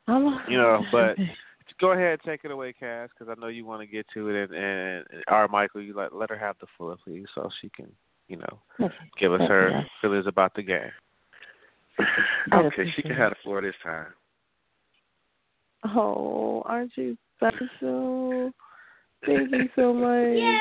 I'm- 0.06 0.40
you 0.48 0.56
know, 0.56 0.82
but 0.92 1.18
go 1.78 1.92
ahead, 1.92 2.20
take 2.24 2.40
it 2.44 2.50
away, 2.50 2.72
Cass, 2.72 3.10
because 3.10 3.30
I 3.30 3.38
know 3.38 3.48
you 3.48 3.66
want 3.66 3.82
to 3.82 3.86
get 3.86 4.06
to 4.14 4.30
it. 4.30 4.44
And, 4.44 4.54
and, 4.54 5.06
and 5.12 5.24
our 5.28 5.46
Michael, 5.46 5.82
you 5.82 5.94
let 5.94 6.14
let 6.14 6.30
her 6.30 6.38
have 6.38 6.56
the 6.62 6.66
floor, 6.78 6.96
please, 7.04 7.26
so 7.34 7.50
she 7.60 7.68
can, 7.68 7.92
you 8.28 8.38
know, 8.38 8.88
give 9.20 9.34
us 9.34 9.42
her 9.46 9.84
feelings 10.00 10.26
about 10.26 10.54
the 10.54 10.62
game. 10.62 10.90
Okay, 12.50 12.90
she 12.96 13.02
can 13.02 13.10
have 13.10 13.32
the 13.32 13.36
floor 13.44 13.60
this 13.60 13.74
time. 13.82 14.06
Oh, 15.84 16.62
aren't 16.64 16.92
you 16.96 17.14
special? 17.36 18.52
Thank 19.26 19.50
you 19.50 19.68
so 19.76 19.92
much. 19.92 20.60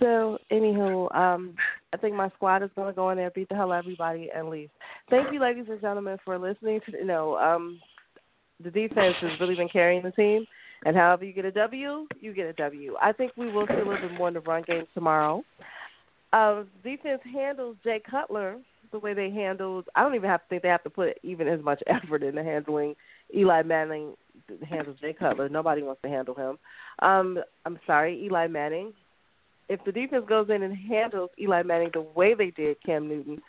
So, 0.00 0.38
anywho, 0.50 1.14
um, 1.14 1.54
I 1.92 1.96
think 1.96 2.14
my 2.14 2.28
squad 2.30 2.62
is 2.62 2.70
going 2.74 2.92
to 2.92 2.96
go 2.96 3.10
in 3.10 3.16
there, 3.16 3.30
beat 3.30 3.48
the 3.48 3.54
hell 3.54 3.72
out 3.72 3.80
of 3.80 3.84
everybody, 3.84 4.28
and 4.34 4.48
leave. 4.48 4.70
Thank 5.10 5.32
you, 5.32 5.40
ladies 5.40 5.66
and 5.68 5.80
gentlemen, 5.80 6.18
for 6.24 6.38
listening. 6.38 6.80
To, 6.86 6.92
you 6.92 7.04
know, 7.04 7.36
um, 7.36 7.80
the 8.62 8.70
defense 8.70 9.16
has 9.20 9.32
really 9.40 9.54
been 9.54 9.68
carrying 9.68 10.02
the 10.02 10.10
team, 10.12 10.46
and 10.84 10.96
however 10.96 11.24
you 11.24 11.32
get 11.32 11.44
a 11.44 11.52
W, 11.52 12.06
you 12.20 12.34
get 12.34 12.46
a 12.46 12.52
W. 12.54 12.94
I 13.00 13.12
think 13.12 13.32
we 13.36 13.50
will 13.50 13.66
see 13.66 13.74
a 13.74 13.78
little 13.78 14.08
bit 14.08 14.18
more 14.18 14.28
in 14.28 14.34
the 14.34 14.40
run 14.40 14.64
game 14.66 14.84
tomorrow. 14.94 15.44
Uh, 16.32 16.64
defense 16.82 17.20
handles 17.32 17.76
Jay 17.84 18.00
Cutler 18.10 18.58
the 18.92 18.98
way 18.98 19.14
they 19.14 19.30
handled. 19.30 19.86
I 19.94 20.02
don't 20.02 20.14
even 20.14 20.30
have 20.30 20.42
to 20.42 20.48
think 20.48 20.62
they 20.62 20.68
have 20.68 20.84
to 20.84 20.90
put 20.90 21.18
even 21.22 21.48
as 21.48 21.62
much 21.62 21.82
effort 21.86 22.22
into 22.22 22.42
handling 22.42 22.94
Eli 23.34 23.62
Manning 23.62 24.14
handles 24.68 24.98
Jay 25.00 25.12
Cutler. 25.12 25.48
Nobody 25.48 25.82
wants 25.82 26.02
to 26.02 26.08
handle 26.08 26.34
him. 26.34 26.58
Um, 27.00 27.38
I'm 27.64 27.78
sorry, 27.86 28.24
Eli 28.24 28.46
Manning. 28.46 28.92
If 29.68 29.84
the 29.84 29.92
defense 29.92 30.24
goes 30.28 30.48
in 30.48 30.62
and 30.62 30.76
handles 30.76 31.30
Eli 31.40 31.62
Manning 31.62 31.90
the 31.92 32.02
way 32.02 32.34
they 32.34 32.50
did 32.50 32.76
Cam 32.84 33.08
Newton, 33.08 33.42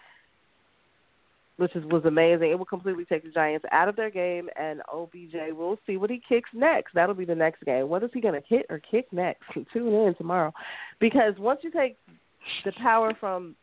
which 1.57 1.76
is, 1.76 1.84
was 1.86 2.05
amazing, 2.05 2.51
it 2.51 2.57
will 2.57 2.65
completely 2.65 3.05
take 3.05 3.24
the 3.24 3.30
Giants 3.30 3.65
out 3.72 3.89
of 3.89 3.95
their 3.95 4.11
game, 4.11 4.47
and 4.59 4.82
OBJ 4.93 5.36
will 5.51 5.78
see 5.86 5.97
what 5.97 6.09
he 6.09 6.22
kicks 6.28 6.49
next. 6.53 6.93
That'll 6.93 7.15
be 7.15 7.26
the 7.26 7.36
next 7.36 7.63
game. 7.63 7.89
What 7.89 8.03
is 8.03 8.11
he 8.13 8.22
going 8.22 8.39
to 8.39 8.47
hit 8.47 8.68
or 8.70 8.80
kick 8.80 9.07
next? 9.11 9.43
Tune 9.74 9.93
in 9.93 10.15
tomorrow, 10.15 10.53
because 10.99 11.34
once 11.38 11.59
you 11.63 11.72
take 11.72 11.97
the 12.63 12.72
power 12.74 13.13
from 13.20 13.55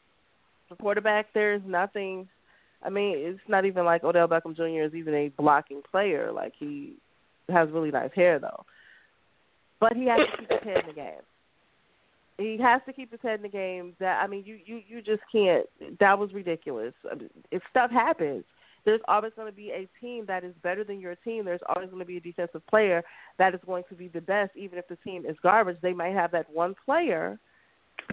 the 0.71 0.77
quarterback, 0.77 1.27
there's 1.35 1.63
nothing. 1.65 2.29
I 2.83 2.91
mean, 2.91 3.17
it's 3.17 3.41
not 3.49 3.65
even 3.65 3.85
like 3.85 4.05
Odell 4.05 4.29
Beckham 4.29 4.57
Jr. 4.57 4.85
is 4.85 4.95
even 4.95 5.15
a 5.15 5.29
blocking 5.29 5.81
player. 5.91 6.31
Like 6.33 6.53
he 6.59 6.97
has 7.49 7.71
really 7.71 7.91
nice 7.91 8.11
hair 8.15 8.39
though, 8.39 8.65
but 9.81 9.95
he 9.95 10.07
has 10.07 10.19
to 10.19 10.37
keep 10.39 10.51
his 10.51 10.63
head 10.63 10.81
in 10.83 10.87
the 10.89 10.93
game. 10.95 11.23
He 12.39 12.59
has 12.59 12.83
to 12.87 12.93
keep 12.93 13.13
his 13.13 13.21
head 13.23 13.37
in 13.37 13.43
the 13.43 13.49
game. 13.49 13.95
That 14.01 14.23
I 14.23 14.27
mean, 14.27 14.45
you 14.45 14.59
you 14.65 14.83
you 14.87 15.03
just 15.03 15.23
can't. 15.31 15.67
That 16.01 16.19
was 16.19 16.33
ridiculous. 16.33 16.95
If 17.51 17.63
stuff 17.71 17.91
happens, 17.91 18.45
there's 18.85 19.01
always 19.07 19.33
going 19.37 19.51
to 19.51 19.57
be 19.57 19.71
a 19.71 19.89
team 20.01 20.27
that 20.27 20.45
is 20.45 20.55
better 20.63 20.85
than 20.85 21.01
your 21.01 21.15
team. 21.17 21.45
There's 21.45 21.61
always 21.75 21.91
going 21.91 22.01
to 22.01 22.07
be 22.07 22.17
a 22.17 22.21
defensive 22.21 22.67
player 22.67 23.03
that 23.39 23.55
is 23.55 23.61
going 23.65 23.85
to 23.89 23.95
be 23.95 24.09
the 24.09 24.21
best, 24.21 24.51
even 24.57 24.79
if 24.79 24.89
the 24.89 24.97
team 24.97 25.25
is 25.27 25.37
garbage. 25.43 25.79
They 25.81 25.93
might 25.93 26.15
have 26.15 26.33
that 26.33 26.53
one 26.53 26.75
player 26.85 27.39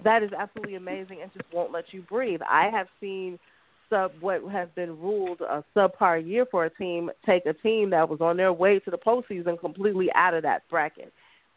that 0.04 0.22
is 0.22 0.30
absolutely 0.36 0.76
amazing 0.76 1.18
and 1.22 1.32
just 1.32 1.44
won't 1.52 1.72
let 1.72 1.92
you 1.92 2.02
breathe. 2.02 2.40
I 2.48 2.70
have 2.70 2.86
seen 3.00 3.38
sub 3.90 4.12
what 4.20 4.42
has 4.50 4.68
been 4.74 4.98
ruled 4.98 5.40
a 5.40 5.62
subpar 5.76 6.26
year 6.26 6.46
for 6.50 6.64
a 6.64 6.70
team 6.70 7.10
take 7.26 7.44
a 7.46 7.52
team 7.52 7.90
that 7.90 8.08
was 8.08 8.20
on 8.20 8.36
their 8.36 8.52
way 8.52 8.78
to 8.78 8.90
the 8.90 8.96
postseason 8.96 9.58
completely 9.60 10.08
out 10.14 10.34
of 10.34 10.42
that 10.42 10.62
bracket. 10.70 11.12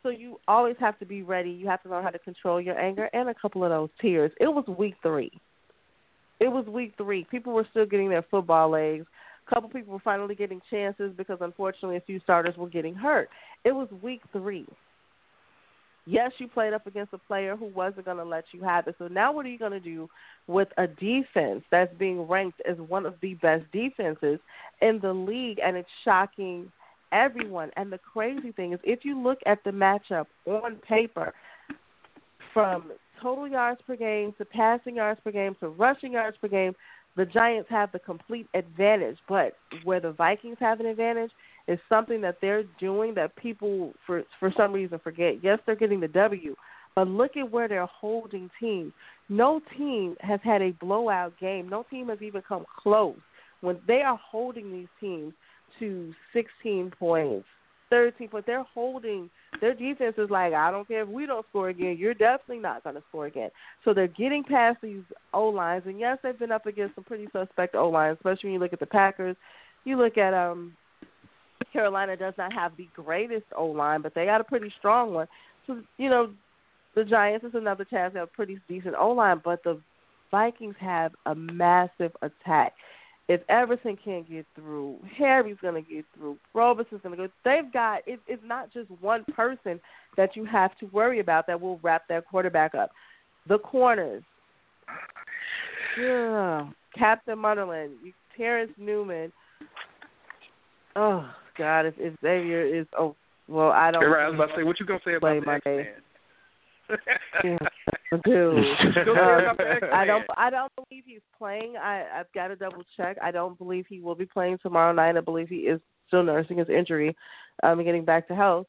So 0.05 0.11
you 0.11 0.39
always 0.47 0.75
have 0.79 0.99
to 0.99 1.05
be 1.05 1.23
ready. 1.23 1.49
You 1.49 1.65
have 1.65 1.81
to 1.81 1.89
learn 1.89 2.03
how 2.03 2.11
to 2.11 2.19
control 2.19 2.61
your 2.61 2.79
anger 2.79 3.09
and 3.11 3.27
a 3.27 3.33
couple 3.33 3.63
of 3.63 3.71
those 3.71 3.89
tears. 3.99 4.31
It 4.39 4.45
was 4.45 4.63
week 4.77 4.93
three. 5.01 5.31
It 6.39 6.47
was 6.47 6.67
week 6.67 6.93
three. 6.95 7.25
People 7.31 7.53
were 7.53 7.65
still 7.71 7.87
getting 7.87 8.09
their 8.09 8.21
football 8.21 8.69
legs. 8.69 9.07
A 9.47 9.49
couple 9.55 9.67
people 9.67 9.93
were 9.93 9.99
finally 10.01 10.35
getting 10.35 10.61
chances 10.69 11.11
because 11.17 11.39
unfortunately 11.41 11.97
a 11.97 12.01
few 12.01 12.19
starters 12.19 12.55
were 12.55 12.69
getting 12.69 12.93
hurt. 12.93 13.29
It 13.63 13.71
was 13.71 13.87
week 14.03 14.21
three. 14.31 14.67
Yes, 16.05 16.33
you 16.37 16.49
played 16.49 16.73
up 16.73 16.85
against 16.85 17.13
a 17.13 17.17
player 17.17 17.55
who 17.55 17.65
wasn't 17.65 18.05
going 18.05 18.17
to 18.17 18.25
let 18.25 18.43
you 18.51 18.61
have 18.61 18.87
it. 18.87 18.93
So 18.99 19.07
now 19.07 19.33
what 19.33 19.47
are 19.47 19.49
you 19.49 19.57
going 19.57 19.71
to 19.71 19.79
do 19.79 20.07
with 20.45 20.67
a 20.77 20.85
defense 20.85 21.63
that's 21.71 21.91
being 21.97 22.27
ranked 22.27 22.61
as 22.69 22.77
one 22.77 23.07
of 23.07 23.15
the 23.23 23.33
best 23.35 23.63
defenses 23.71 24.37
in 24.83 24.99
the 25.01 25.13
league 25.13 25.57
and 25.65 25.75
it's 25.75 25.89
shocking 26.03 26.71
everyone. 27.15 27.71
And 27.77 27.91
the 27.91 27.97
crazy 27.97 28.51
thing 28.51 28.73
is 28.73 28.79
if 28.83 28.99
you 29.03 29.19
look 29.19 29.39
at 29.45 29.63
the 29.63 29.71
matchup 29.71 30.25
on 30.45 30.75
paper 30.87 31.33
from 32.53 32.91
total 33.21 33.47
yards 33.47 33.81
per 33.87 33.95
game 33.95 34.33
to 34.37 34.45
passing 34.45 34.97
yards 34.97 35.19
per 35.23 35.31
game 35.31 35.55
to 35.61 35.69
rushing 35.69 36.11
yards 36.11 36.37
per 36.39 36.47
game, 36.47 36.73
the 37.15 37.25
Giants 37.25 37.69
have 37.69 37.91
the 37.93 37.99
complete 37.99 38.47
advantage. 38.53 39.17
But 39.27 39.53
where 39.83 40.01
the 40.01 40.11
Vikings 40.11 40.57
have 40.59 40.79
an 40.79 40.85
advantage 40.85 41.31
is 41.67 41.79
something 41.89 42.21
that 42.21 42.37
they're 42.41 42.63
doing 42.79 43.15
that 43.15 43.35
people 43.37 43.93
for 44.05 44.23
for 44.39 44.53
some 44.55 44.73
reason 44.73 44.99
forget. 44.99 45.35
Yes, 45.41 45.59
they're 45.65 45.75
getting 45.75 46.01
the 46.01 46.07
W, 46.09 46.55
but 46.95 47.07
look 47.07 47.37
at 47.37 47.49
where 47.49 47.67
they're 47.67 47.85
holding 47.85 48.49
teams. 48.59 48.91
No 49.29 49.61
team 49.77 50.15
has 50.19 50.39
had 50.43 50.61
a 50.61 50.71
blowout 50.71 51.33
game. 51.39 51.69
No 51.69 51.83
team 51.89 52.09
has 52.09 52.21
even 52.21 52.41
come 52.47 52.65
close. 52.77 53.17
When 53.61 53.79
they 53.87 54.01
are 54.01 54.19
holding 54.21 54.71
these 54.71 54.89
teams 54.99 55.33
to 55.79 56.13
16 56.33 56.91
points, 56.97 57.45
13 57.89 58.29
points, 58.29 58.47
they're 58.47 58.63
holding 58.63 59.29
their 59.61 59.73
defense 59.73 60.15
is 60.17 60.29
like, 60.29 60.53
I 60.53 60.71
don't 60.71 60.87
care 60.87 61.03
if 61.03 61.07
we 61.07 61.25
don't 61.25 61.45
score 61.49 61.69
again, 61.69 61.97
you're 61.97 62.13
definitely 62.13 62.59
not 62.59 62.83
going 62.83 62.95
to 62.95 63.03
score 63.09 63.25
again. 63.25 63.49
So 63.83 63.93
they're 63.93 64.07
getting 64.07 64.43
past 64.43 64.79
these 64.81 65.03
O 65.33 65.47
lines, 65.47 65.83
and 65.85 65.99
yes, 65.99 66.17
they've 66.21 66.37
been 66.37 66.51
up 66.51 66.65
against 66.65 66.95
some 66.95 67.03
pretty 67.03 67.27
suspect 67.31 67.75
O 67.75 67.89
lines, 67.89 68.17
especially 68.17 68.49
when 68.49 68.53
you 68.53 68.59
look 68.59 68.73
at 68.73 68.79
the 68.79 68.85
Packers. 68.85 69.35
You 69.83 69.97
look 69.97 70.17
at 70.17 70.33
um 70.33 70.75
Carolina 71.71 72.15
does 72.15 72.33
not 72.37 72.53
have 72.53 72.73
the 72.77 72.87
greatest 72.95 73.45
O 73.55 73.65
line, 73.65 74.01
but 74.01 74.13
they 74.15 74.25
got 74.25 74.41
a 74.41 74.45
pretty 74.45 74.71
strong 74.77 75.13
one. 75.13 75.27
So 75.67 75.81
you 75.97 76.09
know, 76.09 76.31
the 76.95 77.03
Giants 77.03 77.45
is 77.45 77.55
another 77.55 77.85
chance. 77.85 78.13
They 78.13 78.19
have 78.19 78.29
a 78.29 78.35
pretty 78.35 78.59
decent 78.67 78.95
O 78.97 79.11
line, 79.11 79.41
but 79.43 79.63
the 79.63 79.79
Vikings 80.31 80.75
have 80.79 81.11
a 81.25 81.35
massive 81.35 82.11
attack. 82.21 82.73
If 83.27 83.41
Everson 83.49 83.97
can't 84.03 84.29
get 84.29 84.45
through, 84.55 84.97
Harry's 85.17 85.57
going 85.61 85.83
to 85.83 85.89
get 85.89 86.05
through. 86.15 86.37
Robison's 86.53 87.01
going 87.01 87.17
to 87.17 87.27
go. 87.27 87.33
They've 87.43 87.71
got 87.73 88.01
it, 88.05 88.19
it's 88.27 88.43
not 88.45 88.71
just 88.71 88.89
one 89.01 89.25
person 89.35 89.79
that 90.15 90.35
you 90.35 90.45
have 90.45 90.77
to 90.77 90.85
worry 90.87 91.19
about 91.19 91.47
that 91.47 91.59
will 91.59 91.79
wrap 91.81 92.07
their 92.07 92.21
quarterback 92.21 92.75
up. 92.75 92.91
The 93.47 93.57
corners, 93.57 94.23
yeah, 95.99 96.69
Captain 96.97 97.37
Munnerlyn, 97.37 97.93
Terrence 98.37 98.71
Newman. 98.77 99.31
Oh 100.95 101.27
God, 101.57 101.85
if, 101.85 101.95
if 101.97 102.13
Xavier 102.21 102.63
is 102.63 102.85
oh 102.97 103.15
well, 103.47 103.71
I 103.71 103.91
don't. 103.91 104.03
Right, 104.03 104.25
I 104.25 104.29
was 104.29 104.35
about 104.35 104.47
to 104.47 104.53
say, 104.57 104.63
what 104.63 104.79
you 104.79 104.85
gonna 104.85 104.99
say 105.05 105.15
about 105.15 105.43
the. 105.43 105.51
X-Man? 105.51 105.85
Yeah, 107.43 107.57
dude. 108.23 108.25
Go 109.05 109.13
Um, 109.15 109.17
ahead 109.17 109.39
about 109.43 109.57
the 109.57 109.69
X-Man. 109.69 109.93
I 109.93 110.05
don't. 110.05 110.25
I 110.37 110.49
don't 110.49 110.71
believe 110.75 111.03
he's 111.05 111.21
playing. 111.37 111.75
I, 111.77 112.05
I've 112.13 112.31
got 112.33 112.47
to 112.49 112.55
double 112.55 112.83
check. 112.95 113.17
I 113.21 113.31
don't 113.31 113.57
believe 113.57 113.85
he 113.87 113.99
will 113.99 114.15
be 114.15 114.25
playing 114.25 114.59
tomorrow 114.61 114.93
night. 114.93 115.17
I 115.17 115.21
believe 115.21 115.49
he 115.49 115.61
is 115.67 115.79
still 116.07 116.23
nursing 116.23 116.57
his 116.59 116.69
injury, 116.69 117.15
um, 117.63 117.79
and 117.79 117.85
getting 117.85 118.05
back 118.05 118.27
to 118.27 118.35
health. 118.35 118.67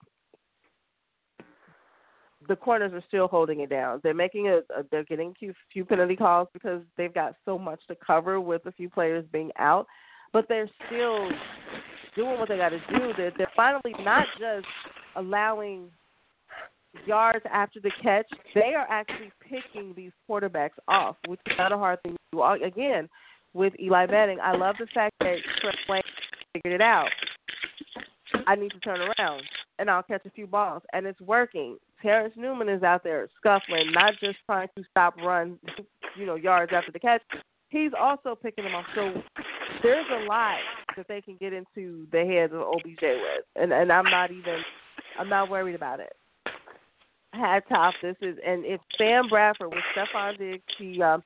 the 2.48 2.56
corners 2.56 2.92
are 2.92 3.02
still 3.08 3.28
holding 3.28 3.60
it 3.60 3.70
down. 3.70 4.00
They're 4.02 4.14
making 4.14 4.48
a, 4.48 4.58
a 4.78 4.84
they're 4.90 5.04
getting 5.04 5.30
a 5.30 5.34
few, 5.34 5.54
few 5.72 5.84
penalty 5.84 6.16
calls 6.16 6.48
because 6.52 6.82
they've 6.96 7.12
got 7.12 7.34
so 7.44 7.58
much 7.58 7.80
to 7.88 7.96
cover 7.96 8.40
with 8.40 8.64
a 8.66 8.72
few 8.72 8.88
players 8.88 9.24
being 9.32 9.50
out, 9.58 9.86
but 10.32 10.46
they're 10.48 10.70
still 10.86 11.28
doing 12.14 12.38
what 12.38 12.48
they 12.48 12.56
got 12.56 12.70
to 12.70 12.78
do. 12.78 13.12
They're 13.16 13.32
they're 13.36 13.52
finally 13.56 13.94
not 14.00 14.26
just 14.38 14.66
allowing 15.16 15.90
yards 17.06 17.44
after 17.50 17.80
the 17.80 17.90
catch. 18.02 18.26
They 18.54 18.74
are 18.74 18.86
actually 18.88 19.32
picking 19.40 19.94
these 19.94 20.12
quarterbacks 20.28 20.78
off, 20.88 21.16
which 21.26 21.40
is 21.46 21.56
not 21.58 21.72
a 21.72 21.76
hard 21.76 22.02
thing 22.02 22.12
to 22.12 22.18
do. 22.32 22.64
Again, 22.64 23.08
with 23.54 23.72
Eli 23.80 24.06
Manning, 24.06 24.38
I 24.42 24.56
love 24.56 24.76
the 24.78 24.86
fact 24.94 25.14
that 25.20 25.36
Trae 25.62 25.72
Waynes 25.88 26.02
figured 26.52 26.74
it 26.74 26.82
out. 26.82 27.08
I 28.46 28.54
need 28.54 28.70
to 28.72 28.80
turn 28.80 29.00
around 29.00 29.42
and 29.78 29.90
I'll 29.90 30.02
catch 30.02 30.24
a 30.26 30.30
few 30.30 30.46
balls, 30.46 30.82
and 30.92 31.06
it's 31.06 31.20
working. 31.20 31.76
Terrence 32.00 32.34
Newman 32.36 32.68
is 32.68 32.82
out 32.82 33.04
there 33.04 33.28
scuffling, 33.38 33.90
not 33.92 34.14
just 34.20 34.38
trying 34.46 34.68
to 34.76 34.84
stop 34.90 35.16
runs, 35.18 35.58
you 36.16 36.26
know, 36.26 36.34
yards 36.34 36.72
after 36.74 36.92
the 36.92 36.98
catch. 36.98 37.22
He's 37.68 37.90
also 37.98 38.34
picking 38.34 38.64
them 38.64 38.74
off. 38.74 38.86
So 38.94 39.12
there's 39.82 40.06
a 40.12 40.24
lot 40.24 40.58
that 40.96 41.08
they 41.08 41.20
can 41.20 41.36
get 41.36 41.52
into 41.52 42.06
the 42.10 42.24
heads 42.24 42.52
of 42.52 42.60
OBJ 42.60 43.02
with, 43.02 43.44
and 43.56 43.72
and 43.72 43.92
I'm 43.92 44.04
not 44.04 44.30
even, 44.30 44.60
I'm 45.18 45.28
not 45.28 45.50
worried 45.50 45.74
about 45.74 46.00
it. 46.00 46.14
Hat 47.36 47.64
top, 47.68 47.94
this 48.02 48.16
is, 48.20 48.36
and 48.44 48.64
if 48.64 48.80
Sam 48.98 49.28
Bradford 49.28 49.68
with 49.68 49.84
Stefon 49.96 50.38
Diggs, 50.38 50.62
he 50.78 51.00
um, 51.02 51.22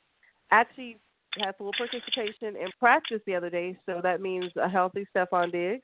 actually 0.50 0.98
had 1.38 1.56
full 1.56 1.72
participation 1.76 2.56
in 2.56 2.68
practice 2.78 3.20
the 3.26 3.34
other 3.34 3.50
day, 3.50 3.76
so 3.86 4.00
that 4.02 4.20
means 4.20 4.52
a 4.56 4.68
healthy 4.68 5.06
Stefon 5.14 5.52
Diggs. 5.52 5.82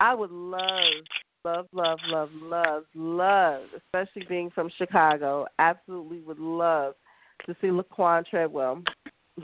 I 0.00 0.14
would 0.14 0.30
love 0.30 1.04
love, 1.44 1.66
love, 1.72 1.98
love, 2.08 2.28
love, 2.34 2.84
love, 2.94 3.62
especially 3.76 4.26
being 4.28 4.50
from 4.50 4.70
Chicago, 4.76 5.46
absolutely 5.58 6.20
would 6.20 6.38
love 6.38 6.94
to 7.46 7.54
see 7.60 7.68
Laquon 7.68 8.26
Treadwell 8.26 8.82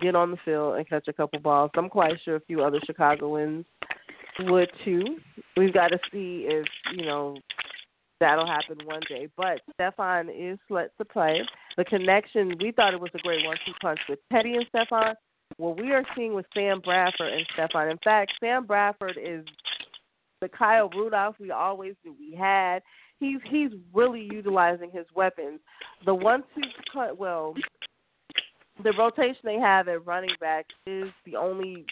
get 0.01 0.17
on 0.17 0.31
the 0.31 0.37
field 0.45 0.77
and 0.77 0.89
catch 0.89 1.07
a 1.09 1.13
couple 1.13 1.39
balls. 1.39 1.71
I'm 1.77 1.89
quite 1.89 2.15
sure 2.25 2.37
a 2.37 2.41
few 2.41 2.63
other 2.63 2.81
Chicagoans 2.85 3.65
would 4.41 4.71
too. 4.85 5.19
We've 5.57 5.73
got 5.73 5.89
to 5.89 5.99
see 6.13 6.47
if, 6.49 6.67
you 6.97 7.07
know, 7.07 7.37
that'll 8.25 8.47
happen 8.47 8.79
one 8.85 9.03
day. 9.09 9.29
But 9.37 9.61
Stefon 9.79 10.31
is 10.35 10.59
let 10.71 10.97
to 10.97 11.05
play. 11.05 11.43
The 11.77 11.85
connection, 11.85 12.55
we 12.59 12.73
thought 12.73 12.95
it 12.95 13.01
was 13.01 13.11
a 13.15 13.19
great 13.19 13.45
one 13.45 13.57
two 13.67 13.73
punch 13.83 14.01
with 14.09 14.19
Teddy 14.33 14.55
and 14.55 14.67
Stefon. 14.73 15.15
What 15.59 15.79
we 15.79 15.93
are 15.93 16.05
seeing 16.17 16.33
with 16.33 16.47
Sam 16.55 16.81
Bradford 16.81 17.33
and 17.33 17.47
Stefon. 17.57 17.91
In 17.91 17.99
fact, 17.99 18.33
Sam 18.41 18.65
Bradford 18.65 19.19
is 19.23 19.45
the 20.41 20.49
Kyle 20.49 20.89
Rudolph 20.89 21.37
we 21.39 21.51
always 21.51 21.95
knew 22.03 22.17
we 22.19 22.35
had. 22.35 22.83
He's 23.21 23.41
he's 23.49 23.71
really 23.93 24.29
utilizing 24.33 24.91
his 24.91 25.07
weapons. 25.15 25.61
The 26.07 26.15
one 26.15 26.45
two 26.55 26.63
cut 26.93 27.19
well, 27.19 27.55
the 28.83 28.93
rotation 28.99 29.41
they 29.45 29.59
have 29.59 29.87
at 29.89 30.05
running 30.07 30.35
back 30.41 30.67
is 30.87 31.11
the 31.27 31.37
only 31.37 31.85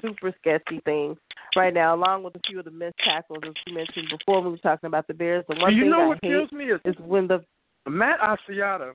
super 0.00 0.34
sketchy 0.40 0.80
thing 0.84 1.16
right 1.56 1.72
now, 1.74 1.94
along 1.94 2.22
with 2.22 2.34
a 2.36 2.40
few 2.46 2.58
of 2.58 2.64
the 2.64 2.70
missed 2.70 2.96
tackles 3.04 3.38
as 3.46 3.52
you 3.66 3.74
mentioned 3.74 4.08
before 4.10 4.40
we 4.40 4.50
were 4.50 4.58
talking 4.58 4.86
about 4.86 5.06
the 5.06 5.14
Bears. 5.14 5.44
The 5.48 5.56
one 5.60 5.74
you 5.74 5.82
thing 5.82 5.90
know 5.90 6.02
I 6.02 6.06
what 6.06 6.20
kills 6.22 6.52
me 6.52 6.66
is, 6.66 6.80
is 6.84 6.94
when 6.98 7.26
the 7.28 7.44
Matt 7.88 8.20
Asiata. 8.20 8.92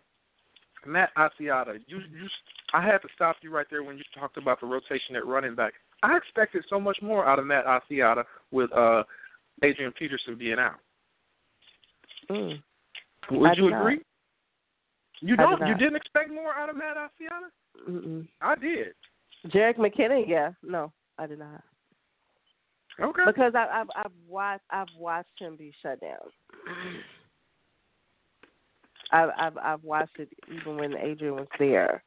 Matt 0.86 1.10
Asiata. 1.18 1.80
You 1.88 1.98
you 1.98 2.28
I 2.74 2.82
had 2.82 3.00
to 3.00 3.08
stop 3.16 3.38
you 3.42 3.52
right 3.52 3.66
there 3.70 3.84
when 3.84 3.98
you 3.98 4.04
talked 4.18 4.38
about 4.38 4.60
the 4.62 4.68
rotation 4.68 5.16
at 5.16 5.26
running 5.26 5.56
back. 5.56 5.74
I 6.04 6.16
expected 6.16 6.64
so 6.70 6.80
much 6.80 6.98
more 7.02 7.28
out 7.28 7.40
of 7.40 7.46
Matt 7.46 7.66
Asiata 7.66 8.24
with 8.52 8.72
uh 8.74 9.04
Adrian 9.64 9.92
Peterson 9.94 10.38
being 10.38 10.60
out. 10.60 10.80
mm, 12.30 12.62
Would 13.32 13.50
I 13.50 13.54
you 13.56 13.64
did 13.64 13.72
not. 13.72 13.82
agree? 13.82 14.00
You 15.22 15.36
don't. 15.36 15.60
did 15.60 15.68
you 15.70 15.76
didn't 15.76 15.96
expect 15.96 16.30
more 16.32 16.54
out 16.54 16.70
of 16.70 16.76
Matt 16.78 16.96
Asiata? 16.98 17.90
mm-mm. 17.90 18.28
I 18.42 18.56
did. 18.56 18.94
Jerick 19.48 19.78
McKinnon, 19.78 20.26
yeah, 20.28 20.52
no, 20.64 20.92
I 21.18 21.28
did 21.28 21.40
not. 21.40 21.64
Okay. 23.00 23.24
because 23.26 23.54
I, 23.56 23.68
I've 23.82 23.88
I've 23.96 24.12
watched 24.28 24.64
I've 24.72 24.88
watched 24.98 25.40
him 25.40 25.56
be 25.56 25.72
shut 25.82 26.00
down. 26.02 26.18
I've 29.12 29.30
I've 29.38 29.58
I've 29.58 29.84
watched 29.84 30.20
it 30.20 30.30
even 30.54 30.78
when 30.78 30.98
Adrian 30.98 31.36
was 31.36 31.48
there. 31.60 32.04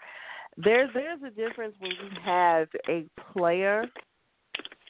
There's 0.56 0.90
there's 0.94 1.20
a 1.22 1.30
difference 1.30 1.74
when 1.78 1.92
you 1.92 2.10
have 2.24 2.68
a 2.88 3.06
player 3.32 3.86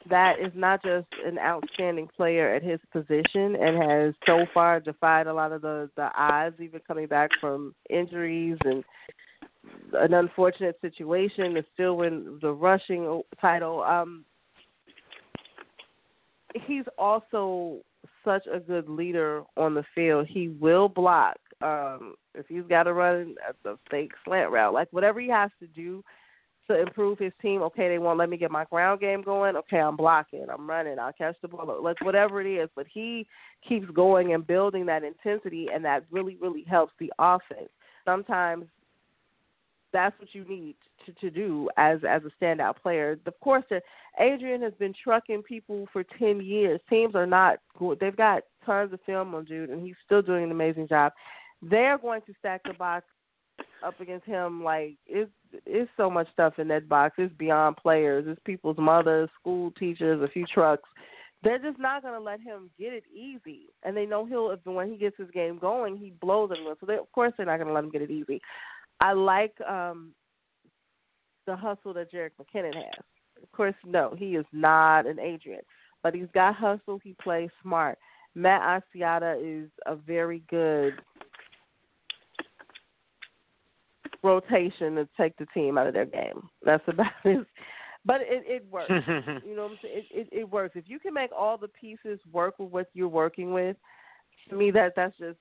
that 0.09 0.41
is 0.41 0.53
not 0.55 0.83
just 0.83 1.07
an 1.27 1.39
outstanding 1.39 2.09
player 2.17 2.55
at 2.55 2.63
his 2.63 2.81
position 2.91 3.57
and 3.57 3.83
has 3.83 4.15
so 4.25 4.47
far 4.55 4.81
defied 4.81 5.27
a 5.27 5.35
lot 5.35 5.53
of 5.53 5.61
the 5.61 5.91
the 5.97 6.11
odds, 6.17 6.57
even 6.61 6.81
coming 6.87 7.07
back 7.07 7.31
from 7.41 7.75
injuries 7.91 8.57
and 8.65 8.83
an 9.93 10.15
unfortunate 10.15 10.79
situation 10.81 11.55
to 11.55 11.65
still 11.75 11.99
win 11.99 12.39
the 12.41 12.53
rushing 12.53 13.23
title. 13.41 13.83
Um, 13.83 14.25
he's 16.67 16.85
also 16.99 17.79
such 18.25 18.47
a 18.53 18.61
good 18.61 18.89
leader 18.89 19.43
on 19.57 19.75
the 19.75 19.85
field. 19.95 20.27
He 20.29 20.49
will 20.49 20.89
block. 20.89 21.37
Um, 21.63 22.15
if 22.35 22.47
he's 22.49 22.65
got 22.69 22.85
to 22.85 22.93
run 22.93 23.35
a 23.65 23.75
fake 23.91 24.13
slant 24.25 24.51
route, 24.51 24.73
like 24.73 24.89
whatever 24.93 25.21
he 25.21 25.29
has 25.29 25.51
to 25.61 25.67
do 25.67 26.03
to 26.71 26.81
improve 26.81 27.19
his 27.19 27.33
team. 27.43 27.63
Okay, 27.63 27.89
they 27.89 27.99
won't 27.99 28.19
let 28.19 28.31
me 28.31 28.37
get 28.37 28.51
my 28.51 28.65
ground 28.65 29.01
game 29.01 29.23
going. 29.23 29.57
Okay, 29.57 29.79
I'm 29.79 29.97
blocking. 29.97 30.47
I'm 30.53 30.69
running. 30.69 30.99
I'll 30.99 31.13
catch 31.13 31.37
the 31.43 31.49
ball. 31.49 31.83
Like 31.83 32.01
whatever 32.05 32.41
it 32.41 32.47
is, 32.47 32.69
but 32.77 32.87
he 32.93 33.27
keeps 33.69 33.91
going 33.91 34.33
and 34.35 34.47
building 34.47 34.87
that 34.87 35.03
intensity, 35.03 35.69
and 35.73 35.85
that 35.85 36.05
really, 36.11 36.37
really 36.41 36.65
helps 36.69 36.93
the 36.99 37.13
offense. 37.19 37.71
Sometimes 38.05 38.67
that's 39.93 40.19
what 40.19 40.35
you 40.35 40.45
need 40.45 40.77
to, 41.07 41.13
to 41.13 41.31
do 41.31 41.69
as 41.77 42.01
as 42.09 42.23
a 42.25 42.45
standout 42.45 42.77
player. 42.77 43.19
Of 43.27 43.41
course, 43.41 43.65
Adrian 44.19 44.63
has 44.63 44.75
been 44.75 44.95
trucking 45.03 45.43
people 45.43 45.87
for 45.93 46.05
ten 46.19 46.41
years. 46.41 46.81
Teams 46.89 47.15
are 47.15 47.27
not 47.27 47.59
good. 47.79 47.99
They've 48.01 48.17
got 48.17 48.43
tons 48.65 48.93
of 48.93 49.01
film 49.07 49.35
on 49.35 49.45
dude, 49.45 49.71
and 49.71 49.85
he's 49.85 49.97
still 50.05 50.23
doing 50.23 50.45
an 50.45 50.51
amazing 50.51 50.89
job. 50.89 51.13
They're 51.63 51.99
going 51.99 52.23
to 52.23 52.35
stack 52.39 52.63
the 52.65 52.73
box 52.75 53.05
up 53.85 54.01
against 54.01 54.27
him 54.27 54.63
like 54.63 54.97
it's 55.07 55.31
it's 55.67 55.91
so 55.97 56.11
much 56.11 56.29
stuff 56.33 56.59
in 56.59 56.69
that 56.69 56.89
box. 56.89 57.15
It's 57.19 57.35
beyond 57.35 57.77
players. 57.77 58.25
It's 58.29 58.41
people's 58.45 58.79
mothers, 58.79 59.29
school 59.41 59.73
teachers, 59.73 60.23
a 60.23 60.29
few 60.29 60.47
trucks. 60.47 60.89
They're 61.43 61.59
just 61.59 61.79
not 61.79 62.03
going 62.03 62.15
to 62.15 62.21
let 62.21 62.41
him 62.41 62.71
get 62.79 62.93
it 62.93 63.05
easy, 63.15 63.71
and 63.83 63.97
they 63.97 64.05
know 64.05 64.27
he'll. 64.27 64.51
If 64.51 64.61
when 64.65 64.91
he 64.91 64.99
gets 64.99 65.17
his 65.17 65.31
game 65.31 65.59
going, 65.59 65.97
he 65.97 66.13
blows 66.21 66.51
everyone. 66.53 66.77
So 66.81 66.87
they, 66.87 66.97
of 66.97 67.11
course 67.13 67.33
they're 67.37 67.47
not 67.47 67.57
going 67.57 67.69
to 67.69 67.73
let 67.73 67.85
him 67.85 67.91
get 67.91 68.03
it 68.03 68.11
easy. 68.11 68.41
I 69.01 69.13
like 69.13 69.55
um 69.69 70.13
the 71.47 71.57
hustle 71.57 71.95
that 71.95 72.13
Jerick 72.13 72.33
McKinnon 72.41 72.75
has. 72.75 73.05
Of 73.43 73.51
course, 73.53 73.75
no, 73.85 74.15
he 74.17 74.37
is 74.37 74.45
not 74.53 75.07
an 75.07 75.19
Adrian, 75.19 75.63
but 76.03 76.15
he's 76.15 76.29
got 76.35 76.55
hustle. 76.55 77.01
He 77.03 77.15
plays 77.21 77.51
smart. 77.63 77.99
Matt 78.35 78.83
Asiata 78.95 79.37
is 79.43 79.71
a 79.87 79.97
very 79.97 80.43
good 80.49 80.95
rotation 84.23 84.95
to 84.97 85.09
take 85.17 85.37
the 85.39 85.47
team 85.47 85.79
out 85.79 85.87
of 85.87 85.95
their 85.95 86.05
game. 86.05 86.49
That's 86.65 86.87
about 86.87 87.13
it. 87.25 87.47
But 88.05 88.23
it, 88.23 88.45
it 88.47 88.67
works. 88.71 88.91
you 89.47 89.57
know 89.57 89.63
what 89.63 89.73
I'm 89.73 89.79
saying? 89.83 90.03
It, 90.11 90.29
it 90.33 90.39
it 90.41 90.51
works. 90.51 90.77
If 90.77 90.85
you 90.87 90.99
can 90.99 91.13
make 91.13 91.31
all 91.37 91.59
the 91.59 91.69
pieces 91.69 92.19
work 92.33 92.59
with 92.59 92.71
what 92.71 92.89
you're 92.95 93.09
working 93.09 93.53
with, 93.53 93.77
to 94.49 94.57
me 94.57 94.71
that 94.71 94.95
that's 94.97 95.17
just 95.19 95.39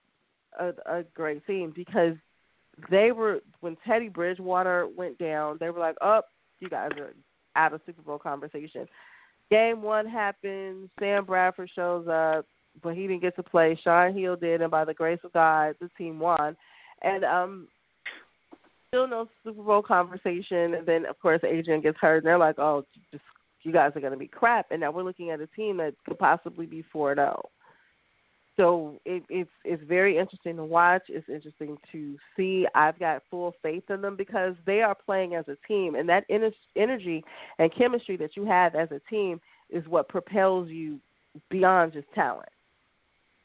a, 0.59 0.73
a 0.85 1.03
great 1.13 1.45
team 1.45 1.71
because 1.75 2.15
they 2.89 3.11
were 3.11 3.39
when 3.61 3.77
Teddy 3.85 4.09
Bridgewater 4.09 4.87
went 4.95 5.17
down, 5.17 5.57
they 5.59 5.69
were 5.69 5.79
like, 5.79 5.95
"Up, 6.01 6.25
oh, 6.25 6.35
you 6.59 6.69
guys 6.69 6.91
are 6.97 7.13
out 7.55 7.73
of 7.73 7.81
Super 7.85 8.01
Bowl 8.01 8.19
conversation." 8.19 8.87
Game 9.49 9.81
one 9.81 10.07
happens. 10.07 10.89
Sam 10.99 11.25
Bradford 11.25 11.71
shows 11.73 12.07
up, 12.07 12.45
but 12.83 12.95
he 12.95 13.07
didn't 13.07 13.21
get 13.21 13.35
to 13.35 13.43
play. 13.43 13.79
Shaun 13.83 14.13
Hill 14.13 14.35
did, 14.35 14.61
and 14.61 14.69
by 14.69 14.85
the 14.85 14.93
grace 14.93 15.19
of 15.23 15.33
God, 15.33 15.75
the 15.79 15.89
team 15.97 16.19
won. 16.19 16.55
And 17.01 17.23
um, 17.23 17.67
still 18.89 19.07
no 19.07 19.27
Super 19.43 19.63
Bowl 19.63 19.81
conversation. 19.81 20.75
And 20.75 20.85
then, 20.85 21.05
of 21.05 21.19
course, 21.19 21.41
Adrian 21.43 21.81
gets 21.81 21.97
hurt, 21.99 22.17
and 22.17 22.25
they're 22.25 22.37
like, 22.37 22.59
"Oh, 22.59 22.85
just 23.11 23.23
you 23.63 23.73
guys 23.73 23.91
are 23.95 24.01
going 24.01 24.13
to 24.13 24.19
be 24.19 24.27
crap." 24.27 24.67
And 24.71 24.81
now 24.81 24.91
we're 24.91 25.03
looking 25.03 25.31
at 25.31 25.41
a 25.41 25.47
team 25.47 25.77
that 25.77 25.95
could 26.05 26.19
possibly 26.19 26.65
be 26.65 26.83
four 26.91 27.15
zero. 27.15 27.49
So 28.59 28.99
it, 29.05 29.23
it's 29.29 29.49
it's 29.63 29.81
very 29.83 30.17
interesting 30.17 30.57
to 30.57 30.65
watch. 30.65 31.03
It's 31.07 31.29
interesting 31.29 31.77
to 31.93 32.17
see. 32.35 32.67
I've 32.75 32.99
got 32.99 33.23
full 33.31 33.53
faith 33.63 33.83
in 33.89 34.01
them 34.01 34.17
because 34.17 34.53
they 34.65 34.81
are 34.81 34.93
playing 34.93 35.35
as 35.35 35.45
a 35.47 35.55
team, 35.65 35.95
and 35.95 36.09
that 36.09 36.25
ener- 36.29 36.51
energy 36.75 37.23
and 37.57 37.73
chemistry 37.73 38.17
that 38.17 38.35
you 38.35 38.43
have 38.43 38.75
as 38.75 38.89
a 38.91 38.99
team 39.09 39.39
is 39.69 39.87
what 39.87 40.09
propels 40.09 40.67
you 40.67 40.99
beyond 41.49 41.93
just 41.93 42.11
talent. 42.13 42.49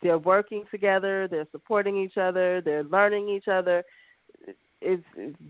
They're 0.02 0.18
working 0.18 0.64
together. 0.68 1.28
They're 1.30 1.46
supporting 1.52 1.96
each 1.96 2.16
other. 2.16 2.60
They're 2.60 2.82
learning 2.82 3.28
each 3.28 3.46
other. 3.46 3.84
It's, 4.80 5.04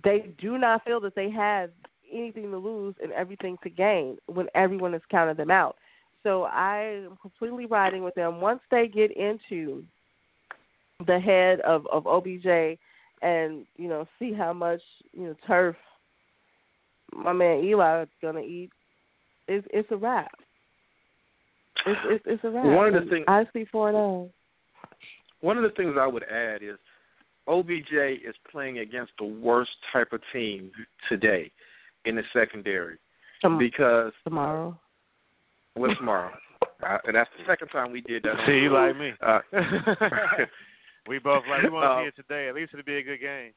they 0.05 0.31
do 0.39 0.59
not 0.59 0.85
feel 0.85 1.01
that 1.01 1.15
they 1.15 1.31
have 1.31 1.71
anything 2.13 2.51
to 2.51 2.59
lose 2.59 2.95
and 3.03 3.13
everything 3.13 3.57
to 3.63 3.71
gain 3.71 4.19
when 4.27 4.47
everyone 4.55 4.93
has 4.93 5.03
counted 5.11 5.39
them 5.39 5.51
out. 5.51 5.77
So 6.25 6.45
I 6.45 7.03
am 7.05 7.17
completely 7.23 7.67
riding 7.67 8.03
with 8.03 8.15
them. 8.17 8.41
Once 8.41 8.61
they 8.71 8.89
get 8.89 9.17
into 9.17 9.85
the 11.07 11.21
head 11.21 11.61
of 11.61 11.87
of 11.93 12.07
OBJ 12.07 12.79
and 13.23 13.67
you 13.77 13.89
know 13.89 14.09
see 14.19 14.33
how 14.33 14.53
much 14.53 14.81
you 15.13 15.25
know 15.25 15.37
turf 15.47 15.77
my 17.15 17.33
man 17.33 17.63
Eli 17.63 18.03
is 18.03 18.09
gonna 18.21 18.41
eat, 18.41 18.71
it's 19.47 19.67
it's 19.71 19.91
a 19.93 19.97
wrap. 19.97 20.33
It's 21.87 22.01
it's, 22.07 22.25
it's 22.27 22.45
a 22.45 22.51
wrap. 22.51 22.65
One 22.65 22.89
of 22.89 22.95
the 22.95 23.01
And 23.01 23.11
things- 23.11 23.25
I 23.29 23.47
see 23.53 23.67
four 23.71 23.91
oh. 23.91 24.31
One 25.41 25.59
of 25.59 25.63
the 25.63 25.71
things 25.77 25.97
I 26.01 26.07
would 26.07 26.25
add 26.25 26.63
is 26.63 26.79
OBJ 27.47 27.93
is 28.27 28.35
playing 28.51 28.79
against 28.79 29.13
the 29.19 29.27
worst 29.27 29.73
type 29.93 30.15
of 30.15 30.23
team 30.33 30.71
today 31.11 31.51
in 32.07 32.17
the 32.17 32.23
secondary 32.33 32.97
Tom- 33.43 33.59
because 33.59 34.13
tomorrow. 34.25 34.79
What's 35.75 35.97
tomorrow? 35.99 36.31
Uh, 36.83 36.99
and 37.05 37.17
that's 37.17 37.31
the 37.39 37.45
second 37.47 37.69
time 37.69 37.93
we 37.93 38.01
did 38.03 38.23
that. 38.25 38.35
See, 38.47 38.53
you 38.53 38.73
like 38.73 38.97
me. 38.97 39.13
Uh, 39.25 39.41
we 41.09 41.19
both 41.19 41.45
like 41.49 41.63
we 41.63 41.71
want 41.71 41.85
to 41.85 42.05
see 42.05 42.09
it 42.09 42.23
today. 42.23 42.49
At 42.49 42.55
least 42.55 42.73
it'll 42.73 42.85
be 42.85 42.97
a 42.97 43.03
good 43.03 43.21
game. 43.21 43.53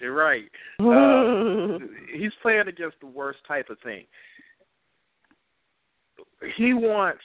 You're 0.00 0.14
right. 0.14 0.44
Uh, 0.82 1.78
he's 2.12 2.32
playing 2.42 2.66
against 2.66 2.96
the 3.00 3.06
worst 3.06 3.38
type 3.46 3.70
of 3.70 3.78
thing. 3.84 4.04
He 6.56 6.74
wants 6.74 7.22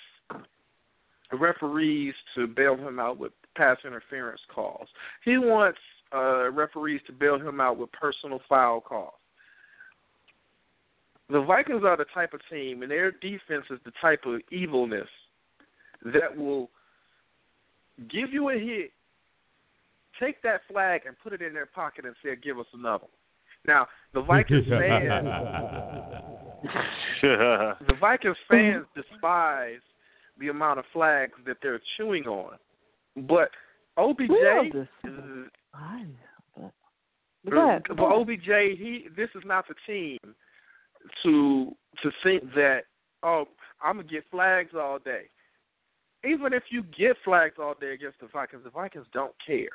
referees 1.33 2.13
to 2.35 2.47
bail 2.47 2.75
him 2.75 2.99
out 2.99 3.17
with 3.17 3.31
pass 3.55 3.77
interference 3.85 4.41
calls. 4.53 4.87
He 5.25 5.37
wants 5.37 5.79
uh, 6.15 6.51
referees 6.51 7.01
to 7.07 7.13
bail 7.13 7.39
him 7.39 7.59
out 7.59 7.77
with 7.77 7.91
personal 7.91 8.39
foul 8.47 8.81
calls. 8.81 9.13
The 11.29 11.41
Vikings 11.41 11.83
are 11.83 11.97
the 11.97 12.05
type 12.13 12.33
of 12.33 12.39
team, 12.49 12.81
and 12.83 12.91
their 12.91 13.11
defense 13.11 13.65
is 13.69 13.79
the 13.85 13.91
type 14.01 14.21
of 14.25 14.39
evilness 14.51 15.09
that 16.05 16.35
will 16.35 16.69
give 18.09 18.31
you 18.31 18.49
a 18.49 18.53
hit, 18.57 18.91
take 20.19 20.41
that 20.43 20.61
flag, 20.71 21.01
and 21.05 21.15
put 21.21 21.33
it 21.33 21.41
in 21.41 21.53
their 21.53 21.65
pocket 21.65 22.05
and 22.05 22.15
say, 22.23 22.35
"Give 22.35 22.57
us 22.59 22.65
another." 22.73 23.07
Now, 23.65 23.87
the 24.13 24.21
Vikings 24.21 24.65
fans, 24.69 25.25
the 27.21 27.93
Vikings 27.99 28.37
fans 28.49 28.85
despise 28.95 29.79
the 30.39 30.49
amount 30.49 30.79
of 30.79 30.85
flags 30.93 31.33
that 31.45 31.57
they're 31.61 31.81
chewing 31.97 32.25
on, 32.25 32.57
but 33.27 33.49
OBJ, 33.97 34.29
We 34.29 34.47
all 34.49 34.63
just- 34.65 34.89
is- 35.03 35.49
Why? 35.73 36.05
But 36.55 36.71
but 37.43 37.51
go 37.51 37.69
ahead. 37.69 37.83
but 37.89 37.99
OBJ, 37.99 38.77
he 38.77 39.07
this 39.15 39.29
is 39.35 39.43
not 39.45 39.67
the 39.67 39.75
team 39.85 40.19
to 41.23 41.75
to 42.03 42.11
think 42.23 42.43
that 42.55 42.81
oh 43.23 43.45
I'm 43.81 43.97
gonna 43.97 44.07
get 44.07 44.23
flags 44.31 44.71
all 44.75 44.99
day. 44.99 45.23
Even 46.23 46.53
if 46.53 46.63
you 46.69 46.83
get 46.97 47.15
flags 47.23 47.55
all 47.59 47.75
day 47.79 47.93
against 47.93 48.19
the 48.19 48.27
Vikings, 48.27 48.63
the 48.63 48.69
Vikings 48.69 49.05
don't 49.13 49.33
care. 49.45 49.69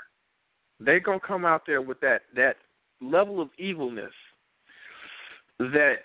They're 0.81 1.01
gonna 1.01 1.21
come 1.21 1.45
out 1.45 1.63
there 1.67 1.83
with 1.83 2.01
that 2.01 2.23
that 2.35 2.57
level 3.01 3.41
of 3.41 3.49
evilness 3.59 4.13
that 5.59 5.97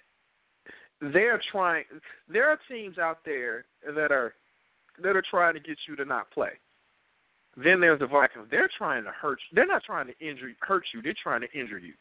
they're 1.01 1.41
trying. 1.51 1.85
There 2.27 2.49
are 2.49 2.59
teams 2.69 2.97
out 2.97 3.19
there 3.25 3.65
that 3.85 4.11
are 4.11 4.33
that 5.01 5.15
are 5.15 5.23
trying 5.29 5.53
to 5.53 5.59
get 5.59 5.77
you 5.87 5.95
to 5.95 6.05
not 6.05 6.29
play. 6.31 6.51
Then 7.55 7.79
there's 7.79 7.99
the 7.99 8.07
Vikings. 8.07 8.47
They're 8.51 8.69
trying 8.77 9.03
to 9.03 9.11
hurt 9.11 9.39
you. 9.49 9.55
They're 9.55 9.67
not 9.67 9.83
trying 9.83 10.07
to 10.07 10.13
injure 10.19 10.51
hurt 10.61 10.83
you. 10.93 11.01
They're 11.01 11.15
trying 11.21 11.41
to 11.41 11.51
injure 11.59 11.79
you. 11.79 11.93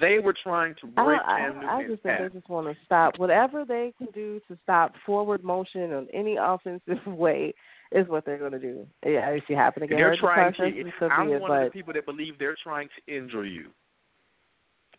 They 0.00 0.18
were 0.18 0.34
trying 0.42 0.74
to 0.80 0.86
break 0.86 1.20
I, 1.26 1.38
Cam 1.38 1.58
I, 1.58 1.76
I 1.76 1.86
just 1.86 2.02
think 2.02 2.18
half. 2.18 2.32
they 2.32 2.38
just 2.38 2.48
want 2.48 2.66
to 2.66 2.84
stop 2.84 3.18
whatever 3.18 3.64
they 3.64 3.92
can 3.98 4.08
do 4.14 4.40
to 4.48 4.58
stop 4.62 4.94
forward 5.04 5.44
motion 5.44 5.82
in 5.82 6.06
any 6.12 6.36
offensive 6.40 6.98
way 7.06 7.52
is 7.92 8.08
what 8.08 8.24
they're 8.24 8.38
going 8.38 8.52
to 8.52 8.58
do. 8.58 8.86
Yeah, 9.04 9.28
I 9.28 9.38
see 9.46 9.54
it 9.54 9.56
happen 9.56 9.82
again. 9.82 9.98
They're 9.98 10.16
trying 10.16 10.54
process, 10.54 10.72
to. 11.00 11.06
I'm 11.06 11.28
be 11.28 11.34
it, 11.34 11.40
one 11.40 11.62
of 11.62 11.64
the 11.64 11.70
people 11.70 11.92
that 11.92 12.06
believe 12.06 12.38
they're 12.38 12.56
trying 12.62 12.88
to 12.88 13.14
injure 13.14 13.44
you. 13.44 13.68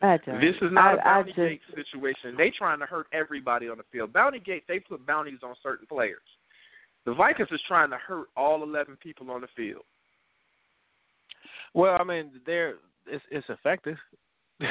I 0.01 0.17
don't. 0.25 0.39
This 0.39 0.55
is 0.61 0.71
not 0.71 0.99
I, 0.99 1.01
a 1.01 1.03
bounty 1.03 1.31
just, 1.31 1.37
gate 1.37 1.61
situation. 1.75 2.35
They 2.37 2.51
trying 2.55 2.79
to 2.79 2.85
hurt 2.85 3.07
everybody 3.11 3.69
on 3.69 3.77
the 3.77 3.83
field. 3.91 4.13
Bounty 4.13 4.39
gate, 4.39 4.63
they 4.67 4.79
put 4.79 5.05
bounties 5.05 5.39
on 5.43 5.55
certain 5.63 5.87
players. 5.87 6.21
The 7.05 7.13
Vikings 7.13 7.49
is 7.51 7.61
trying 7.67 7.89
to 7.91 7.97
hurt 7.97 8.27
all 8.35 8.63
11 8.63 8.97
people 9.01 9.31
on 9.31 9.41
the 9.41 9.47
field. 9.55 9.83
well, 11.73 11.97
I 11.99 12.03
mean, 12.03 12.31
they're 12.45 12.75
it's 13.07 13.23
it's 13.31 13.47
effective. 13.49 13.97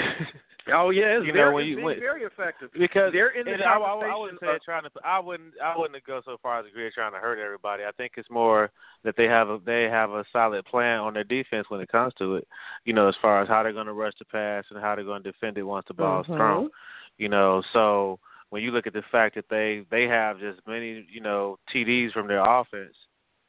Oh 0.73 0.89
yeah, 0.89 1.19
it's 1.21 1.27
You 1.27 1.33
know, 1.35 1.41
very, 1.53 1.55
when 1.55 1.65
it's 1.65 1.69
you- 1.69 1.77
been 1.77 1.85
when- 1.85 2.01
very 2.01 2.23
effective 2.23 2.71
because 2.73 3.13
they're 3.13 3.39
in 3.39 3.45
the 3.45 3.53
and 3.53 3.63
I, 3.63 3.73
I, 3.73 3.77
I 3.77 3.79
conversation 3.81 4.19
wouldn't 4.21 4.41
say 4.41 4.55
of- 4.57 4.63
trying 4.63 4.83
to. 4.85 4.91
I 5.05 5.19
wouldn't. 5.21 5.53
I 5.63 5.77
wouldn't 5.77 6.03
go 6.07 6.23
so 6.25 6.39
far 6.43 6.59
as 6.59 6.65
to 6.65 6.71
agree 6.71 6.91
trying 6.91 7.13
to 7.13 7.19
hurt 7.19 7.39
everybody. 7.39 7.85
I 7.85 7.91
think 7.93 8.13
it's 8.17 8.31
more 8.31 8.71
that 9.05 9.15
they 9.19 9.25
have 9.27 9.51
a 9.51 9.59
they 9.67 9.83
have 9.85 10.13
a 10.13 10.25
solid 10.33 10.65
plan 10.65 11.01
on 11.01 11.13
their 11.13 11.23
defense 11.23 11.67
when 11.69 11.83
it 11.83 11.91
comes 11.93 12.15
to 12.15 12.37
it. 12.37 12.49
You 12.87 12.95
know, 12.95 13.09
as 13.09 13.15
far 13.21 13.43
as 13.43 13.49
how 13.49 13.63
they're 13.63 13.75
going 13.75 13.89
to 13.89 13.93
rush 13.93 14.15
the 14.19 14.25
pass 14.25 14.65
and 14.71 14.81
how 14.81 14.95
they're 14.95 15.05
going 15.05 15.23
to 15.23 15.33
defend 15.33 15.59
it 15.59 15.65
once 15.65 15.85
the 15.87 15.93
ball's 15.93 16.27
Mhm. 16.29 16.37
thrown. 16.39 16.71
You 17.19 17.29
know, 17.29 17.63
so 17.75 18.19
when 18.49 18.63
you 18.63 18.71
look 18.71 18.87
at 18.87 18.95
the 18.95 19.03
fact 19.13 19.35
that 19.35 19.51
they 19.51 19.85
they 19.91 20.05
have 20.09 20.41
just 20.41 20.67
many 20.67 21.07
you 21.11 21.21
know 21.21 21.59
TDs 21.75 22.13
from 22.15 22.27
their 22.27 22.41
offense, 22.43 22.97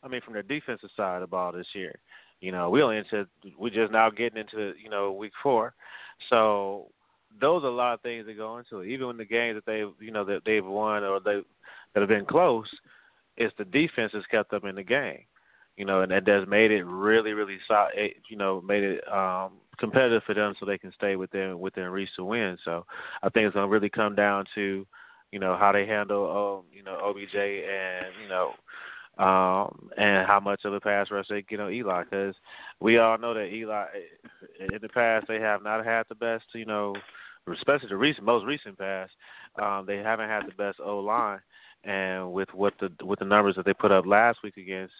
I 0.03 0.09
mean 0.09 0.19
from 0.19 0.33
their 0.33 0.43
defensive 0.43 0.89
side 0.97 1.15
of 1.15 1.21
the 1.21 1.27
ball 1.27 1.53
this 1.53 1.73
year. 1.73 1.97
You 2.41 2.51
know, 2.51 2.69
we 2.69 2.83
only 2.83 2.97
into 2.97 3.25
we're 3.57 3.69
just 3.69 3.93
now 3.93 4.09
getting 4.09 4.37
into 4.37 4.73
you 4.77 4.89
know 4.89 5.13
week 5.13 5.31
four, 5.41 5.73
so 6.29 6.87
those 7.39 7.63
are 7.63 7.67
a 7.67 7.75
lot 7.75 7.93
of 7.93 8.01
things 8.01 8.25
that 8.25 8.37
go 8.37 8.57
into 8.57 8.79
it. 8.79 8.87
Even 8.87 9.07
when 9.07 9.17
the 9.17 9.25
games 9.25 9.55
that 9.55 9.65
they've 9.65 9.91
you 9.99 10.11
know 10.11 10.23
that 10.25 10.41
they've 10.45 10.65
won 10.65 11.03
or 11.03 11.19
they 11.19 11.41
that 11.93 11.99
have 11.99 12.09
been 12.09 12.25
close, 12.25 12.67
it's 13.37 13.55
the 13.57 13.65
defense 13.65 14.11
that's 14.13 14.25
kept 14.27 14.51
them 14.51 14.65
in 14.65 14.75
the 14.75 14.83
game. 14.83 15.21
You 15.77 15.83
know, 15.83 16.01
and 16.01 16.11
that 16.11 16.25
has 16.27 16.47
made 16.47 16.71
it 16.71 16.83
really, 16.83 17.33
really 17.33 17.57
solid. 17.67 17.91
You 18.29 18.37
know, 18.37 18.61
made 18.61 18.83
it 18.83 19.11
um 19.11 19.53
competitive 19.77 20.23
for 20.25 20.33
them 20.33 20.53
so 20.59 20.65
they 20.65 20.77
can 20.77 20.93
stay 20.93 21.15
within 21.15 21.59
within 21.59 21.89
reach 21.89 22.09
to 22.15 22.23
win. 22.23 22.57
So 22.63 22.85
I 23.23 23.29
think 23.29 23.45
it's 23.45 23.55
gonna 23.55 23.67
really 23.67 23.89
come 23.89 24.15
down 24.15 24.45
to 24.55 24.85
you 25.31 25.39
know 25.39 25.57
how 25.57 25.71
they 25.71 25.85
handle 25.85 26.25
um 26.29 26.65
you 26.73 26.83
know 26.83 26.97
OBJ 27.03 27.35
and 27.35 28.07
you 28.21 28.29
know 28.29 28.53
um 29.17 29.89
and 29.97 30.27
how 30.27 30.39
much 30.41 30.61
of 30.65 30.73
a 30.73 30.79
pass 30.79 31.07
rush 31.09 31.27
they 31.29 31.41
get 31.43 31.59
on 31.59 31.71
Eli 31.71 32.03
because 32.03 32.35
we 32.81 32.97
all 32.97 33.17
know 33.17 33.33
that 33.33 33.53
Eli 33.53 33.85
in 34.59 34.79
the 34.81 34.89
past 34.89 35.25
they 35.27 35.39
have 35.39 35.63
not 35.63 35.85
had 35.85 36.03
the 36.09 36.15
best 36.15 36.43
you 36.53 36.65
know 36.65 36.93
especially 37.53 37.87
the 37.87 37.95
recent 37.95 38.25
most 38.25 38.45
recent 38.45 38.77
pass 38.77 39.09
um 39.61 39.85
they 39.85 39.97
haven't 39.97 40.29
had 40.29 40.43
the 40.45 40.53
best 40.57 40.79
O 40.83 40.99
line 40.99 41.39
and 41.85 42.33
with 42.33 42.49
what 42.53 42.73
the 42.79 42.89
with 43.05 43.19
the 43.19 43.25
numbers 43.25 43.55
that 43.55 43.65
they 43.65 43.73
put 43.73 43.91
up 43.91 44.05
last 44.05 44.39
week 44.43 44.57
against 44.57 44.93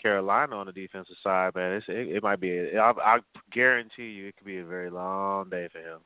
Carolina 0.00 0.54
on 0.54 0.66
the 0.66 0.72
defensive 0.72 1.16
side 1.24 1.54
man 1.56 1.72
it's, 1.72 1.86
it, 1.88 2.16
it 2.16 2.22
might 2.22 2.40
be 2.40 2.56
a, 2.56 2.78
I, 2.78 3.16
I 3.16 3.18
guarantee 3.50 4.10
you 4.10 4.28
it 4.28 4.36
could 4.36 4.46
be 4.46 4.58
a 4.58 4.64
very 4.64 4.90
long 4.90 5.50
day 5.50 5.68
for 5.72 5.78
him. 5.78 6.00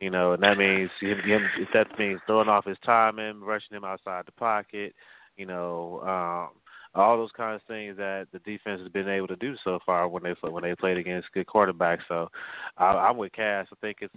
You 0.00 0.10
know, 0.10 0.34
and 0.34 0.42
that 0.42 0.58
means 0.58 0.90
him, 1.00 1.18
him 1.20 1.48
that 1.72 1.86
means 1.98 2.20
throwing 2.26 2.50
off 2.50 2.66
his 2.66 2.76
timing, 2.84 3.40
rushing 3.40 3.74
him 3.74 3.84
outside 3.84 4.26
the 4.26 4.32
pocket, 4.32 4.94
you 5.38 5.46
know, 5.46 6.00
um, 6.02 6.50
all 6.96 7.16
those 7.16 7.30
kinds 7.36 7.60
of 7.62 7.66
things 7.68 7.96
that 7.96 8.26
the 8.32 8.38
defense 8.40 8.80
has 8.80 8.90
been 8.90 9.08
able 9.08 9.28
to 9.28 9.36
do 9.36 9.54
so 9.62 9.78
far 9.84 10.08
when 10.08 10.22
they 10.22 10.34
when 10.48 10.62
they 10.62 10.74
played 10.74 10.96
against 10.96 11.32
good 11.32 11.46
quarterbacks. 11.46 12.00
So 12.08 12.28
I, 12.76 12.86
I'm 12.86 13.16
with 13.16 13.32
Cass. 13.32 13.66
I 13.70 13.76
think 13.80 13.98
it's 14.00 14.14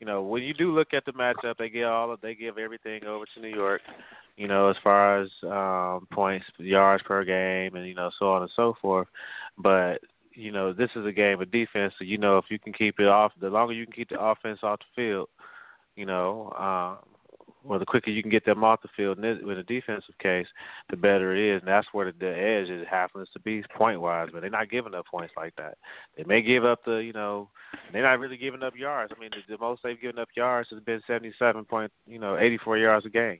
you 0.00 0.06
know 0.06 0.22
when 0.22 0.42
you 0.42 0.54
do 0.54 0.74
look 0.74 0.94
at 0.94 1.04
the 1.04 1.12
matchup, 1.12 1.58
they 1.58 1.68
give 1.68 1.88
all 1.88 2.16
they 2.20 2.34
give 2.34 2.58
everything 2.58 3.04
over 3.04 3.24
to 3.34 3.40
New 3.40 3.54
York. 3.54 3.82
You 4.36 4.48
know, 4.48 4.68
as 4.68 4.76
far 4.82 5.20
as 5.20 5.28
um, 5.42 6.08
points, 6.10 6.46
yards 6.58 7.02
per 7.06 7.22
game, 7.24 7.76
and 7.76 7.86
you 7.86 7.94
know 7.94 8.10
so 8.18 8.32
on 8.32 8.42
and 8.42 8.50
so 8.56 8.74
forth. 8.80 9.08
But 9.58 9.98
you 10.34 10.50
know, 10.50 10.72
this 10.72 10.90
is 10.96 11.06
a 11.06 11.12
game 11.12 11.40
of 11.40 11.52
defense. 11.52 11.92
So 11.98 12.04
you 12.04 12.18
know, 12.18 12.38
if 12.38 12.46
you 12.48 12.58
can 12.58 12.72
keep 12.72 12.98
it 12.98 13.08
off, 13.08 13.32
the 13.40 13.50
longer 13.50 13.74
you 13.74 13.84
can 13.84 13.92
keep 13.92 14.08
the 14.08 14.20
offense 14.20 14.60
off 14.62 14.80
the 14.80 15.02
field, 15.02 15.28
you 15.96 16.06
know, 16.06 16.52
um, 16.58 17.11
or 17.64 17.78
the 17.78 17.84
quicker 17.84 18.10
you 18.10 18.22
can 18.22 18.30
get 18.30 18.44
them 18.44 18.64
off 18.64 18.82
the 18.82 18.88
field 18.96 19.18
in, 19.18 19.22
this, 19.22 19.38
a 19.42 19.62
defensive 19.62 20.16
case, 20.18 20.46
the 20.90 20.96
better 20.96 21.34
it 21.34 21.56
is. 21.56 21.60
And 21.60 21.68
that's 21.68 21.86
where 21.92 22.06
the, 22.06 22.18
the 22.18 22.30
edge 22.30 22.68
is 22.68 22.86
happens 22.90 23.28
to 23.32 23.40
be 23.40 23.62
point 23.76 24.00
wise. 24.00 24.28
But 24.32 24.40
they're 24.40 24.50
not 24.50 24.70
giving 24.70 24.94
up 24.94 25.06
points 25.06 25.34
like 25.36 25.54
that. 25.56 25.78
They 26.16 26.24
may 26.24 26.42
give 26.42 26.64
up 26.64 26.84
the, 26.84 26.96
you 26.96 27.12
know, 27.12 27.48
they're 27.92 28.02
not 28.02 28.18
really 28.18 28.36
giving 28.36 28.62
up 28.62 28.76
yards. 28.76 29.12
I 29.16 29.20
mean, 29.20 29.30
the, 29.30 29.56
the 29.56 29.60
most 29.60 29.82
they've 29.82 30.00
given 30.00 30.18
up 30.18 30.28
yards 30.36 30.70
has 30.70 30.80
been 30.80 31.00
seventy-seven 31.06 31.64
point, 31.66 31.92
you 32.06 32.18
know, 32.18 32.36
eighty-four 32.38 32.78
yards 32.78 33.06
a 33.06 33.10
game. 33.10 33.38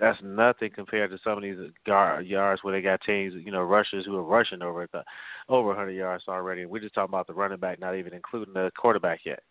That's 0.00 0.18
nothing 0.24 0.70
compared 0.74 1.12
to 1.12 1.18
some 1.22 1.38
of 1.38 1.42
these 1.42 1.56
yards 1.86 2.64
where 2.64 2.74
they 2.74 2.82
got 2.82 3.00
teams, 3.02 3.34
you 3.44 3.52
know, 3.52 3.62
rushers 3.62 4.04
who 4.04 4.16
are 4.16 4.24
rushing 4.24 4.60
over 4.60 4.88
the, 4.92 5.04
over 5.48 5.68
100 5.68 5.92
yards 5.92 6.24
already. 6.26 6.62
And 6.62 6.70
we're 6.70 6.80
just 6.80 6.94
talking 6.94 7.12
about 7.12 7.28
the 7.28 7.34
running 7.34 7.60
back, 7.60 7.78
not 7.78 7.94
even 7.94 8.12
including 8.12 8.54
the 8.54 8.72
quarterback 8.76 9.20
yet. 9.24 9.44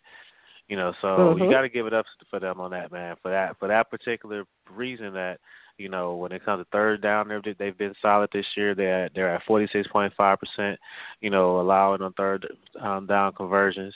You 0.68 0.76
know, 0.76 0.94
so 1.02 1.34
Mhm. 1.34 1.44
you 1.44 1.50
got 1.50 1.60
to 1.62 1.68
give 1.68 1.86
it 1.86 1.92
up 1.92 2.06
for 2.30 2.40
them 2.40 2.60
on 2.60 2.70
that, 2.70 2.90
man. 2.90 3.16
For 3.22 3.30
that, 3.30 3.56
for 3.58 3.68
that 3.68 3.90
particular 3.90 4.44
reason 4.70 5.12
that 5.14 5.40
you 5.76 5.88
know 5.88 6.14
when 6.16 6.32
it 6.32 6.44
comes 6.44 6.64
to 6.64 6.68
third 6.70 7.02
down, 7.02 7.28
they've 7.28 7.56
they've 7.58 7.76
been 7.76 7.94
solid 8.00 8.30
this 8.32 8.46
year. 8.56 8.74
They're 8.74 9.04
at, 9.06 9.14
they're 9.14 9.34
at 9.34 9.44
46.5 9.44 10.38
percent. 10.38 10.80
You 11.20 11.30
know, 11.30 11.60
allowing 11.60 12.00
on 12.02 12.12
third 12.14 12.46
um, 12.80 13.06
down 13.06 13.32
conversions. 13.34 13.94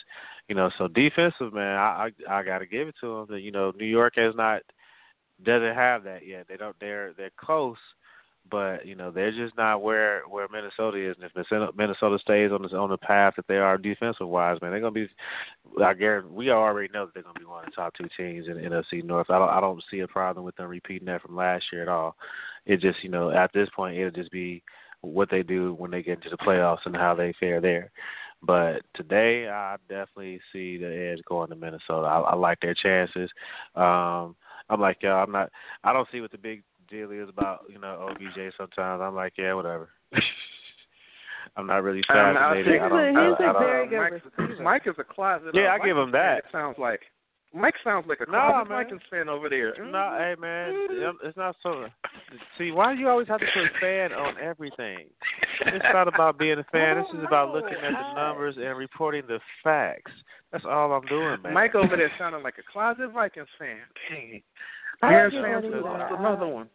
You 0.49 0.55
know, 0.57 0.71
so 0.79 0.89
defensive, 0.89 1.53
man, 1.55 1.77
I 1.77 2.11
I, 2.29 2.39
I 2.39 2.43
got 2.43 2.59
to 2.59 2.67
give 2.67 2.89
it 2.89 2.97
to 3.01 3.17
them. 3.17 3.27
That 3.31 3.41
You 3.41 3.51
know, 3.53 3.73
New 3.77 3.87
York 3.87 4.15
has 4.17 4.35
not 4.35 4.63
doesn't 5.43 5.75
have 5.75 6.05
that 6.05 6.27
yet. 6.27 6.47
They 6.49 6.57
don't. 6.57 6.77
They're 6.81 7.13
they're 7.17 7.31
close, 7.37 7.79
but 8.51 8.87
you 8.87 8.95
know 8.95 9.11
they're 9.11 9.33
just 9.33 9.57
not 9.57 9.83
where 9.83 10.23
where 10.29 10.49
Minnesota 10.51 11.11
is. 11.11 11.17
And 11.21 11.31
if 11.31 11.77
Minnesota 11.77 12.19
stays 12.21 12.51
on 12.53 12.63
the 12.63 12.77
on 12.77 12.91
the 12.91 12.97
path 12.97 13.35
that 13.37 13.47
they 13.49 13.57
are 13.57 13.79
defensive 13.79 14.29
wise, 14.29 14.59
man, 14.61 14.71
they're 14.71 14.81
gonna 14.81 14.93
be. 14.93 15.09
I 15.83 15.95
guarantee 15.95 16.31
we 16.33 16.51
already 16.51 16.93
know 16.93 17.07
that 17.07 17.15
they're 17.15 17.23
gonna 17.23 17.39
be 17.39 17.45
one 17.45 17.65
of 17.65 17.71
the 17.71 17.77
top 17.77 17.95
two 17.95 18.09
teams 18.17 18.47
in 18.49 18.55
the 18.55 18.63
NFC 18.63 19.05
North. 19.05 19.31
I 19.31 19.39
don't 19.39 19.51
I 19.51 19.61
don't 19.61 19.83
see 19.91 20.01
a 20.01 20.09
problem 20.09 20.45
with 20.45 20.57
them 20.57 20.69
repeating 20.69 21.07
that 21.07 21.23
from 21.23 21.37
last 21.37 21.67
year 21.73 21.83
at 21.83 21.89
all. 21.89 22.17
It 22.67 22.81
just 22.81 23.03
you 23.03 23.11
know 23.11 23.31
at 23.31 23.53
this 23.53 23.69
point 23.75 23.97
it'll 23.97 24.11
just 24.11 24.31
be 24.33 24.63
what 25.01 25.31
they 25.31 25.43
do 25.43 25.75
when 25.75 25.91
they 25.91 26.03
get 26.03 26.17
into 26.17 26.31
the 26.31 26.37
playoffs 26.37 26.85
and 26.85 26.97
how 26.97 27.15
they 27.15 27.33
fare 27.39 27.61
there. 27.61 27.91
But 28.43 28.83
today, 28.95 29.49
I 29.49 29.77
definitely 29.89 30.41
see 30.53 30.77
the 30.77 31.13
edge 31.13 31.23
going 31.29 31.51
to 31.51 31.57
Minnesota. 31.57 32.07
I, 32.07 32.21
I 32.21 32.35
like 32.37 32.61
their 32.61 32.75
chances. 32.75 33.31
Um, 33.75 34.37
I'm 34.71 34.81
like, 34.81 34.99
yeah, 35.03 35.15
I'm 35.15 35.33
not. 35.33 35.51
I 35.83 35.93
don't 35.93 36.09
see 36.13 36.21
what 36.21 36.31
the 36.31 36.39
big 36.39 36.63
deal 36.91 37.11
is 37.11 37.29
about 37.29 37.65
you 37.69 37.79
know 37.79 38.09
OBJ. 38.11 38.55
Sometimes 38.57 39.01
I'm 39.03 39.15
like, 39.15 39.35
yeah, 39.39 39.55
whatever. 39.55 39.89
I'm 41.57 41.67
not 41.67 41.83
really 41.83 42.03
Um, 42.11 42.17
I 42.17 42.33
fascinated. 42.35 42.67
think- 42.67 42.83
I 42.83 42.89
don't. 42.89 43.09
He's 43.09 43.17
a 43.17 43.21
I, 43.21 43.51
I 43.51 43.53
don't 43.53 43.63
very 43.63 43.89
good 43.89 44.23
Mike. 44.39 44.61
Mike 44.63 44.83
is 44.87 44.95
a 44.99 45.05
closet. 45.05 45.51
Yeah, 45.55 45.73
uh, 45.73 45.79
I 45.83 45.87
give 45.87 45.97
him 45.97 46.13
that. 46.13 46.39
It 46.39 46.45
sounds 46.53 46.77
like 46.79 47.01
Mike 47.55 47.75
sounds 47.83 48.07
like 48.07 48.21
a 48.21 48.31
Nah, 48.31 48.51
closet 48.51 48.69
man. 48.69 48.85
Vikings 48.85 49.03
fan 49.11 49.29
over 49.29 49.49
there. 49.49 49.73
No, 49.85 50.15
hey 50.19 50.35
man, 50.39 50.73
it's 51.25 51.37
not 51.37 51.57
so. 51.63 51.87
See, 52.59 52.71
why 52.71 52.95
do 52.95 53.01
you 53.01 53.09
always 53.09 53.27
have 53.29 53.41
to 53.41 53.47
put 53.47 53.81
fan 53.81 54.13
on 54.13 54.35
everything? 54.39 55.07
It's 55.67 55.85
not 55.93 56.07
about 56.09 56.39
being 56.39 56.59
a 56.59 56.65
fan. 56.71 56.99
This 56.99 57.07
is 57.19 57.25
about 57.27 57.53
looking 57.55 57.79
at 57.83 57.93
the 57.93 58.15
numbers 58.15 58.57
and 58.59 58.77
reporting 58.77 59.23
the 59.27 59.41
facts. 59.65 60.13
That's 60.53 60.65
all 60.67 60.93
I'm 60.93 61.07
doing, 61.07 61.43
man. 61.43 61.55
Mike 61.55 61.75
over 61.75 61.97
there 61.97 62.13
sounding 62.19 62.43
like 62.43 62.55
a 62.59 62.73
closet 62.73 63.11
Vikings 63.13 63.49
fan. 63.59 63.79
Dang. 64.11 64.43
Bears 65.01 65.33
fans, 65.33 65.65
know 65.71 65.83
that's 65.97 66.11
that. 66.13 66.19
another 66.21 66.47
one. 66.47 66.69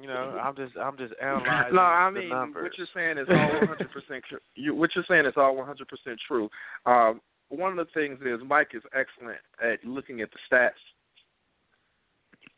You 0.00 0.08
know, 0.08 0.38
I'm 0.42 0.56
just, 0.56 0.76
I'm 0.76 0.96
just 0.96 1.14
analyzing 1.20 1.74
No, 1.74 1.82
I 1.82 2.10
mean 2.10 2.30
what 2.30 2.72
you're 2.78 2.86
saying 2.94 3.18
is 3.18 3.26
all 3.28 3.60
100 3.60 3.90
percent. 3.90 4.24
You 4.54 4.74
what 4.74 4.90
you're 4.94 5.04
saying 5.08 5.26
is 5.26 5.34
all 5.36 5.56
100 5.56 5.88
percent 5.88 6.18
true. 6.26 6.48
Um, 6.86 7.20
one 7.48 7.76
of 7.76 7.86
the 7.86 7.92
things 7.92 8.18
is 8.24 8.40
Mike 8.46 8.70
is 8.74 8.82
excellent 8.94 9.38
at 9.62 9.84
looking 9.84 10.20
at 10.20 10.30
the 10.30 10.38
stats. 10.50 10.70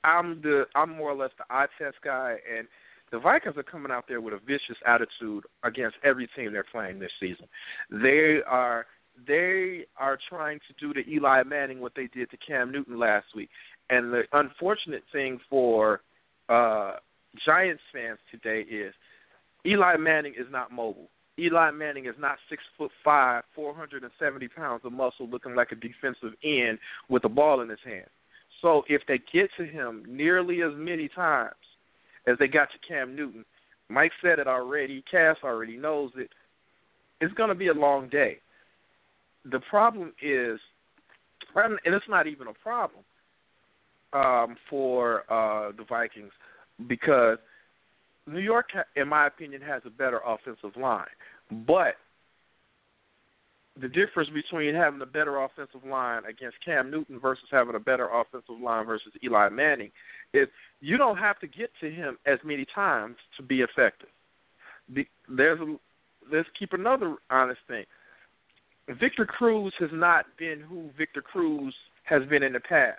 I'm 0.05 0.41
the 0.43 0.65
I'm 0.75 0.91
more 0.91 1.11
or 1.11 1.17
less 1.17 1.31
the 1.39 1.45
eye 1.55 1.67
test 1.79 1.97
guy, 2.05 2.37
and 2.57 2.67
the 3.11 3.19
Vikings 3.19 3.57
are 3.57 3.63
coming 3.63 3.93
out 3.93 4.05
there 4.09 4.21
with 4.21 4.35
a 4.35 4.39
vicious 4.39 4.77
attitude 4.87 5.45
against 5.65 5.97
every 6.03 6.29
team 6.35 6.53
they're 6.53 6.65
playing 6.65 6.99
this 6.99 7.13
season. 7.21 7.47
They 7.91 8.39
are 8.47 8.87
they 9.27 9.85
are 9.99 10.19
trying 10.29 10.59
to 10.69 10.75
do 10.81 10.93
to 10.95 11.09
Eli 11.09 11.43
Manning 11.43 11.81
what 11.81 11.93
they 11.95 12.09
did 12.15 12.31
to 12.31 12.37
Cam 12.39 12.73
Newton 12.73 12.99
last 12.99 13.27
week. 13.37 13.51
And 13.91 14.13
the 14.13 14.23
unfortunate 14.33 15.03
thing 15.13 15.39
for 15.49 16.01
uh 16.49 16.95
Giants 17.47 17.83
fans 17.93 18.19
today 18.31 18.61
is 18.69 18.95
Eli 19.67 19.97
Manning 19.97 20.35
is 20.39 20.47
not 20.51 20.73
mobile. 20.73 21.09
Eli 21.39 21.71
Manning 21.71 22.07
is 22.07 22.15
not 22.19 22.37
six 22.51 22.63
foot 22.77 22.91
five, 23.03 23.43
four 23.55 23.75
hundred 23.75 24.03
and 24.03 24.13
seventy 24.19 24.49
pounds 24.49 24.83
of 24.85 24.93
muscle, 24.93 25.29
looking 25.29 25.55
like 25.55 25.73
a 25.73 25.77
defensive 25.77 26.37
end 26.45 26.79
with 27.09 27.25
a 27.25 27.29
ball 27.29 27.63
in 27.63 27.69
his 27.69 27.79
hand. 27.85 28.09
So 28.61 28.83
if 28.89 29.03
they 29.09 29.19
get 29.33 29.49
to 29.57 29.65
him 29.65 30.05
nearly 30.07 30.63
as 30.63 30.73
many 30.75 31.09
times 31.09 31.55
as 32.27 32.37
they 32.39 32.49
got 32.49 32.69
to 32.71 32.79
Cam 32.87 33.17
Newton, 33.17 33.45
Mike 33.89 34.13
said 34.23 34.39
it 34.39 34.47
already. 34.47 35.03
Cass 35.11 35.37
already 35.43 35.77
knows 35.77 36.13
it. 36.17 36.31
It's 37.21 37.35
going 37.35 37.49
to 37.49 37.55
be 37.55 37.69
a 37.69 37.75
long 37.75 38.09
day. 38.09 38.39
The 39.51 39.61
problem 39.71 40.13
is, 40.23 40.61
and 41.55 41.79
it's 41.85 42.09
not 42.09 42.27
even 42.27 42.47
a 42.47 42.55
problem 42.63 43.05
um, 44.13 44.57
for 44.69 45.23
uh, 45.33 45.73
the 45.77 45.85
Vikings 45.89 46.33
because 46.89 47.39
New 48.27 48.41
York, 48.41 48.67
in 48.97 49.09
my 49.09 49.27
opinion, 49.27 49.63
has 49.63 49.83
a 49.85 49.91
better 49.91 50.21
offensive 50.27 50.81
line. 50.81 51.07
But 51.67 51.97
the 53.81 53.89
difference 53.89 54.29
between 54.31 54.75
having 54.75 55.01
a 55.01 55.07
better 55.07 55.39
offensive 55.43 55.85
line 55.89 56.25
against 56.27 56.57
Cam 56.65 56.91
Newton 56.91 57.19
versus 57.19 57.45
having 57.51 57.75
a 57.75 57.81
better 57.81 58.09
offensive 58.09 58.61
line 58.63 58.87
versus 58.87 59.13
Eli 59.25 59.49
Manning 59.49 59.91
is 60.35 60.49
you 60.81 60.99
don't 60.99 61.17
have 61.17 61.39
to 61.41 61.47
get 61.47 61.71
to 61.81 61.91
him 61.91 62.19
as 62.27 62.39
many 62.45 62.67
times 62.75 63.17
to 63.37 63.43
be 63.43 63.61
effective. 63.61 64.09
The, 64.95 65.07
there's 65.29 65.61
a, 65.61 65.77
let's 66.31 66.49
keep 66.59 66.73
another 66.73 67.17
honest 67.31 67.61
thing. 67.67 67.85
Victor 69.01 69.25
Cruz 69.25 69.73
has 69.79 69.91
not 69.93 70.27
been 70.39 70.61
who 70.61 70.91
Victor 70.99 71.23
Cruz 71.23 71.75
has 72.05 72.23
been 72.29 72.43
in 72.43 72.53
the 72.53 72.61
past. 72.61 72.99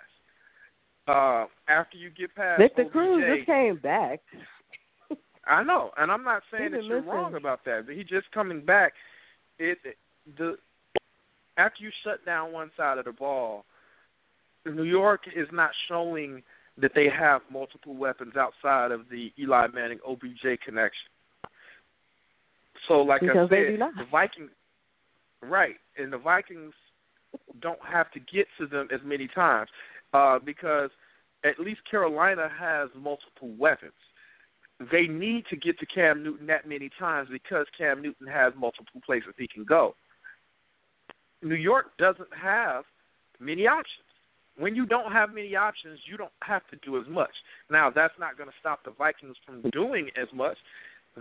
Uh, 1.06 1.46
after 1.68 1.98
you 1.98 2.10
get 2.10 2.34
past 2.34 2.58
Victor 2.58 2.82
OBJ, 2.82 2.92
Cruz 2.92 3.36
just 3.36 3.46
came 3.46 3.76
back. 3.76 4.20
I 5.46 5.62
know, 5.62 5.90
and 5.98 6.10
I'm 6.10 6.24
not 6.24 6.42
saying 6.50 6.72
that 6.72 6.84
you're 6.84 7.00
missing. 7.02 7.10
wrong 7.10 7.34
about 7.34 7.64
that, 7.66 7.84
but 7.86 7.94
he 7.94 8.02
just 8.02 8.30
coming 8.32 8.64
back. 8.64 8.94
It 9.58 9.78
the 10.38 10.56
after 11.58 11.84
you 11.84 11.90
shut 12.02 12.24
down 12.24 12.52
one 12.52 12.70
side 12.76 12.98
of 12.98 13.04
the 13.04 13.12
ball, 13.12 13.64
New 14.64 14.84
York 14.84 15.22
is 15.36 15.46
not 15.52 15.70
showing 15.88 16.42
that 16.78 16.92
they 16.94 17.08
have 17.08 17.42
multiple 17.52 17.94
weapons 17.94 18.34
outside 18.36 18.90
of 18.90 19.02
the 19.10 19.30
Eli 19.38 19.66
Manning 19.72 20.00
OBJ 20.06 20.58
connection. 20.64 21.08
So, 22.88 22.94
like 22.94 23.20
Because 23.20 23.48
I 23.50 23.54
said, 23.54 23.78
the 23.78 24.06
Vikings, 24.10 24.50
right, 25.42 25.76
and 25.96 26.12
the 26.12 26.18
Vikings 26.18 26.72
don't 27.60 27.78
have 27.86 28.10
to 28.12 28.20
get 28.20 28.46
to 28.58 28.66
them 28.66 28.88
as 28.92 29.00
many 29.04 29.28
times 29.28 29.68
uh, 30.14 30.38
because 30.38 30.90
at 31.44 31.60
least 31.60 31.80
Carolina 31.90 32.48
has 32.58 32.88
multiple 32.96 33.50
weapons 33.58 33.92
they 34.90 35.06
need 35.06 35.44
to 35.50 35.56
get 35.56 35.78
to 35.78 35.86
Cam 35.86 36.22
Newton 36.22 36.46
that 36.46 36.68
many 36.68 36.90
times 36.98 37.28
because 37.30 37.66
Cam 37.76 38.02
Newton 38.02 38.26
has 38.26 38.52
multiple 38.56 39.00
places 39.04 39.30
he 39.38 39.46
can 39.46 39.64
go. 39.64 39.94
New 41.42 41.54
York 41.54 41.96
doesn't 41.98 42.28
have 42.40 42.84
many 43.38 43.66
options. 43.66 44.00
When 44.56 44.74
you 44.74 44.86
don't 44.86 45.12
have 45.12 45.34
many 45.34 45.56
options, 45.56 45.98
you 46.10 46.16
don't 46.16 46.32
have 46.42 46.62
to 46.68 46.76
do 46.84 46.98
as 46.98 47.06
much. 47.08 47.30
Now, 47.70 47.90
that's 47.90 48.14
not 48.18 48.36
going 48.36 48.48
to 48.48 48.54
stop 48.60 48.84
the 48.84 48.92
Vikings 48.92 49.36
from 49.44 49.68
doing 49.70 50.10
as 50.20 50.28
much. 50.32 50.56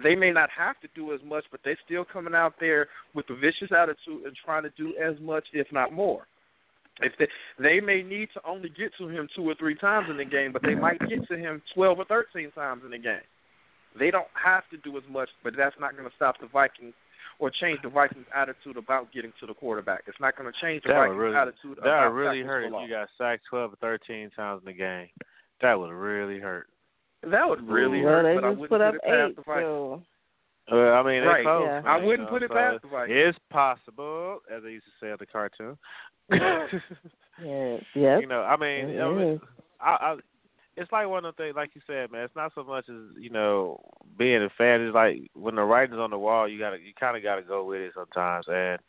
They 0.04 0.16
may 0.16 0.32
not 0.32 0.50
have 0.56 0.80
to 0.82 0.88
do 0.96 1.14
as 1.14 1.20
much, 1.26 1.44
but 1.52 1.60
they're 1.64 1.78
still 1.86 2.06
coming 2.06 2.34
out 2.34 2.56
there 2.60 2.88
with 3.14 3.30
a 3.30 3.36
vicious 3.36 3.72
attitude 3.72 4.26
and 4.26 4.36
trying 4.44 4.64
to 4.64 4.72
do 4.78 4.94
as 4.98 5.20
much, 5.20 5.46
if 5.54 5.68
not 5.72 5.94
more. 5.94 6.28
If 7.02 7.14
they 7.18 7.28
they 7.60 7.80
may 7.80 8.04
need 8.04 8.30
to 8.36 8.42
only 8.46 8.70
get 8.70 8.92
to 9.00 9.08
him 9.08 9.28
two 9.36 9.50
or 9.50 9.56
three 9.56 9.76
times 9.76 10.08
in 10.10 10.18
the 10.18 10.26
game, 10.26 10.52
but 10.54 10.62
they 10.62 10.76
might 10.76 11.00
get 11.10 11.28
to 11.28 11.38
him 11.38 11.62
twelve 11.74 11.98
or 12.00 12.06
thirteen 12.06 12.52
times 12.52 12.84
in 12.86 12.92
the 12.92 13.00
game. 13.00 13.26
They 13.98 14.12
don't 14.12 14.28
have 14.34 14.64
to 14.72 14.78
do 14.78 14.96
as 14.98 15.04
much, 15.10 15.30
but 15.44 15.54
that's 15.58 15.76
not 15.80 15.96
going 15.98 16.10
to 16.10 16.16
stop 16.16 16.40
the 16.40 16.48
Vikings 16.48 16.94
or 17.40 17.50
change 17.52 17.80
the 17.84 17.90
Vikings' 17.90 18.26
attitude 18.36 18.78
about 18.78 19.12
getting 19.12 19.34
to 19.40 19.48
the 19.48 19.54
quarterback. 19.54 20.04
It's 20.08 20.20
not 20.20 20.36
going 20.38 20.52
to 20.52 20.60
change 20.62 20.84
the 20.84 20.90
That 20.90 21.00
Vikings' 21.00 21.18
really- 21.18 21.36
attitude 21.36 21.78
That 21.78 21.82
about 21.82 22.12
would 22.14 22.18
really 22.20 22.42
hurt 22.42 22.66
if 22.66 22.72
you 22.72 22.90
got 22.90 23.10
sacked 23.18 23.44
12 23.50 23.74
or 23.74 23.76
13 23.78 24.32
times 24.36 24.62
in 24.62 24.66
the 24.66 24.78
game. 24.78 25.10
That 25.62 25.80
would 25.80 25.92
really 25.92 26.40
hurt. 26.40 26.68
That 27.24 27.48
would 27.48 27.68
really 27.68 28.02
well, 28.02 28.14
hurt, 28.16 28.24
they 28.24 28.36
but 28.36 28.44
I 28.44 28.50
just 28.50 28.60
wouldn't 28.62 28.70
put 28.70 28.82
up 28.82 28.96
eight. 29.06 29.36
the 29.36 29.44
So 29.46 30.02
Well, 30.72 30.94
I 30.94 31.04
mean, 31.04 31.22
they 31.22 31.28
Right. 31.28 31.44
close, 31.44 31.66
Yeah. 31.66 31.82
I 31.86 31.98
wouldn't 31.98 32.28
know, 32.28 32.34
put 32.34 32.44
it 32.44 32.50
so 32.50 32.56
past 32.56 32.82
the 32.82 32.88
Vikings. 32.88 33.18
It's 33.18 33.40
possible, 33.50 34.42
as 34.50 34.64
they 34.64 34.72
used 34.72 34.86
to 34.86 34.92
say 35.00 35.12
on 35.12 35.18
the 35.20 35.26
cartoon. 35.26 35.78
yes, 36.32 37.84
yes. 37.94 38.22
You 38.22 38.28
know, 38.28 38.44
I 38.44 38.56
mean, 38.56 38.90
It 38.90 39.02
I 39.02 39.12
mean. 39.12 39.42
I, 39.82 39.90
I, 39.90 40.18
it's 40.76 40.92
like 40.92 41.08
one 41.08 41.26
of 41.26 41.36
the 41.36 41.44
things, 41.44 41.56
like 41.56 41.72
you 41.76 41.82
said, 41.86 42.12
man. 42.12 42.24
It's 42.24 42.36
not 42.36 42.52
so 42.56 42.64
much 42.64 42.90
as 42.90 42.96
you 43.20 43.30
know 43.30 43.80
being 44.18 44.42
a 44.42 44.50
fan. 44.58 44.82
It's 44.82 44.96
like 44.96 45.30
when 45.36 45.56
the 45.56 45.64
writing's 45.64 46.00
on 46.00 46.10
the 46.10 46.18
wall, 46.18 46.48
you 46.48 46.58
gotta, 46.58 46.78
you 46.78 46.94
kind 47.00 47.16
of 47.16 47.22
got 47.22 47.36
to 47.36 47.44
go 47.44 47.64
with 47.64 47.82
it 47.82 47.94
sometimes. 47.94 48.46
And 48.48 48.80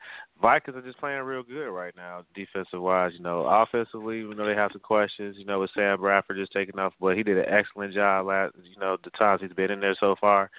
Vikings 0.41 0.77
are 0.77 0.83
just 0.83 0.99
playing 0.99 1.21
real 1.23 1.43
good 1.43 1.69
right 1.69 1.95
now, 1.97 2.23
defensive 2.35 2.81
wise. 2.81 3.13
You 3.17 3.23
know, 3.23 3.45
offensively, 3.47 4.19
you 4.19 4.35
know 4.35 4.47
they 4.47 4.55
have 4.55 4.73
some 4.73 4.81
questions. 4.81 5.37
You 5.39 5.45
know, 5.45 5.61
with 5.61 5.71
Sam 5.75 6.01
Bradford 6.01 6.37
just 6.39 6.53
taking 6.53 6.79
off, 6.79 6.95
but 7.01 7.17
he 7.17 7.23
did 7.23 7.37
an 7.37 7.53
excellent 7.53 7.93
job 7.93 8.27
last. 8.27 8.55
You 8.63 8.81
know, 8.81 8.97
the 9.03 9.11
times 9.11 9.43
he's 9.43 9.53
been 9.53 9.71
in 9.71 9.81
there 9.81 9.97
so 10.01 10.15
far, 10.21 10.51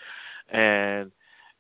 and 0.49 1.11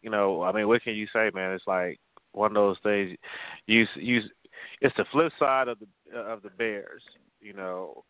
you 0.01 0.11
know, 0.11 0.43
I 0.43 0.51
mean, 0.51 0.67
what 0.67 0.83
can 0.83 0.93
you 0.93 1.07
say, 1.11 1.31
man? 1.33 1.53
It's 1.53 1.65
like 1.65 1.99
one 2.31 2.51
of 2.51 2.55
those 2.55 2.77
things. 2.83 3.17
You, 3.65 3.87
you, 3.95 4.21
it's 4.81 4.95
the 4.97 5.05
flip 5.11 5.31
side 5.39 5.67
of 5.67 5.79
the 5.79 6.19
of 6.19 6.43
the 6.43 6.51
Bears. 6.51 7.01
You 7.41 7.53
know, 7.53 8.03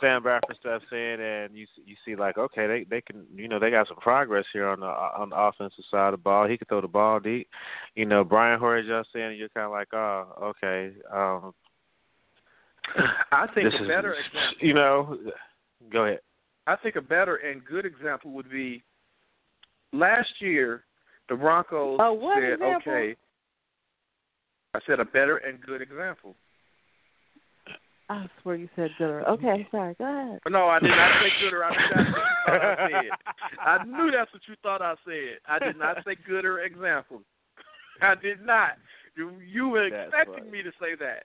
Sam 0.00 0.22
Bradford 0.22 0.56
steps 0.60 0.84
in, 0.92 1.20
and 1.20 1.56
you 1.56 1.66
you 1.84 1.96
see 2.04 2.16
like, 2.16 2.38
okay, 2.38 2.66
they 2.66 2.84
they 2.88 3.00
can, 3.00 3.24
you 3.34 3.48
know, 3.48 3.58
they 3.58 3.70
got 3.70 3.88
some 3.88 3.96
progress 3.98 4.44
here 4.52 4.68
on 4.68 4.80
the 4.80 4.86
on 4.86 5.30
the 5.30 5.36
offensive 5.36 5.84
side 5.90 6.08
of 6.08 6.12
the 6.12 6.22
ball. 6.22 6.48
He 6.48 6.56
can 6.56 6.66
throw 6.66 6.80
the 6.80 6.88
ball 6.88 7.20
deep. 7.20 7.48
You 7.94 8.06
know, 8.06 8.24
Brian 8.24 8.58
Hoyer 8.58 8.82
just 8.82 9.14
in, 9.14 9.22
and 9.22 9.38
you're 9.38 9.48
kind 9.50 9.66
of 9.66 9.72
like, 9.72 9.92
oh, 9.92 10.52
okay. 10.62 10.92
Um, 11.12 11.54
I 13.32 13.46
think 13.54 13.72
a 13.72 13.82
is, 13.82 13.88
better 13.88 14.14
example. 14.26 14.66
you 14.66 14.74
know, 14.74 15.18
go 15.92 16.04
ahead. 16.04 16.20
I 16.66 16.76
think 16.76 16.96
a 16.96 17.00
better 17.00 17.36
and 17.36 17.64
good 17.64 17.86
example 17.86 18.32
would 18.32 18.50
be 18.50 18.82
last 19.98 20.30
year. 20.40 20.84
The 21.28 21.34
Broncos 21.34 21.98
what 21.98 22.36
said, 22.40 22.52
example? 22.54 22.92
"Okay." 22.92 23.16
I 24.74 24.78
said 24.86 25.00
a 25.00 25.04
better 25.04 25.38
and 25.38 25.60
good 25.60 25.80
example. 25.82 26.36
I 28.08 28.28
swear 28.42 28.54
you 28.54 28.68
said 28.76 28.90
Gooder. 28.98 29.28
Okay, 29.28 29.66
sorry. 29.72 29.94
Go 29.98 30.04
ahead. 30.04 30.40
No, 30.48 30.68
I 30.68 30.78
did 30.78 30.90
not 30.90 31.20
say 31.20 31.30
Gooder. 31.40 31.64
I 31.64 31.70
knew 31.74 31.80
that's 31.90 32.12
what 32.12 32.46
you 32.46 32.54
thought 32.62 32.82
I 32.82 32.94
said. 32.94 33.58
I 33.66 33.84
knew 33.84 34.10
that's 34.12 34.32
what 34.32 34.42
you 34.46 34.54
thought 34.62 34.82
I 34.82 34.94
said. 35.04 35.38
I 35.48 35.58
did 35.58 35.76
not 35.76 35.96
say 36.04 36.16
Gooder 36.26 36.60
example. 36.60 37.22
I 38.00 38.14
did 38.14 38.42
not. 38.44 38.72
You, 39.16 39.32
you 39.40 39.68
were 39.68 39.88
That's 39.90 40.08
expecting 40.08 40.44
funny. 40.44 40.50
me 40.50 40.62
to 40.62 40.70
say 40.80 40.94
that. 41.00 41.24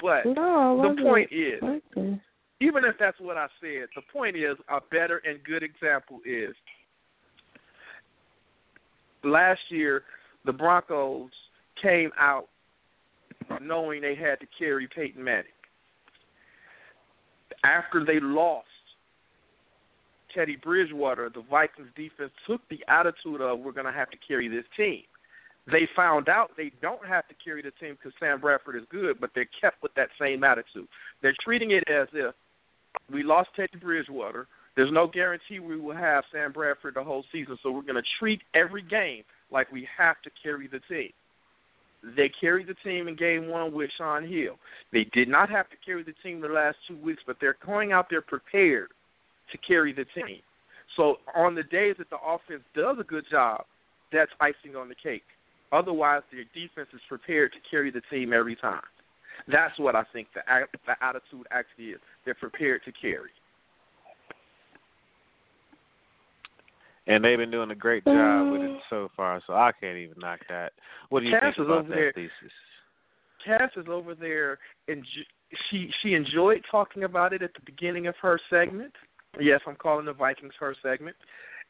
But 0.00 0.24
No, 0.34 0.94
the 0.96 1.02
point 1.02 1.30
is, 1.30 1.62
Okay. 1.62 2.18
even 2.60 2.84
if 2.84 2.96
that's 2.98 3.20
what 3.20 3.36
I 3.36 3.46
said, 3.60 3.88
the 3.94 4.02
point 4.12 4.36
is 4.36 4.56
a 4.68 4.80
better 4.90 5.18
and 5.24 5.44
good 5.44 5.62
example 5.62 6.20
is 6.24 6.56
last 9.24 9.60
year 9.68 10.02
the 10.44 10.52
Broncos 10.52 11.30
came 11.80 12.10
out 12.18 12.48
knowing 13.60 14.00
they 14.00 14.14
had 14.14 14.40
to 14.40 14.46
carry 14.58 14.88
Peyton 14.88 15.22
Manning. 15.22 15.44
After 17.64 18.04
they 18.04 18.18
lost 18.20 18.66
Teddy 20.34 20.56
Bridgewater, 20.56 21.30
the 21.32 21.42
Vikings 21.50 21.88
defense 21.94 22.32
took 22.46 22.60
the 22.68 22.80
attitude 22.88 23.40
of 23.40 23.60
we're 23.60 23.72
going 23.72 23.86
to 23.86 23.92
have 23.92 24.10
to 24.10 24.16
carry 24.26 24.48
this 24.48 24.64
team. 24.76 25.02
They 25.70 25.88
found 25.94 26.28
out 26.28 26.50
they 26.56 26.72
don't 26.80 27.06
have 27.06 27.28
to 27.28 27.34
carry 27.44 27.62
the 27.62 27.70
team 27.72 27.96
because 27.96 28.12
Sam 28.18 28.40
Bradford 28.40 28.76
is 28.76 28.82
good, 28.90 29.20
but 29.20 29.30
they're 29.34 29.48
kept 29.60 29.82
with 29.82 29.94
that 29.94 30.08
same 30.20 30.42
attitude. 30.42 30.88
They're 31.20 31.36
treating 31.44 31.70
it 31.70 31.84
as 31.88 32.08
if 32.12 32.34
we 33.12 33.22
lost 33.22 33.50
Teddy 33.54 33.78
Bridgewater. 33.80 34.48
There's 34.74 34.92
no 34.92 35.06
guarantee 35.06 35.58
we 35.58 35.78
will 35.78 35.94
have 35.94 36.24
Sam 36.32 36.52
Bradford 36.52 36.94
the 36.94 37.04
whole 37.04 37.24
season, 37.30 37.58
so 37.62 37.70
we're 37.70 37.82
going 37.82 37.96
to 37.96 38.08
treat 38.18 38.40
every 38.54 38.82
game 38.82 39.22
like 39.50 39.70
we 39.70 39.86
have 39.96 40.16
to 40.22 40.30
carry 40.42 40.66
the 40.66 40.80
team. 40.88 41.10
They 42.16 42.28
carried 42.28 42.66
the 42.66 42.74
team 42.82 43.06
in 43.06 43.14
game 43.14 43.48
one 43.48 43.72
with 43.72 43.90
Shaun 43.96 44.26
Hill. 44.26 44.58
They 44.92 45.04
did 45.12 45.28
not 45.28 45.50
have 45.50 45.68
to 45.70 45.76
carry 45.84 46.02
the 46.02 46.14
team 46.22 46.40
the 46.40 46.48
last 46.48 46.78
two 46.88 46.96
weeks, 46.96 47.22
but 47.26 47.36
they're 47.40 47.58
going 47.64 47.92
out 47.92 48.08
there 48.10 48.22
prepared 48.22 48.88
to 49.52 49.58
carry 49.58 49.92
the 49.92 50.06
team. 50.06 50.40
So 50.96 51.18
on 51.34 51.54
the 51.54 51.62
days 51.62 51.96
that 51.98 52.10
the 52.10 52.16
offense 52.16 52.62
does 52.74 52.96
a 52.98 53.04
good 53.04 53.24
job, 53.30 53.64
that's 54.12 54.32
icing 54.40 54.76
on 54.76 54.88
the 54.88 54.94
cake. 54.94 55.22
Otherwise, 55.70 56.22
their 56.30 56.44
defense 56.54 56.88
is 56.92 57.00
prepared 57.08 57.52
to 57.52 57.58
carry 57.70 57.90
the 57.90 58.02
team 58.10 58.32
every 58.32 58.56
time. 58.56 58.82
That's 59.48 59.78
what 59.78 59.96
I 59.96 60.04
think 60.12 60.28
the 60.34 60.42
the 60.86 61.04
attitude 61.04 61.46
actually 61.50 61.86
is. 61.86 62.00
They're 62.24 62.34
prepared 62.34 62.82
to 62.84 62.92
carry. 62.92 63.30
And 67.06 67.24
they've 67.24 67.38
been 67.38 67.50
doing 67.50 67.70
a 67.70 67.74
great 67.74 68.04
job 68.04 68.52
with 68.52 68.62
it 68.62 68.80
so 68.88 69.08
far, 69.16 69.42
so 69.46 69.54
I 69.54 69.72
can't 69.80 69.98
even 69.98 70.14
knock 70.18 70.40
that. 70.48 70.72
What 71.08 71.20
do 71.20 71.26
you 71.26 71.32
Cass 71.32 71.42
think 71.42 71.54
is 71.58 71.66
about 71.66 71.78
over 71.78 71.88
that 71.88 71.94
there. 71.94 72.12
thesis? 72.12 72.52
Cass 73.44 73.70
is 73.76 73.86
over 73.88 74.14
there, 74.14 74.58
and 74.86 75.04
she 75.70 75.90
she 76.02 76.14
enjoyed 76.14 76.62
talking 76.70 77.02
about 77.02 77.32
it 77.32 77.42
at 77.42 77.52
the 77.54 77.60
beginning 77.66 78.06
of 78.06 78.14
her 78.22 78.38
segment. 78.48 78.92
Yes, 79.40 79.60
I'm 79.66 79.74
calling 79.74 80.06
the 80.06 80.12
Vikings 80.12 80.52
her 80.60 80.76
segment. 80.80 81.16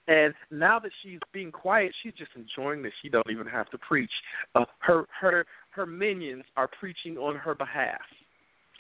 And 0.09 0.34
now 0.50 0.78
that 0.80 0.90
she's 1.02 1.20
being 1.32 1.52
quiet, 1.52 1.94
she's 2.02 2.12
just 2.14 2.32
enjoying 2.34 2.82
that 2.82 2.92
she 3.00 3.09
don't 3.09 3.30
even 3.30 3.46
have 3.46 3.70
to 3.70 3.78
preach. 3.78 4.10
Uh, 4.54 4.64
her 4.80 5.06
her 5.20 5.46
her 5.70 5.86
minions 5.86 6.44
are 6.56 6.68
preaching 6.78 7.16
on 7.16 7.36
her 7.36 7.54
behalf. 7.54 8.00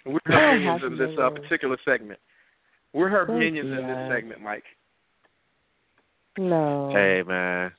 We're 0.04 0.18
her 0.26 0.58
minions 0.58 0.82
have 0.82 0.92
in 0.92 0.98
this 0.98 1.16
uh, 1.18 1.30
particular 1.30 1.78
segment. 1.84 2.18
We're 2.92 3.08
her 3.08 3.26
Thank 3.26 3.38
minions 3.38 3.68
you, 3.68 3.78
in 3.78 3.86
this 3.86 4.14
segment, 4.14 4.42
Mike. 4.42 4.64
No. 6.38 6.90
Hey 6.92 7.22
man, 7.26 7.72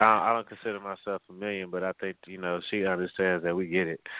I, 0.00 0.04
I 0.04 0.32
don't 0.34 0.48
consider 0.48 0.80
myself 0.80 1.22
a 1.28 1.32
million, 1.32 1.70
but 1.70 1.82
I 1.82 1.92
think 2.00 2.16
you 2.26 2.38
know 2.38 2.60
she 2.70 2.84
understands 2.86 3.44
that 3.44 3.56
we 3.56 3.66
get 3.66 3.88
it. 3.88 4.00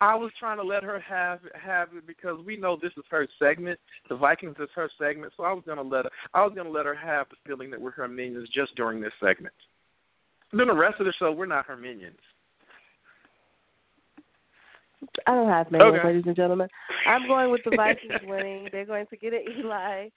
I 0.00 0.14
was 0.14 0.30
trying 0.38 0.58
to 0.58 0.62
let 0.62 0.82
her 0.82 1.00
have 1.00 1.40
have 1.54 1.88
it 1.96 2.06
because 2.06 2.38
we 2.44 2.56
know 2.56 2.78
this 2.80 2.92
is 2.96 3.04
her 3.10 3.26
segment. 3.38 3.80
The 4.08 4.16
Vikings 4.16 4.56
is 4.60 4.68
her 4.74 4.90
segment, 4.98 5.32
so 5.36 5.44
I 5.44 5.52
was 5.52 5.64
gonna 5.66 5.82
let 5.82 6.04
her. 6.04 6.10
I 6.34 6.44
was 6.44 6.52
gonna 6.54 6.70
let 6.70 6.86
her 6.86 6.94
have 6.94 7.28
the 7.28 7.36
feeling 7.46 7.70
that 7.70 7.80
we're 7.80 7.92
her 7.92 8.08
minions 8.08 8.48
just 8.54 8.74
during 8.76 9.00
this 9.00 9.12
segment. 9.20 9.54
Then 10.52 10.68
the 10.68 10.74
rest 10.74 11.00
of 11.00 11.06
the 11.06 11.12
show, 11.18 11.32
we're 11.32 11.46
not 11.46 11.66
her 11.66 11.76
minions. 11.76 12.18
I 15.26 15.34
don't 15.34 15.48
have 15.48 15.70
minions, 15.70 15.98
Okay. 15.98 16.06
ladies 16.06 16.24
and 16.26 16.36
gentlemen. 16.36 16.68
I'm 17.06 17.26
going 17.26 17.50
with 17.50 17.62
the 17.64 17.70
Vikings 17.76 18.20
winning. 18.24 18.68
They're 18.72 18.84
going 18.84 19.06
to 19.06 19.16
get 19.16 19.32
it, 19.32 19.44
Eli. 19.58 20.08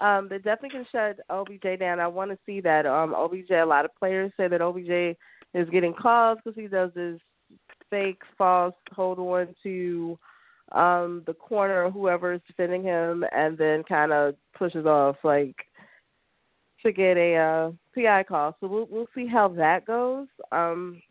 Um, 0.00 0.28
they 0.28 0.38
definitely 0.38 0.70
can 0.70 0.86
shut 0.90 1.20
OBJ 1.28 1.78
down. 1.78 2.00
I 2.00 2.06
want 2.06 2.30
to 2.30 2.38
see 2.46 2.60
that. 2.62 2.86
Um, 2.86 3.14
OBJ. 3.14 3.50
A 3.50 3.64
lot 3.64 3.84
of 3.84 3.94
players 3.96 4.32
say 4.36 4.48
that 4.48 4.62
OBJ 4.62 5.16
is 5.54 5.68
getting 5.70 5.92
calls 5.92 6.38
because 6.42 6.58
he 6.58 6.68
does 6.68 6.90
this 6.94 7.20
fake, 7.90 8.22
false 8.38 8.74
hold 8.92 9.18
on 9.18 9.54
to 9.62 10.18
um 10.72 11.24
the 11.26 11.34
corner 11.34 11.84
or 11.84 11.90
whoever 11.90 12.32
is 12.32 12.40
defending 12.46 12.82
him, 12.82 13.24
and 13.32 13.58
then 13.58 13.82
kind 13.82 14.12
of 14.12 14.36
pushes 14.56 14.86
off 14.86 15.16
like 15.24 15.56
to 16.84 16.92
get 16.92 17.16
a 17.16 17.36
uh, 17.36 17.70
PI 17.94 18.22
call. 18.22 18.56
So 18.60 18.68
we'll 18.68 18.86
we'll 18.88 19.08
see 19.14 19.26
how 19.26 19.48
that 19.48 19.84
goes. 19.84 20.28
Um, 20.52 21.02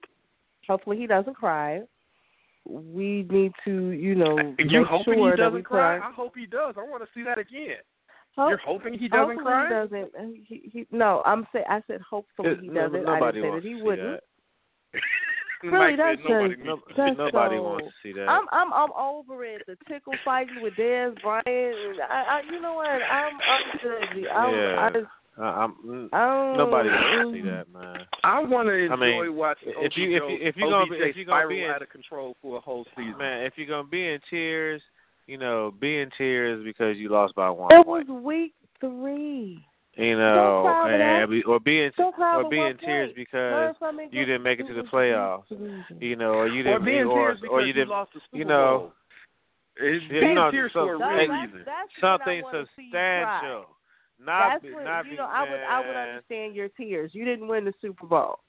hopefully 0.68 0.98
he 0.98 1.08
doesn't 1.08 1.36
cry. 1.36 1.82
We 2.70 3.26
need 3.30 3.52
to, 3.66 3.90
you 3.90 4.14
know, 4.16 4.38
you 4.60 4.82
make 4.82 4.88
hoping 4.88 5.14
sure 5.16 5.32
he 5.32 5.38
doesn't 5.38 5.60
put 5.64 5.66
cry? 5.66 5.98
I 5.98 6.12
hope 6.12 6.34
he 6.36 6.46
does. 6.46 6.76
I 6.78 6.82
want 6.82 7.02
to 7.04 7.10
see 7.16 7.24
that 7.24 7.38
again. 7.40 7.78
Hope- 8.36 8.50
You're 8.50 8.60
hoping 8.60 8.94
he 8.94 9.08
doesn't 9.08 9.38
hopefully 9.38 9.44
cry? 9.44 9.68
He 9.68 9.74
doesn't. 9.74 10.46
He, 10.48 10.70
he, 10.72 10.88
no, 10.92 11.24
I'm 11.26 11.48
say 11.52 11.64
I 11.68 11.82
said 11.88 12.00
hopefully 12.02 12.56
he 12.62 12.68
doesn't. 12.70 13.08
I 13.08 13.20
nobody 13.20 13.42
didn't 13.42 13.52
say 13.52 13.56
that 13.70 13.76
he 13.76 13.82
wouldn't. 13.82 14.22
that. 14.94 15.02
Really, 15.62 15.98
Mike 15.98 15.98
that's 15.98 16.22
said 16.22 16.30
nobody 16.32 16.56
just- 16.56 16.66
No, 16.66 16.76
needs- 16.76 16.88
That's 16.96 17.18
nobody 17.18 17.58
so- 17.58 17.64
wants 17.64 17.88
to 17.88 17.92
see 18.02 18.14
that. 18.14 18.30
I'm 18.30 18.46
I'm 18.54 18.72
I'm 18.72 18.92
over 18.98 19.44
it. 19.44 19.64
The 19.68 19.76
tickle 19.90 20.14
fighting 20.24 20.62
with 20.62 20.74
Dez 20.76 21.22
Bryant. 21.22 21.46
I, 21.46 22.40
I 22.40 22.42
you 22.50 22.62
know 22.62 22.76
what? 22.76 22.88
I'm 22.88 23.34
I'm 23.36 23.80
good. 23.84 24.28
I'm, 24.32 24.56
Yeah. 24.56 24.90
I, 24.90 24.90
Uh, 25.38 25.42
I'm, 25.44 26.10
I 26.12 26.26
don't, 26.26 26.58
nobody 26.58 26.90
wants 26.90 27.32
to 27.32 27.34
see 27.34 27.42
that, 27.50 27.72
man. 27.74 28.06
I 28.24 28.40
want 28.44 28.68
to 28.68 28.74
enjoy 28.74 28.94
I 28.94 28.98
mean, 28.98 29.36
watching 29.36 29.70
if 29.78 29.96
you- 29.96 30.16
if 30.18 30.24
you- 30.24 30.36
OBJ 30.36 30.42
if 30.42 30.56
you're 30.58 30.70
gonna 30.70 30.86
be- 30.92 30.98
if 30.98 31.16
you're 31.16 31.26
gonna 31.26 31.48
be 31.48 31.64
in- 31.64 31.70
out 31.72 31.82
of 31.82 31.90
control 31.90 32.36
for 32.42 32.58
a 32.58 32.60
whole 32.60 32.86
season. 32.98 33.18
Man, 33.18 33.46
if 33.46 33.54
you're 33.58 33.68
gonna 33.68 33.88
be 33.88 34.06
in 34.10 34.20
tears, 34.30 34.82
you 35.28 35.38
know, 35.38 35.72
be 35.80 36.00
in 36.00 36.10
tears 36.18 36.62
because 36.66 36.98
you 36.98 37.08
lost 37.10 37.36
by 37.36 37.50
one 37.50 37.72
It 37.72 37.86
point. 37.86 38.10
was 38.10 38.22
week 38.24 38.54
three. 38.82 39.64
You 39.96 40.16
know, 40.18 40.66
and, 40.88 41.30
be, 41.30 41.44
or 41.44 41.60
be 41.60 41.82
in 41.84 41.92
or 42.00 42.50
be 42.50 42.60
in 42.60 42.78
tears 42.78 43.12
because 43.16 43.76
Learn 43.82 44.00
you 44.12 44.24
didn't 44.24 44.44
make 44.44 44.60
it 44.62 44.68
to 44.68 44.74
the 44.74 44.80
It 44.80 44.84
was 44.84 44.92
playoffs. 45.50 46.02
you 46.02 46.16
know, 46.16 46.34
or 46.34 46.48
you 46.48 46.64
didn't, 46.64 46.86
being 46.86 47.04
or, 47.06 47.34
tears 47.36 47.42
or 47.50 47.62
you 47.64 47.74
didn't. 47.74 47.90
lost 47.90 48.14
the 48.14 48.22
you 48.38 48.46
know, 48.46 48.78
Bowl. 48.78 48.94
It's 49.82 50.06
you 50.06 50.34
know, 50.36 50.52
tears 50.52 50.72
so- 50.74 50.86
for 50.86 50.94
a 50.94 50.98
real 50.98 51.32
reason. 51.32 51.66
something 52.00 52.40
I 52.40 52.44
wanna 52.44 52.66
see 52.76 52.84
you 52.84 52.92
cry. 52.92 53.40
substantial. 53.42 53.66
Not 54.24 54.50
That's 54.50 54.64
be, 54.64 54.74
when 54.74 54.84
not 54.84 55.06
you 55.06 55.12
be, 55.12 55.18
know 55.18 55.24
I 55.24 55.42
would 55.50 55.60
I 55.60 55.80
would 55.80 55.96
understand 55.96 56.56
your 56.56 56.68
tears. 56.70 57.12
You 57.14 57.24
didn't 57.26 57.48
win 57.48 57.64
the 57.66 57.74
Super 57.82 58.06
Bowl. 58.06 58.40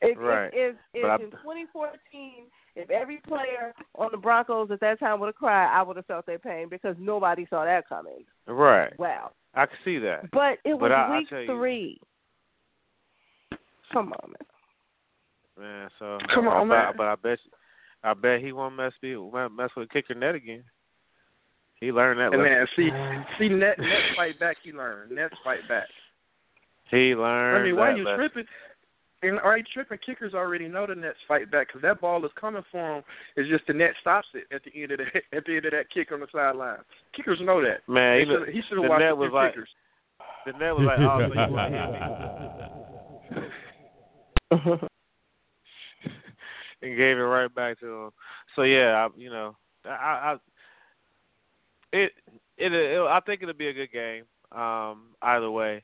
If 0.00 0.18
Right. 0.18 0.50
if, 0.52 0.76
if, 0.94 1.02
But 1.02 1.10
I- 1.10 1.14
if 1.16 1.20
in 1.20 1.30
2014, 1.30 2.46
if 2.74 2.90
every 2.90 3.18
player 3.18 3.74
on 3.94 4.08
the 4.10 4.16
Broncos 4.16 4.70
at 4.70 4.80
that 4.80 4.98
time 4.98 5.20
would 5.20 5.26
have 5.26 5.34
cried, 5.34 5.66
I 5.68 5.82
would 5.82 5.96
have 5.96 6.06
felt 6.06 6.24
their 6.26 6.38
pain 6.38 6.68
because 6.68 6.96
nobody 6.98 7.46
saw 7.50 7.64
that 7.64 7.86
coming. 7.88 8.24
Right. 8.46 8.98
Wow. 8.98 9.32
I 9.54 9.66
can 9.66 9.76
see 9.84 9.98
that. 9.98 10.30
But 10.30 10.58
it 10.64 10.72
was 10.74 10.80
But 10.80 10.92
I- 10.92 11.02
I 11.14 11.18
week 11.18 11.28
tell 11.28 11.40
you- 11.42 11.46
three. 11.46 12.00
Come 13.92 14.12
on, 14.14 14.30
man. 14.32 14.46
Man, 15.58 15.90
so 15.98 16.18
Come 16.34 16.48
on, 16.48 16.66
but, 16.66 16.74
man. 16.74 16.94
but 16.96 17.06
I 17.08 17.14
bet 17.16 17.38
you, 17.44 17.50
I 18.02 18.14
bet 18.14 18.40
he 18.40 18.52
won't 18.52 18.74
mess 18.74 18.94
be 19.02 19.14
mess 19.14 19.70
with 19.76 19.90
kicker 19.90 20.14
net 20.14 20.34
again. 20.34 20.64
He 21.82 21.90
learned 21.90 22.20
that 22.20 22.32
And 22.32 22.42
lesson. 22.42 22.54
man, 22.54 22.66
see, 22.76 22.90
see, 23.38 23.48
net, 23.52 23.76
net 23.76 24.02
fight 24.14 24.38
back. 24.38 24.56
He 24.62 24.70
learned. 24.70 25.10
Net 25.10 25.32
fight 25.42 25.66
back. 25.68 25.88
He 26.92 27.12
learned. 27.16 27.58
I 27.58 27.64
mean, 27.66 27.74
why 27.76 27.90
that 27.90 27.96
you 27.98 28.04
lesson. 28.04 28.18
tripping? 28.18 28.44
And 29.24 29.40
are 29.40 29.58
you 29.58 29.64
tripping? 29.74 29.98
Kickers 30.06 30.32
already 30.34 30.68
know 30.68 30.86
the 30.86 30.94
Nets 30.94 31.18
fight 31.26 31.50
back 31.50 31.66
because 31.68 31.82
that 31.82 32.00
ball 32.00 32.24
is 32.24 32.30
coming 32.40 32.62
for 32.70 32.98
him. 32.98 33.04
It's 33.36 33.48
just 33.50 33.66
the 33.66 33.72
net 33.72 33.94
stops 34.00 34.28
it 34.34 34.44
at 34.54 34.62
the 34.64 34.80
end 34.80 34.92
of 34.92 34.98
the 34.98 35.06
at 35.36 35.44
the 35.44 35.56
end 35.56 35.64
of 35.66 35.72
that 35.72 35.90
kick 35.92 36.12
on 36.12 36.20
the 36.20 36.26
sideline. 36.32 36.78
Kickers 37.16 37.38
know 37.42 37.60
that. 37.62 37.80
Man, 37.92 38.20
He 38.20 38.24
he, 38.26 38.30
should 38.30 38.48
he 38.54 38.62
should 38.68 38.78
have 38.82 38.88
watched 38.90 39.00
net 39.02 39.16
was 39.16 39.30
like- 39.32 39.52
kickers. 39.54 39.68
the 40.46 40.52
net 40.52 40.74
was 40.76 40.86
like, 40.86 40.98
oh, 40.98 41.18
so 41.18 41.34
you 41.34 41.52
want 41.52 41.72
to 41.72 41.78
hit 44.70 44.82
me? 44.82 44.88
and 46.82 46.96
gave 46.96 47.16
it 47.16 47.20
right 47.20 47.54
back 47.54 47.78
to 47.80 47.86
him. 47.86 48.10
So 48.56 48.62
yeah, 48.62 49.06
I, 49.06 49.08
you 49.16 49.30
know, 49.30 49.56
I, 49.84 50.34
I 50.34 50.36
it, 51.92 52.12
it 52.56 52.72
it 52.72 53.00
I 53.00 53.20
think 53.20 53.42
it'll 53.42 53.54
be 53.54 53.68
a 53.68 53.72
good 53.72 53.92
game. 53.92 54.24
Um, 54.50 55.14
either 55.22 55.50
way, 55.50 55.82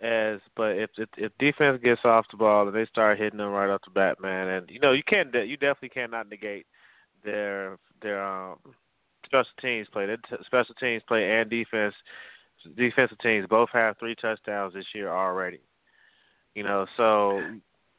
as 0.00 0.40
but 0.56 0.76
if 0.76 0.90
if, 0.98 1.08
if 1.16 1.32
defense 1.38 1.80
gets 1.82 2.04
off 2.04 2.26
the 2.30 2.36
ball 2.36 2.66
and 2.66 2.76
they 2.76 2.86
start 2.86 3.18
hitting 3.18 3.38
them 3.38 3.50
right 3.50 3.70
off 3.70 3.82
the 3.84 3.90
bat, 3.90 4.20
man, 4.20 4.48
and 4.48 4.70
you 4.70 4.80
know 4.80 4.92
you 4.92 5.02
can't 5.06 5.32
you 5.34 5.56
definitely 5.56 5.90
cannot 5.90 6.28
negate 6.28 6.66
their 7.24 7.78
their 8.02 8.22
um 8.22 8.56
special 9.24 9.50
teams 9.60 9.88
play. 9.92 10.06
Their 10.06 10.16
t- 10.16 10.44
special 10.44 10.74
teams 10.74 11.02
play 11.06 11.38
and 11.38 11.48
defense 11.48 11.94
defensive 12.76 13.18
teams 13.18 13.46
both 13.48 13.70
have 13.72 13.96
three 13.98 14.14
touchdowns 14.14 14.74
this 14.74 14.86
year 14.94 15.10
already. 15.10 15.60
You 16.54 16.64
know, 16.64 16.86
so 16.96 17.40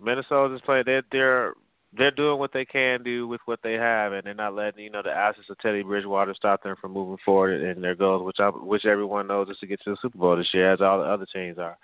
Minnesota's 0.04 0.62
play 0.66 0.84
they're 0.86 1.04
they're 1.12 1.54
they're 1.98 2.12
doing 2.12 2.40
what 2.40 2.54
they 2.54 2.66
can 2.66 3.04
do 3.04 3.28
with 3.28 3.42
what 3.46 3.60
they 3.64 3.74
have, 3.74 4.14
and 4.14 4.24
they're 4.24 4.34
not 4.34 4.56
letting 4.56 4.84
you 4.84 4.90
know 4.90 5.02
the 5.04 5.12
absence 5.12 5.48
of 5.50 5.58
Teddy 5.60 5.84
Bridgewater 5.84 6.34
stop 6.34 6.64
them 6.64 6.76
from 6.80 6.92
moving 6.92 7.18
forward 7.24 7.62
in 7.62 7.82
their 7.82 7.96
goals, 7.96 8.24
which 8.24 8.40
I, 8.40 8.50
which 8.50 8.86
everyone 8.86 9.28
knows 9.28 9.50
is 9.50 9.58
to 9.60 9.68
get 9.68 9.82
to 9.84 9.92
the 9.92 9.98
Super 10.02 10.18
Bowl 10.18 10.38
this 10.38 10.48
year, 10.54 10.74
as 10.74 10.82
all 10.82 11.00
the 11.00 11.06
other 11.06 11.28
teams 11.32 11.58
are. 11.58 11.78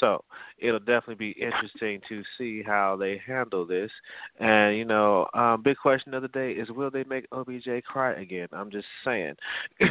So 0.00 0.24
it'll 0.58 0.78
definitely 0.78 1.14
be 1.14 1.30
interesting 1.30 2.00
to 2.08 2.22
see 2.36 2.62
how 2.62 2.96
they 2.96 3.20
handle 3.26 3.66
this. 3.66 3.90
And 4.38 4.76
you 4.76 4.84
know, 4.84 5.26
um, 5.34 5.62
big 5.62 5.78
question 5.78 6.14
of 6.14 6.22
the 6.22 6.28
day 6.28 6.52
is, 6.52 6.70
will 6.70 6.90
they 6.90 7.04
make 7.04 7.26
OBJ 7.32 7.84
cry 7.86 8.12
again? 8.14 8.48
I'm 8.52 8.70
just 8.70 8.86
saying. 9.04 9.34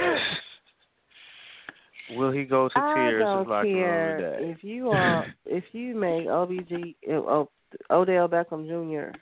Will 2.12 2.32
he 2.32 2.46
go 2.46 2.70
to 2.70 2.74
tears 2.74 3.26
I 3.28 3.34
don't 3.34 3.44
in 3.44 3.50
locker 3.50 3.68
room 3.68 3.76
care 3.76 4.40
if 4.40 4.64
you 4.64 4.92
are 4.92 5.26
if 5.46 5.66
you 5.74 5.94
make 5.94 6.26
OBJ 6.26 6.96
uh, 7.12 7.44
Odell 7.92 8.30
Beckham 8.30 8.66
Jr. 8.66 9.18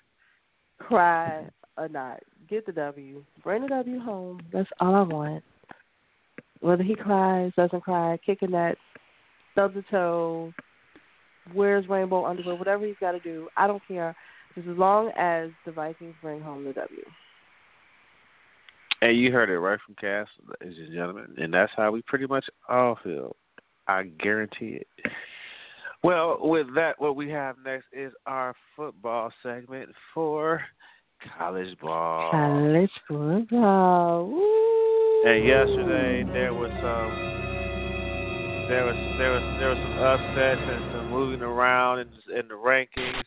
cry 0.80 1.46
or 1.78 1.88
not. 1.88 2.22
Get 2.50 2.66
the 2.66 2.72
W. 2.74 3.24
Bring 3.44 3.64
the 3.64 3.68
W 3.68 4.00
home. 4.00 4.42
That's 4.54 4.70
all 4.80 4.96
I 4.96 5.02
want. 5.02 5.44
Whether 6.62 6.84
he 6.84 6.96
cries, 6.96 7.52
doesn't 7.56 7.82
cry, 7.82 8.18
kicking 8.26 8.52
that 8.52 8.78
stub 9.52 9.74
the 9.74 9.84
toe, 9.90 10.54
wears 11.54 11.88
rainbow 11.88 12.26
underwear, 12.26 12.56
whatever 12.56 12.86
he's 12.86 12.96
got 13.00 13.12
to 13.12 13.20
do, 13.20 13.48
I 13.58 13.68
don't 13.68 13.82
care. 13.88 14.16
Just 14.56 14.68
as 14.68 14.78
long 14.78 15.12
as 15.18 15.50
the 15.66 15.72
Vikings 15.72 16.16
bring 16.22 16.42
home 16.42 16.64
the 16.64 16.74
W. 16.74 17.02
And 19.02 19.20
you 19.20 19.32
heard 19.32 19.50
it 19.50 19.60
right 19.60 19.80
from 19.86 19.96
Cass, 19.96 20.28
ladies 20.62 20.80
and 20.80 20.94
gentlemen, 20.94 21.36
and 21.38 21.54
that's 21.54 21.72
how 21.76 21.92
we 21.92 22.02
pretty 22.04 22.28
much 22.28 22.46
all 22.70 22.98
feel. 23.04 23.36
I 23.88 24.04
guarantee 24.04 24.82
it. 24.82 24.88
Well, 26.06 26.38
with 26.40 26.68
that, 26.76 27.02
what 27.02 27.16
we 27.16 27.32
have 27.32 27.56
next 27.66 27.88
is 27.92 28.14
our 28.28 28.54
football 28.76 29.34
segment 29.42 29.90
for 30.14 30.62
college 31.36 31.76
ball. 31.80 32.30
College 32.30 32.92
football. 33.08 34.28
Woo. 34.30 35.24
And 35.26 35.44
yesterday 35.44 36.24
there 36.32 36.54
was 36.54 36.70
some, 36.84 37.10
there 38.70 38.86
was 38.86 39.18
there 39.18 39.32
was 39.32 39.42
there 39.60 39.70
was 39.70 39.80
some 39.82 39.98
upsets 39.98 40.62
and 40.62 40.94
some 40.94 41.10
moving 41.10 41.42
around 41.42 42.02
in, 42.02 42.08
in 42.38 42.48
the 42.50 42.54
rankings, 42.54 43.24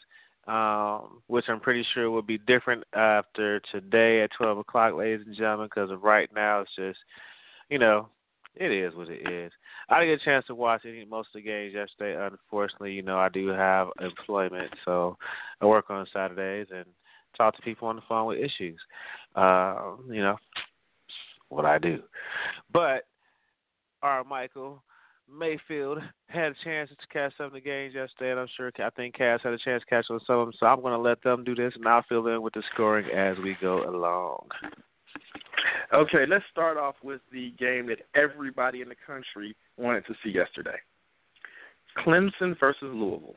um, 0.47 1.21
which 1.27 1.47
I'm 1.49 1.59
pretty 1.59 1.85
sure 1.95 2.13
will 2.13 2.23
be 2.23 2.39
different 2.39 2.85
after 2.95 3.61
today 3.73 4.23
at 4.23 4.31
12 4.39 4.59
o'clock, 4.59 4.95
ladies 4.95 5.27
and 5.27 5.35
gentlemen. 5.35 5.67
Because 5.67 5.91
right 6.01 6.31
now, 6.33 6.61
it's 6.61 6.71
just, 6.77 7.01
you 7.71 7.81
know, 7.81 8.09
it 8.55 8.71
is 8.71 8.95
what 8.95 9.09
it 9.09 9.29
is. 9.29 9.51
I 9.89 10.01
didn't 10.01 10.19
get 10.19 10.23
a 10.23 10.25
chance 10.25 10.47
to 10.47 10.55
watch 10.55 10.83
any 10.85 11.05
most 11.05 11.29
of 11.29 11.35
the 11.35 11.43
games 11.43 11.75
yesterday. 11.75 12.19
Unfortunately, 12.21 12.93
you 12.93 13.03
know, 13.03 13.19
I 13.19 13.29
do 13.29 13.49
have 13.49 13.89
employment, 14.01 14.71
so 14.85 15.17
I 15.61 15.67
work 15.67 15.89
on 15.89 16.07
Saturdays 16.13 16.67
and 16.75 16.85
talk 17.37 17.57
to 17.57 17.63
people 17.63 17.89
on 17.89 17.97
the 17.97 18.03
phone 18.09 18.27
with 18.27 18.39
issues. 18.39 18.79
Uh, 19.35 19.93
you 20.09 20.21
know, 20.21 20.37
what 21.49 21.65
I 21.65 21.79
do. 21.79 22.03
But 22.73 23.07
our 24.03 24.25
Michael 24.25 24.83
Mayfield 25.31 25.99
had 26.29 26.53
a 26.53 26.65
chance 26.65 26.91
to 26.91 27.07
catch 27.13 27.33
some 27.37 27.47
of 27.47 27.53
the 27.53 27.61
games 27.61 27.95
yesterday, 27.95 28.31
and 28.31 28.41
I'm 28.41 28.49
sure 28.57 28.71
I 28.79 28.91
think 28.91 29.17
Cass 29.17 29.41
had 29.43 29.53
a 29.53 29.59
chance 29.59 29.83
to 29.83 29.89
catch 29.89 30.07
on 30.11 30.21
some 30.27 30.39
of 30.39 30.47
them. 30.47 30.55
So 30.59 30.67
I'm 30.67 30.81
going 30.81 30.93
to 30.93 30.99
let 30.99 31.23
them 31.23 31.45
do 31.45 31.55
this, 31.55 31.73
and 31.77 31.87
I'll 31.87 32.05
fill 32.09 32.27
in 32.29 32.43
with 32.43 32.55
the 32.55 32.63
scoring 32.75 33.11
as 33.15 33.37
we 33.43 33.57
go 33.61 33.89
along. 33.89 34.49
Okay, 35.93 36.27
let's 36.29 36.45
start 36.53 36.77
off 36.77 36.97
with 37.03 37.21
the 37.33 37.53
game 37.59 37.87
that 37.87 38.01
everybody 38.15 38.83
in 38.83 38.89
the 38.89 38.95
country 39.07 39.57
wanted 39.79 40.05
to 40.07 40.15
see 40.23 40.31
yesterday. 40.31 40.77
Clemson 41.97 42.59
versus 42.61 42.83
Louisville. 42.83 43.37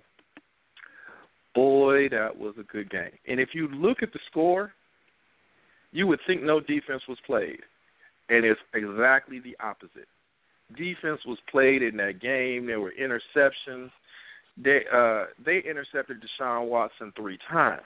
Boy, 1.56 2.10
that 2.10 2.38
was 2.38 2.53
a 2.60 2.64
good 2.64 2.90
game. 2.90 3.11
And 3.28 3.40
if 3.40 3.49
you 3.53 3.68
look 3.69 4.03
at 4.03 4.11
the 4.11 4.19
score, 4.30 4.73
you 5.91 6.07
would 6.07 6.19
think 6.28 6.44
no 6.44 6.60
defense 6.60 7.03
was 7.07 7.18
played. 7.26 7.60
And 8.30 8.45
it's 8.45 8.60
exactly 8.73 9.40
the 9.40 9.56
opposite. 9.61 10.07
Defense 10.78 11.19
was 11.26 11.38
played 11.49 11.82
in 11.82 11.98
that 11.98 12.22
game. 12.22 12.68
There 12.68 12.80
were 12.80 12.94
interceptions. 12.99 13.91
They 14.57 14.82
uh 14.94 15.26
they 15.44 15.60
intercepted 15.60 16.22
Deshaun 16.22 16.68
Watson 16.68 17.11
three 17.15 17.38
times. 17.49 17.82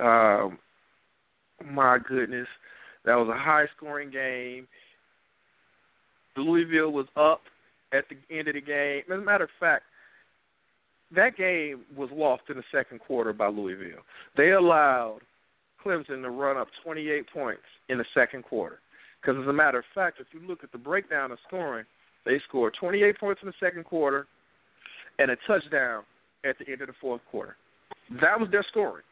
Um 0.00 0.58
my 1.64 1.98
goodness. 1.98 2.48
That 3.04 3.16
was 3.16 3.28
a 3.28 3.38
high 3.38 3.66
scoring 3.76 4.10
game. 4.10 4.66
Louisville 6.36 6.90
was 6.90 7.06
up 7.16 7.42
at 7.92 8.04
the 8.08 8.36
end 8.36 8.48
of 8.48 8.54
the 8.54 8.60
game. 8.60 9.02
As 9.12 9.18
a 9.18 9.24
matter 9.24 9.44
of 9.44 9.50
fact, 9.60 9.84
that 11.14 11.36
game 11.36 11.82
was 11.96 12.10
lost 12.12 12.42
in 12.48 12.56
the 12.56 12.64
second 12.72 13.00
quarter 13.00 13.32
by 13.32 13.48
Louisville. 13.48 14.02
They 14.36 14.52
allowed 14.52 15.20
Clemson 15.84 16.22
to 16.22 16.30
run 16.30 16.56
up 16.56 16.68
28 16.82 17.26
points 17.32 17.62
in 17.88 17.98
the 17.98 18.04
second 18.14 18.44
quarter. 18.44 18.80
Because 19.20 19.40
as 19.40 19.48
a 19.48 19.52
matter 19.52 19.78
of 19.78 19.84
fact, 19.94 20.18
if 20.20 20.26
you 20.32 20.46
look 20.46 20.64
at 20.64 20.72
the 20.72 20.78
breakdown 20.78 21.30
of 21.30 21.38
scoring, 21.46 21.84
they 22.24 22.40
scored 22.48 22.74
28 22.78 23.18
points 23.18 23.40
in 23.42 23.48
the 23.48 23.54
second 23.60 23.84
quarter 23.84 24.26
and 25.18 25.30
a 25.30 25.36
touchdown 25.46 26.02
at 26.44 26.56
the 26.58 26.70
end 26.70 26.80
of 26.80 26.88
the 26.88 26.94
fourth 27.00 27.20
quarter. 27.30 27.56
That 28.20 28.38
was 28.38 28.50
their 28.50 28.64
scoring. 28.70 29.04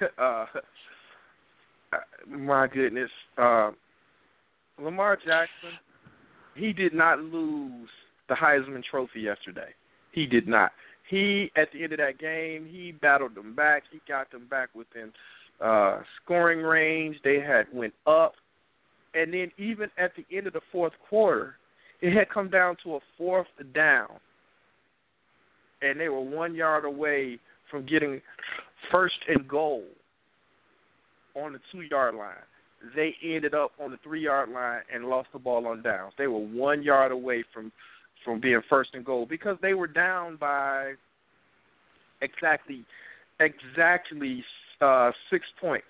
uh, 0.18 0.46
my 2.28 2.66
goodness, 2.66 3.10
uh, 3.38 3.70
Lamar 4.80 5.16
Jackson, 5.16 5.78
he 6.54 6.72
did 6.72 6.94
not 6.94 7.20
lose 7.20 7.88
the 8.28 8.34
Heisman 8.34 8.82
Trophy 8.82 9.20
yesterday. 9.20 9.70
He 10.12 10.26
did 10.26 10.48
not. 10.48 10.72
He 11.08 11.50
at 11.56 11.68
the 11.72 11.82
end 11.82 11.92
of 11.92 11.98
that 11.98 12.18
game, 12.18 12.66
he 12.70 12.92
battled 12.92 13.34
them 13.34 13.54
back. 13.54 13.84
He 13.90 14.00
got 14.06 14.30
them 14.30 14.46
back 14.48 14.68
within 14.74 15.12
uh, 15.60 16.00
scoring 16.22 16.60
range. 16.60 17.16
They 17.24 17.40
had 17.40 17.66
went 17.72 17.94
up, 18.06 18.34
and 19.14 19.34
then 19.34 19.50
even 19.58 19.90
at 19.98 20.12
the 20.16 20.24
end 20.36 20.46
of 20.46 20.52
the 20.52 20.60
fourth 20.70 20.92
quarter, 21.08 21.56
it 22.00 22.16
had 22.16 22.30
come 22.30 22.48
down 22.48 22.76
to 22.84 22.96
a 22.96 23.00
fourth 23.18 23.48
down, 23.74 24.08
and 25.82 25.98
they 25.98 26.08
were 26.08 26.20
one 26.20 26.54
yard 26.54 26.84
away 26.84 27.38
from 27.70 27.86
getting 27.86 28.20
first 28.90 29.16
and 29.28 29.46
goal 29.48 29.84
on 31.34 31.52
the 31.52 31.60
two 31.72 31.82
yard 31.82 32.14
line. 32.14 32.34
They 32.96 33.14
ended 33.22 33.54
up 33.54 33.72
on 33.82 33.90
the 33.90 33.98
three 34.02 34.22
yard 34.22 34.50
line 34.50 34.80
and 34.92 35.04
lost 35.04 35.28
the 35.32 35.38
ball 35.38 35.66
on 35.66 35.82
downs. 35.82 36.14
They 36.16 36.26
were 36.26 36.38
one 36.38 36.82
yard 36.82 37.12
away 37.12 37.44
from 37.52 37.72
from 38.24 38.40
being 38.40 38.60
first 38.68 38.90
and 38.94 39.04
goal 39.04 39.26
because 39.28 39.56
they 39.62 39.74
were 39.74 39.86
down 39.86 40.36
by 40.36 40.92
exactly 42.22 42.84
exactly 43.38 44.44
uh, 44.80 45.10
six 45.30 45.44
points. 45.60 45.86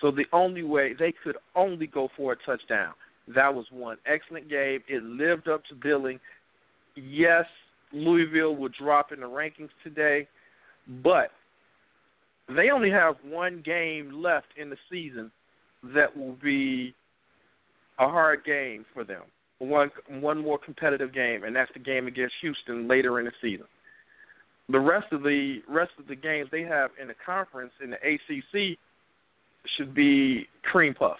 So 0.00 0.10
the 0.10 0.26
only 0.32 0.62
way 0.62 0.94
they 0.98 1.12
could 1.24 1.36
only 1.56 1.86
go 1.86 2.08
for 2.16 2.32
a 2.32 2.36
touchdown. 2.46 2.94
That 3.34 3.54
was 3.54 3.66
one 3.70 3.98
excellent 4.06 4.48
game. 4.48 4.80
It 4.88 5.02
lived 5.02 5.48
up 5.48 5.62
to 5.66 5.74
billing. 5.74 6.18
Yes, 6.96 7.44
Louisville 7.92 8.56
will 8.56 8.70
drop 8.80 9.12
in 9.12 9.20
the 9.20 9.26
rankings 9.26 9.70
today, 9.84 10.28
but 11.02 11.30
they 12.54 12.70
only 12.70 12.90
have 12.90 13.16
one 13.24 13.62
game 13.64 14.22
left 14.22 14.48
in 14.56 14.70
the 14.70 14.76
season 14.90 15.30
that 15.94 16.16
will 16.16 16.36
be 16.42 16.94
a 17.98 18.08
hard 18.08 18.44
game 18.44 18.84
for 18.92 19.04
them. 19.04 19.22
One 19.58 19.90
one 20.08 20.38
more 20.38 20.58
competitive 20.58 21.12
game, 21.12 21.42
and 21.44 21.54
that's 21.54 21.70
the 21.72 21.80
game 21.80 22.06
against 22.06 22.34
Houston 22.40 22.86
later 22.86 23.18
in 23.18 23.26
the 23.26 23.32
season. 23.42 23.66
The 24.68 24.78
rest 24.78 25.06
of 25.12 25.22
the 25.22 25.58
rest 25.68 25.92
of 25.98 26.06
the 26.06 26.14
games 26.14 26.48
they 26.52 26.62
have 26.62 26.90
in 27.00 27.08
the 27.08 27.14
conference 27.24 27.72
in 27.82 27.90
the 27.90 27.96
ACC 27.96 28.78
should 29.76 29.94
be 29.94 30.46
cream 30.62 30.94
puffs. 30.94 31.18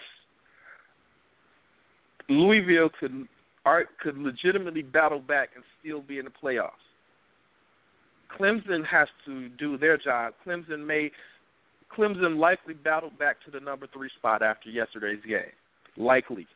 Louisville 2.29 2.91
could 3.01 3.27
could 4.03 4.17
legitimately 4.17 4.83
battle 4.83 5.21
back 5.21 5.51
and 5.55 5.65
still 5.81 6.01
be 6.01 6.19
in 6.19 6.25
the 6.25 6.31
playoffs. 6.31 6.71
Clemson 8.37 8.85
has 8.87 9.09
to 9.27 9.49
do 9.51 9.79
their 9.79 9.97
job. 9.97 10.35
Clemson 10.47 10.87
may 10.87 11.11
Clemson 11.97 12.39
likely 12.39 12.75
battled 12.75 13.19
back 13.19 13.37
to 13.45 13.51
the 13.51 13.61
number 13.61 13.87
three 13.93 14.11
spot 14.19 14.43
after 14.43 14.69
yesterday's 14.69 15.23
game. 15.27 15.53
Likely. 15.97 16.47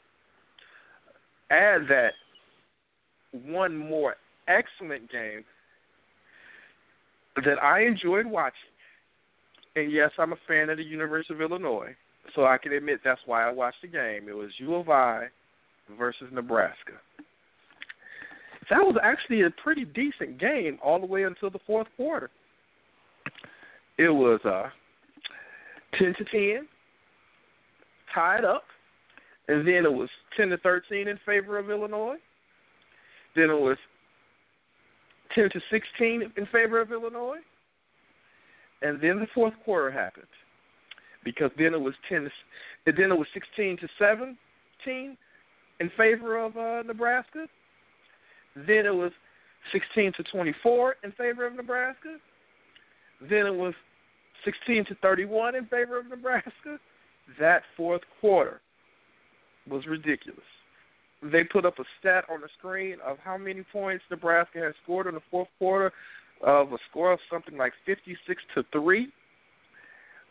Add 1.51 1.83
that 1.89 2.13
one 3.33 3.77
more 3.77 4.17
excellent 4.49 5.11
game 5.11 5.45
that 7.37 7.63
I 7.63 7.85
enjoyed 7.85 8.27
watching. 8.27 8.59
And 9.75 9.91
yes, 9.91 10.11
I'm 10.19 10.33
a 10.33 10.39
fan 10.47 10.69
of 10.69 10.77
the 10.77 10.85
University 10.85 11.33
of 11.33 11.41
Illinois, 11.41 11.95
so 12.35 12.45
I 12.45 12.59
can 12.59 12.73
admit 12.73 13.01
that's 13.03 13.23
why 13.25 13.49
I 13.49 13.53
watched 13.53 13.81
the 13.81 13.89
game. 13.89 14.29
It 14.29 14.37
was 14.37 14.51
U 14.59 14.75
of 14.75 14.91
I 14.91 15.29
versus 15.99 16.29
Nebraska. 16.31 16.93
That 18.71 18.81
was 18.81 18.97
actually 19.03 19.43
a 19.43 19.51
pretty 19.51 19.85
decent 19.85 20.39
game 20.39 20.79
all 20.83 21.01
the 21.01 21.07
way 21.07 21.25
until 21.25 21.51
the 21.51 21.59
fourth 21.67 21.89
quarter. 21.97 22.31
It 23.99 24.09
was 24.09 24.41
uh, 24.45 24.71
10 25.99 26.15
to 26.19 26.25
10, 26.25 26.67
tied 28.15 28.45
up, 28.45 28.65
and 29.49 29.67
then 29.67 29.85
it 29.85 29.93
was 29.93 30.09
10 30.37 30.49
to 30.51 30.59
13 30.59 31.09
in 31.09 31.19
favor 31.27 31.59
of 31.59 31.71
Illinois. 31.71 32.17
Then 33.37 33.51
it 33.51 33.61
was 33.61 33.77
10 35.35 35.51
to 35.51 35.61
16 35.71 36.33
in 36.37 36.47
favor 36.47 36.81
of 36.81 36.93
Illinois. 36.93 37.39
and 38.83 39.01
then 39.01 39.21
the 39.21 39.27
fourth 39.35 39.55
quarter 39.65 39.91
happened 39.91 40.27
because 41.25 41.51
then 41.57 41.75
it 41.75 41.81
was 41.81 41.95
ten. 42.09 42.31
Then 42.85 43.13
it 43.13 43.19
was 43.19 43.29
sixteen 43.33 43.77
to 43.79 43.89
seventeen 43.99 45.17
in 45.81 45.91
favor 45.97 46.39
of 46.39 46.57
uh, 46.57 46.83
Nebraska. 46.83 47.47
Then 48.55 48.87
it 48.87 48.95
was 48.95 49.13
sixteen 49.73 50.13
to 50.17 50.23
twenty-four 50.25 50.97
in 51.05 51.13
favor 51.13 51.47
of 51.47 51.55
Nebraska. 51.55 52.17
Then 53.21 53.47
it 53.47 53.55
was 53.55 53.75
sixteen 54.45 54.85
to 54.87 54.95
thirty-one 54.97 55.55
in 55.55 55.67
favor 55.67 55.99
of 55.99 56.09
Nebraska. 56.09 56.79
That 57.39 57.63
fourth 57.77 58.03
quarter 58.21 58.61
was 59.69 59.87
ridiculous. 59.87 60.41
They 61.23 61.45
put 61.45 61.65
up 61.65 61.79
a 61.79 61.85
stat 62.01 62.25
on 62.31 62.41
the 62.41 62.49
screen 62.59 62.97
of 63.07 63.17
how 63.23 63.39
many 63.39 63.63
points 63.73 64.05
Nebraska 64.11 64.59
had 64.59 64.73
scored 64.83 65.07
in 65.07 65.15
the 65.15 65.21
fourth 65.31 65.49
quarter 65.59 65.93
of 66.45 66.73
a 66.73 66.79
score 66.91 67.13
of 67.13 67.21
something 67.31 67.57
like 67.57 67.73
56 67.87 68.43
to 68.57 68.65
3. 68.73 69.09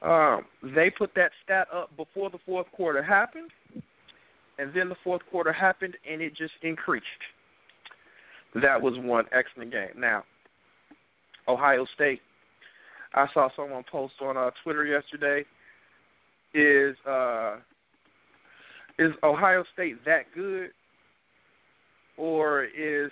Um, 0.02 0.46
they 0.76 0.90
put 0.90 1.12
that 1.16 1.32
stat 1.44 1.68
up 1.74 1.96
before 1.96 2.30
the 2.30 2.40
fourth 2.46 2.68
quarter 2.74 3.02
happened, 3.02 3.52
and 4.58 4.74
then 4.74 4.90
the 4.90 4.96
fourth 5.04 5.22
quarter 5.32 5.54
happened, 5.54 5.96
and 6.10 6.22
it 6.22 6.36
just 6.36 6.54
increased. 6.64 7.06
That 8.56 8.82
was 8.82 8.94
one 8.98 9.26
excellent 9.32 9.72
game. 9.72 9.90
Now, 9.98 10.24
Ohio 11.48 11.86
State. 11.96 12.22
I 13.14 13.28
saw 13.34 13.50
someone 13.56 13.84
post 13.90 14.14
on 14.22 14.38
uh, 14.38 14.52
Twitter 14.64 14.86
yesterday. 14.86 15.46
Is 16.54 16.96
uh, 17.08 17.58
is 19.00 19.12
Ohio 19.24 19.64
State 19.74 20.04
that 20.06 20.26
good, 20.36 20.72
or 22.18 22.66
is 22.66 23.12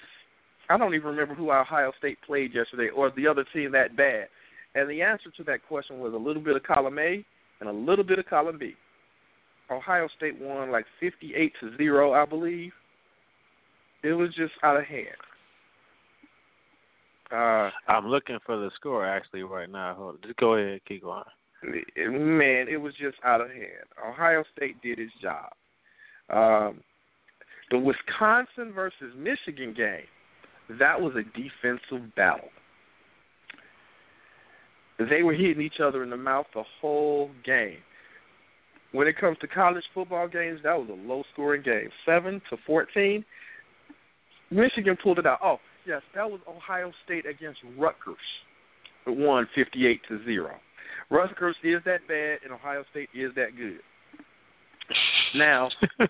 I 0.70 0.78
don't 0.78 0.94
even 0.94 1.08
remember 1.08 1.36
who 1.36 1.52
Ohio 1.52 1.92
State 1.98 2.18
played 2.26 2.54
yesterday, 2.54 2.90
or 2.90 3.12
the 3.16 3.28
other 3.28 3.46
team 3.54 3.72
that 3.72 3.96
bad? 3.96 4.28
And 4.76 4.90
the 4.90 5.02
answer 5.02 5.32
to 5.38 5.44
that 5.46 5.66
question 5.68 6.00
was 6.00 6.14
a 6.14 6.18
little 6.18 6.42
bit 6.42 6.56
of 6.56 6.64
column 6.64 7.00
A 7.00 7.26
and 7.60 7.70
a 7.70 7.74
little 7.74 8.06
bit 8.06 8.20
of 8.20 8.26
column 8.28 8.58
B. 8.60 8.76
Ohio 9.72 10.08
State 10.16 10.40
won 10.40 10.72
like 10.72 10.86
58 11.00 11.54
to 11.60 11.78
0, 11.78 12.14
I 12.14 12.26
believe. 12.26 12.72
It 14.04 14.14
was 14.14 14.30
just 14.36 14.54
out 14.64 14.78
of 14.78 14.86
hand. 14.86 15.08
Uh, 17.32 17.70
I'm 17.88 18.08
looking 18.08 18.40
for 18.46 18.58
the 18.58 18.72
score 18.76 19.06
actually 19.06 19.44
right 19.44 19.70
now. 19.70 19.94
Hold 19.96 20.16
on. 20.16 20.22
Just 20.24 20.38
go 20.38 20.56
ahead, 20.56 20.82
keep 20.88 21.04
going. 21.04 21.24
Man, 21.64 22.68
it 22.70 22.82
was 22.82 22.94
just 23.00 23.18
out 23.24 23.42
of 23.42 23.50
hand. 23.50 23.88
Ohio 24.08 24.44
State 24.56 24.82
did 24.82 24.98
its 24.98 25.12
job. 25.22 25.52
Um, 26.30 26.82
the 27.70 27.78
Wisconsin 27.78 28.72
versus 28.74 29.14
Michigan 29.18 29.74
game, 29.76 30.08
that 30.80 31.00
was 31.00 31.14
a 31.16 31.24
defensive 31.38 32.16
battle. 32.16 32.50
They 34.98 35.24
were 35.24 35.34
hitting 35.34 35.62
each 35.62 35.80
other 35.84 36.04
in 36.04 36.10
the 36.10 36.18
mouth 36.18 36.48
the 36.54 36.64
whole 36.82 37.30
game. 37.46 37.78
When 38.92 39.08
it 39.08 39.18
comes 39.18 39.38
to 39.42 39.48
college 39.48 39.84
football 39.94 40.28
games, 40.28 40.62
that 40.64 40.78
was 40.78 40.90
a 40.90 41.08
low 41.08 41.24
scoring 41.34 41.62
game. 41.62 41.90
Seven 42.06 42.42
to 42.50 42.58
fourteen. 42.66 43.24
Michigan 44.50 44.98
pulled 45.02 45.20
it 45.20 45.28
out. 45.28 45.40
Oh, 45.44 45.60
yes, 45.90 46.02
that 46.16 46.30
was 46.30 46.40
Ohio 46.48 46.92
State 47.04 47.26
against 47.26 47.60
Rutgers. 47.78 48.16
It 49.08 49.18
won 49.18 49.48
fifty 49.56 49.88
eight 49.88 50.02
to 50.08 50.24
zero. 50.24 50.56
Rutgers 51.10 51.56
is 51.64 51.82
that 51.86 52.08
bad 52.08 52.40
and 52.44 52.54
Ohio 52.54 52.84
State 52.92 53.10
is 53.14 53.32
that 53.36 53.58
good. 53.58 53.80
Now 55.36 55.70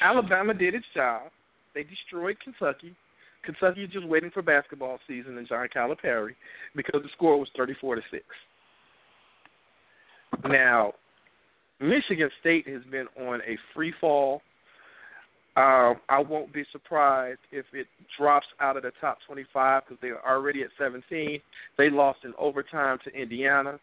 Alabama 0.00 0.54
did 0.54 0.74
its 0.74 0.86
job. 0.94 1.30
They 1.74 1.82
destroyed 1.82 2.38
Kentucky. 2.42 2.96
Kentucky 3.44 3.84
is 3.84 3.90
just 3.90 4.06
waiting 4.06 4.30
for 4.30 4.42
basketball 4.42 4.98
season 5.06 5.38
and 5.38 5.46
John 5.48 5.68
Calipari 5.74 6.34
because 6.74 7.02
the 7.02 7.08
score 7.14 7.38
was 7.38 7.48
34 7.56 7.96
to 7.96 8.02
6. 8.10 8.24
Now, 10.48 10.92
Michigan 11.80 12.30
State 12.40 12.68
has 12.68 12.82
been 12.90 13.06
on 13.18 13.40
a 13.46 13.56
free 13.74 13.92
fall. 14.00 14.42
Um, 15.56 15.96
I 16.08 16.20
won't 16.20 16.52
be 16.52 16.64
surprised 16.70 17.40
if 17.50 17.66
it 17.72 17.88
drops 18.18 18.46
out 18.60 18.76
of 18.76 18.84
the 18.84 18.92
top 19.00 19.18
25 19.26 19.82
because 19.84 20.00
they 20.00 20.08
are 20.08 20.24
already 20.26 20.62
at 20.62 20.68
17. 20.78 21.40
They 21.76 21.90
lost 21.90 22.20
in 22.24 22.32
overtime 22.38 22.98
to 23.04 23.10
Indiana. 23.10 23.80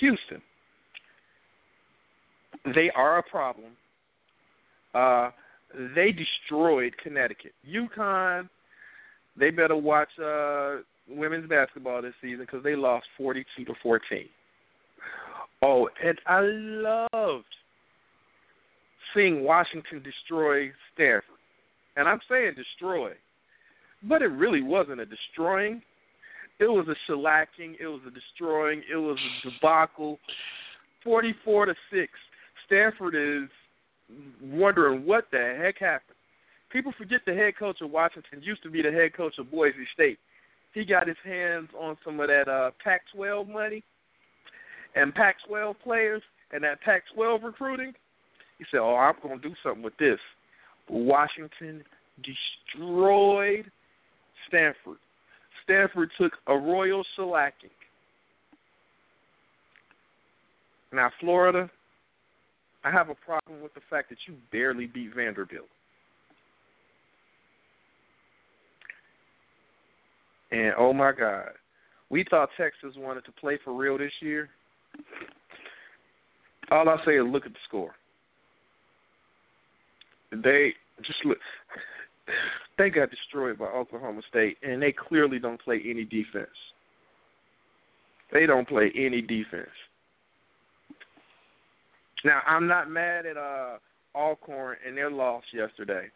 Houston. 0.00 0.40
They 2.74 2.90
are 2.94 3.18
a 3.18 3.22
problem. 3.24 3.72
Uh, 4.94 5.30
they 5.96 6.12
destroyed 6.12 6.94
Connecticut. 7.02 7.52
UConn, 7.68 8.48
they 9.36 9.50
better 9.50 9.76
watch 9.76 10.10
uh, 10.22 10.76
women's 11.08 11.48
basketball 11.48 12.02
this 12.02 12.14
season 12.20 12.40
because 12.40 12.62
they 12.62 12.76
lost 12.76 13.06
42 13.16 13.64
to 13.64 13.74
14. 13.82 14.26
Oh, 15.62 15.88
and 16.04 16.18
I 16.26 16.40
loved 16.40 17.46
seeing 19.14 19.44
Washington 19.44 20.02
destroy 20.02 20.70
Stanford. 20.94 21.24
And 21.96 22.08
I'm 22.08 22.20
saying 22.28 22.54
destroy, 22.56 23.12
but 24.02 24.22
it 24.22 24.26
really 24.26 24.62
wasn't 24.62 25.00
a 25.00 25.06
destroying. 25.06 25.82
It 26.58 26.66
was 26.66 26.86
a 26.88 27.10
shellacking. 27.10 27.76
It 27.80 27.86
was 27.86 28.00
a 28.06 28.10
destroying. 28.10 28.82
It 28.90 28.96
was 28.96 29.18
a 29.18 29.50
debacle. 29.50 30.18
44 31.04 31.66
to 31.66 31.74
6. 31.92 32.12
Stanford 32.66 33.14
is 33.14 33.48
wondering 34.42 35.04
what 35.04 35.24
the 35.32 35.56
heck 35.60 35.78
happened. 35.78 36.16
People 36.70 36.92
forget 36.96 37.20
the 37.26 37.34
head 37.34 37.54
coach 37.58 37.80
of 37.82 37.90
Washington 37.90 38.40
used 38.42 38.62
to 38.62 38.70
be 38.70 38.80
the 38.80 38.90
head 38.90 39.14
coach 39.14 39.34
of 39.38 39.50
Boise 39.50 39.86
State. 39.92 40.18
He 40.72 40.84
got 40.84 41.06
his 41.06 41.18
hands 41.22 41.68
on 41.78 41.98
some 42.04 42.18
of 42.20 42.28
that 42.28 42.48
uh, 42.48 42.70
Pac-12 42.82 43.48
money 43.48 43.84
and 44.94 45.14
Pac-12 45.14 45.74
players 45.84 46.22
and 46.52 46.64
that 46.64 46.80
Pac-12 46.80 47.42
recruiting. 47.42 47.92
He 48.62 48.66
said, 48.70 48.80
"Oh, 48.80 48.94
I'm 48.94 49.14
going 49.20 49.40
to 49.40 49.48
do 49.48 49.54
something 49.60 49.82
with 49.82 49.96
this." 49.96 50.20
Washington 50.88 51.82
destroyed 52.22 53.64
Stanford. 54.46 54.98
Stanford 55.64 56.10
took 56.20 56.32
a 56.46 56.56
royal 56.56 57.02
shellacking. 57.18 57.74
Now, 60.92 61.10
Florida, 61.18 61.68
I 62.84 62.92
have 62.92 63.08
a 63.08 63.16
problem 63.16 63.62
with 63.62 63.74
the 63.74 63.80
fact 63.90 64.10
that 64.10 64.18
you 64.28 64.36
barely 64.52 64.86
beat 64.86 65.12
Vanderbilt. 65.12 65.66
And 70.52 70.72
oh 70.78 70.92
my 70.92 71.10
God, 71.10 71.50
we 72.10 72.24
thought 72.30 72.50
Texas 72.56 72.94
wanted 72.96 73.24
to 73.24 73.32
play 73.32 73.58
for 73.64 73.74
real 73.74 73.98
this 73.98 74.12
year. 74.20 74.50
All 76.70 76.88
I 76.88 76.96
say 77.04 77.16
is 77.16 77.26
look 77.26 77.46
at 77.46 77.52
the 77.52 77.58
score. 77.66 77.96
They 80.32 80.74
just 81.04 81.24
look. 81.24 81.38
They 82.78 82.88
got 82.88 83.10
destroyed 83.10 83.58
by 83.58 83.66
Oklahoma 83.66 84.22
State, 84.28 84.56
and 84.62 84.80
they 84.80 84.92
clearly 84.92 85.38
don't 85.38 85.60
play 85.60 85.82
any 85.84 86.04
defense. 86.04 86.48
They 88.32 88.46
don't 88.46 88.66
play 88.66 88.90
any 88.96 89.20
defense. 89.20 89.68
Now 92.24 92.40
I'm 92.46 92.66
not 92.66 92.90
mad 92.90 93.26
at 93.26 93.36
uh 93.36 93.76
Alcorn 94.14 94.76
and 94.86 94.96
their 94.96 95.10
loss 95.10 95.42
yesterday. 95.52 96.06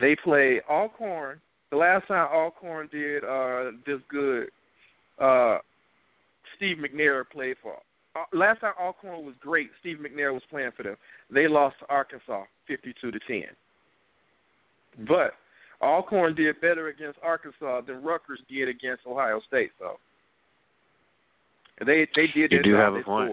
They 0.00 0.16
played 0.16 0.62
Alcorn. 0.68 1.40
The 1.70 1.76
last 1.76 2.08
time 2.08 2.28
Alcorn 2.32 2.88
did 2.90 3.24
uh 3.24 3.72
this 3.86 4.00
good, 4.08 4.48
uh 5.20 5.58
Steve 6.56 6.78
McNair 6.78 7.24
played 7.30 7.56
for. 7.62 7.76
Uh, 8.14 8.24
last 8.36 8.60
time 8.60 8.74
Alcorn 8.78 9.24
was 9.24 9.34
great. 9.40 9.70
Steve 9.80 9.98
McNair 9.98 10.32
was 10.32 10.42
playing 10.50 10.72
for 10.76 10.82
them. 10.82 10.96
They 11.30 11.48
lost 11.48 11.76
to 11.80 11.86
Arkansas, 11.88 12.44
fifty-two 12.66 13.10
to 13.10 13.18
ten. 13.26 13.44
But 15.06 15.32
Alcorn 15.80 16.34
did 16.34 16.60
better 16.60 16.88
against 16.88 17.18
Arkansas 17.22 17.82
than 17.82 18.02
Rutgers 18.02 18.40
did 18.48 18.68
against 18.68 19.06
Ohio 19.06 19.40
State. 19.48 19.70
So 19.78 19.98
they 21.84 22.06
they 22.14 22.26
did 22.26 22.34
you 22.36 22.48
their 22.48 22.62
do 22.62 22.72
job. 22.72 22.80
have 22.80 22.94
a 22.94 22.96
they 22.98 23.02
point. 23.02 23.30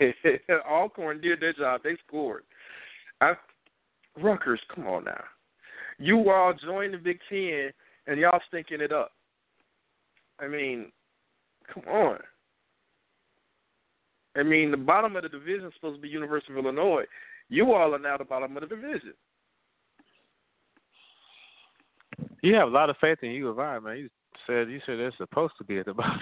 scored. 0.00 0.50
Alcorn 0.70 1.20
did 1.20 1.40
their 1.40 1.52
job. 1.52 1.80
They 1.82 1.96
scored. 2.06 2.44
I, 3.20 3.34
Rutgers, 4.16 4.60
come 4.74 4.86
on 4.86 5.04
now. 5.04 5.24
You 5.98 6.30
all 6.30 6.54
joined 6.54 6.94
the 6.94 6.98
Big 6.98 7.18
Ten 7.28 7.70
and 8.06 8.18
y'all 8.20 8.40
stinking 8.48 8.80
it 8.80 8.92
up. 8.92 9.12
I 10.40 10.48
mean, 10.48 10.90
come 11.72 11.84
on. 11.84 12.18
I 14.36 14.42
mean, 14.42 14.70
the 14.70 14.76
bottom 14.76 15.16
of 15.16 15.22
the 15.22 15.28
division 15.28 15.66
is 15.66 15.74
supposed 15.74 15.96
to 15.96 16.02
be 16.02 16.08
University 16.08 16.52
of 16.52 16.64
Illinois. 16.64 17.04
You 17.48 17.72
all 17.72 17.94
are 17.94 17.98
now 17.98 18.16
the 18.16 18.24
bottom 18.24 18.56
of 18.56 18.62
the 18.62 18.66
division. 18.66 19.12
You 22.42 22.54
have 22.54 22.68
a 22.68 22.70
lot 22.70 22.90
of 22.90 22.96
faith 23.00 23.18
in 23.22 23.30
U 23.32 23.48
of 23.48 23.58
I, 23.58 23.78
man. 23.78 23.98
You 23.98 24.10
said 24.46 24.70
you 24.70 24.80
said 24.86 24.98
they're 24.98 25.12
supposed 25.18 25.54
to 25.58 25.64
be 25.64 25.78
at 25.78 25.86
the 25.86 25.94
bottom. 25.94 26.20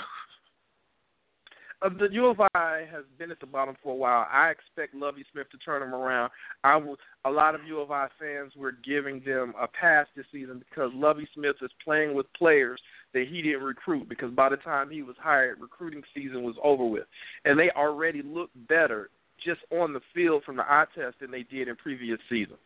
uh, 1.83 1.89
the 1.99 2.09
U 2.13 2.27
of 2.27 2.41
I 2.55 2.87
has 2.91 3.05
been 3.19 3.31
at 3.31 3.41
the 3.41 3.47
bottom 3.47 3.77
for 3.83 3.93
a 3.93 3.97
while. 3.97 4.27
I 4.31 4.51
expect 4.51 4.95
Lovie 4.95 5.25
Smith 5.33 5.49
to 5.51 5.59
turn 5.59 5.81
them 5.81 5.95
around. 5.95 6.31
I 6.65 6.77
will, 6.77 6.97
a 7.25 7.31
lot 7.31 7.55
of 7.55 7.63
U 7.67 7.81
of 7.81 7.91
I 7.91 8.09
fans 8.19 8.53
were 8.57 8.73
giving 8.85 9.23
them 9.25 9.55
a 9.61 9.67
pass 9.67 10.07
this 10.17 10.27
season 10.33 10.63
because 10.69 10.91
Lovie 10.95 11.29
Smith 11.35 11.57
is 11.63 11.71
playing 11.83 12.15
with 12.15 12.27
players 12.35 12.81
that 13.13 13.27
he 13.29 13.43
didn't 13.43 13.63
recruit 13.63 14.09
because 14.09 14.31
by 14.31 14.49
the 14.49 14.57
time 14.57 14.91
he 14.91 15.03
was 15.03 15.17
hired, 15.19 15.61
recruiting 15.61 16.03
season 16.15 16.43
was 16.43 16.55
over 16.63 16.85
with, 16.85 17.05
and 17.45 17.59
they 17.59 17.71
already 17.71 18.23
look 18.23 18.51
better 18.69 19.11
just 19.45 19.61
on 19.71 19.93
the 19.93 20.01
field 20.15 20.43
from 20.45 20.57
the 20.57 20.63
eye 20.63 20.85
test 20.95 21.17
than 21.21 21.31
they 21.31 21.43
did 21.43 21.69
in 21.69 21.77
previous 21.77 22.19
seasons. 22.29 22.59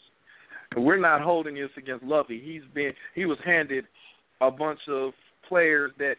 And 0.74 0.84
we're 0.84 0.98
not 0.98 1.20
holding 1.20 1.54
this 1.54 1.70
against 1.76 2.04
Lovie. 2.04 2.42
He's 2.44 2.62
been 2.74 2.92
he 3.14 3.26
was 3.26 3.38
handed 3.44 3.84
a 4.40 4.50
bunch 4.50 4.80
of 4.88 5.12
players 5.48 5.92
that 5.98 6.16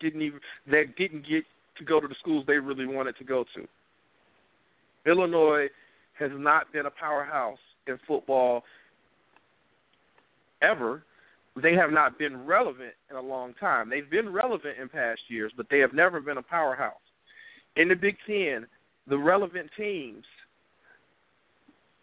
didn't 0.00 0.22
even 0.22 0.40
that 0.70 0.96
didn't 0.96 1.28
get 1.28 1.44
to 1.78 1.84
go 1.84 2.00
to 2.00 2.08
the 2.08 2.14
schools 2.20 2.44
they 2.46 2.58
really 2.58 2.86
wanted 2.86 3.16
to 3.18 3.24
go 3.24 3.44
to. 3.54 3.66
Illinois 5.10 5.66
has 6.18 6.30
not 6.34 6.72
been 6.72 6.86
a 6.86 6.90
powerhouse 6.90 7.58
in 7.86 7.98
football 8.06 8.62
ever. 10.62 11.02
They 11.62 11.74
have 11.74 11.90
not 11.90 12.18
been 12.18 12.46
relevant 12.46 12.92
in 13.10 13.16
a 13.16 13.20
long 13.20 13.54
time. 13.54 13.90
They've 13.90 14.10
been 14.10 14.32
relevant 14.32 14.78
in 14.80 14.88
past 14.88 15.20
years, 15.28 15.52
but 15.56 15.66
they 15.70 15.78
have 15.78 15.92
never 15.92 16.20
been 16.20 16.38
a 16.38 16.42
powerhouse. 16.42 16.94
In 17.76 17.88
the 17.88 17.94
Big 17.94 18.16
Ten, 18.26 18.66
the 19.06 19.18
relevant 19.18 19.70
teams 19.76 20.24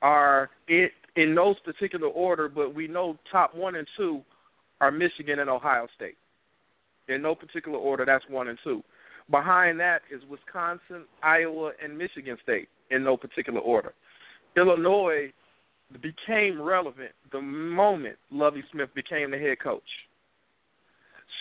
are 0.02 0.50
in, 0.68 0.90
in 1.16 1.34
no 1.34 1.56
particular 1.66 2.08
order, 2.08 2.48
but 2.48 2.74
we 2.74 2.88
know 2.88 3.18
top 3.32 3.56
one 3.56 3.76
and 3.76 3.88
two 3.98 4.22
are 4.82 4.92
Michigan 4.92 5.40
and 5.40 5.50
Ohio 5.50 5.88
State. 5.96 6.18
In 7.08 7.22
no 7.22 7.34
particular 7.34 7.78
order, 7.78 8.06
that's 8.06 8.26
one 8.30 8.50
and 8.50 8.60
two. 8.64 8.84
Behind 9.30 9.80
that 9.80 10.02
is 10.12 10.22
Wisconsin, 10.30 11.06
Iowa, 11.24 11.72
and 11.84 11.98
Michigan 11.98 12.38
State 12.44 12.70
in 12.92 13.04
no 13.04 13.18
particular 13.18 13.60
order. 13.60 13.94
Illinois 14.56 15.32
became 16.01 16.61
relevant 16.61 17.11
the 17.31 17.41
moment 17.41 18.18
Lovie 18.31 18.64
Smith 18.72 18.89
became 18.93 19.31
the 19.31 19.38
head 19.38 19.59
coach. 19.64 19.81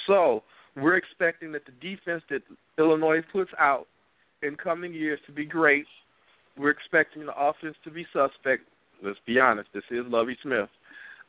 So 0.06 0.42
we're 0.76 0.96
expecting 0.96 1.52
that 1.52 1.62
the 1.66 1.72
defense 1.72 2.22
that 2.30 2.42
Illinois 2.78 3.22
puts 3.32 3.50
out 3.58 3.86
in 4.42 4.56
coming 4.56 4.92
years 4.92 5.18
to 5.26 5.32
be 5.32 5.44
great. 5.44 5.86
We're 6.56 6.70
expecting 6.70 7.26
the 7.26 7.36
offense 7.36 7.76
to 7.84 7.90
be 7.90 8.06
suspect. 8.12 8.62
Let's 9.02 9.18
be 9.26 9.40
honest, 9.40 9.68
this 9.74 9.84
is 9.90 10.04
Lovie 10.08 10.38
Smith. 10.42 10.68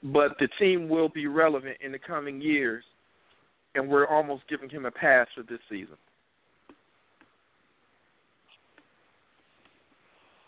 But 0.03 0.37
the 0.39 0.47
team 0.59 0.87
will 0.87 1.09
be 1.09 1.27
relevant 1.27 1.77
in 1.83 1.91
the 1.91 1.99
coming 1.99 2.39
years, 2.39 2.83
and 3.75 3.89
we're 3.89 4.07
almost 4.07 4.43
giving 4.47 4.69
him 4.69 4.85
a 4.85 4.91
pass 4.91 5.27
for 5.35 5.43
this 5.43 5.59
season. 5.69 5.97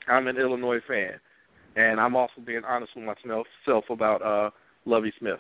I'm 0.08 0.28
an 0.28 0.38
Illinois 0.38 0.80
fan, 0.88 1.14
and 1.76 2.00
I'm 2.00 2.16
also 2.16 2.42
being 2.46 2.64
honest 2.68 2.92
with 2.96 3.06
myself 3.06 3.84
about 3.90 4.22
uh, 4.22 4.50
Lovie 4.86 5.14
Smith. 5.20 5.40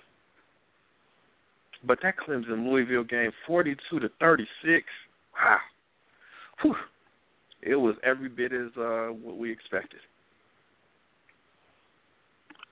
But 1.86 2.00
that 2.04 2.16
Clemson 2.18 2.70
Louisville 2.70 3.04
game, 3.04 3.32
42 3.48 4.00
to 4.00 4.10
36. 4.20 4.86
Wow. 5.34 5.58
Whew. 6.62 6.76
It 7.62 7.76
was 7.76 7.96
every 8.04 8.30
bit 8.30 8.54
as 8.54 8.70
uh, 8.78 9.08
what 9.08 9.38
we 9.38 9.52
expected. 9.52 10.00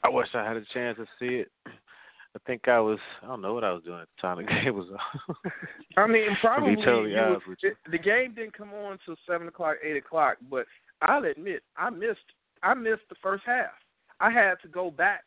I 0.03 0.09
wish 0.09 0.27
I 0.33 0.45
had 0.45 0.57
a 0.57 0.63
chance 0.73 0.97
to 0.97 1.05
see 1.19 1.35
it. 1.35 1.51
I 1.65 2.39
think 2.45 2.67
I 2.67 2.79
was 2.79 2.99
I 3.23 3.27
don't 3.27 3.41
know 3.41 3.53
what 3.53 3.63
I 3.63 3.73
was 3.73 3.83
doing 3.83 3.99
at 3.99 4.07
the 4.15 4.21
time 4.21 4.37
the 4.37 4.43
game 4.63 4.75
was 4.75 4.87
on. 4.91 5.51
I 5.97 6.07
mean, 6.07 6.37
probably 6.41 6.75
totally 6.75 7.13
was, 7.13 7.41
it, 7.63 7.75
the 7.91 7.97
game 7.97 8.35
didn't 8.35 8.55
come 8.55 8.73
on 8.73 8.93
until 8.93 9.15
seven 9.27 9.47
o'clock, 9.47 9.77
eight 9.83 9.97
o'clock. 9.97 10.37
But 10.49 10.67
I'll 11.01 11.25
admit, 11.25 11.63
I 11.77 11.89
missed 11.89 12.19
I 12.63 12.73
missed 12.73 13.07
the 13.09 13.15
first 13.21 13.43
half. 13.45 13.71
I 14.19 14.31
had 14.31 14.55
to 14.63 14.67
go 14.67 14.91
back 14.91 15.23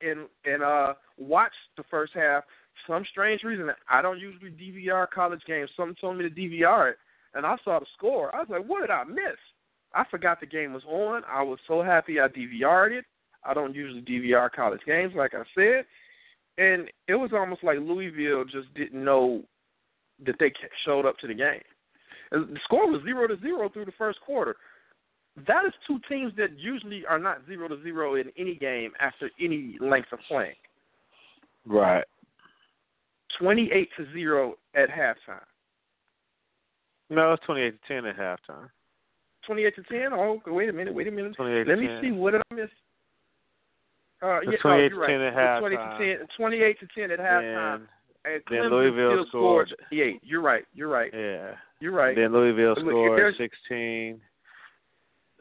and 0.00 0.26
and 0.44 0.62
uh 0.62 0.94
watch 1.18 1.52
the 1.76 1.84
first 1.90 2.12
half. 2.14 2.44
Some 2.86 3.04
strange 3.10 3.42
reason, 3.42 3.70
I 3.90 4.02
don't 4.02 4.18
usually 4.18 4.50
DVR 4.50 5.08
college 5.08 5.40
games. 5.46 5.70
Someone 5.76 5.96
told 6.00 6.18
me 6.18 6.28
to 6.28 6.34
DVR 6.34 6.90
it, 6.90 6.98
and 7.34 7.46
I 7.46 7.56
saw 7.64 7.78
the 7.78 7.86
score. 7.96 8.34
I 8.34 8.40
was 8.40 8.48
like, 8.50 8.64
"What 8.66 8.82
did 8.82 8.90
I 8.90 9.04
miss?" 9.04 9.38
I 9.94 10.04
forgot 10.10 10.40
the 10.40 10.46
game 10.46 10.74
was 10.74 10.84
on. 10.84 11.22
I 11.26 11.42
was 11.42 11.58
so 11.66 11.82
happy 11.82 12.20
I 12.20 12.28
DVR'd 12.28 12.92
it. 12.92 13.04
I 13.44 13.54
don't 13.54 13.74
usually 13.74 14.02
DVR 14.02 14.50
college 14.50 14.80
games, 14.86 15.14
like 15.16 15.32
I 15.34 15.42
said, 15.54 15.86
and 16.58 16.90
it 17.08 17.14
was 17.14 17.30
almost 17.32 17.64
like 17.64 17.78
Louisville 17.78 18.44
just 18.44 18.72
didn't 18.74 19.02
know 19.02 19.42
that 20.24 20.36
they 20.38 20.52
showed 20.84 21.06
up 21.06 21.18
to 21.18 21.26
the 21.26 21.34
game. 21.34 21.62
The 22.30 22.58
score 22.64 22.90
was 22.90 23.02
zero 23.04 23.26
to 23.28 23.38
zero 23.40 23.68
through 23.68 23.84
the 23.84 23.92
first 23.92 24.20
quarter. 24.20 24.56
That 25.46 25.66
is 25.66 25.72
two 25.86 25.98
teams 26.08 26.32
that 26.36 26.58
usually 26.58 27.04
are 27.06 27.18
not 27.18 27.42
zero 27.46 27.68
to 27.68 27.82
zero 27.82 28.14
in 28.14 28.30
any 28.38 28.54
game 28.54 28.92
after 29.00 29.30
any 29.40 29.76
length 29.80 30.12
of 30.12 30.18
playing. 30.28 30.54
Right. 31.66 32.04
Twenty-eight 33.38 33.90
to 33.98 34.06
zero 34.12 34.54
at 34.74 34.88
halftime. 34.88 35.44
No, 37.10 37.32
it's 37.34 37.44
twenty 37.44 37.62
eight 37.62 37.74
to 37.82 37.88
ten 37.94 38.06
at 38.06 38.16
halftime. 38.16 38.70
Twenty-eight 39.46 39.76
to 39.76 39.82
ten. 39.82 40.12
Oh, 40.12 40.40
wait 40.46 40.70
a 40.70 40.72
minute. 40.72 40.94
Wait 40.94 41.06
a 41.06 41.10
minute. 41.10 41.36
Twenty 41.36 41.52
eight 41.58 41.68
Let 41.68 41.78
me 41.78 41.86
10. 41.86 42.00
see. 42.02 42.10
What 42.12 42.32
did 42.32 42.42
I 42.50 42.54
miss? 42.54 42.70
Uh, 44.22 44.40
yeah, 44.40 44.56
28 44.62 44.64
oh, 44.64 44.88
to 44.88 44.94
you're 44.94 45.00
right. 45.00 45.08
10 45.10 45.20
at 45.20 45.26
It's 45.28 45.60
20 45.60 45.76
halftime. 45.76 45.98
to 45.98 46.16
10, 46.18 46.26
28 46.38 46.80
to 46.80 46.86
10 47.00 47.10
at 47.10 47.18
halftime. 47.20 47.74
And 48.24 48.42
then 48.50 48.58
Clemson 48.58 48.70
Louisville 48.70 49.12
still 49.12 49.26
scored. 49.28 49.74
28. 49.90 50.20
You're 50.24 50.40
right. 50.40 50.64
You're 50.72 50.88
right. 50.88 51.10
yeah. 51.14 51.50
You're 51.80 51.92
right. 51.92 52.16
Then 52.16 52.32
Louisville 52.32 52.74
scored 52.80 53.18
there's- 53.18 53.34
16. 53.36 54.20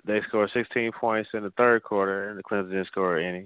They 0.06 0.22
scored 0.28 0.52
16 0.54 0.92
points 0.92 1.30
in 1.34 1.44
the 1.44 1.50
third 1.52 1.84
quarter, 1.84 2.30
and 2.30 2.38
the 2.38 2.44
Clemson 2.44 2.72
didn't 2.72 2.88
score 2.88 3.18
any. 3.18 3.46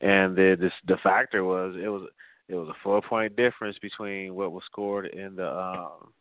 And 0.00 0.36
the 0.36 0.56
this, 0.60 0.72
the 0.86 0.98
factor 1.02 1.42
was 1.44 1.74
it 1.82 1.88
was 1.88 2.08
it 2.48 2.54
was 2.54 2.68
a 2.68 2.74
four 2.82 3.00
point 3.00 3.34
difference 3.36 3.78
between 3.80 4.34
what 4.34 4.52
was 4.52 4.62
scored 4.70 5.06
in 5.06 5.36
the 5.36 5.48
um, 5.50 6.12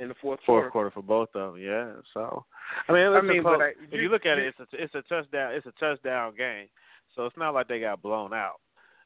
in 0.00 0.08
the 0.08 0.14
fourth, 0.20 0.40
fourth 0.44 0.70
quarter. 0.70 0.70
quarter 0.70 0.90
for 0.90 1.02
both 1.02 1.28
of 1.34 1.52
them. 1.52 1.62
Yeah, 1.62 1.92
so 2.14 2.44
I 2.88 2.92
mean, 2.92 3.06
I 3.08 3.20
mean, 3.20 3.42
close- 3.42 3.58
but 3.58 3.64
I, 3.64 3.68
if 3.92 4.00
you 4.00 4.08
look 4.08 4.26
at 4.26 4.38
it, 4.38 4.54
it's 4.58 4.72
a 4.72 4.82
it's 4.82 4.94
a 4.94 5.02
touchdown 5.02 5.54
it's 5.54 5.66
a 5.66 5.72
touchdown 5.78 6.34
game. 6.36 6.66
So 7.14 7.26
it's 7.26 7.36
not 7.36 7.54
like 7.54 7.68
they 7.68 7.78
got 7.78 8.02
blown 8.02 8.32
out. 8.32 8.60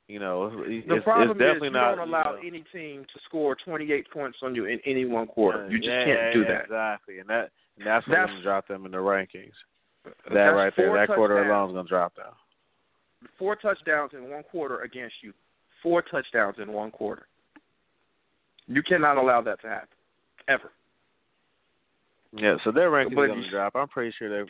You 0.06 0.18
know, 0.18 0.46
it's, 0.46 0.86
the 0.88 0.94
it's, 0.94 1.04
problem 1.04 1.30
it's 1.32 1.38
definitely 1.38 1.68
is 1.68 1.72
you 1.72 1.78
not. 1.78 1.96
don't 1.96 2.08
allow 2.08 2.36
you 2.40 2.50
know, 2.50 2.56
any 2.56 2.64
team 2.72 3.04
to 3.12 3.20
score 3.26 3.54
28 3.62 4.10
points 4.10 4.38
on 4.42 4.54
you 4.54 4.64
in 4.64 4.80
any 4.86 5.04
one 5.04 5.26
quarter. 5.26 5.68
You 5.70 5.76
just 5.78 5.90
yeah, 5.90 6.04
can't 6.06 6.34
do 6.34 6.44
that. 6.44 6.62
Exactly, 6.62 7.18
and 7.18 7.28
that 7.28 7.50
and 7.76 7.86
that's 7.86 8.06
That's- 8.06 8.26
going 8.28 8.38
to 8.38 8.42
drop 8.42 8.66
them 8.68 8.86
in 8.86 8.92
the 8.92 8.98
rankings. 8.98 9.52
That 10.28 10.34
That's 10.34 10.54
right 10.54 10.72
there, 10.76 10.94
that 10.94 11.08
quarter 11.08 11.42
alone 11.44 11.70
is 11.70 11.74
going 11.74 11.86
to 11.86 11.88
drop 11.88 12.16
down. 12.16 12.32
Four 13.38 13.56
touchdowns 13.56 14.12
in 14.14 14.30
one 14.30 14.42
quarter 14.44 14.82
against 14.82 15.16
you. 15.22 15.32
Four 15.82 16.02
touchdowns 16.02 16.56
in 16.60 16.72
one 16.72 16.90
quarter. 16.90 17.26
You 18.66 18.82
cannot 18.82 19.16
allow 19.16 19.40
that 19.42 19.60
to 19.62 19.68
happen 19.68 19.88
ever. 20.48 20.70
Yeah, 22.32 22.56
so 22.64 22.72
their 22.72 22.90
rankings 22.90 23.14
But 23.14 23.20
are 23.22 23.28
going 23.28 23.42
to 23.42 23.50
drop. 23.50 23.76
I'm 23.76 23.88
pretty 23.88 24.14
sure 24.18 24.28
they're. 24.28 24.46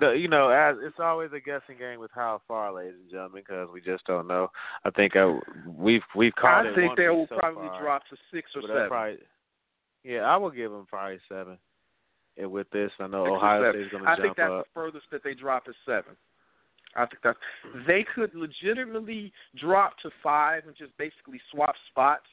The, 0.00 0.18
you 0.18 0.26
know, 0.26 0.48
as 0.48 0.76
it's 0.82 0.98
always 0.98 1.30
a 1.32 1.38
guessing 1.38 1.78
game 1.78 2.00
with 2.00 2.10
how 2.12 2.42
far, 2.48 2.74
ladies 2.74 2.94
and 3.00 3.10
gentlemen, 3.10 3.42
because 3.46 3.68
we 3.72 3.80
just 3.80 4.04
don't 4.04 4.26
know. 4.26 4.48
I 4.84 4.90
think 4.90 5.14
uh, 5.14 5.34
we've 5.78 6.02
we've 6.16 6.34
called 6.34 6.66
I 6.66 6.74
think 6.74 6.96
they 6.96 7.08
will 7.08 7.26
so 7.28 7.36
probably 7.38 7.68
far, 7.68 7.82
drop 7.82 8.02
to 8.10 8.16
six 8.32 8.50
or 8.56 8.62
seven. 8.62 8.88
Probably, 8.88 9.18
yeah, 10.02 10.22
I 10.22 10.36
will 10.36 10.50
give 10.50 10.72
them 10.72 10.86
probably 10.90 11.18
seven. 11.28 11.56
And 12.38 12.50
with 12.50 12.68
this, 12.70 12.90
I 13.00 13.06
know 13.06 13.34
Ohio 13.36 13.62
seven. 13.62 13.80
State's 13.80 13.92
going 13.92 14.04
to 14.04 14.08
jump 14.08 14.18
up. 14.18 14.18
I 14.18 14.22
think 14.22 14.36
that's 14.36 14.50
up. 14.50 14.64
the 14.64 14.70
furthest 14.74 15.06
that 15.10 15.24
they 15.24 15.34
drop 15.34 15.68
is 15.68 15.74
seven. 15.86 16.16
I 16.94 17.06
think 17.06 17.22
that's 17.22 17.38
they 17.86 18.04
could 18.14 18.34
legitimately 18.34 19.32
drop 19.60 19.98
to 20.02 20.10
five 20.22 20.62
and 20.66 20.74
just 20.76 20.96
basically 20.98 21.40
swap 21.50 21.74
spots. 21.90 22.26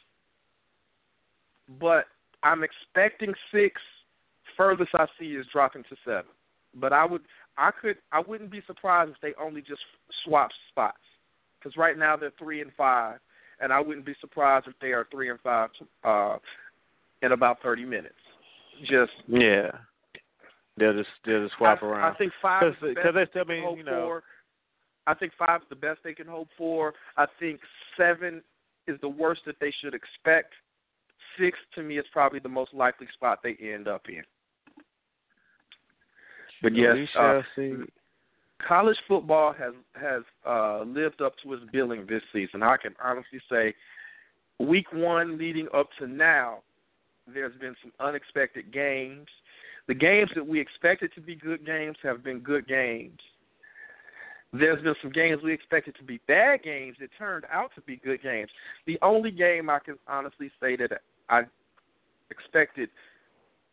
But 1.80 2.06
I'm 2.44 2.64
expecting 2.64 3.34
six. 3.52 3.82
Furthest 4.56 4.92
I 4.94 5.08
see 5.20 5.32
is 5.32 5.46
dropping 5.52 5.84
to 5.84 5.96
seven. 6.06 6.32
But 6.76 6.94
I 6.94 7.06
would, 7.06 7.22
I 7.58 7.72
could, 7.72 7.98
I 8.12 8.22
wouldn't 8.22 8.52
be 8.52 8.62
surprised 8.68 9.12
if 9.12 9.18
they 9.22 9.34
only 9.42 9.62
just 9.62 9.82
swap 10.24 10.50
spots. 10.70 10.98
Because 11.60 11.78
right 11.78 11.98
now 11.98 12.18
they're 12.18 12.34
three 12.38 12.62
and 12.62 12.72
five, 12.78 13.20
and 13.62 13.72
I 13.72 13.80
wouldn't 13.80 14.06
be 14.06 14.16
surprised 14.20 14.68
if 14.68 14.74
they 14.82 14.92
are 14.92 15.08
three 15.12 15.30
and 15.30 15.40
five 15.40 15.70
uh, 16.04 16.38
in 17.22 17.32
about 17.32 17.62
thirty 17.62 17.86
minutes. 17.86 18.16
Just 18.82 19.12
Yeah, 19.28 19.72
they'll 20.78 20.94
just 20.94 21.10
they'll 21.26 21.44
just 21.44 21.58
swap 21.58 21.80
I, 21.82 21.86
around. 21.86 22.14
I 22.14 22.18
think 22.18 22.34
five 22.42 22.76
Because- 22.82 23.14
they 23.14 23.26
still 23.30 23.46
mean, 23.46 23.78
you 23.78 23.84
know- 23.84 24.08
for. 24.08 24.24
I 25.06 25.14
think 25.14 25.34
five 25.38 25.62
is 25.62 25.68
the 25.70 25.76
best 25.76 26.00
they 26.04 26.14
can 26.14 26.28
hope 26.28 26.48
for. 26.58 26.94
I 27.18 27.26
think 27.38 27.60
seven 27.98 28.42
is 28.88 28.98
the 29.02 29.10
worst 29.10 29.42
that 29.46 29.60
they 29.60 29.72
should 29.82 29.94
expect. 29.94 30.54
Six 31.38 31.58
to 31.76 31.84
me 31.84 31.98
is 31.98 32.06
probably 32.14 32.40
the 32.40 32.48
most 32.48 32.74
likely 32.74 33.08
spot 33.14 33.40
they 33.44 33.58
end 33.60 33.90
up 33.90 34.08
in. 34.08 34.24
But 36.62 36.74
yes, 36.74 36.96
uh, 37.20 37.42
see. 37.56 37.74
college 38.66 38.98
football 39.06 39.52
has 39.52 39.74
has 40.00 40.24
uh, 40.48 40.84
lived 40.84 41.22
up 41.22 41.34
to 41.44 41.54
its 41.54 41.64
billing 41.74 42.06
this 42.08 42.24
season. 42.32 42.64
I 42.64 42.78
can 42.78 42.96
honestly 43.04 43.42
say, 43.52 43.76
week 44.60 44.94
one 44.94 45.38
leading 45.38 45.68
up 45.74 45.90
to 46.00 46.08
now, 46.08 46.60
there's 47.28 47.56
been 47.60 47.76
some 47.82 47.92
unexpected 48.00 48.72
games. 48.72 49.28
The 49.88 49.94
games 49.94 50.30
that 50.36 50.46
we 50.46 50.60
expected 50.60 51.12
to 51.16 51.22
be 51.22 51.36
good 51.36 51.66
games 51.66 51.98
have 52.04 52.24
been 52.24 52.40
good 52.40 52.68
games. 52.68 53.20
There's 54.54 54.82
been 54.84 54.96
some 55.02 55.12
games 55.12 55.42
we 55.44 55.52
expected 55.52 55.96
to 55.96 56.04
be 56.04 56.20
bad 56.28 56.62
games 56.64 56.96
that 57.00 57.10
turned 57.18 57.46
out 57.52 57.72
to 57.76 57.82
be 57.82 57.98
good 57.98 58.22
games. 58.22 58.50
The 58.86 59.00
only 59.02 59.32
game 59.32 59.70
I 59.70 59.80
can 59.80 59.96
honestly 60.08 60.52
say 60.62 60.76
that 60.78 61.02
I 61.30 61.42
expected 62.30 62.90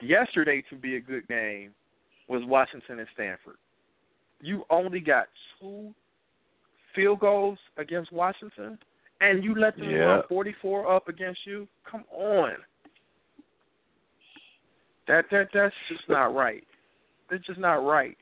yesterday 0.01 0.65
to 0.71 0.77
be 0.77 0.97
a 0.97 1.01
good 1.01 1.29
game 1.29 1.73
was 2.29 2.43
Washington 2.47 2.99
and 2.99 3.09
Stanford. 3.13 3.57
You 4.41 4.65
only 4.71 5.01
got 5.01 5.27
two 5.61 5.95
field 6.95 7.21
goals 7.21 7.59
against 7.77 8.11
Washington, 8.11 8.79
and 9.21 9.45
you 9.45 9.55
let 9.55 9.77
them 9.77 9.91
Yeah. 9.91 10.05
run 10.05 10.23
44 10.29 10.91
up 10.91 11.09
against 11.09 11.45
you. 11.47 11.69
Come 11.85 12.05
on, 12.11 12.57
that 15.11 15.25
that 15.33 15.49
that's 15.53 15.75
just 15.89 16.09
not 16.09 16.35
right. 16.35 16.65
It's 17.31 17.45
just 17.45 17.59
not 17.59 17.85
right. 17.85 18.17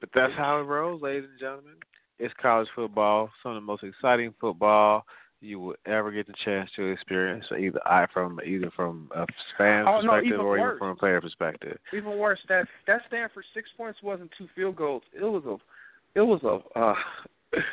But 0.00 0.10
that's 0.14 0.34
how 0.34 0.60
it 0.60 0.64
rolls, 0.64 1.02
ladies 1.02 1.28
and 1.30 1.40
gentlemen. 1.40 1.74
It's 2.18 2.34
college 2.40 2.68
football, 2.74 3.30
some 3.42 3.52
of 3.52 3.56
the 3.56 3.60
most 3.62 3.82
exciting 3.82 4.34
football 4.40 5.04
you 5.40 5.60
will 5.60 5.76
ever 5.86 6.10
get 6.10 6.26
the 6.26 6.34
chance 6.44 6.68
to 6.74 6.86
experience, 6.88 7.44
either 7.56 7.80
I 7.86 8.06
from 8.12 8.40
either 8.44 8.70
from 8.74 9.08
a 9.14 9.24
fan 9.56 9.84
Oh, 9.86 10.00
perspective 10.00 10.26
even 10.26 10.40
or 10.40 10.58
even 10.58 10.78
from 10.78 10.88
a 10.90 10.96
player 10.96 11.20
perspective. 11.20 11.78
Even 11.94 12.18
worse, 12.18 12.40
that 12.48 12.66
that 12.86 13.02
Stanford 13.08 13.44
six 13.54 13.68
points 13.76 14.00
wasn't 14.02 14.30
two 14.36 14.48
field 14.54 14.76
goals. 14.76 15.02
It 15.14 15.22
was 15.22 15.44
a 15.46 16.18
it 16.18 16.22
was 16.22 16.42
a 16.42 16.78
uh, 16.78 16.94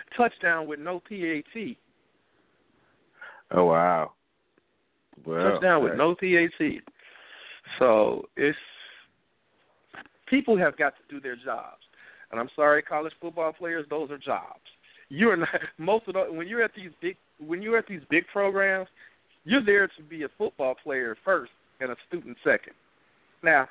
touchdown 0.17 0.67
with 0.67 0.79
no 0.79 1.01
PAT. 1.01 1.75
Oh 3.51 3.65
wow. 3.65 4.11
Well, 5.25 5.51
touchdown 5.51 5.83
with 5.83 5.95
no 5.95 6.15
PAT. 6.15 6.81
So 7.79 8.25
it's 8.35 8.57
people 10.27 10.57
have 10.57 10.77
got 10.77 10.93
to 10.95 11.13
do 11.13 11.19
their 11.19 11.35
jobs, 11.35 11.81
and 12.31 12.39
I'm 12.39 12.49
sorry, 12.55 12.81
college 12.81 13.13
football 13.21 13.53
players, 13.53 13.85
those 13.89 14.11
are 14.11 14.17
jobs. 14.17 14.61
You're 15.09 15.37
not 15.37 15.49
most 15.77 16.07
of 16.07 16.13
the 16.13 16.25
when 16.31 16.47
you're 16.47 16.63
at 16.63 16.71
these 16.75 16.91
big 17.01 17.17
when 17.39 17.61
you're 17.61 17.77
at 17.77 17.87
these 17.87 18.01
big 18.09 18.25
programs, 18.31 18.87
you're 19.43 19.63
there 19.63 19.87
to 19.87 20.03
be 20.09 20.23
a 20.23 20.29
football 20.37 20.75
player 20.83 21.15
first 21.23 21.51
and 21.79 21.91
a 21.91 21.95
student 22.07 22.37
second. 22.43 22.73
Now, 23.43 23.67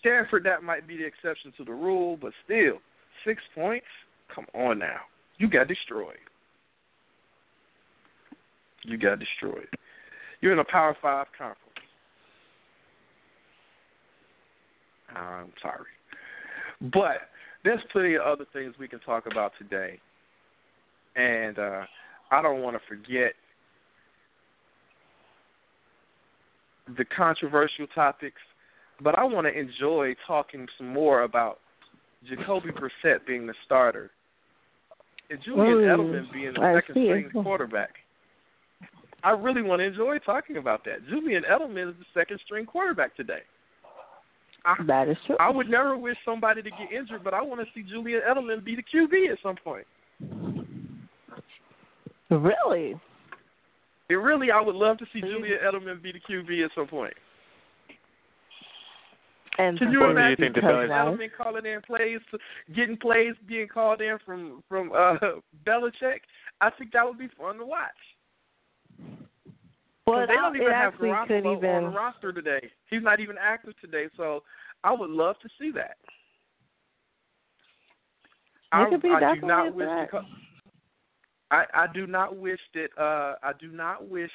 Stanford 0.00 0.44
that 0.44 0.62
might 0.62 0.88
be 0.88 0.96
the 0.96 1.06
exception 1.06 1.52
to 1.58 1.64
the 1.64 1.72
rule, 1.72 2.16
but 2.20 2.32
still, 2.44 2.78
six 3.24 3.42
points. 3.54 3.86
Come 4.34 4.46
on 4.54 4.78
now, 4.78 5.00
you 5.38 5.48
got 5.48 5.68
destroyed. 5.68 6.16
You 8.82 8.98
got 8.98 9.18
destroyed. 9.18 9.68
You're 10.44 10.52
in 10.52 10.58
a 10.58 10.64
Power 10.64 10.94
Five 11.00 11.28
conference. 11.38 11.58
I'm 15.16 15.50
sorry. 15.62 15.86
But 16.82 17.30
there's 17.64 17.80
plenty 17.90 18.16
of 18.16 18.20
other 18.20 18.44
things 18.52 18.74
we 18.78 18.86
can 18.86 19.00
talk 19.00 19.24
about 19.24 19.52
today. 19.58 19.98
And 21.16 21.58
uh, 21.58 21.84
I 22.30 22.42
don't 22.42 22.60
want 22.60 22.76
to 22.76 22.82
forget 22.86 23.32
the 26.94 27.06
controversial 27.06 27.86
topics, 27.94 28.42
but 29.02 29.18
I 29.18 29.24
want 29.24 29.46
to 29.46 29.58
enjoy 29.58 30.14
talking 30.26 30.66
some 30.76 30.92
more 30.92 31.22
about 31.22 31.60
Jacoby 32.28 32.68
Brissett 32.68 33.26
being 33.26 33.46
the 33.46 33.54
starter 33.64 34.10
and 35.30 35.38
Julian 35.42 35.78
Mm, 35.78 35.96
Edelman 35.96 36.32
being 36.34 36.52
the 36.52 36.60
I 36.60 36.74
second 36.74 36.92
string 36.92 37.30
quarterback. 37.32 37.94
I 39.24 39.30
really 39.30 39.62
want 39.62 39.80
to 39.80 39.86
enjoy 39.86 40.18
talking 40.18 40.58
about 40.58 40.84
that. 40.84 41.06
Julian 41.08 41.44
Edelman 41.50 41.90
is 41.90 41.96
the 41.98 42.04
second 42.12 42.38
string 42.44 42.66
quarterback 42.66 43.16
today. 43.16 43.40
That 44.86 45.08
is 45.08 45.16
true. 45.26 45.36
I 45.40 45.50
would 45.50 45.68
never 45.68 45.96
wish 45.96 46.16
somebody 46.24 46.62
to 46.62 46.70
get 46.70 46.92
injured, 46.92 47.24
but 47.24 47.34
I 47.34 47.42
want 47.42 47.60
to 47.60 47.66
see 47.74 47.86
Julian 47.88 48.20
Edelman 48.28 48.64
be 48.64 48.76
the 48.76 48.82
QB 48.82 49.32
at 49.32 49.38
some 49.42 49.56
point. 49.56 49.86
Really? 52.30 52.98
It 54.08 54.14
really, 54.14 54.50
I 54.50 54.60
would 54.60 54.74
love 54.74 54.98
to 54.98 55.06
see 55.12 55.20
Really? 55.20 55.48
Julian 55.48 55.58
Edelman 55.64 56.02
be 56.02 56.12
the 56.12 56.20
QB 56.20 56.64
at 56.64 56.70
some 56.74 56.86
point. 56.86 57.14
And 59.56 59.78
Can 59.78 59.92
you 59.92 60.00
What 60.00 60.06
do 60.06 60.12
you 60.12 60.18
imagine 60.18 60.36
think 60.36 60.54
the 60.56 60.60
Julian 60.62 60.90
Edelman 60.90 61.28
calling 61.36 61.64
in 61.64 61.80
plays, 61.82 62.20
getting 62.74 62.96
plays 62.96 63.34
being 63.46 63.68
called 63.68 64.00
in 64.00 64.18
from 64.24 64.64
from 64.68 64.90
uh, 64.92 65.16
Belichick? 65.66 66.20
I 66.60 66.70
think 66.70 66.92
that 66.92 67.06
would 67.06 67.18
be 67.18 67.28
fun 67.38 67.58
to 67.58 67.64
watch. 67.64 67.90
But 70.06 70.26
they 70.26 70.34
don't 70.34 70.56
even 70.56 70.72
have 70.72 70.94
Garoppolo 70.94 71.56
even 71.56 71.70
on 71.70 71.82
the 71.84 71.88
roster 71.88 72.32
today. 72.32 72.70
He's 72.90 73.02
not 73.02 73.20
even 73.20 73.36
active 73.40 73.74
today, 73.80 74.06
so 74.16 74.42
I 74.82 74.92
would 74.92 75.10
love 75.10 75.36
to 75.40 75.48
see 75.58 75.70
that. 75.72 75.96
It 78.74 78.90
could 78.90 79.02
be 79.02 79.08
I, 79.08 79.30
I 79.30 79.34
do 79.34 79.40
not 79.46 79.74
wish 79.74 79.88
co- 80.10 80.24
I, 81.50 81.64
I 81.72 81.86
do 81.94 82.06
not 82.06 82.36
wish 82.36 82.58
that 82.74 82.88
uh 83.00 83.36
I 83.42 83.52
do 83.60 83.68
not 83.68 84.08
wish 84.08 84.30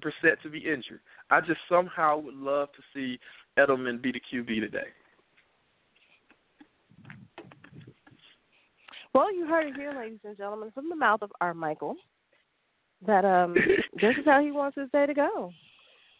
Brissett 0.00 0.40
to 0.42 0.50
be 0.50 0.58
injured. 0.58 1.00
I 1.30 1.40
just 1.40 1.60
somehow 1.68 2.18
would 2.18 2.34
love 2.34 2.68
to 2.72 2.82
see 2.92 3.18
Edelman 3.58 4.02
be 4.02 4.12
the 4.12 4.20
QB 4.20 4.60
today. 4.60 4.88
Well, 9.14 9.32
you 9.32 9.46
heard 9.46 9.68
it 9.68 9.76
here, 9.76 9.94
ladies 9.96 10.18
and 10.24 10.36
gentlemen, 10.36 10.72
from 10.72 10.88
the 10.88 10.96
mouth 10.96 11.22
of 11.22 11.30
our 11.40 11.54
Michael, 11.54 11.94
that 13.06 13.24
um 13.24 13.54
this 14.00 14.16
is 14.18 14.24
how 14.24 14.40
he 14.42 14.50
wants 14.50 14.76
his 14.78 14.90
day 14.90 15.06
to 15.06 15.14
go. 15.14 15.52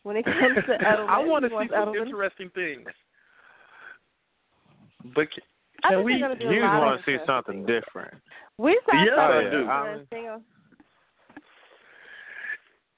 When 0.02 0.16
it 0.16 0.24
comes 0.24 0.56
to 0.68 0.72
Edelman, 0.84 1.08
I 1.08 1.18
want 1.24 1.44
to 1.44 1.48
see 1.50 1.68
some 1.70 1.88
Edelman. 1.88 2.06
interesting 2.06 2.50
things. 2.54 2.86
But 5.14 5.28
can, 5.32 5.90
can 5.90 6.04
we? 6.04 6.12
they're 6.12 6.28
gonna 6.28 6.38
do 6.40 6.48
a 6.48 6.54
You 6.54 6.60
want 6.62 7.00
to 7.04 7.06
see 7.10 7.18
something 7.26 7.66
different. 7.66 8.14
We 8.58 8.78
saw 8.90 9.02
Yes, 9.02 9.12
I 9.18 9.50
do. 9.50 9.60
interesting. 9.60 10.40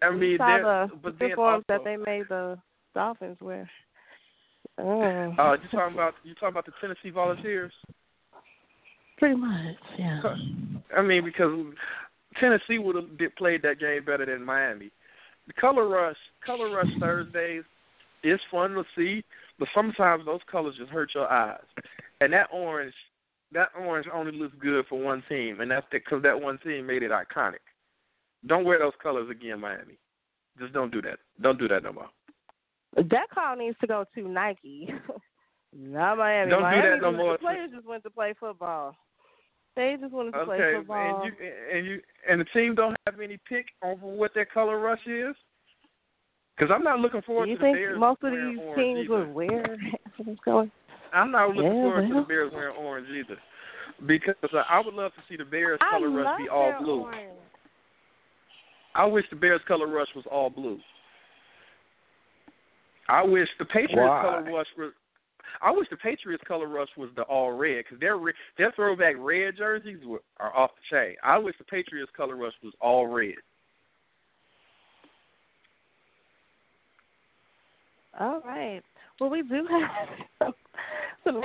I 0.03 0.11
we 0.11 0.17
mean, 0.17 0.39
saw 0.39 0.47
there- 0.47 0.89
the 1.13 1.25
uniforms 1.25 1.65
that 1.69 1.81
they 1.85 1.97
made 1.97 2.25
the 2.29 2.59
Dolphins 2.95 3.39
wear. 3.41 3.69
Oh. 4.79 5.01
Uh, 5.39 5.53
you 5.55 5.69
talking 5.71 5.95
about 5.95 6.15
you 6.23 6.35
talking 6.35 6.49
about 6.49 6.67
the 6.67 6.73
Tennessee 6.81 7.11
Volunteers? 7.11 7.73
Pretty 9.19 9.37
much, 9.37 9.77
yeah. 9.99 10.21
I 10.97 11.01
mean, 11.01 11.25
because 11.25 11.51
Tennessee 12.41 12.79
would 12.79 12.97
have 12.97 13.19
did, 13.19 13.35
played 13.37 13.63
that 13.63 13.81
game 13.81 14.05
better 14.05 14.27
than 14.27 14.45
Miami. 14.45 14.91
The 15.47 15.53
color 15.55 15.89
rush, 15.89 16.17
color 16.45 16.71
rush 16.71 16.91
Thursdays 16.99 17.65
is 18.25 18.41
fun 18.51 18.73
to 18.73 18.85
see, 18.97 19.23
but 19.59 19.69
sometimes 19.75 20.25
those 20.27 20.41
colors 20.51 20.75
just 20.79 20.91
hurt 20.91 21.11
your 21.15 21.31
eyes. 21.31 21.61
And 22.21 22.33
that 22.33 22.49
orange, 22.53 22.95
that 23.53 23.69
orange 23.79 24.07
only 24.13 24.33
looks 24.33 24.55
good 24.61 24.85
for 24.89 24.99
one 24.99 25.23
team, 25.29 25.61
and 25.61 25.71
that's 25.71 25.87
because 25.91 26.23
that 26.23 26.41
one 26.41 26.59
team 26.59 26.87
made 26.87 27.03
it 27.03 27.11
iconic. 27.11 27.63
Don't 28.47 28.65
wear 28.65 28.79
those 28.79 28.93
colors 29.03 29.31
again, 29.31 29.61
Miami. 29.61 29.99
Just 30.59 30.73
don't 30.73 30.93
do 30.93 31.03
that. 31.03 31.19
Don't 31.41 31.59
do 31.59 31.69
that 31.69 31.83
no 31.83 31.93
more. 31.93 32.09
That 32.97 33.29
call 33.33 33.57
needs 33.57 33.77
to 33.81 33.87
go 33.87 34.05
to 34.15 34.29
Nike. 34.29 34.89
Not 35.79 36.17
Miami. 36.17 36.51
Don't 36.51 36.63
do 36.63 36.91
that 36.91 36.99
no 37.03 37.13
more. 37.13 37.33
The 37.33 37.39
players 37.39 37.71
just 37.75 37.87
went 37.87 38.03
to 38.05 38.11
play 38.11 38.35
football. 38.39 38.97
They 39.77 39.97
just 40.01 40.13
wanted 40.13 40.33
to 40.33 40.45
play 40.47 40.59
football. 40.75 40.97
and 40.97 41.25
you 41.25 41.49
and 41.77 41.87
you 41.87 42.01
and 42.29 42.41
the 42.41 42.47
team 42.47 42.75
don't 42.75 42.97
have 43.07 43.21
any 43.21 43.39
pick 43.49 43.67
on 43.83 43.97
what 43.99 44.33
their 44.35 44.47
color 44.47 44.81
rush 44.81 45.07
is. 45.07 45.37
Because 46.57 46.73
I'm 46.75 46.83
not 46.83 47.01
looking 47.01 47.21
forward 47.23 47.45
Do 47.45 47.51
you 47.51 47.59
to 47.59 47.65
the 47.67 47.73
Bears 47.73 48.01
most 48.01 48.23
of 48.23 48.33
wearing 48.33 48.57
these 48.57 48.65
orange 48.65 48.77
teams 48.83 49.05
either. 49.05 49.27
would 49.27 49.35
wear 49.35 49.77
what's 50.25 50.41
going? 50.41 50.71
I'm 51.13 51.31
not 51.31 51.51
looking 51.51 51.65
Yeah, 51.65 51.71
forward 51.83 52.09
to 52.09 52.15
the 52.15 52.23
Bears 52.23 52.53
wearing 52.55 52.77
orange 52.77 53.09
either, 53.11 53.37
because 54.07 54.35
uh, 54.55 54.63
I 54.69 54.81
would 54.81 54.95
love 54.95 55.13
to 55.15 55.21
see 55.29 55.37
the 55.37 55.45
Bears 55.45 55.79
I 55.83 55.91
color 55.99 56.11
rush 56.11 56.39
be 56.39 56.49
all 56.49 56.63
their 56.71 56.81
blue. 56.81 57.01
orange. 57.03 57.33
I 58.95 59.05
wish 59.05 59.27
the 59.29 59.37
Bears 59.37 59.61
color 59.69 59.87
rush 59.87 60.09
was 60.17 60.25
all 60.31 60.49
blue. 60.49 60.79
I 63.11 63.23
wish 63.23 63.49
the 63.59 63.67
Patriots 63.67 63.95
Why? 63.99 64.23
color 64.23 64.43
rush 64.57 64.67
was. 64.79 64.93
I 65.63 65.71
wish 65.71 65.89
the 65.91 65.97
Patriots 65.97 66.43
color 66.47 66.69
rush 66.69 66.89
was 66.97 67.11
the 67.17 67.23
all 67.23 67.53
red 67.53 67.85
because 67.85 68.01
their 68.01 68.17
their 68.59 68.73
throwback 68.73 69.15
red 69.19 69.57
jerseys 69.57 70.05
were, 70.05 70.23
are 70.39 70.55
off 70.55 70.71
the 70.77 70.97
chain. 70.97 71.17
I 71.23 71.39
wish 71.39 71.55
the 71.59 71.65
Patriots 71.65 72.11
color 72.17 72.37
rush 72.37 72.55
was 72.63 72.73
all 72.81 73.07
red. 73.07 73.35
All 78.19 78.41
right. 78.45 78.83
Well, 79.21 79.31
we 79.31 79.43
do 79.43 79.67
have 80.41 80.55
some 81.25 81.43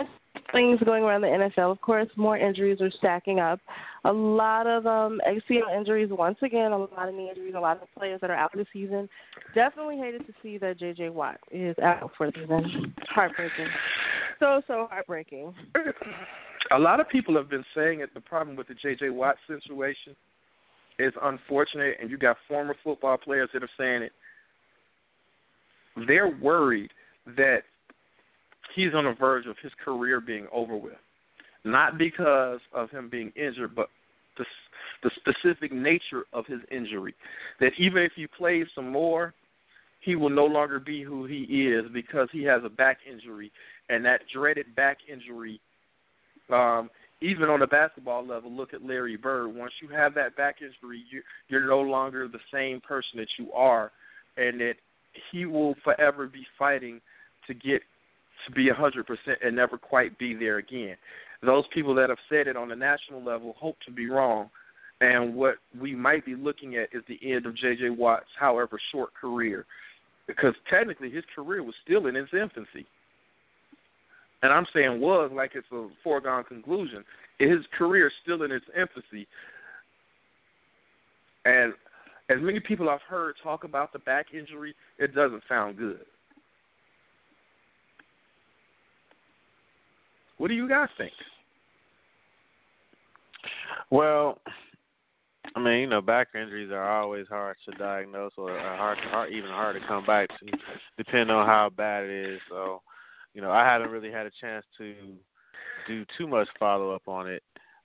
things 0.52 0.80
going 0.86 1.04
around 1.04 1.22
the 1.22 1.28
NFL. 1.28 1.72
Of 1.72 1.82
course, 1.82 2.08
more 2.16 2.38
injuries 2.38 2.82
are 2.82 2.92
stacking 2.92 3.40
up. 3.40 3.60
A 4.06 4.12
lot 4.12 4.68
of 4.68 4.86
um, 4.86 5.22
ACL 5.28 5.76
injuries 5.76 6.10
once 6.12 6.38
again. 6.42 6.72
A 6.72 6.78
lot 6.78 7.08
of 7.08 7.16
knee 7.16 7.30
injuries. 7.30 7.54
A 7.56 7.60
lot 7.60 7.82
of 7.82 7.88
players 7.98 8.20
that 8.22 8.30
are 8.30 8.36
out 8.36 8.52
the 8.54 8.66
season. 8.74 9.08
Definitely 9.54 9.98
hated 9.98 10.26
to 10.28 10.34
see 10.42 10.58
that 10.58 10.80
J.J. 10.80 11.10
Watt 11.10 11.40
is 11.52 11.76
out 11.84 12.12
for 12.18 12.28
the 12.28 12.34
season. 12.42 12.94
Heartbreaking. 13.10 13.68
So 14.40 14.62
so 14.68 14.88
heartbreaking. 14.90 15.54
A 16.72 16.80
lot 16.80 17.00
of 17.00 17.10
people 17.10 17.36
have 17.36 17.50
been 17.50 17.66
saying 17.76 18.00
that 18.00 18.14
the 18.14 18.22
problem 18.22 18.56
with 18.56 18.68
the 18.68 18.76
J.J. 18.76 19.10
Watt 19.10 19.36
situation 19.48 20.16
is 21.00 21.14
unfortunate, 21.24 21.98
and 22.02 22.10
you 22.10 22.18
got 22.18 22.38
former 22.48 22.76
football 22.84 23.18
players 23.18 23.50
that 23.54 23.64
are 23.64 23.70
saying 23.78 24.04
it. 24.04 24.12
they're 26.08 26.30
worried 26.42 26.92
that 27.38 27.64
he's 28.76 28.94
on 28.94 29.06
the 29.06 29.14
verge 29.14 29.46
of 29.48 29.56
his 29.62 29.72
career 29.84 30.22
being 30.22 30.48
over 30.52 30.76
with, 30.76 30.94
not 31.64 31.98
because 31.98 32.60
of 32.74 32.90
him 32.90 33.10
being 33.10 33.32
injured, 33.36 33.76
but 33.76 33.88
the 34.38 34.46
the 35.04 35.12
specific 35.16 35.72
nature 35.72 36.26
of 36.34 36.46
his 36.46 36.60
injury. 36.72 37.16
That 37.60 37.72
even 37.78 38.04
if 38.04 38.12
he 38.16 38.28
plays 38.28 38.68
some 38.76 38.92
more, 38.92 39.34
he 40.00 40.16
will 40.16 40.30
no 40.30 40.46
longer 40.46 40.80
be 40.80 41.04
who 41.04 41.26
he 41.26 41.44
is 41.44 41.86
because 41.94 42.28
he 42.32 42.44
has 42.44 42.62
a 42.64 42.70
back 42.70 43.00
injury, 43.10 43.52
and 43.90 44.04
that 44.06 44.22
dreaded 44.34 44.76
back 44.76 44.98
injury. 45.12 45.60
Um, 46.52 46.90
even 47.22 47.50
on 47.50 47.62
a 47.62 47.68
basketball 47.68 48.26
level, 48.26 48.52
look 48.52 48.74
at 48.74 48.84
Larry 48.84 49.16
Bird. 49.16 49.56
Once 49.56 49.74
you 49.82 49.88
have 49.90 50.16
that 50.16 50.36
back 50.36 50.58
injury, 50.62 51.04
you, 51.12 51.22
you're 51.50 51.68
no 51.68 51.82
longer 51.82 52.28
the 52.28 52.40
same 52.52 52.82
person 52.82 53.18
that 53.18 53.28
you 53.38 53.52
are, 53.54 53.92
and 54.38 54.60
that 54.60 54.74
he 55.32 55.46
will 55.46 55.76
forever 55.84 56.28
be 56.28 56.46
fighting 56.58 57.00
to 57.46 57.54
get 57.54 57.82
to 58.46 58.52
be 58.52 58.70
a 58.70 58.74
hundred 58.74 59.08
percent 59.08 59.40
and 59.44 59.56
never 59.56 59.78
quite 59.78 60.18
be 60.18 60.34
there 60.34 60.58
again. 60.58 60.96
Those 61.44 61.64
people 61.74 61.96
that 61.96 62.10
have 62.10 62.20
said 62.30 62.48
it 62.48 62.56
on 62.56 62.70
the 62.70 62.76
national 62.76 63.24
level 63.24 63.56
hope 63.60 63.78
to 63.86 63.92
be 63.92 64.10
wrong, 64.10 64.50
and 65.00 65.36
what 65.36 65.56
we 65.80 65.96
might 65.96 66.26
be 66.26 66.36
looking 66.36 66.76
at 66.76 66.90
is 66.94 67.04
the 67.08 67.20
end 67.24 67.46
of 67.46 67.56
J.J. 67.56 67.90
Watt's, 67.92 68.26
however 68.40 68.80
short 68.92 69.14
career, 69.20 69.66
because 70.28 70.54
technically 70.70 71.10
his 71.10 71.24
career 71.36 71.64
was 71.64 71.76
still 71.84 72.08
in 72.08 72.16
its 72.16 72.30
infancy 72.34 72.86
and 74.44 74.52
I'm 74.52 74.66
saying 74.74 75.00
was 75.00 75.32
like 75.34 75.52
it's 75.56 75.68
a 75.72 75.88
foregone 76.04 76.44
conclusion. 76.44 77.04
His 77.40 77.60
career 77.78 78.08
is 78.08 78.14
still 78.24 78.44
in 78.44 78.52
its 78.52 78.66
infancy, 78.76 79.28
and 81.46 81.74
as 82.30 82.38
many 82.42 82.60
people 82.60 82.90
I've 82.90 83.02
heard 83.02 83.36
talk 83.44 83.64
about 83.64 83.94
the 83.94 84.00
back 84.00 84.28
injury, 84.34 84.76
it 84.98 85.14
doesn't 85.16 85.44
sound 85.50 85.78
good. 85.78 86.06
What 90.42 90.48
do 90.48 90.56
you 90.56 90.68
guys 90.68 90.90
think? 90.98 91.12
Well, 93.92 94.40
I 95.56 95.60
mean, 95.60 95.82
you 95.82 95.88
know, 95.88 96.02
back 96.02 96.30
injuries 96.34 96.72
are 96.72 97.00
always 97.00 97.28
hard 97.28 97.58
to 97.70 97.78
diagnose, 97.78 98.32
or 98.40 98.50
hard, 98.58 98.98
hard 99.12 99.32
even 99.32 99.52
hard 99.52 99.80
to 99.80 99.88
come 99.88 100.04
back 100.04 100.30
to, 100.30 100.58
depending 100.98 101.30
on 101.30 101.46
how 101.46 101.70
bad 101.70 102.06
it 102.06 102.32
is. 102.34 102.40
So, 102.50 102.82
you 103.36 103.42
know, 103.44 103.52
I 103.52 103.64
haven't 103.64 103.92
really 103.92 104.10
had 104.10 104.26
a 104.26 104.32
chance 104.42 104.66
to 104.80 104.96
do 105.88 106.06
too 106.18 106.28
much 106.28 106.48
follow 106.60 106.90
up 106.90 107.08
on 107.08 107.28
it. 107.30 107.44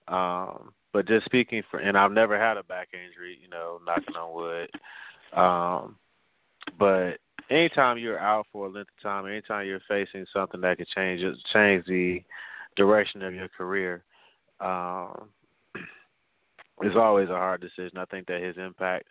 Um, 0.09 0.73
but 0.95 1.07
just 1.07 1.27
speaking 1.27 1.63
for, 1.71 1.81
and 1.81 1.95
I've 1.95 2.11
never 2.11 2.41
had 2.41 2.57
a 2.57 2.63
back 2.63 2.89
injury, 2.95 3.39
you 3.43 3.51
know, 3.51 3.81
knocking 3.85 4.17
on 4.17 4.35
wood. 4.35 4.71
Um, 5.39 5.97
but 6.79 7.19
anytime 7.51 7.99
you're 7.99 8.19
out 8.19 8.47
for 8.53 8.67
a 8.67 8.71
length 8.71 8.91
of 8.97 9.03
time, 9.03 9.27
anytime 9.27 9.67
you're 9.67 9.81
facing 9.89 10.27
something 10.33 10.61
that 10.61 10.79
could 10.79 10.89
change 10.89 11.23
change 11.53 11.85
the 11.87 12.23
direction 12.77 13.23
of 13.23 13.35
your 13.35 13.49
career, 13.49 14.05
um, 14.61 15.29
it's 16.83 16.97
always 16.97 17.29
a 17.29 17.33
hard 17.33 17.61
decision. 17.61 17.99
I 17.99 18.05
think 18.07 18.27
that 18.27 18.43
his 18.43 18.57
impact, 18.57 19.07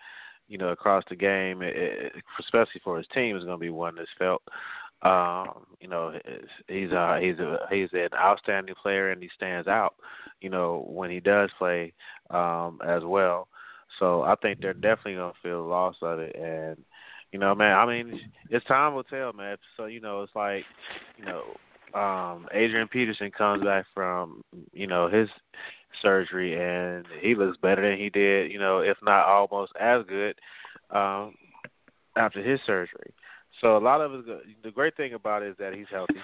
you 0.47 0.57
know, 0.57 0.69
across 0.69 1.03
the 1.09 1.15
game, 1.15 1.61
it, 1.61 2.13
especially 2.39 2.81
for 2.83 2.97
his 2.97 3.07
team, 3.13 3.35
is 3.37 3.43
going 3.43 3.57
to 3.57 3.63
be 3.63 3.69
one 3.69 3.95
that's 3.95 4.09
felt. 4.17 4.43
Um, 5.01 5.65
you 5.79 5.87
know, 5.87 6.17
he's 6.67 6.91
a 6.91 7.19
he's 7.21 7.39
a 7.39 7.59
he's 7.69 7.89
an 7.93 8.09
outstanding 8.15 8.75
player 8.81 9.11
and 9.11 9.21
he 9.21 9.29
stands 9.35 9.67
out. 9.67 9.95
You 10.41 10.49
know, 10.49 10.85
when 10.87 11.11
he 11.11 11.19
does 11.19 11.49
play 11.57 11.93
um, 12.29 12.79
as 12.85 13.03
well. 13.03 13.47
So 13.99 14.23
I 14.23 14.35
think 14.35 14.59
they're 14.59 14.73
definitely 14.73 15.15
gonna 15.15 15.33
feel 15.41 15.63
the 15.63 15.69
loss 15.69 15.95
of 16.01 16.19
it. 16.19 16.35
And 16.35 16.77
you 17.35 17.41
know, 17.41 17.53
man, 17.53 17.77
I 17.77 17.85
mean, 17.85 18.21
it's 18.49 18.65
time 18.65 18.95
will 18.95 19.03
tell, 19.03 19.33
man. 19.33 19.57
So 19.75 19.87
you 19.87 19.99
know, 19.99 20.23
it's 20.23 20.31
like 20.37 20.63
you 21.17 21.25
know, 21.25 21.99
um, 21.99 22.47
Adrian 22.53 22.87
Peterson 22.87 23.29
comes 23.29 23.61
back 23.61 23.83
from 23.93 24.41
you 24.71 24.87
know 24.87 25.09
his 25.09 25.27
surgery 26.01 26.53
and 26.57 27.05
he 27.19 27.35
looks 27.35 27.57
better 27.61 27.81
than 27.89 27.99
he 27.99 28.09
did. 28.09 28.53
You 28.53 28.59
know, 28.59 28.79
if 28.79 28.95
not 29.03 29.25
almost 29.25 29.73
as 29.77 30.03
good 30.07 30.35
um, 30.91 31.35
after 32.15 32.41
his 32.41 32.61
surgery. 32.65 33.13
So 33.59 33.75
a 33.75 33.79
lot 33.79 33.99
of 33.99 34.23
the 34.63 34.71
great 34.71 34.95
thing 34.95 35.13
about 35.13 35.43
it 35.43 35.49
is 35.49 35.57
that 35.59 35.73
he's 35.73 35.87
healthy. 35.91 36.21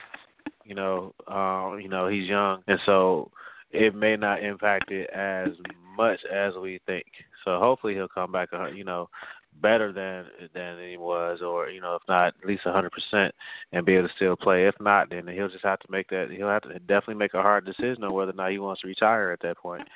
You 0.63 0.75
know, 0.75 1.13
um, 1.27 1.81
you 1.81 1.89
know 1.89 2.07
he's 2.07 2.29
young, 2.29 2.63
and 2.69 2.79
so 2.85 3.31
it 3.71 3.93
may 3.93 4.15
not 4.15 4.41
impact 4.41 4.91
it 4.91 5.09
as 5.09 5.49
much 5.97 6.19
as 6.33 6.53
we 6.55 6.79
think. 6.85 7.07
So 7.43 7.59
hopefully 7.59 7.95
he'll 7.95 8.07
come 8.07 8.31
back, 8.31 8.49
uh, 8.53 8.67
you 8.67 8.83
know, 8.83 9.09
better 9.61 9.91
than 9.91 10.25
than 10.53 10.77
he 10.89 10.97
was, 10.97 11.41
or 11.41 11.69
you 11.69 11.81
know, 11.81 11.95
if 11.95 12.01
not 12.07 12.27
at 12.39 12.45
least 12.45 12.63
a 12.65 12.71
hundred 12.71 12.91
percent, 12.91 13.33
and 13.71 13.85
be 13.85 13.95
able 13.95 14.07
to 14.07 14.13
still 14.15 14.35
play. 14.35 14.67
If 14.67 14.75
not, 14.79 15.09
then 15.09 15.27
he'll 15.27 15.49
just 15.49 15.65
have 15.65 15.79
to 15.79 15.91
make 15.91 16.09
that. 16.09 16.29
He'll 16.31 16.47
have 16.47 16.63
to 16.63 16.79
definitely 16.79 17.15
make 17.15 17.33
a 17.33 17.41
hard 17.41 17.65
decision 17.65 18.03
on 18.03 18.13
whether 18.13 18.31
or 18.31 18.35
not 18.35 18.51
he 18.51 18.59
wants 18.59 18.81
to 18.81 18.87
retire 18.87 19.31
at 19.31 19.41
that 19.41 19.57
point. 19.57 19.87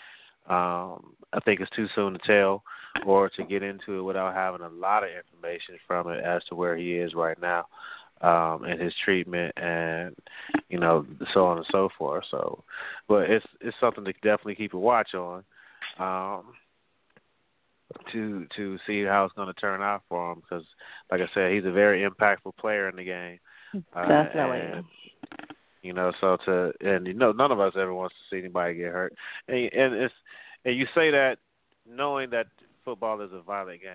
Um, 0.47 1.15
I 1.33 1.39
think 1.43 1.59
it's 1.59 1.71
too 1.71 1.87
soon 1.95 2.13
to 2.13 2.19
tell 2.19 2.63
or 3.05 3.29
to 3.29 3.43
get 3.43 3.63
into 3.63 3.99
it 3.99 4.03
without 4.03 4.35
having 4.35 4.61
a 4.61 4.69
lot 4.69 5.03
of 5.03 5.09
information 5.09 5.75
from 5.87 6.09
it 6.09 6.23
as 6.23 6.43
to 6.45 6.55
where 6.55 6.77
he 6.77 6.93
is 6.93 7.13
right 7.13 7.39
now 7.41 7.65
um 8.21 8.63
and 8.63 8.79
his 8.79 8.93
treatment 9.03 9.53
and 9.57 10.15
you 10.69 10.79
know 10.79 11.05
so 11.33 11.45
on 11.45 11.57
and 11.57 11.65
so 11.71 11.89
forth 11.97 12.23
so 12.31 12.63
but 13.09 13.29
it's 13.29 13.45
it's 13.59 13.75
something 13.79 14.05
to 14.05 14.13
definitely 14.13 14.55
keep 14.55 14.73
a 14.73 14.79
watch 14.79 15.13
on 15.13 15.43
um 15.99 16.43
to 18.11 18.45
to 18.55 18.77
see 18.85 19.03
how 19.03 19.25
it's 19.25 19.33
going 19.35 19.47
to 19.47 19.59
turn 19.59 19.81
out 19.81 20.03
for 20.09 20.31
him 20.31 20.41
because 20.41 20.65
like 21.11 21.21
I 21.21 21.27
said 21.33 21.53
he's 21.53 21.65
a 21.65 21.71
very 21.71 22.07
impactful 22.07 22.57
player 22.59 22.89
in 22.89 22.95
the 22.95 23.03
game 23.03 23.39
uh, 23.93 24.07
definitely 24.07 24.59
and, 24.59 24.85
you 25.81 25.93
know 25.93 26.11
so 26.19 26.37
to 26.45 26.73
and 26.81 27.07
you 27.07 27.13
know 27.13 27.31
none 27.31 27.51
of 27.51 27.59
us 27.59 27.73
ever 27.77 27.93
wants 27.93 28.15
to 28.15 28.35
see 28.35 28.39
anybody 28.39 28.75
get 28.75 28.91
hurt 28.91 29.13
and 29.47 29.57
and 29.73 29.93
it's 29.93 30.13
and 30.65 30.77
you 30.77 30.85
say 30.95 31.11
that 31.11 31.37
knowing 31.87 32.29
that 32.31 32.47
football 32.85 33.21
is 33.21 33.31
a 33.33 33.41
violent 33.41 33.81
game. 33.81 33.91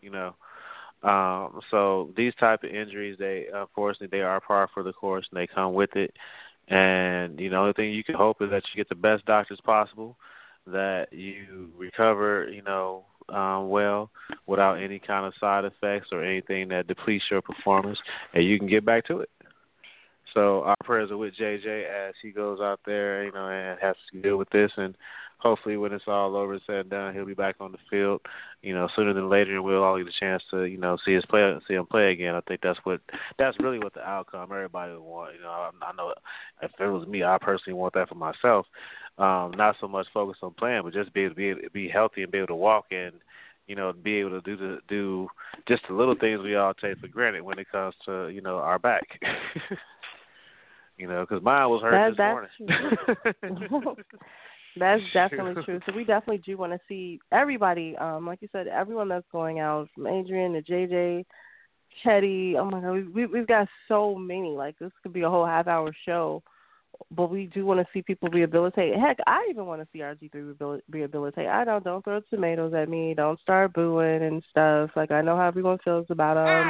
You 0.00 0.10
know, 0.10 0.34
um, 1.08 1.60
so 1.70 2.10
these 2.16 2.32
type 2.40 2.64
of 2.64 2.70
injuries, 2.70 3.16
they 3.18 3.46
unfortunately 3.52 4.16
they 4.16 4.22
are 4.22 4.40
par 4.40 4.68
for 4.72 4.82
the 4.82 4.92
course 4.92 5.26
and 5.30 5.40
they 5.40 5.46
come 5.46 5.74
with 5.74 5.94
it. 5.96 6.14
And 6.68 7.38
you 7.38 7.50
know, 7.50 7.56
the 7.56 7.60
only 7.60 7.72
thing 7.74 7.92
you 7.92 8.04
can 8.04 8.14
hope 8.14 8.40
is 8.40 8.50
that 8.50 8.62
you 8.72 8.80
get 8.80 8.88
the 8.88 8.94
best 8.94 9.26
doctors 9.26 9.60
possible, 9.64 10.16
that 10.66 11.12
you 11.12 11.70
recover, 11.76 12.48
you 12.48 12.62
know, 12.62 13.04
um, 13.28 13.68
well 13.68 14.10
without 14.46 14.74
any 14.74 14.98
kind 14.98 15.26
of 15.26 15.32
side 15.38 15.64
effects 15.64 16.08
or 16.12 16.24
anything 16.24 16.68
that 16.68 16.86
depletes 16.86 17.24
your 17.30 17.40
performance, 17.40 17.98
and 18.34 18.44
you 18.44 18.58
can 18.58 18.68
get 18.68 18.84
back 18.84 19.06
to 19.06 19.20
it. 19.20 19.30
So 20.34 20.62
our 20.62 20.76
prayers 20.84 21.10
are 21.10 21.16
with 21.16 21.34
JJ 21.36 21.84
as 21.84 22.14
he 22.22 22.30
goes 22.30 22.60
out 22.60 22.80
there, 22.86 23.24
you 23.24 23.32
know, 23.32 23.48
and 23.48 23.78
has 23.80 23.96
to 24.12 24.22
deal 24.22 24.36
with 24.38 24.48
this. 24.50 24.70
And 24.76 24.96
hopefully, 25.42 25.76
when 25.76 25.92
it's 25.92 26.04
all 26.06 26.36
over 26.36 26.52
and 26.52 26.62
said 26.66 26.76
and 26.76 26.90
done, 26.90 27.14
he'll 27.14 27.26
be 27.26 27.34
back 27.34 27.56
on 27.60 27.72
the 27.72 27.78
field, 27.90 28.20
you 28.62 28.72
know, 28.72 28.88
sooner 28.94 29.12
than 29.12 29.28
later, 29.28 29.54
and 29.54 29.64
we'll 29.64 29.82
all 29.82 29.98
get 29.98 30.06
a 30.06 30.20
chance 30.20 30.42
to, 30.50 30.64
you 30.64 30.78
know, 30.78 30.96
see 31.04 31.12
his 31.12 31.24
play, 31.26 31.54
see 31.66 31.74
him 31.74 31.86
play 31.86 32.12
again. 32.12 32.34
I 32.34 32.40
think 32.42 32.60
that's 32.62 32.78
what 32.84 33.00
that's 33.38 33.58
really 33.58 33.78
what 33.78 33.94
the 33.94 34.06
outcome 34.06 34.50
everybody 34.52 34.92
would 34.92 35.00
want. 35.00 35.34
You 35.34 35.42
know, 35.42 35.50
I, 35.50 35.70
I 35.82 35.92
know 35.96 36.14
if 36.62 36.70
it 36.78 36.86
was 36.86 37.08
me, 37.08 37.24
I 37.24 37.38
personally 37.40 37.78
want 37.78 37.94
that 37.94 38.08
for 38.08 38.14
myself. 38.14 38.66
Um, 39.18 39.52
not 39.56 39.76
so 39.80 39.88
much 39.88 40.06
focus 40.14 40.38
on 40.42 40.54
playing, 40.54 40.82
but 40.84 40.94
just 40.94 41.12
be 41.12 41.22
able 41.22 41.34
to 41.34 41.36
be 41.36 41.68
be 41.72 41.88
healthy 41.88 42.22
and 42.22 42.32
be 42.32 42.38
able 42.38 42.48
to 42.48 42.54
walk 42.54 42.86
and 42.90 43.12
you 43.68 43.76
know, 43.76 43.92
be 43.92 44.16
able 44.16 44.30
to 44.30 44.40
do 44.40 44.56
the 44.56 44.78
do 44.88 45.28
just 45.68 45.82
the 45.88 45.94
little 45.94 46.16
things 46.18 46.40
we 46.42 46.56
all 46.56 46.74
take 46.74 46.98
for 46.98 47.08
granted 47.08 47.42
when 47.42 47.58
it 47.58 47.70
comes 47.70 47.94
to 48.06 48.28
you 48.28 48.40
know 48.40 48.58
our 48.58 48.78
back. 48.78 49.06
you 50.98 51.08
know, 51.08 51.26
because 51.28 51.42
mine 51.42 51.68
was 51.68 51.82
hurt 51.82 52.16
that, 52.16 52.48
this 52.58 52.70
morning. 53.58 53.96
that's 54.76 55.02
definitely 55.12 55.62
true. 55.64 55.80
So 55.86 55.92
we 55.94 56.04
definitely 56.04 56.42
do 56.44 56.56
want 56.56 56.72
to 56.72 56.80
see 56.88 57.20
everybody, 57.32 57.96
um, 57.96 58.26
like 58.26 58.40
you 58.42 58.48
said, 58.52 58.66
everyone 58.66 59.08
that's 59.08 59.26
going 59.32 59.60
out, 59.60 59.88
from 59.94 60.06
Adrian 60.06 60.52
to 60.54 60.62
JJ, 60.62 61.24
Chetty. 62.04 62.56
Oh 62.56 62.64
my 62.64 62.80
God, 62.80 62.92
we, 62.92 63.04
we 63.04 63.26
we've 63.26 63.46
got 63.46 63.68
so 63.88 64.14
many. 64.14 64.50
Like 64.50 64.78
this 64.78 64.92
could 65.02 65.12
be 65.12 65.22
a 65.22 65.30
whole 65.30 65.46
half 65.46 65.66
hour 65.66 65.92
show. 66.06 66.42
But 67.10 67.30
we 67.30 67.46
do 67.46 67.64
want 67.64 67.80
to 67.80 67.86
see 67.92 68.02
people 68.02 68.28
rehabilitate. 68.28 68.94
Heck, 68.96 69.16
I 69.26 69.46
even 69.50 69.66
want 69.66 69.80
to 69.80 69.88
see 69.92 70.00
RG3 70.00 70.82
rehabilitate. 70.90 71.48
I 71.48 71.64
don't 71.64 71.82
don't 71.82 72.04
throw 72.04 72.20
tomatoes 72.30 72.74
at 72.74 72.88
me. 72.88 73.14
Don't 73.14 73.40
start 73.40 73.72
booing 73.72 74.22
and 74.22 74.42
stuff. 74.50 74.90
Like 74.94 75.10
I 75.10 75.22
know 75.22 75.36
how 75.36 75.48
everyone 75.48 75.78
feels 75.84 76.06
about 76.10 76.36
him. 76.36 76.68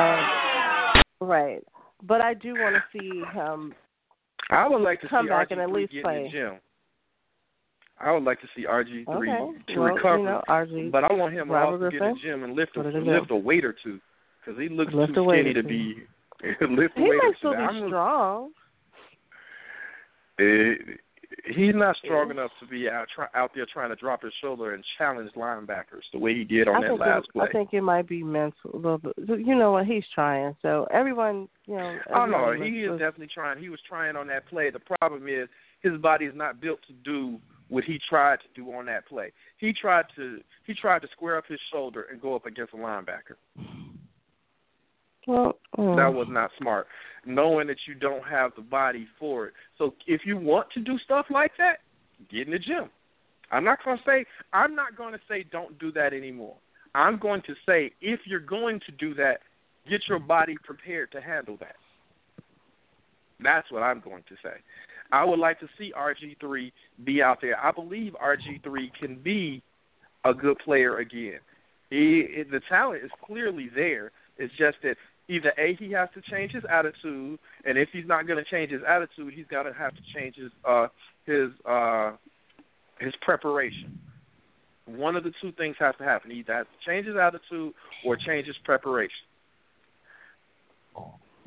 Um, 0.00 1.28
right 1.28 1.62
but 2.02 2.20
I 2.20 2.34
do 2.34 2.54
want 2.54 2.76
to 2.76 2.98
see 2.98 3.22
him. 3.32 3.74
I 4.50 4.68
would 4.68 4.82
like 4.82 5.00
to 5.02 5.08
come 5.08 5.26
see 5.26 5.30
back 5.30 5.50
RG3 5.50 5.52
and 5.52 5.60
at 5.60 5.70
least 5.70 5.92
play. 6.02 6.32
In 8.00 8.06
the 8.06 8.08
gym. 8.08 8.08
I 8.08 8.12
would 8.12 8.24
like 8.24 8.40
to 8.40 8.48
see 8.56 8.66
RG3 8.66 9.08
okay. 9.08 9.74
to 9.74 9.80
well, 9.80 9.94
recover, 9.94 10.18
you 10.18 10.24
know, 10.24 10.42
RG, 10.48 10.92
but 10.92 11.04
I 11.04 11.12
want 11.12 11.34
him 11.34 11.48
to 11.48 11.52
Robert 11.54 11.84
also 11.84 11.90
get 11.90 12.02
in 12.02 12.14
the 12.14 12.20
gym 12.22 12.44
and 12.44 12.54
lift 12.54 12.76
a, 12.76 12.82
he 12.82 12.98
lift 13.10 13.30
a 13.30 13.36
weight 13.36 13.64
or 13.64 13.74
two 13.84 14.00
because 14.44 14.60
he 14.60 14.68
looks 14.68 14.92
Lift 14.94 15.14
too 15.14 15.28
skinny 15.30 15.54
to 15.54 15.62
be 15.62 15.96
lift 16.60 16.96
a 16.96 17.00
he 17.00 17.08
weight 17.08 17.20
might 17.22 17.34
still 17.38 17.52
be 17.52 17.58
I'm, 17.58 17.88
strong. 17.88 18.50
It, 20.38 21.00
he's 21.54 21.74
not 21.74 21.96
strong 22.02 22.30
enough 22.30 22.50
to 22.60 22.66
be 22.66 22.88
out 22.88 23.06
try, 23.14 23.26
out 23.34 23.50
there 23.54 23.66
trying 23.72 23.90
to 23.90 23.96
drop 23.96 24.22
his 24.22 24.32
shoulder 24.40 24.74
and 24.74 24.84
challenge 24.98 25.30
linebackers 25.36 26.02
the 26.12 26.18
way 26.18 26.34
he 26.34 26.44
did 26.44 26.68
on 26.68 26.82
I 26.82 26.88
that 26.88 26.94
last 26.94 27.26
it, 27.28 27.32
play. 27.32 27.46
I 27.48 27.52
think 27.52 27.70
it 27.72 27.82
might 27.82 28.08
be 28.08 28.22
mental. 28.22 28.70
A 28.72 28.76
little 28.76 28.98
bit. 28.98 29.14
You 29.18 29.54
know 29.54 29.72
what? 29.72 29.86
He's 29.86 30.04
trying. 30.14 30.56
So 30.62 30.86
everyone, 30.92 31.48
you 31.66 31.76
know. 31.76 31.98
Oh 32.14 32.26
no, 32.26 32.52
he 32.52 32.86
was- 32.86 32.94
is 32.94 32.98
definitely 32.98 33.28
trying. 33.32 33.58
He 33.58 33.68
was 33.68 33.80
trying 33.88 34.16
on 34.16 34.26
that 34.28 34.46
play. 34.48 34.70
The 34.70 34.80
problem 34.80 35.28
is 35.28 35.48
his 35.82 35.98
body 36.00 36.24
is 36.26 36.34
not 36.34 36.60
built 36.60 36.80
to 36.86 36.92
do 37.04 37.38
what 37.70 37.84
he 37.84 37.98
tried 38.08 38.40
to 38.40 38.46
do 38.54 38.70
on 38.72 38.84
that 38.86 39.08
play. 39.08 39.32
He 39.56 39.72
tried 39.72 40.04
to 40.16 40.40
he 40.66 40.74
tried 40.74 41.02
to 41.02 41.08
square 41.12 41.38
up 41.38 41.44
his 41.48 41.60
shoulder 41.72 42.06
and 42.10 42.20
go 42.20 42.34
up 42.34 42.44
against 42.44 42.74
a 42.74 42.76
linebacker. 42.76 43.36
Well, 45.26 45.58
mm. 45.78 45.96
That 45.96 46.12
was 46.12 46.26
not 46.28 46.50
smart. 46.58 46.88
Knowing 47.24 47.68
that 47.68 47.76
you 47.86 47.94
don't 47.94 48.24
have 48.24 48.52
the 48.56 48.62
body 48.62 49.06
for 49.18 49.46
it. 49.46 49.54
So 49.78 49.94
if 50.06 50.22
you 50.24 50.36
want 50.36 50.68
to 50.74 50.80
do 50.80 50.98
stuff 51.04 51.26
like 51.30 51.52
that, 51.58 51.78
get 52.30 52.46
in 52.46 52.52
the 52.52 52.58
gym. 52.58 52.90
I'm 53.52 53.64
not 53.64 53.78
going 53.84 53.98
to 53.98 54.04
say 54.04 54.24
I'm 54.52 54.74
not 54.74 54.96
going 54.96 55.12
to 55.12 55.20
say 55.28 55.44
don't 55.50 55.78
do 55.78 55.92
that 55.92 56.12
anymore. 56.12 56.56
I'm 56.94 57.18
going 57.18 57.42
to 57.42 57.54
say 57.66 57.92
if 58.00 58.20
you're 58.26 58.40
going 58.40 58.80
to 58.86 58.92
do 58.92 59.14
that, 59.14 59.40
get 59.88 60.02
your 60.08 60.18
body 60.18 60.56
prepared 60.64 61.12
to 61.12 61.20
handle 61.20 61.56
that. 61.60 61.76
That's 63.42 63.70
what 63.70 63.82
I'm 63.82 64.00
going 64.00 64.24
to 64.28 64.34
say. 64.42 64.56
I 65.12 65.24
would 65.24 65.38
like 65.38 65.58
to 65.60 65.68
see 65.78 65.92
RG3 65.96 66.72
be 67.04 67.22
out 67.22 67.38
there. 67.40 67.58
I 67.58 67.72
believe 67.72 68.14
RG3 68.22 68.92
can 68.98 69.16
be 69.16 69.62
a 70.24 70.32
good 70.32 70.58
player 70.64 70.98
again. 70.98 71.40
He, 71.90 72.44
the 72.50 72.60
talent 72.68 73.04
is 73.04 73.10
clearly 73.24 73.68
there. 73.74 74.12
It's 74.38 74.54
just 74.56 74.76
that 74.82 74.96
either 75.28 75.52
a 75.58 75.74
he 75.74 75.90
has 75.92 76.08
to 76.14 76.22
change 76.30 76.52
his 76.52 76.62
attitude, 76.70 77.38
and 77.64 77.78
if 77.78 77.88
he's 77.92 78.06
not 78.06 78.26
going 78.26 78.42
to 78.42 78.48
change 78.50 78.70
his 78.70 78.82
attitude, 78.86 79.34
he's 79.34 79.46
got 79.50 79.64
to 79.64 79.72
have 79.72 79.92
to 79.94 80.02
change 80.14 80.36
his 80.36 80.50
uh 80.68 80.86
his 81.26 81.48
uh 81.68 82.12
his 83.00 83.12
preparation. 83.22 83.98
One 84.86 85.16
of 85.16 85.24
the 85.24 85.32
two 85.40 85.52
things 85.52 85.76
has 85.78 85.94
to 85.98 86.04
happen. 86.04 86.30
He 86.30 86.38
either 86.38 86.54
has 86.54 86.66
to 86.66 86.90
change 86.90 87.06
his 87.06 87.16
attitude 87.16 87.72
or 88.04 88.16
change 88.16 88.46
his 88.46 88.56
preparation. 88.64 89.26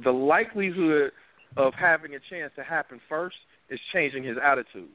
The 0.04 0.12
likelihood 0.12 1.12
of 1.58 1.74
having 1.74 2.16
a 2.16 2.20
chance 2.30 2.52
to 2.56 2.64
happen 2.64 3.00
first 3.08 3.36
is 3.74 3.80
changing 3.94 4.24
his 4.24 4.38
attitude 4.42 4.90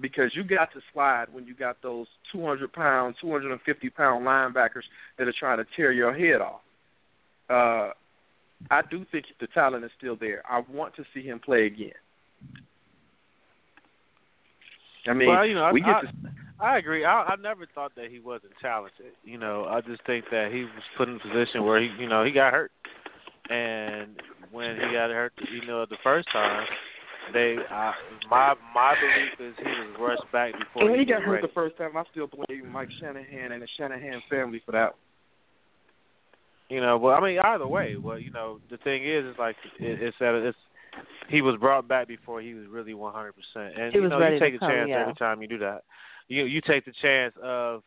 because 0.00 0.30
you 0.34 0.44
got 0.44 0.72
to 0.72 0.80
slide 0.92 1.26
when 1.32 1.46
you 1.46 1.54
got 1.54 1.76
those 1.82 2.06
200 2.32 2.72
pound, 2.72 3.16
250 3.20 3.90
pound 3.90 4.26
linebackers 4.26 4.84
that 5.18 5.28
are 5.28 5.34
trying 5.38 5.58
to 5.58 5.66
tear 5.76 5.92
your 5.92 6.14
head 6.14 6.40
off. 6.40 6.60
Uh, 7.48 7.92
I 8.70 8.82
do 8.90 9.04
think 9.10 9.26
the 9.40 9.46
talent 9.48 9.84
is 9.84 9.90
still 9.98 10.16
there. 10.16 10.42
I 10.48 10.62
want 10.72 10.94
to 10.96 11.04
see 11.12 11.22
him 11.22 11.40
play 11.40 11.66
again. 11.66 11.92
I 15.08 15.14
mean, 15.14 15.28
well, 15.28 15.46
you 15.46 15.54
know, 15.54 15.70
we 15.72 15.82
I, 15.82 15.86
get 15.86 15.96
I, 15.96 16.00
to 16.02 16.08
I 16.60 16.78
agree. 16.78 17.04
I, 17.04 17.22
I 17.22 17.36
never 17.36 17.66
thought 17.74 17.92
that 17.96 18.10
he 18.10 18.20
wasn't 18.20 18.52
talented. 18.60 19.12
You 19.24 19.38
know, 19.38 19.64
I 19.64 19.80
just 19.80 20.04
think 20.06 20.26
that 20.30 20.50
he 20.52 20.64
was 20.64 20.82
put 20.98 21.08
in 21.08 21.16
a 21.16 21.18
position 21.18 21.64
where 21.64 21.80
he, 21.80 21.88
you 21.98 22.06
know, 22.06 22.22
he 22.22 22.32
got 22.32 22.52
hurt, 22.52 22.70
and 23.48 24.20
when 24.52 24.76
he 24.76 24.82
got 24.92 25.10
hurt, 25.10 25.32
you 25.50 25.66
know, 25.66 25.86
the 25.86 25.96
first 26.02 26.30
time, 26.30 26.66
they, 27.32 27.56
uh, 27.70 27.92
my 28.30 28.54
my 28.74 28.94
belief 28.94 29.52
is 29.52 29.56
he 29.58 29.64
was 29.64 29.96
rushed 29.98 30.32
back 30.32 30.52
before 30.58 30.84
when 30.84 30.94
he, 30.94 31.00
he 31.00 31.12
got 31.12 31.22
hurt 31.22 31.34
ready. 31.34 31.46
the 31.46 31.52
first 31.52 31.76
time, 31.76 31.96
I 31.96 32.04
still 32.10 32.28
blame 32.28 32.70
Mike 32.70 32.88
Shanahan 33.00 33.52
and 33.52 33.62
the 33.62 33.68
Shanahan 33.78 34.22
family 34.28 34.62
for 34.64 34.72
that. 34.72 34.94
You 36.68 36.80
know, 36.80 36.98
well, 36.98 37.16
I 37.16 37.20
mean, 37.20 37.38
either 37.38 37.66
way, 37.66 37.96
well, 37.96 38.18
you 38.18 38.30
know, 38.30 38.60
the 38.70 38.76
thing 38.78 39.04
is, 39.04 39.24
is 39.24 39.36
like 39.38 39.56
it, 39.78 40.00
it's 40.00 40.16
that 40.20 40.34
it's 40.34 40.58
he 41.28 41.42
was 41.42 41.56
brought 41.58 41.88
back 41.88 42.08
before 42.08 42.40
he 42.40 42.54
was 42.54 42.66
really 42.68 42.94
one 42.94 43.12
hundred 43.12 43.34
percent, 43.34 43.80
and 43.80 43.92
He 43.92 43.98
you 43.98 44.08
know, 44.08 44.18
you 44.18 44.38
take 44.38 44.54
a 44.54 44.58
come, 44.58 44.70
chance 44.70 44.88
yeah. 44.88 45.02
every 45.02 45.14
time 45.14 45.42
you 45.42 45.48
do 45.48 45.58
that. 45.58 45.82
You 46.28 46.44
you 46.44 46.60
take 46.60 46.84
the 46.84 46.92
chance 47.02 47.34
of, 47.42 47.82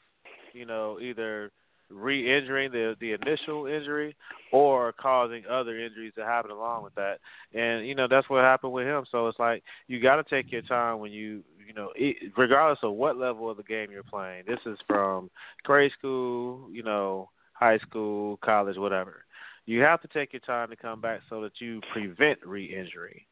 you 0.54 0.66
know, 0.66 1.00
either 1.02 1.52
re-injuring 1.94 2.72
the 2.72 2.96
the 3.00 3.14
initial 3.14 3.68
injury 3.68 4.16
or 4.52 4.94
causing 4.94 5.44
other 5.50 5.80
injuries 5.80 6.14
to 6.16 6.26
happen 6.26 6.52
along 6.52 6.84
with 6.84 6.96
that, 6.96 7.20
and 7.54 7.88
you 7.88 7.96
know 7.96 8.08
that's 8.10 8.30
what 8.30 8.44
happened 8.44 8.74
with 8.74 8.86
him. 8.86 9.06
So 9.12 9.28
it's 9.28 9.40
like 9.40 9.64
you 9.88 10.02
got 10.02 10.16
to 10.16 10.24
take 10.24 10.52
your 10.52 10.62
time 10.64 11.00
when 11.00 11.12
you 11.12 11.44
you 11.68 11.74
know, 11.74 11.92
regardless 12.38 12.80
of 12.84 12.94
what 12.94 13.18
level 13.18 13.50
of 13.50 13.58
the 13.58 13.64
game 13.64 13.90
you're 13.92 14.04
playing. 14.04 14.44
This 14.48 14.60
is 14.66 14.78
from 14.88 15.30
grade 15.64 15.92
school, 15.98 16.68
you 16.72 16.84
know, 16.84 17.30
high 17.54 17.80
school, 17.80 18.38
college, 18.44 18.78
whatever. 18.78 19.26
You 19.66 19.82
have 19.82 20.02
to 20.02 20.08
take 20.10 20.34
your 20.34 20.42
time 20.42 20.70
to 20.70 20.76
come 20.76 21.00
back 21.00 21.22
so 21.30 21.42
that 21.42 21.54
you 21.60 21.82
prevent 21.94 22.46
re-injury. 22.46 23.26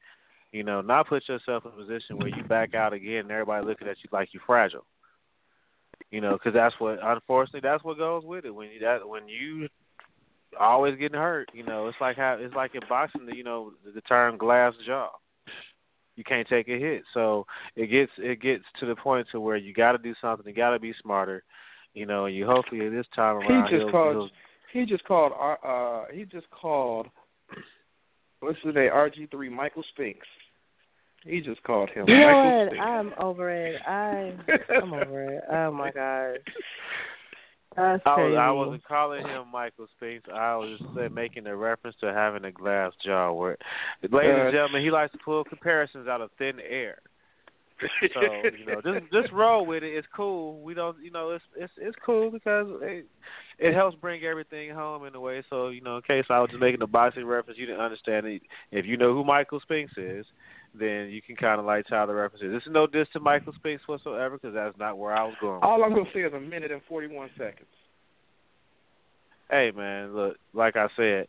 You 0.51 0.63
know, 0.63 0.81
not 0.81 1.07
put 1.07 1.27
yourself 1.27 1.65
in 1.65 1.71
a 1.71 1.75
position 1.75 2.17
where 2.17 2.29
you 2.29 2.43
back 2.43 2.73
out 2.73 2.93
again 2.93 3.21
and 3.21 3.31
everybody 3.31 3.65
looking 3.65 3.87
at 3.87 3.97
you 4.03 4.09
like 4.11 4.29
you're 4.33 4.43
fragile. 4.45 4.85
You 6.11 6.19
know, 6.21 6.33
because 6.33 6.53
that's 6.53 6.75
what 6.77 6.99
unfortunately 7.01 7.61
that's 7.63 7.83
what 7.83 7.97
goes 7.97 8.23
with 8.25 8.45
it 8.45 8.53
when 8.53 8.69
you 8.69 8.79
that 8.81 9.07
when 9.07 9.27
you 9.27 9.69
always 10.59 10.97
getting 10.97 11.17
hurt. 11.19 11.49
You 11.53 11.63
know, 11.63 11.87
it's 11.87 11.97
like 12.01 12.17
how 12.17 12.37
it's 12.39 12.53
like 12.53 12.75
in 12.75 12.81
boxing. 12.89 13.27
You 13.33 13.43
know, 13.43 13.71
the, 13.85 13.91
the 13.91 14.01
term 14.01 14.37
glass 14.37 14.73
jaw. 14.85 15.09
You 16.17 16.25
can't 16.25 16.47
take 16.47 16.67
a 16.67 16.77
hit, 16.77 17.03
so 17.13 17.45
it 17.75 17.87
gets 17.87 18.11
it 18.17 18.41
gets 18.41 18.65
to 18.79 18.85
the 18.85 18.95
point 18.95 19.27
to 19.31 19.39
where 19.39 19.55
you 19.55 19.73
got 19.73 19.93
to 19.93 19.97
do 19.97 20.13
something. 20.21 20.45
You 20.45 20.53
got 20.53 20.71
to 20.71 20.79
be 20.79 20.93
smarter. 21.01 21.43
You 21.93 22.05
know, 22.05 22.25
and 22.25 22.35
you 22.35 22.45
hopefully 22.45 22.85
at 22.85 22.91
this 22.91 23.05
time 23.15 23.37
around 23.37 23.65
He 23.67 23.71
just 23.71 23.83
he'll, 23.83 23.91
called. 23.91 24.31
he'll 24.73 24.81
He 24.81 24.85
just 24.85 25.05
called. 25.05 25.31
Uh, 25.31 25.67
uh, 25.67 26.05
he 26.13 26.25
just 26.25 26.49
called. 26.49 27.07
What's 28.41 28.59
his 28.63 28.75
name? 28.75 28.91
RG 28.91 29.31
three. 29.31 29.49
Michael 29.49 29.83
Spinks. 29.93 30.27
He 31.23 31.39
just 31.39 31.61
called 31.63 31.89
him. 31.91 32.07
You 32.07 32.19
know 32.19 32.67
what? 32.69 32.79
I'm 32.79 33.13
over 33.19 33.51
it. 33.51 33.81
I 33.87 34.33
I'm 34.81 34.93
over 34.93 35.23
it. 35.23 35.43
Oh 35.51 35.71
my 35.71 35.91
god. 35.91 36.39
That's 37.75 38.01
I 38.05 38.15
was 38.17 38.37
I 38.37 38.51
wasn't 38.51 38.83
calling 38.83 39.25
him 39.25 39.45
Michael 39.51 39.87
Spinks. 39.95 40.27
I 40.33 40.55
was 40.57 40.77
just 40.77 40.93
say, 40.93 41.07
making 41.07 41.47
a 41.47 41.55
reference 41.55 41.95
to 42.01 42.11
having 42.13 42.43
a 42.43 42.51
glass 42.51 42.91
jaw. 43.05 43.31
Where, 43.31 43.57
ladies 44.03 44.35
Uh, 44.35 44.41
and 44.41 44.53
gentlemen, 44.53 44.83
he 44.83 44.91
likes 44.91 45.13
to 45.13 45.19
pull 45.23 45.43
comparisons 45.45 46.07
out 46.07 46.19
of 46.21 46.31
thin 46.37 46.59
air. 46.59 46.97
So 48.13 48.21
you 48.21 48.65
know, 48.65 48.81
just 48.81 49.11
just 49.11 49.33
roll 49.33 49.65
with 49.65 49.83
it. 49.83 49.95
It's 49.95 50.07
cool. 50.15 50.61
We 50.61 50.73
don't, 50.75 50.97
you 51.01 51.09
know, 51.09 51.31
it's 51.31 51.43
it's 51.55 51.73
it's 51.77 51.97
cool 52.05 52.29
because 52.29 52.67
it, 52.81 53.05
it 53.57 53.73
helps 53.73 53.95
bring 53.95 54.23
everything 54.23 54.69
home 54.69 55.05
in 55.05 55.15
a 55.15 55.19
way. 55.19 55.43
So 55.49 55.69
you 55.69 55.81
know, 55.81 55.95
in 55.95 56.03
case 56.03 56.25
I 56.29 56.39
was 56.39 56.51
just 56.51 56.61
making 56.61 56.83
a 56.83 56.87
boxing 56.87 57.25
reference, 57.25 57.57
you 57.57 57.65
didn't 57.65 57.81
understand 57.81 58.27
it. 58.27 58.43
If 58.71 58.85
you 58.85 58.97
know 58.97 59.13
who 59.13 59.23
Michael 59.23 59.61
Spinks 59.61 59.93
is, 59.97 60.25
then 60.77 61.09
you 61.09 61.21
can 61.21 61.35
kind 61.35 61.59
of 61.59 61.65
like 61.65 61.85
how 61.89 62.05
the 62.05 62.13
references. 62.13 62.47
is. 62.47 62.53
This 62.53 62.67
is 62.67 62.71
no 62.71 62.87
diss 62.87 63.07
to 63.13 63.19
Michael 63.19 63.53
Spinks 63.53 63.87
whatsoever 63.87 64.37
because 64.37 64.53
that's 64.53 64.77
not 64.77 64.97
where 64.97 65.13
I 65.13 65.23
was 65.23 65.35
going. 65.41 65.61
All 65.61 65.83
I'm 65.83 65.91
gonna 65.93 66.09
say 66.13 66.21
is 66.21 66.33
a 66.33 66.39
minute 66.39 66.71
and 66.71 66.81
forty 66.87 67.07
one 67.07 67.29
seconds. 67.37 67.67
hey 69.49 69.71
man, 69.75 70.15
look, 70.15 70.37
like 70.53 70.75
I 70.75 70.87
said, 70.95 71.25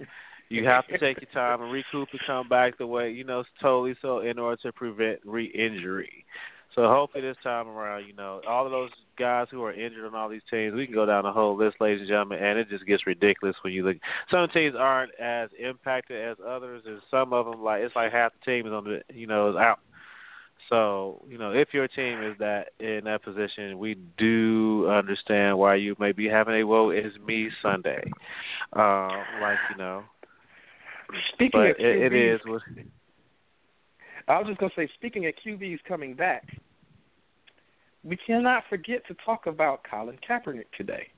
you 0.48 0.64
have 0.66 0.86
to 0.88 0.98
take 0.98 1.20
your 1.20 1.30
time 1.32 1.62
and 1.62 1.72
recoup 1.72 2.08
and 2.12 2.20
come 2.26 2.48
back 2.48 2.78
the 2.78 2.86
way 2.86 3.10
you 3.10 3.24
know 3.24 3.40
it's 3.40 3.48
totally 3.60 3.96
so 4.00 4.20
in 4.20 4.38
order 4.38 4.60
to 4.62 4.72
prevent 4.72 5.20
re-injury. 5.24 6.24
So 6.74 6.88
hopefully 6.88 7.22
this 7.22 7.36
time 7.42 7.68
around, 7.68 8.06
you 8.06 8.14
know, 8.14 8.40
all 8.48 8.64
of 8.64 8.72
those 8.72 8.90
guys 9.18 9.46
who 9.50 9.62
are 9.62 9.72
injured 9.72 10.06
on 10.06 10.14
all 10.14 10.28
these 10.28 10.42
teams, 10.50 10.74
we 10.74 10.86
can 10.86 10.94
go 10.94 11.04
down 11.04 11.24
the 11.24 11.32
whole 11.32 11.56
list, 11.56 11.76
ladies 11.80 12.00
and 12.00 12.08
gentlemen, 12.08 12.42
and 12.42 12.58
it 12.58 12.70
just 12.70 12.86
gets 12.86 13.06
ridiculous 13.06 13.56
when 13.62 13.74
you 13.74 13.84
look. 13.84 13.98
Some 14.30 14.48
teams 14.48 14.74
aren't 14.78 15.12
as 15.20 15.50
impacted 15.58 16.18
as 16.18 16.38
others, 16.46 16.82
and 16.86 17.00
some 17.10 17.32
of 17.34 17.44
them 17.46 17.62
like 17.62 17.82
it's 17.82 17.94
like 17.94 18.12
half 18.12 18.32
the 18.32 18.50
team 18.50 18.66
is 18.66 18.72
on 18.72 18.84
the 18.84 19.02
you 19.12 19.26
know 19.26 19.50
is 19.50 19.56
out. 19.56 19.80
So, 20.68 21.22
you 21.28 21.36
know, 21.36 21.52
if 21.52 21.74
your 21.74 21.86
team 21.86 22.22
is 22.22 22.38
that 22.38 22.68
in 22.80 23.02
that 23.04 23.22
position, 23.22 23.78
we 23.78 23.96
do 24.16 24.88
understand 24.88 25.58
why 25.58 25.74
you 25.74 25.94
may 25.98 26.12
be 26.12 26.26
having 26.28 26.54
a 26.54 26.64
woe 26.64 26.90
is 26.90 27.12
me 27.26 27.50
Sunday. 27.60 28.02
Um, 28.72 29.10
like, 29.42 29.58
you 29.70 29.76
know. 29.76 30.04
Speaking 31.34 31.50
But 31.60 31.70
of 31.72 31.76
it, 31.78 31.84
it 31.84 32.12
QBs, 32.12 32.34
is 32.36 32.84
I 34.28 34.38
was 34.38 34.46
just 34.46 34.58
gonna 34.58 34.72
say, 34.76 34.88
speaking 34.94 35.26
of 35.26 35.34
QBs 35.44 35.78
coming 35.86 36.14
back, 36.14 36.46
we 38.04 38.16
cannot 38.16 38.64
forget 38.68 39.06
to 39.08 39.16
talk 39.24 39.46
about 39.46 39.80
Colin 39.88 40.18
Kaepernick 40.28 40.66
today. 40.76 41.08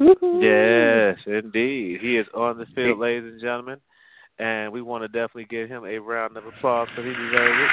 Woohoo. 0.00 0.42
Yes, 0.42 1.18
indeed. 1.26 2.00
He 2.00 2.16
is 2.18 2.26
on 2.34 2.58
the 2.58 2.66
field, 2.74 2.98
ladies 2.98 3.32
and 3.32 3.40
gentlemen. 3.40 3.78
And 4.38 4.70
we 4.70 4.82
want 4.82 5.02
to 5.02 5.08
definitely 5.08 5.46
give 5.48 5.68
him 5.68 5.84
a 5.86 5.98
round 5.98 6.36
of 6.36 6.46
applause 6.46 6.88
because 6.90 7.04
he 7.04 7.14
deserves 7.14 7.58
it. 7.64 7.72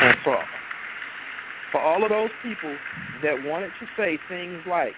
And 0.00 0.16
for 0.24 0.38
for 1.70 1.80
all 1.80 2.02
of 2.02 2.10
those 2.10 2.30
people 2.42 2.74
that 3.22 3.42
wanted 3.44 3.70
to 3.80 3.86
say 3.96 4.18
things 4.28 4.58
like, 4.66 4.94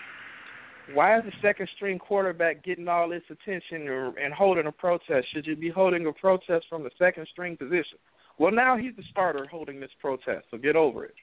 "Why 0.95 1.19
is 1.19 1.25
the 1.25 1.33
second 1.43 1.69
string 1.77 1.99
quarterback 1.99 2.63
getting 2.63 2.89
all 2.89 3.09
this 3.09 3.23
attention 3.31 3.89
or, 3.89 4.19
and 4.19 4.33
holding 4.33 4.67
a 4.67 4.73
protest? 4.73 5.27
Should 5.33 5.47
you 5.47 5.57
be 5.57 5.69
holding 5.69 6.07
a 6.07 6.13
protest 6.13 6.67
from 6.69 6.83
the 6.83 6.91
second 6.99 7.27
string 7.31 7.57
position?" 7.57 7.99
Well, 8.39 8.53
now 8.53 8.77
he's 8.77 8.97
the 8.97 9.03
starter 9.11 9.47
holding 9.51 9.81
this 9.81 9.91
protest, 10.01 10.47
so 10.51 10.57
get 10.57 10.75
over 10.75 11.05
it. 11.05 11.15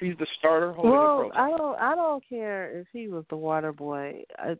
He's 0.00 0.16
the 0.18 0.26
starter 0.38 0.72
holding 0.72 0.92
Well, 0.92 1.16
the 1.16 1.22
protest. 1.22 1.38
Well, 1.38 1.54
I 1.54 1.56
don't. 1.56 1.78
I 1.78 1.94
don't 1.94 2.28
care 2.28 2.78
if 2.78 2.86
he 2.92 3.08
was 3.08 3.24
the 3.30 3.36
water 3.36 3.72
boy. 3.72 4.24
I, 4.38 4.56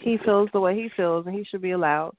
he 0.00 0.18
feels 0.24 0.50
the 0.52 0.60
way 0.60 0.74
he 0.74 0.90
feels, 0.96 1.26
and 1.26 1.34
he 1.34 1.44
should 1.44 1.62
be 1.62 1.70
allowed 1.70 2.12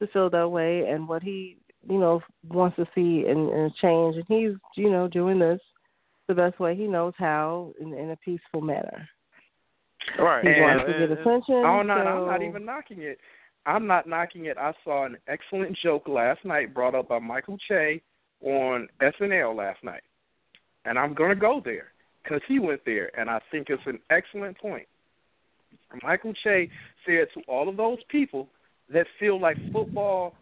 to 0.00 0.06
feel 0.08 0.30
that 0.30 0.48
way. 0.48 0.86
And 0.88 1.08
what 1.08 1.22
he 1.22 1.58
you 1.88 1.98
know 1.98 2.22
wants 2.48 2.76
to 2.76 2.86
see 2.94 3.24
and, 3.28 3.48
and 3.50 3.74
change, 3.76 4.16
and 4.16 4.24
he's 4.28 4.56
you 4.76 4.90
know 4.90 5.08
doing 5.08 5.38
this 5.38 5.60
the 6.28 6.34
best 6.34 6.58
way 6.58 6.74
he 6.74 6.86
knows 6.86 7.14
how 7.18 7.72
in, 7.80 7.92
in 7.92 8.10
a 8.10 8.16
peaceful 8.16 8.60
manner. 8.60 9.08
Right. 10.18 10.44
He 10.44 10.50
And- 10.52 10.60
wants 10.62 10.84
to 10.86 10.98
get 10.98 11.10
attention. 11.10 11.54
Oh 11.54 11.82
no, 11.82 11.96
so, 11.96 12.08
I'm 12.08 12.26
not 12.26 12.42
even 12.42 12.64
knocking 12.64 13.02
it. 13.02 13.18
I'm 13.64 13.86
not 13.86 14.08
knocking 14.08 14.46
it. 14.46 14.58
I 14.58 14.72
saw 14.84 15.04
an 15.04 15.16
excellent 15.28 15.76
joke 15.82 16.08
last 16.08 16.44
night 16.44 16.74
brought 16.74 16.94
up 16.94 17.08
by 17.08 17.18
Michael 17.20 17.58
Che 17.68 18.02
on 18.42 18.88
SNL 19.00 19.54
last 19.54 19.84
night, 19.84 20.02
and 20.84 20.98
I'm 20.98 21.14
going 21.14 21.30
to 21.30 21.36
go 21.36 21.60
there 21.64 21.92
because 22.22 22.40
he 22.48 22.58
went 22.58 22.84
there, 22.84 23.16
and 23.18 23.30
I 23.30 23.40
think 23.50 23.68
it's 23.70 23.82
an 23.86 24.00
excellent 24.10 24.58
point. 24.58 24.88
Michael 26.02 26.34
Che 26.42 26.68
said 27.06 27.28
to 27.34 27.40
all 27.46 27.68
of 27.68 27.76
those 27.76 27.98
people 28.08 28.48
that 28.92 29.06
feel 29.20 29.40
like 29.40 29.56
football 29.72 30.34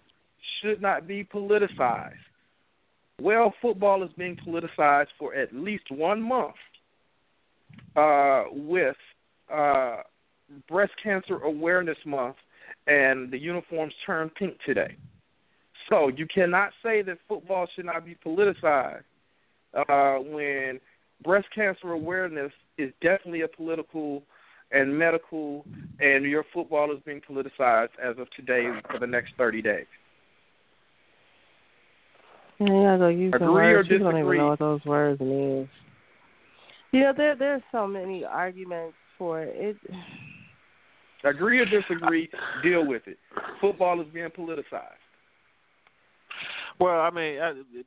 should 0.61 0.81
not 0.81 1.07
be 1.07 1.25
politicized. 1.25 2.15
Well, 3.21 3.53
football 3.61 4.03
is 4.03 4.11
being 4.17 4.37
politicized 4.37 5.09
for 5.19 5.35
at 5.35 5.55
least 5.55 5.91
one 5.91 6.23
month 6.23 6.55
uh, 7.97 8.45
with 8.51 8.97
uh, 9.53 9.97
Breast 10.69 10.93
Cancer 11.03 11.39
Awareness 11.39 11.99
Month 12.05 12.37
and 12.87 13.31
the 13.31 13.39
uniforms 13.39 13.93
turned 14.07 14.35
pink 14.35 14.55
today. 14.67 14.97
So 15.89 16.09
you 16.09 16.27
cannot 16.33 16.71
say 16.83 17.03
that 17.03 17.19
football 17.29 17.67
should 17.75 17.87
not 17.87 18.05
be 18.05 18.17
politicized 18.25 19.03
uh, 19.75 20.17
when 20.19 20.81
breast 21.25 21.49
cancer 21.55 21.93
awareness 21.93 22.53
is 22.79 22.93
definitely 23.03 23.43
a 23.43 23.49
political 23.49 24.23
and 24.73 24.97
medical, 24.97 25.65
and 25.99 26.25
your 26.25 26.45
football 26.55 26.93
is 26.93 26.99
being 27.05 27.21
politicized 27.29 27.89
as 28.03 28.17
of 28.19 28.31
today 28.37 28.71
for 28.89 29.01
the 29.01 29.07
next 29.07 29.33
30 29.37 29.63
days. 29.63 29.87
Yeah, 32.61 32.67
you 32.67 32.83
gotta 32.83 33.13
use 33.13 33.33
some 33.33 33.43
Agree 33.49 33.73
or 33.73 33.75
words. 33.75 33.89
You 33.91 33.99
don't 33.99 34.19
even 34.19 34.37
know 34.37 34.49
what 34.49 34.59
those 34.61 34.85
words 34.85 35.21
mean. 35.21 35.69
You 36.93 37.01
know, 37.01 37.13
there 37.17 37.35
there's 37.35 37.63
so 37.73 37.87
many 37.87 38.25
arguments 38.25 38.95
for 39.21 39.43
it. 39.43 39.77
Agree 41.23 41.59
or 41.59 41.67
disagree, 41.67 42.31
deal 42.63 42.87
with 42.87 43.03
it. 43.07 43.19
Football 43.61 44.01
is 44.01 44.07
being 44.13 44.31
politicized. 44.31 44.97
Well, 46.81 47.01
I 47.01 47.11
mean, 47.11 47.39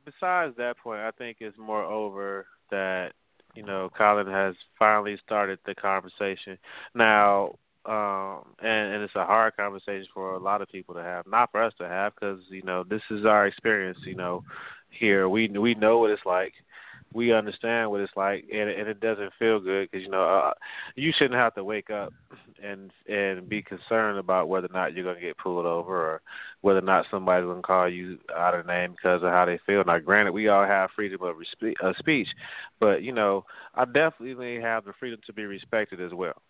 besides 0.06 0.56
that 0.58 0.78
point, 0.78 1.00
I 1.00 1.10
think 1.10 1.38
it's 1.40 1.58
more 1.58 1.84
over 1.84 2.46
that 2.70 3.14
you 3.56 3.64
know 3.64 3.90
Colin 3.98 4.28
has 4.28 4.54
finally 4.78 5.18
started 5.26 5.58
the 5.66 5.74
conversation 5.74 6.60
now, 6.94 7.56
um, 7.88 8.44
and, 8.62 8.94
and 8.94 9.04
it's 9.04 9.16
a 9.16 9.26
hard 9.26 9.58
conversation 9.58 10.06
for 10.14 10.36
a 10.36 10.40
lot 10.40 10.62
of 10.62 10.70
people 10.70 10.94
to 10.94 11.02
have, 11.02 11.26
not 11.26 11.52
for 11.52 11.64
us 11.64 11.74
to 11.80 11.88
have, 11.88 12.14
because 12.14 12.40
you 12.50 12.62
know 12.62 12.84
this 12.88 13.02
is 13.10 13.26
our 13.26 13.48
experience. 13.48 13.98
You 14.06 14.16
know, 14.16 14.44
here 14.92 15.28
we 15.28 15.48
we 15.48 15.74
know 15.74 15.98
what 15.98 16.12
it's 16.12 16.22
like. 16.28 16.54
We 17.14 17.32
understand 17.32 17.92
what 17.92 18.02
it's 18.02 18.14
like, 18.16 18.46
and, 18.52 18.70
and 18.70 18.88
it 18.88 19.00
doesn't 19.00 19.34
feel 19.38 19.60
good 19.60 19.90
because 19.90 20.04
you 20.04 20.10
know 20.10 20.24
uh, 20.24 20.54
you 20.96 21.14
shouldn't 21.16 21.40
have 21.40 21.54
to 21.56 21.64
wake 21.64 21.90
up 21.90 22.14
and 22.64 22.92
and 23.08 23.48
be 23.48 23.62
concerned 23.62 24.18
about 24.18 24.50
whether 24.50 24.68
or 24.68 24.74
not 24.74 24.94
you're 24.94 25.04
going 25.04 25.16
to 25.16 25.22
get 25.22 25.38
pulled 25.38 25.66
over 25.66 25.96
or 25.96 26.22
whether 26.62 26.80
or 26.80 26.84
not 26.84 27.06
somebody's 27.12 27.46
going 27.46 27.58
to 27.58 27.62
call 27.62 27.88
you 27.90 28.18
out 28.36 28.56
of 28.56 28.66
name 28.66 28.92
because 28.92 29.22
of 29.22 29.30
how 29.30 29.46
they 29.46 29.60
feel. 29.66 29.84
Now, 29.86 30.00
granted, 30.00 30.32
we 30.32 30.48
all 30.48 30.66
have 30.66 30.90
freedom 30.96 31.22
of 31.22 31.36
respe- 31.36 31.76
uh, 31.84 31.94
speech, 32.00 32.30
but 32.80 33.04
you 33.04 33.12
know, 33.12 33.46
I 33.76 33.86
definitely 33.86 34.60
have 34.62 34.86
the 34.86 34.94
freedom 35.00 35.20
to 35.26 35.34
be 35.34 35.46
respected 35.46 36.02
as 36.02 36.14
well. 36.14 36.42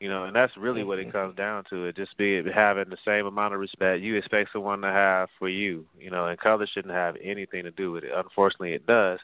You 0.00 0.08
know, 0.08 0.24
and 0.24 0.36
that's 0.36 0.56
really 0.56 0.84
what 0.84 1.00
it 1.00 1.10
comes 1.10 1.34
down 1.34 1.64
to. 1.70 1.86
It 1.86 1.96
just 1.96 2.16
be 2.16 2.40
having 2.54 2.88
the 2.88 2.96
same 3.04 3.26
amount 3.26 3.54
of 3.54 3.58
respect 3.58 4.00
you 4.00 4.14
expect 4.14 4.50
someone 4.52 4.80
to 4.82 4.92
have 4.92 5.28
for 5.40 5.48
you. 5.48 5.86
You 5.98 6.12
know, 6.12 6.26
and 6.26 6.38
color 6.38 6.68
shouldn't 6.72 6.94
have 6.94 7.16
anything 7.20 7.64
to 7.64 7.72
do 7.72 7.90
with 7.90 8.04
it. 8.04 8.12
Unfortunately, 8.14 8.74
it 8.74 8.86
does, 8.86 9.18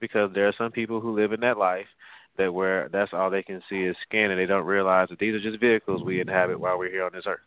because 0.00 0.30
there 0.34 0.48
are 0.48 0.54
some 0.56 0.72
people 0.72 1.00
who 1.00 1.14
live 1.14 1.32
in 1.32 1.40
that 1.40 1.58
life 1.58 1.86
that 2.38 2.52
where 2.52 2.88
that's 2.88 3.12
all 3.12 3.30
they 3.30 3.42
can 3.42 3.62
see 3.68 3.82
is 3.82 3.96
skin, 4.06 4.30
and 4.30 4.40
they 4.40 4.46
don't 4.46 4.66
realize 4.66 5.08
that 5.10 5.18
these 5.18 5.34
are 5.34 5.40
just 5.40 5.60
vehicles 5.60 6.02
we 6.02 6.20
inhabit 6.20 6.60
while 6.60 6.78
we're 6.78 6.90
here 6.90 7.04
on 7.04 7.12
this 7.12 7.26
earth. 7.26 7.40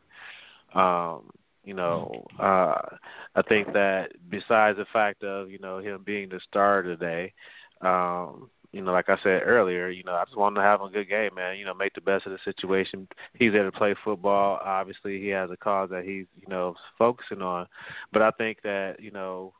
Um, 0.76 1.32
you 1.64 1.74
know, 1.74 2.26
uh, 2.40 2.98
I 3.36 3.42
think 3.48 3.74
that 3.74 4.12
besides 4.30 4.78
the 4.78 4.86
fact 4.92 5.24
of 5.24 5.50
you 5.50 5.60
know 5.60 5.80
him 5.80 6.04
being 6.06 6.30
the 6.30 6.40
star 6.48 6.82
today, 6.82 7.34
um, 7.82 8.50
you 8.74 8.82
know, 8.82 8.92
like 8.92 9.08
I 9.08 9.18
said 9.24 9.44
earlier, 9.46 9.90
you 9.90 10.04
know, 10.04 10.14
I 10.14 10.26
just 10.26 10.36
want 10.36 10.56
to 10.56 10.62
have 10.62 10.82
a 10.82 10.90
good 10.90 11.08
game, 11.08 11.36
man. 11.36 11.58
You 11.58 11.66
know, 11.66 11.74
make 11.74 11.94
the 11.94 12.02
best 12.02 12.26
of 12.26 12.32
the 12.32 12.40
situation. 12.44 13.08
He's 13.36 13.54
there 13.54 13.64
to 13.64 13.72
play 13.72 13.96
football. 14.04 14.60
Obviously, 14.64 15.22
he 15.22 15.28
has 15.30 15.50
a 15.52 15.58
cause 15.58 15.90
that 15.92 16.04
he's 16.04 16.26
you 16.40 16.48
know 16.50 16.76
focusing 16.98 17.42
on, 17.42 17.68
but 18.12 18.22
I 18.22 18.32
think 18.32 18.62
that 18.64 19.00
you 19.00 19.12
know 19.12 19.54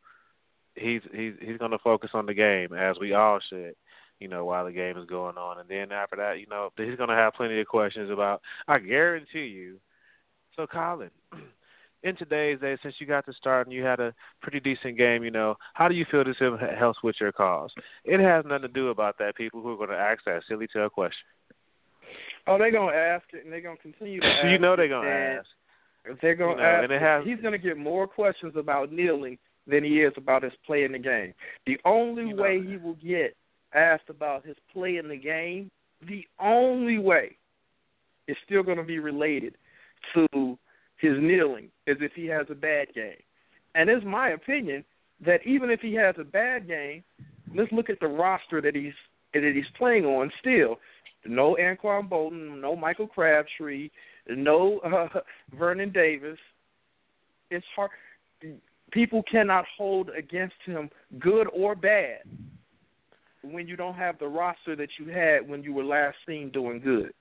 he's 0.76 1.02
he's 1.14 1.34
he's 1.42 1.58
going 1.58 1.72
to 1.72 1.80
focus 1.80 2.12
on 2.14 2.26
the 2.26 2.34
game 2.34 2.74
as 2.74 2.98
we 3.00 3.14
all 3.14 3.40
should 3.50 3.76
you 4.20 4.30
know, 4.30 4.46
while 4.46 4.64
the 4.64 4.72
game 4.72 4.98
is 4.98 5.06
going 5.06 5.38
on. 5.38 5.60
And 5.60 5.68
then 5.68 5.92
after 5.92 6.16
that, 6.16 6.40
you 6.40 6.46
know, 6.50 6.70
he's 6.78 6.96
going 6.96 7.10
to 7.10 7.16
have 7.16 7.34
plenty 7.34 7.60
of 7.60 7.68
questions 7.68 8.10
about, 8.10 8.42
I 8.70 8.80
guarantee 8.80 9.48
you. 9.48 9.80
So, 10.56 10.66
Colin, 10.66 11.10
in 12.04 12.16
today's 12.16 12.60
day, 12.62 12.78
since 12.82 12.96
you 13.00 13.08
got 13.08 13.26
to 13.26 13.34
start 13.34 13.68
and 13.68 13.76
you 13.76 13.84
had 13.84 14.00
a 14.00 14.14
pretty 14.42 14.62
decent 14.62 14.98
game, 14.98 15.26
you 15.26 15.32
know, 15.32 15.56
how 15.74 15.90
do 15.90 15.96
you 15.96 16.06
feel 16.10 16.24
this 16.24 16.38
helps 16.78 17.04
with 17.04 17.16
your 17.20 17.34
cause? 17.34 17.72
It 18.06 18.22
has 18.22 18.46
nothing 18.46 18.62
to 18.62 18.68
do 18.70 18.90
about 18.90 19.18
that, 19.18 19.36
people 19.36 19.62
who 19.62 19.74
are 19.74 19.78
going 19.78 19.90
to 19.90 19.98
ask 19.98 20.24
that 20.26 20.44
silly 20.48 20.68
tail 20.72 20.90
question. 20.90 21.18
Oh, 22.48 22.58
they're 22.58 22.72
gonna 22.72 22.96
ask 22.96 23.26
it, 23.34 23.44
and 23.44 23.52
they're 23.52 23.62
gonna 23.62 23.78
continue 23.78 24.22
to 24.22 24.28
ask. 24.28 24.46
you 24.46 24.60
know 24.60 24.76
they're 24.76 24.88
going 24.88 25.06
to 25.08 25.12
ask. 25.12 25.48
They're 26.22 26.36
gonna 26.36 26.52
You 26.52 26.58
know, 26.58 26.64
ask. 26.64 26.84
and 26.84 26.92
it 26.94 26.96
it. 26.96 27.02
has- 27.02 27.26
He's 27.26 27.40
gonna 27.42 27.58
get 27.58 27.78
more 27.78 28.08
questions 28.08 28.54
about 28.56 28.92
kneeling 28.92 29.38
than 29.68 29.84
he 29.84 30.02
is 30.02 30.14
about 30.18 30.44
his 30.44 30.54
play 30.66 30.84
in 30.84 30.92
the 30.92 31.00
game. 31.00 31.34
The 31.66 31.78
only 31.86 32.28
You 32.28 32.36
know 32.36 32.42
way 32.44 32.60
that. 32.60 32.70
he 32.70 32.78
will 32.78 32.96
get 32.96 33.36
asked 33.74 34.10
about 34.10 34.46
his 34.46 34.58
play 34.72 34.98
in 34.98 35.08
the 35.08 35.18
game, 35.18 35.72
the 36.08 36.26
only 36.40 36.98
way, 37.00 37.38
is 38.28 38.38
still 38.46 38.64
going 38.64 38.78
to 38.78 38.84
be 38.84 39.00
related 39.00 39.56
to 40.14 40.58
his 40.98 41.14
kneeling, 41.20 41.70
as 41.88 41.98
if 42.02 42.12
he 42.14 42.26
has 42.28 42.46
a 42.50 42.56
bad 42.56 42.94
game. 42.94 43.18
And 43.76 43.90
it's 43.90 44.06
my 44.06 44.30
opinion 44.30 44.84
that 45.26 45.46
even 45.46 45.70
if 45.70 45.80
he 45.80 45.94
has 45.96 46.16
a 46.20 46.24
bad 46.24 46.68
game, 46.68 47.04
let's 47.56 47.72
look 47.72 47.90
at 47.90 48.00
the 48.00 48.08
roster 48.08 48.62
that 48.62 48.76
he's 48.76 48.94
that 49.34 49.52
he's 49.56 49.66
playing 49.78 50.06
on. 50.06 50.32
Still, 50.40 50.78
no 51.26 51.56
Anquan 51.60 52.08
Boldin, 52.10 52.62
no 52.62 52.76
Michael 52.76 53.08
Crabtree, 53.08 53.90
no 54.30 54.80
uh, 54.80 55.20
Vernon 55.58 55.92
Davis. 55.92 56.38
It's 57.50 57.66
hard. 57.76 57.92
People 58.94 59.24
cannot 59.24 59.66
hold 59.76 60.10
against 60.18 60.56
him, 60.66 60.90
good 61.20 61.48
or 61.52 61.76
bad, 61.76 62.20
when 63.42 63.68
you 63.68 63.76
don't 63.76 63.96
have 63.96 64.20
the 64.20 64.28
roster 64.28 64.76
that 64.76 64.90
you 65.00 65.12
had 65.12 65.48
when 65.48 65.64
you 65.64 65.74
were 65.74 65.84
last 65.84 66.16
seen 66.28 66.52
doing 66.52 66.80
good. 66.80 67.12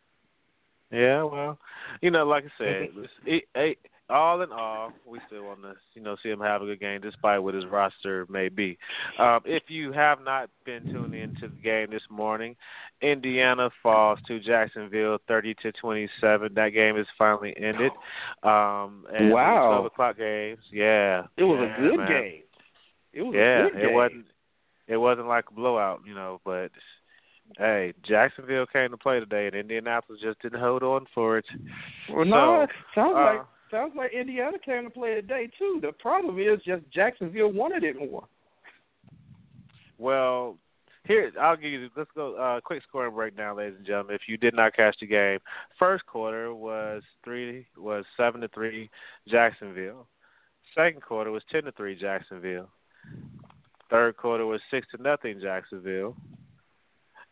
Yeah, 0.91 1.23
well, 1.23 1.59
you 2.03 2.11
know, 2.11 2.27
like 2.27 2.45
I 2.45 2.49
said, 2.59 2.89
it, 3.27 3.45
it, 3.55 3.79
all 4.13 4.43
in 4.43 4.53
all, 4.53 4.93
we 5.07 5.19
still 5.27 5.45
want 5.45 5.63
to, 5.63 5.75
you 5.95 6.03
know, 6.03 6.17
see 6.23 6.29
him 6.29 6.41
have 6.41 6.63
a 6.63 6.67
good 6.67 6.81
game, 6.81 7.01
despite 7.01 7.43
what 7.43 7.55
his 7.55 7.65
roster 7.67 8.27
may 8.29 8.49
be. 8.49 8.79
Um, 9.19 9.41
if 9.45 9.65
you 9.69 9.93
have 9.93 10.19
not 10.23 10.51
been 10.65 10.85
tuned 10.93 11.15
into 11.15 11.49
the 11.49 11.63
game 11.63 11.89
this 11.91 12.03
morning, 12.11 12.55
Indiana 13.01 13.71
falls 13.83 14.19
to 14.29 14.39
Jacksonville, 14.39 15.19
thirty 15.27 15.55
to 15.63 15.73
twenty-seven. 15.73 16.55
That 16.55 16.71
game 16.71 16.97
is 16.97 17.07
finally 17.19 17.55
ended. 17.57 17.93
Um, 18.43 19.07
and 19.13 19.31
Wow. 19.33 19.69
twelve 19.69 19.85
o'clock 19.87 20.19
games. 20.19 20.61
Yeah, 20.71 21.25
It 21.37 21.45
was 21.45 21.59
yeah, 21.61 21.77
a 21.77 21.81
good 21.81 21.97
man. 21.99 22.09
game. 22.09 22.43
It 23.13 23.23
was 23.23 23.35
Yeah, 23.35 23.67
a 23.67 23.71
good 23.71 23.79
it 23.79 23.87
game. 23.87 23.95
wasn't. 23.95 24.27
It 24.89 24.97
wasn't 24.97 25.29
like 25.29 25.45
a 25.51 25.55
blowout, 25.55 26.03
you 26.07 26.15
know, 26.15 26.41
but 26.45 26.71
hey, 27.57 27.93
Jacksonville 28.03 28.67
came 28.67 28.91
to 28.91 28.97
play 28.97 29.21
today, 29.21 29.47
and 29.47 29.55
Indianapolis 29.55 30.21
just 30.23 30.41
didn't 30.43 30.61
hold 30.61 30.83
on 30.83 31.07
for 31.15 31.39
it. 31.39 31.45
Well, 32.11 32.25
no, 32.25 32.67
So, 32.69 33.01
sounds 33.01 33.17
uh, 33.17 33.25
like 33.25 33.47
sounds 33.73 33.95
like 33.97 34.13
Indiana 34.13 34.59
came 34.65 34.85
to 34.85 34.91
play 34.91 35.15
today 35.15 35.49
too. 35.59 35.81
The 35.83 35.91
problem 35.93 36.39
is 36.39 36.61
just 36.65 36.83
Jacksonville 36.95 37.53
wanted 37.53 37.83
it 37.83 37.97
more. 37.99 38.29
Well, 39.99 40.59
here 41.05 41.33
I'll 41.41 41.57
give 41.57 41.73
you. 41.73 41.89
Let's 41.97 42.11
go. 42.15 42.37
Uh, 42.37 42.61
quick 42.61 42.83
scoring 42.89 43.15
breakdown, 43.15 43.57
ladies 43.57 43.75
and 43.79 43.87
gentlemen. 43.87 44.15
If 44.15 44.23
you 44.29 44.37
did 44.37 44.55
not 44.55 44.77
catch 44.77 44.97
the 45.01 45.07
game, 45.07 45.41
first 45.79 46.07
quarter 46.07 46.55
was 46.55 47.03
three 47.25 47.67
was 47.77 48.05
seven 48.17 48.41
to 48.43 48.49
three 48.49 48.89
Jacksonville. 49.29 50.07
Second 50.77 51.03
quarter 51.03 51.31
was 51.31 51.43
ten 51.51 51.65
to 51.65 51.73
three 51.73 51.99
Jacksonville. 51.99 52.69
Third 53.91 54.17
quarter 54.17 54.47
was 54.47 54.61
six 54.71 54.87
to 54.95 55.03
nothing 55.03 55.41
Jacksonville. 55.41 56.17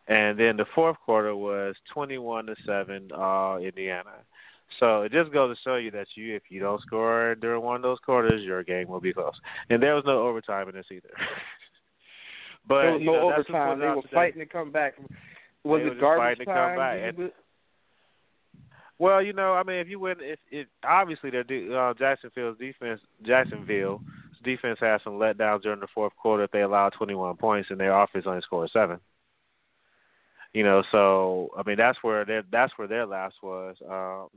And 0.08 0.38
then 0.38 0.56
the 0.56 0.66
fourth 0.74 0.96
quarter 1.04 1.36
was 1.36 1.76
twenty 1.92 2.18
one 2.18 2.46
to 2.46 2.56
seven 2.66 3.10
uh 3.16 3.58
Indiana. 3.58 4.24
So 4.78 5.02
it 5.02 5.12
just 5.12 5.32
goes 5.32 5.56
to 5.56 5.62
show 5.62 5.76
you 5.76 5.90
that 5.90 6.06
you 6.14 6.34
if 6.34 6.44
you 6.48 6.60
don't 6.60 6.80
score 6.82 7.34
during 7.34 7.62
one 7.62 7.76
of 7.76 7.82
those 7.82 7.98
quarters, 8.04 8.42
your 8.42 8.62
game 8.62 8.88
will 8.88 9.00
be 9.00 9.12
close. 9.12 9.34
And 9.68 9.82
there 9.82 9.94
was 9.94 10.04
no 10.06 10.26
overtime 10.26 10.68
in 10.68 10.74
this 10.74 10.86
either. 10.90 11.10
but 12.68 12.82
there 12.82 12.92
was 12.92 13.00
you 13.00 13.06
no 13.06 13.12
know, 13.12 13.32
overtime. 13.32 13.80
They 13.80 13.86
were 13.86 14.02
today. 14.02 14.14
fighting 14.14 14.40
to 14.40 14.46
come 14.46 14.70
back. 14.70 14.94
Was 15.64 15.82
They 15.82 15.90
it 15.90 16.00
garbage 16.00 16.38
fighting 16.38 16.38
to 16.40 16.44
come 16.44 16.54
time? 16.54 16.76
Well, 18.98 19.22
you 19.22 19.32
know, 19.32 19.54
I 19.54 19.62
mean, 19.62 19.76
if 19.76 19.88
you 19.88 19.98
win, 19.98 20.16
if 20.20 20.38
it 20.50 20.68
obviously 20.84 21.30
their 21.30 21.42
de- 21.42 21.74
uh, 21.74 21.94
Jacksonville's 21.94 22.58
defense, 22.58 23.00
Jacksonville's 23.24 24.02
defense 24.44 24.78
had 24.78 25.00
some 25.02 25.14
letdowns 25.14 25.62
during 25.62 25.80
the 25.80 25.86
fourth 25.94 26.14
quarter. 26.16 26.44
If 26.44 26.50
they 26.50 26.60
allowed 26.60 26.90
21 26.90 27.36
points 27.36 27.70
and 27.70 27.80
their 27.80 27.98
offense 27.98 28.26
only 28.26 28.42
scored 28.42 28.70
seven. 28.70 29.00
You 30.52 30.64
know, 30.64 30.82
so 30.92 31.48
I 31.56 31.62
mean 31.64 31.76
that's 31.76 31.98
where 32.02 32.24
their 32.26 32.42
that's 32.50 32.72
where 32.76 32.88
their 32.88 33.06
last 33.06 33.36
was. 33.42 33.76
Um, 33.88 34.28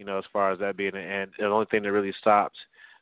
you 0.00 0.06
know, 0.06 0.18
as 0.18 0.24
far 0.32 0.50
as 0.50 0.58
that 0.58 0.78
being, 0.78 0.96
an 0.96 1.04
and 1.04 1.30
the 1.38 1.44
only 1.44 1.66
thing 1.70 1.82
that 1.82 1.92
really 1.92 2.14
stopped 2.18 2.56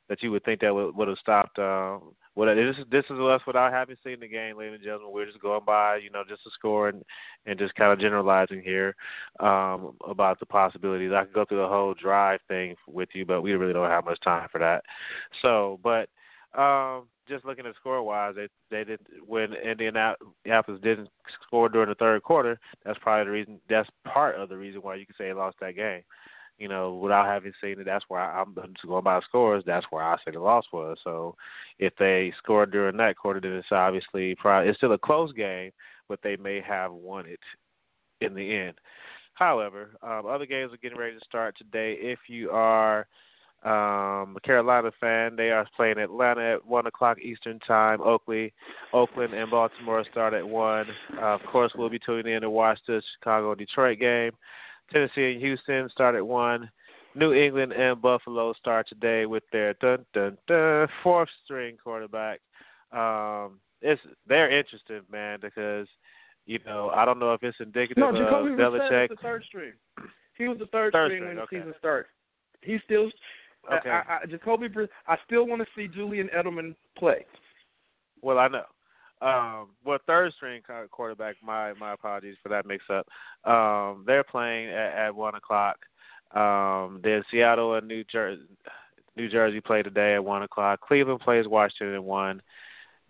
that 0.09 0.23
you 0.23 0.31
would 0.31 0.45
think 0.45 0.61
that 0.61 0.75
would, 0.75 0.97
would 0.97 1.09
have 1.09 1.19
stopped. 1.19 1.59
Um, 1.59 2.15
what 2.35 2.55
this 2.55 2.77
is 2.77 2.85
this 2.91 3.05
is 3.07 3.19
us 3.19 3.41
without 3.47 3.73
having 3.73 3.97
seen 4.05 4.21
the 4.21 4.29
game, 4.29 4.57
ladies 4.57 4.75
and 4.75 4.85
gentlemen. 4.85 5.13
We're 5.13 5.27
just 5.27 5.41
going 5.41 5.65
by, 5.67 5.97
you 5.97 6.11
know, 6.11 6.23
just 6.29 6.47
a 6.47 6.51
score 6.51 6.89
and 6.89 7.05
and 7.47 7.59
just 7.59 7.75
kind 7.75 7.93
of 7.93 8.01
generalizing 8.01 8.63
here 8.63 8.95
um, 9.41 9.95
about 10.07 10.41
the 10.41 10.47
possibilities. 10.47 11.13
I 11.13 11.25
could 11.25 11.33
go 11.33 11.45
through 11.45 11.63
the 11.63 11.69
whole 11.69 11.95
drive 11.95 12.41
thing 12.49 12.75
with 12.87 13.09
you, 13.13 13.25
but 13.25 13.43
we 13.43 13.53
really 13.53 13.73
don't 13.73 13.91
have 13.91 14.05
much 14.05 14.21
time 14.23 14.49
for 14.51 14.59
that. 14.59 14.85
So, 15.43 15.81
but 15.83 16.09
um, 16.61 17.07
just 17.29 17.45
looking 17.45 17.67
at 17.67 17.75
score 17.77 18.03
wise, 18.03 18.35
they 18.37 18.49
they 18.71 18.85
did 18.85 19.01
when 19.27 19.53
Indianapolis 19.55 20.81
didn't 20.83 21.11
score 21.47 21.69
during 21.69 21.89
the 21.89 21.97
third 21.97 22.23
quarter. 22.23 22.59
That's 22.85 22.99
probably 23.01 23.25
the 23.25 23.33
reason. 23.33 23.61
That's 23.69 23.89
part 24.05 24.37
of 24.37 24.49
the 24.49 24.57
reason 24.57 24.81
why 24.83 24.95
you 24.95 25.07
can 25.07 25.17
say 25.17 25.27
they 25.27 25.33
lost 25.33 25.57
that 25.61 25.77
game 25.77 26.03
you 26.59 26.69
know, 26.69 26.95
without 26.95 27.27
having 27.27 27.53
seen 27.61 27.81
it, 27.81 27.85
that's 27.85 28.05
where 28.09 28.21
I, 28.21 28.43
I'm 28.43 28.55
just 28.55 28.87
going 28.87 29.05
by 29.05 29.21
scores. 29.21 29.63
That's 29.67 29.87
where 29.91 30.03
I 30.03 30.17
say 30.17 30.33
the 30.33 30.41
loss 30.41 30.65
was. 30.73 30.99
So, 31.05 31.37
if 31.79 31.93
they 31.99 32.33
scored 32.39 32.73
during 32.73 32.97
that 32.97 33.17
quarter, 33.17 33.41
then 33.41 33.53
it's 33.53 33.69
obviously 33.71 34.35
probably 34.35 34.69
it's 34.69 34.79
still 34.79 34.93
a 34.93 34.99
close 34.99 35.33
game, 35.33 35.71
but 36.09 36.21
they 36.23 36.37
may 36.37 36.61
have 36.61 36.93
won 36.93 37.27
it 37.27 37.41
in 38.21 38.35
the 38.35 38.55
end. 38.57 38.75
However, 39.35 39.91
um, 40.03 40.27
other 40.27 40.47
games 40.47 40.73
are 40.73 40.79
getting 40.79 40.99
ready 40.99 41.17
to 41.17 41.25
start 41.25 41.57
today. 41.57 41.97
If 42.01 42.19
you 42.27 42.51
are 42.51 43.07
um, 43.65 44.37
a 44.37 44.41
Carolina 44.45 44.91
fan, 45.01 45.37
they 45.37 45.51
are 45.51 45.67
playing 45.77 45.99
Atlanta 45.99 46.55
at 46.55 46.67
one 46.67 46.87
o'clock 46.87 47.19
Eastern 47.21 47.61
time. 47.61 48.01
Oakley, 48.01 48.53
Oakland, 48.93 49.35
and 49.35 49.51
Baltimore 49.51 50.05
start 50.11 50.35
at 50.35 50.49
one. 50.49 50.87
Uh, 51.17 51.35
of 51.35 51.41
course, 51.51 51.73
we'll 51.77 51.89
be 51.89 51.99
tuning 51.99 52.35
in 52.35 52.43
to 52.43 52.51
watch 52.51 52.79
the 52.87 53.01
Chicago 53.17 53.55
Detroit 53.55 54.01
game. 54.01 54.33
Tennessee 54.93 55.33
and 55.33 55.41
Houston 55.41 55.89
start 55.91 56.15
at 56.15 56.27
one. 56.27 56.71
New 57.15 57.33
England 57.33 57.73
and 57.73 58.01
Buffalo 58.01 58.53
start 58.55 58.89
today 58.89 59.27
with 59.27 59.43
their 59.51 59.75
dun 59.75 60.05
dun 60.15 60.39
dun 60.47 60.89
fourth 61.03 61.29
string 61.45 61.77
quarterback. 61.83 62.41
Um, 62.93 63.59
it's 63.83 64.01
they're 64.27 64.57
interesting, 64.57 65.01
man, 65.11 65.39
because 65.41 65.89
you 66.47 66.59
know 66.65 66.91
I 66.95 67.05
don't 67.05 67.19
know 67.19 67.33
if 67.33 67.43
it's 67.43 67.57
indicative 67.61 67.99
no, 67.99 68.13
Jacoby 68.13 68.53
of 68.53 68.59
Belichick. 68.59 69.09
was 69.09 69.17
the 69.19 69.23
third 69.23 69.45
string. 69.47 69.73
He 70.37 70.47
was 70.47 70.59
the 70.59 70.67
third, 70.67 70.93
third 70.93 71.11
string, 71.11 71.25
when 71.27 71.39
okay. 71.39 71.57
the 71.57 71.63
season 71.63 71.75
started. 71.79 72.07
He 72.63 72.79
still, 72.85 73.11
okay. 73.73 73.91
I, 73.91 74.21
I, 74.23 74.27
Jacoby. 74.27 74.69
I 75.07 75.17
still 75.27 75.47
want 75.47 75.63
to 75.63 75.67
see 75.75 75.89
Julian 75.89 76.29
Edelman 76.37 76.77
play. 76.97 77.27
Well, 78.23 78.39
I 78.39 78.49
know. 78.49 78.65
Um, 79.21 79.71
well, 79.85 79.99
third 80.07 80.33
string 80.37 80.63
quarterback. 80.91 81.37
My 81.43 81.73
my 81.75 81.93
apologies 81.93 82.37
for 82.43 82.49
that 82.51 82.67
mix 82.67 82.85
up. 82.91 83.07
Um, 83.51 84.05
they're 84.07 84.25
playing 84.25 84.69
at, 84.71 85.07
at 85.07 85.15
one 85.15 85.35
o'clock. 85.35 85.79
Um, 86.35 87.01
then 87.03 87.25
Seattle 87.31 87.75
and 87.75 87.89
New 87.89 88.05
Jersey, 88.05 88.43
New 89.17 89.29
Jersey 89.29 89.61
play 89.61 89.83
today 89.83 90.15
at 90.15 90.25
one 90.25 90.43
o'clock. 90.43 90.81
Cleveland 90.81 91.21
plays 91.21 91.47
Washington 91.49 91.95
at 91.95 92.05
one. 92.05 92.43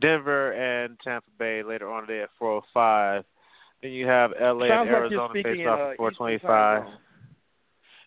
Denver 0.01 0.53
and 0.53 0.99
Tampa 1.01 1.29
Bay 1.39 1.63
later 1.63 1.91
on 1.91 2.07
today 2.07 2.23
at 2.23 2.31
four 2.39 2.53
o 2.53 2.63
five. 2.73 3.25
Then 3.83 3.93
you 3.93 4.07
have 4.07 4.31
LA 4.41 4.69
Sounds 4.69 4.89
and 4.89 4.97
Arizona 4.97 5.33
like 5.35 5.45
face 5.45 5.67
off 5.67 5.79
uh, 5.79 5.91
at 5.91 5.97
four 5.97 6.11
twenty 6.13 6.39
five. 6.39 6.85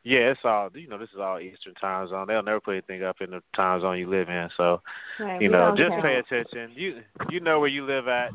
Yeah, 0.03 0.31
it's 0.31 0.39
all 0.43 0.69
you 0.73 0.87
know. 0.87 0.97
This 0.97 1.09
is 1.13 1.19
all 1.19 1.39
Eastern 1.39 1.75
time 1.75 2.07
zone. 2.09 2.27
They'll 2.27 2.41
never 2.43 2.59
put 2.59 2.71
anything 2.71 3.03
up 3.03 3.17
in 3.21 3.31
the 3.31 3.41
time 3.55 3.81
zone 3.81 3.99
you 3.99 4.09
live 4.09 4.29
in. 4.29 4.49
So, 4.57 4.81
Right, 5.19 5.41
you 5.41 5.49
know, 5.49 5.75
just 5.77 5.89
count. 5.89 6.03
pay 6.03 6.15
attention. 6.17 6.71
You 6.75 7.01
you 7.29 7.39
know 7.39 7.59
where 7.59 7.69
you 7.69 7.85
live 7.85 8.07
at. 8.07 8.31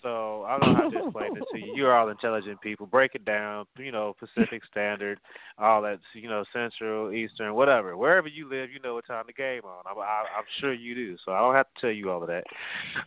So 0.00 0.44
I 0.46 0.58
don't 0.58 0.74
know 0.74 0.78
how 0.78 0.90
to 0.90 1.04
explain 1.06 1.34
this 1.34 1.42
to 1.52 1.58
you. 1.58 1.72
You're 1.74 1.96
all 1.96 2.08
intelligent 2.08 2.60
people. 2.60 2.86
Break 2.86 3.16
it 3.16 3.24
down. 3.24 3.66
You 3.76 3.90
know, 3.90 4.14
Pacific 4.20 4.62
Standard, 4.70 5.18
all 5.58 5.82
that. 5.82 5.98
You 6.14 6.28
know, 6.28 6.44
Central, 6.52 7.12
Eastern, 7.12 7.54
whatever. 7.54 7.96
Wherever 7.96 8.28
you 8.28 8.48
live, 8.48 8.70
you 8.70 8.78
know 8.80 8.94
what 8.94 9.06
time 9.06 9.24
the 9.26 9.32
game 9.32 9.62
on. 9.64 9.82
I'm, 9.90 9.98
I, 9.98 10.24
I'm 10.38 10.44
sure 10.60 10.72
you 10.72 10.94
do. 10.94 11.16
So 11.24 11.32
I 11.32 11.40
don't 11.40 11.54
have 11.54 11.66
to 11.74 11.80
tell 11.80 11.90
you 11.90 12.10
all 12.12 12.22
of 12.22 12.28
that. 12.28 12.44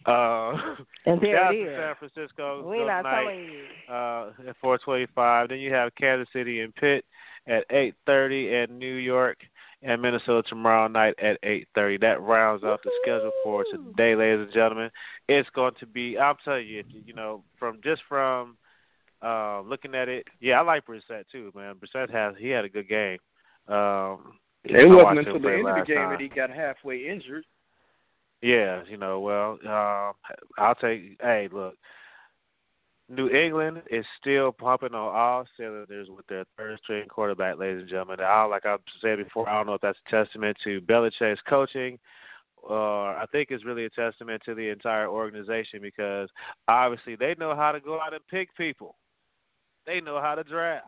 Uh, 0.05 0.75
And 1.05 1.21
there 1.21 1.51
it 1.53 1.55
is. 1.55 1.77
San 1.79 1.95
Francisco 2.09 2.63
We're 2.67 2.85
not 2.85 3.03
tonight 3.03 3.23
telling 3.23 3.45
you. 3.45 3.93
uh, 3.93 4.49
at 4.49 4.55
4:25. 4.61 5.49
Then 5.49 5.59
you 5.59 5.73
have 5.73 5.95
Kansas 5.95 6.27
City 6.33 6.59
and 6.59 6.75
Pitt 6.75 7.05
at 7.47 7.65
8:30, 7.69 8.63
and 8.63 8.80
New 8.80 8.95
York 8.95 9.38
and 9.84 10.01
Minnesota 10.01 10.47
tomorrow 10.47 10.88
night 10.88 11.15
at 11.19 11.39
8:30. 11.43 11.97
That 12.01 12.22
rounds 12.22 12.63
out 12.63 12.81
the 12.84 12.91
schedule 13.01 13.31
for 13.43 13.63
today, 13.72 14.15
ladies 14.15 14.45
and 14.45 14.53
gentlemen. 14.53 14.91
It's 15.27 15.49
going 15.51 15.73
to 15.80 15.85
be. 15.85 16.18
I'm 16.18 16.35
telling 16.43 16.68
you, 16.68 16.84
you 17.05 17.13
know, 17.13 17.43
from 17.57 17.80
just 17.84 18.01
from 18.07 18.57
uh, 19.22 19.61
looking 19.61 19.95
at 19.95 20.09
it, 20.09 20.27
yeah, 20.39 20.59
I 20.59 20.63
like 20.63 20.85
Brissett 20.85 21.26
too, 21.31 21.51
man. 21.55 21.76
Brissett 21.76 22.11
has 22.11 22.35
he 22.38 22.49
had 22.49 22.65
a 22.65 22.69
good 22.69 22.88
game. 22.88 23.18
Um, 23.68 24.38
It 24.63 24.88
wasn't 24.88 25.19
until 25.19 25.39
the 25.39 25.53
end 25.53 25.68
of 25.68 25.76
the 25.76 25.85
game 25.85 25.97
time. 25.97 26.09
that 26.11 26.22
he 26.22 26.27
got 26.27 26.49
halfway 26.49 27.07
injured. 27.07 27.45
Yeah, 28.41 28.81
you 28.89 28.97
know, 28.97 29.19
well, 29.19 29.51
um, 29.65 30.13
I'll 30.57 30.76
take. 30.76 31.18
Hey, 31.22 31.47
look, 31.51 31.76
New 33.11 33.27
England 33.29 33.81
is 33.91 34.05
still 34.19 34.53
pumping 34.53 34.93
on 34.93 35.13
all 35.13 35.45
cylinders 35.57 36.07
with 36.09 36.25
their 36.27 36.45
third 36.57 36.79
string 36.81 37.07
quarterback, 37.09 37.57
ladies 37.59 37.81
and 37.81 37.89
gentlemen. 37.89 38.21
I, 38.21 38.43
like 38.45 38.65
I've 38.65 38.79
said 39.01 39.17
before, 39.17 39.49
I 39.49 39.53
don't 39.57 39.67
know 39.67 39.73
if 39.73 39.81
that's 39.81 39.97
a 40.07 40.09
testament 40.09 40.57
to 40.63 40.79
Belichick's 40.81 41.41
coaching, 41.47 41.99
or 42.63 43.09
I 43.15 43.25
think 43.31 43.49
it's 43.51 43.65
really 43.65 43.83
a 43.85 43.89
testament 43.89 44.41
to 44.45 44.55
the 44.55 44.69
entire 44.69 45.07
organization 45.09 45.81
because 45.81 46.29
obviously 46.69 47.15
they 47.17 47.35
know 47.38 47.53
how 47.53 47.73
to 47.73 47.81
go 47.81 47.99
out 47.99 48.13
and 48.13 48.25
pick 48.29 48.55
people. 48.55 48.95
They 49.85 49.99
know 49.99 50.21
how 50.21 50.35
to 50.35 50.43
draft. 50.43 50.88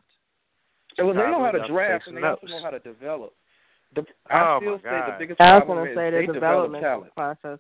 Well, 0.98 1.10
they 1.10 1.14
know 1.16 1.44
how 1.44 1.52
to 1.52 1.68
draft 1.68 2.08
and 2.08 2.16
take 2.16 2.22
they 2.24 2.28
also 2.30 2.48
know 2.48 2.62
how 2.64 2.70
to 2.70 2.80
develop. 2.80 3.34
The, 3.96 4.06
Oh, 4.32 4.36
I 4.36 4.60
still 4.60 4.72
my 4.72 4.78
say 4.78 4.84
God. 4.84 5.08
the 5.08 5.16
biggest 5.20 5.42
I 5.42 5.54
was 5.56 5.60
problem 5.66 5.78
going 5.78 5.86
to 5.88 5.92
is 5.92 5.98
say 5.98 6.10
they 6.12 6.26
the 6.28 6.34
develop 6.34 6.72
development 6.72 6.84
talent. 6.84 7.16
process. 7.16 7.60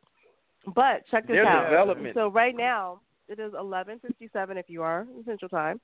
But 0.73 1.03
check 1.11 1.27
this 1.27 1.35
Their 1.35 1.45
out. 1.47 1.65
development. 1.69 2.15
So 2.15 2.29
right 2.29 2.55
now 2.55 3.01
it 3.27 3.39
is 3.39 3.53
eleven 3.57 3.99
fifty 3.99 4.29
seven 4.33 4.57
if 4.57 4.65
you 4.69 4.81
are 4.81 5.07
in 5.17 5.23
Central 5.25 5.49
Time. 5.49 5.79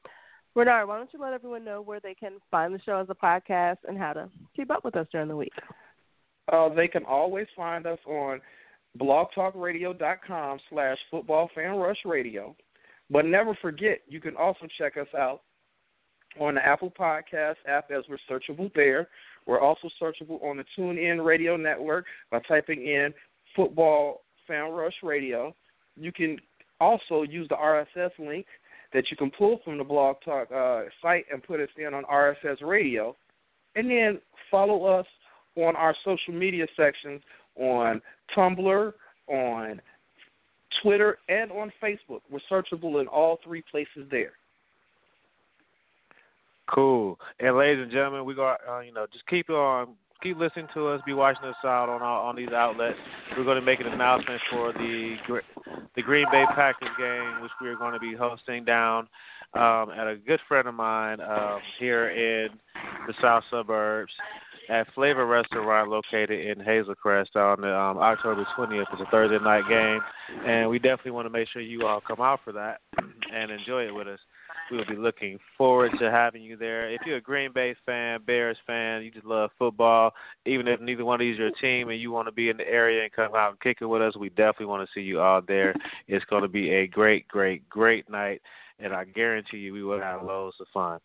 Renard, 0.56 0.88
why 0.88 0.98
don't 0.98 1.14
you 1.14 1.22
let 1.22 1.34
everyone 1.34 1.64
know 1.64 1.82
where 1.82 2.00
they 2.00 2.16
can 2.16 2.34
find 2.50 2.74
the 2.74 2.80
show 2.82 2.98
as 2.98 3.08
a 3.10 3.16
podcast 3.16 3.78
and 3.88 3.98
how 3.98 4.14
to 4.14 4.30
keep 4.56 4.72
up 4.72 4.84
with 4.84 4.96
us 4.96 5.08
during 5.12 5.28
the 5.28 5.36
week? 5.36 5.54
Uh, 6.52 6.70
they 6.74 6.88
can 6.88 7.06
always 7.06 7.46
find 7.56 7.86
us 7.86 8.00
on 8.08 8.42
blogtalkradio.com 9.00 10.60
slash 10.70 10.98
football 11.12 11.50
fan 11.54 11.76
rush 11.76 12.00
radio. 12.06 12.56
But 13.12 13.26
never 13.26 13.56
forget, 13.62 14.00
you 14.08 14.20
can 14.20 14.36
also 14.36 14.68
check 14.78 14.98
us 14.98 15.08
out 15.18 15.42
on 16.40 16.56
the 16.56 16.66
Apple 16.66 16.92
Podcast 17.00 17.56
app 17.68 17.92
as 17.92 18.04
we're 18.10 18.18
searchable 18.30 18.72
there. 18.74 19.08
We're 19.46 19.62
also 19.62 19.90
searchable 20.02 20.44
on 20.44 20.58
the 20.58 20.66
TuneIn 20.78 21.24
Radio 21.24 21.58
Network 21.58 22.06
by 22.32 22.40
typing 22.48 22.86
in 22.86 23.14
Football 23.56 24.22
Fan 24.48 24.72
Rush 24.72 24.94
Radio. 25.04 25.56
You 25.96 26.12
can 26.12 26.38
also 26.80 27.24
use 27.24 27.48
the 27.50 27.56
RSS 27.56 28.12
link 28.20 28.46
that 28.94 29.12
you 29.12 29.18
can 29.18 29.32
pull 29.32 29.60
from 29.64 29.78
the 29.78 29.84
Blog 29.84 30.18
Talk 30.24 30.52
uh, 30.52 30.84
site 31.02 31.26
and 31.32 31.44
put 31.44 31.60
us 31.60 31.70
in 31.78 31.94
on 31.94 32.04
RSS 32.06 32.62
Radio. 32.62 33.16
And 33.76 33.90
then 33.90 34.20
follow 34.50 34.86
us 34.86 35.06
on 35.56 35.76
our 35.76 35.96
social 36.04 36.34
media 36.34 36.66
sections 36.76 37.22
on 37.56 38.02
Tumblr, 38.36 38.94
on 39.28 39.82
Twitter, 40.82 41.18
and 41.28 41.52
on 41.52 41.72
Facebook. 41.82 42.22
We're 42.32 42.40
searchable 42.50 43.02
in 43.02 43.08
all 43.08 43.40
three 43.44 43.64
places 43.70 44.08
there. 44.10 44.32
Cool. 46.74 47.20
And 47.40 47.58
ladies 47.58 47.84
and 47.84 47.92
gentlemen, 47.92 48.26
we 48.26 48.36
got 48.36 48.60
uh, 48.70 48.80
you 48.82 48.94
know 48.94 49.08
just 49.12 49.26
keep 49.28 49.50
on 49.50 49.96
keep 50.22 50.38
listening 50.38 50.68
to 50.74 50.88
us. 50.88 51.02
Be 51.06 51.14
watching 51.14 51.46
us 51.46 51.56
out 51.64 51.90
on 51.90 52.02
our, 52.02 52.22
on 52.22 52.36
these 52.36 52.50
outlets. 52.50 52.98
We're 53.36 53.44
going 53.44 53.60
to 53.60 53.66
make 53.66 53.80
an 53.80 53.88
announcement 53.88 54.42
for 54.52 54.74
the 54.74 55.16
the 55.96 56.02
Green 56.02 56.26
Bay 56.32 56.46
Packers 56.56 56.90
game, 56.98 57.42
which 57.42 57.52
we 57.62 57.68
are 57.70 57.76
going 57.76 57.94
to 57.94 58.00
be 58.00 58.16
hosting 58.16 58.66
down 58.66 59.08
um, 59.54 59.90
at 59.92 60.08
a 60.08 60.16
good 60.26 60.40
friend 60.48 60.68
of 60.68 60.76
mine 60.76 61.20
um, 61.22 61.60
here 61.80 62.10
in 62.10 62.50
the 63.08 63.14
south 63.22 63.44
suburbs 63.50 64.12
at 64.70 64.88
Flavor 64.94 65.26
Restaurant 65.26 65.90
located 65.90 66.46
in 66.46 66.64
Hazel 66.64 66.94
Crest 66.96 67.36
on 67.36 67.62
the, 67.62 67.76
um, 67.76 67.98
October 67.98 68.46
20th. 68.58 68.86
It's 68.94 69.02
a 69.02 69.10
Thursday 69.10 69.44
night 69.44 69.68
game, 69.68 70.00
and 70.46 70.70
we 70.70 70.78
definitely 70.78 71.12
want 71.12 71.26
to 71.26 71.32
make 71.32 71.48
sure 71.50 71.62
you 71.62 71.88
all 71.88 72.02
come 72.02 72.22
out 72.22 72.42
for 72.44 72.54
that 72.54 72.82
and 73.34 73.52
enjoy 73.52 73.88
it 73.88 73.94
with 73.96 74.08
us. 74.08 74.20
We 74.70 74.78
will 74.78 74.86
be 74.86 74.96
looking 74.96 75.40
forward 75.58 75.92
to 76.00 76.12
having 76.12 76.44
you 76.44 76.56
there. 76.56 76.90
If 76.90 77.02
you're 77.06 77.18
a 77.18 77.22
Green 77.22 77.52
Bay 77.52 77.76
fan, 77.86 78.22
Bears 78.26 78.58
fan, 78.68 79.04
you 79.04 79.12
just 79.12 79.26
love 79.26 79.50
football, 79.58 80.14
even 80.46 80.68
if 80.68 80.80
neither 80.80 81.06
one 81.06 81.16
of 81.16 81.20
these 81.20 81.40
are 81.40 81.48
your 81.48 81.52
team 81.62 81.90
and 81.90 82.00
you 82.00 82.12
want 82.12 82.28
to 82.28 82.32
be 82.32 82.50
in 82.50 82.58
the 82.58 82.68
area 82.68 83.04
and 83.04 83.12
come 83.12 83.34
out 83.36 83.52
and 83.52 83.60
kick 83.62 83.78
it 83.82 83.86
with 83.86 84.02
us, 84.02 84.16
we 84.16 84.30
definitely 84.30 84.68
want 84.68 84.88
to 84.88 84.94
see 84.94 85.04
you 85.04 85.20
all 85.20 85.42
there. 85.48 85.74
It's 86.08 86.26
going 86.26 86.44
to 86.44 86.48
be 86.48 86.72
a 86.72 86.88
great, 86.88 87.28
great, 87.28 87.68
great 87.70 88.10
night. 88.10 88.42
And 88.80 88.94
I 88.94 89.06
guarantee 89.06 89.58
you 89.58 89.74
we 89.74 89.84
will 89.84 90.00
have 90.00 90.24
loads 90.24 90.56
of 90.60 90.68
fun. 90.74 91.00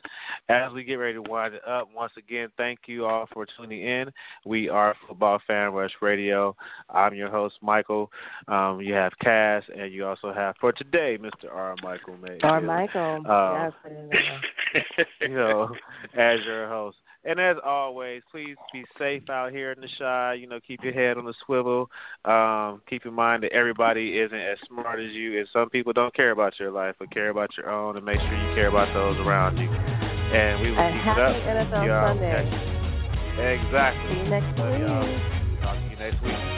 As 0.48 0.72
we 0.72 0.84
get 0.84 0.94
ready 0.94 1.14
to 1.14 1.22
wind 1.22 1.54
it 1.54 1.66
up, 1.66 1.88
once 1.94 2.12
again, 2.16 2.48
thank 2.56 2.80
you 2.86 3.04
all 3.04 3.26
for 3.32 3.46
tuning 3.56 3.82
in. 3.82 4.10
We 4.44 4.68
are 4.68 4.94
Football 5.06 5.40
Fan 5.46 5.72
Rush 5.72 5.92
Radio. 6.00 6.56
I'm 6.88 7.14
your 7.14 7.30
host, 7.30 7.56
Michael. 7.62 8.10
Um, 8.48 8.80
you 8.80 8.94
have 8.94 9.12
Cass, 9.20 9.62
and 9.76 9.92
you 9.92 10.06
also 10.06 10.32
have 10.32 10.54
for 10.60 10.72
today, 10.72 11.18
Mr. 11.20 11.50
R. 11.52 11.74
Michael 11.82 12.16
May. 12.18 12.38
R. 12.42 12.60
Michael. 12.60 13.22
Uh, 13.28 13.70
yes, 14.74 15.06
you 15.20 15.28
know, 15.28 15.74
as 16.16 16.38
your 16.44 16.68
host. 16.68 16.96
And 17.24 17.40
as 17.40 17.56
always, 17.64 18.22
please 18.30 18.56
be 18.72 18.84
safe 18.98 19.30
out 19.30 19.50
here 19.50 19.72
in 19.72 19.80
the 19.80 19.88
Chi. 19.98 20.34
You 20.34 20.46
know, 20.46 20.60
keep 20.66 20.84
your 20.84 20.92
head 20.92 21.16
on 21.16 21.24
the 21.24 21.34
swivel. 21.46 21.90
Um, 22.24 22.82
keep 22.88 23.06
in 23.06 23.14
mind 23.14 23.42
that 23.44 23.52
everybody 23.52 24.18
isn't 24.18 24.38
as 24.38 24.58
smart 24.68 25.00
as 25.00 25.10
you, 25.12 25.38
and 25.38 25.48
some 25.52 25.70
people 25.70 25.92
don't 25.92 26.14
care 26.14 26.32
about 26.32 26.58
your 26.60 26.70
life, 26.70 26.94
but 26.98 27.10
care 27.10 27.30
about 27.30 27.56
your 27.56 27.70
own. 27.70 27.96
And 27.96 28.04
make 28.04 28.18
sure 28.18 28.48
you 28.48 28.54
care 28.54 28.68
about 28.68 28.92
those 28.92 29.16
around 29.26 29.56
you. 29.56 29.68
And 29.68 30.60
we 30.60 30.70
will 30.70 30.78
and 30.78 30.94
keep 30.94 31.06
it 31.06 31.18
up. 31.18 31.36
NFL 31.36 31.86
Y'all 31.86 32.14
Sunday. 32.14 32.74
Exactly. 33.34 34.14
See 34.14 34.20
you 34.20 34.28
next 34.28 34.58
y'all. 34.58 35.06
week. 35.06 35.60
Talk 35.62 35.76
to 35.76 35.90
you 35.90 35.96
next 35.96 36.22
week. 36.22 36.53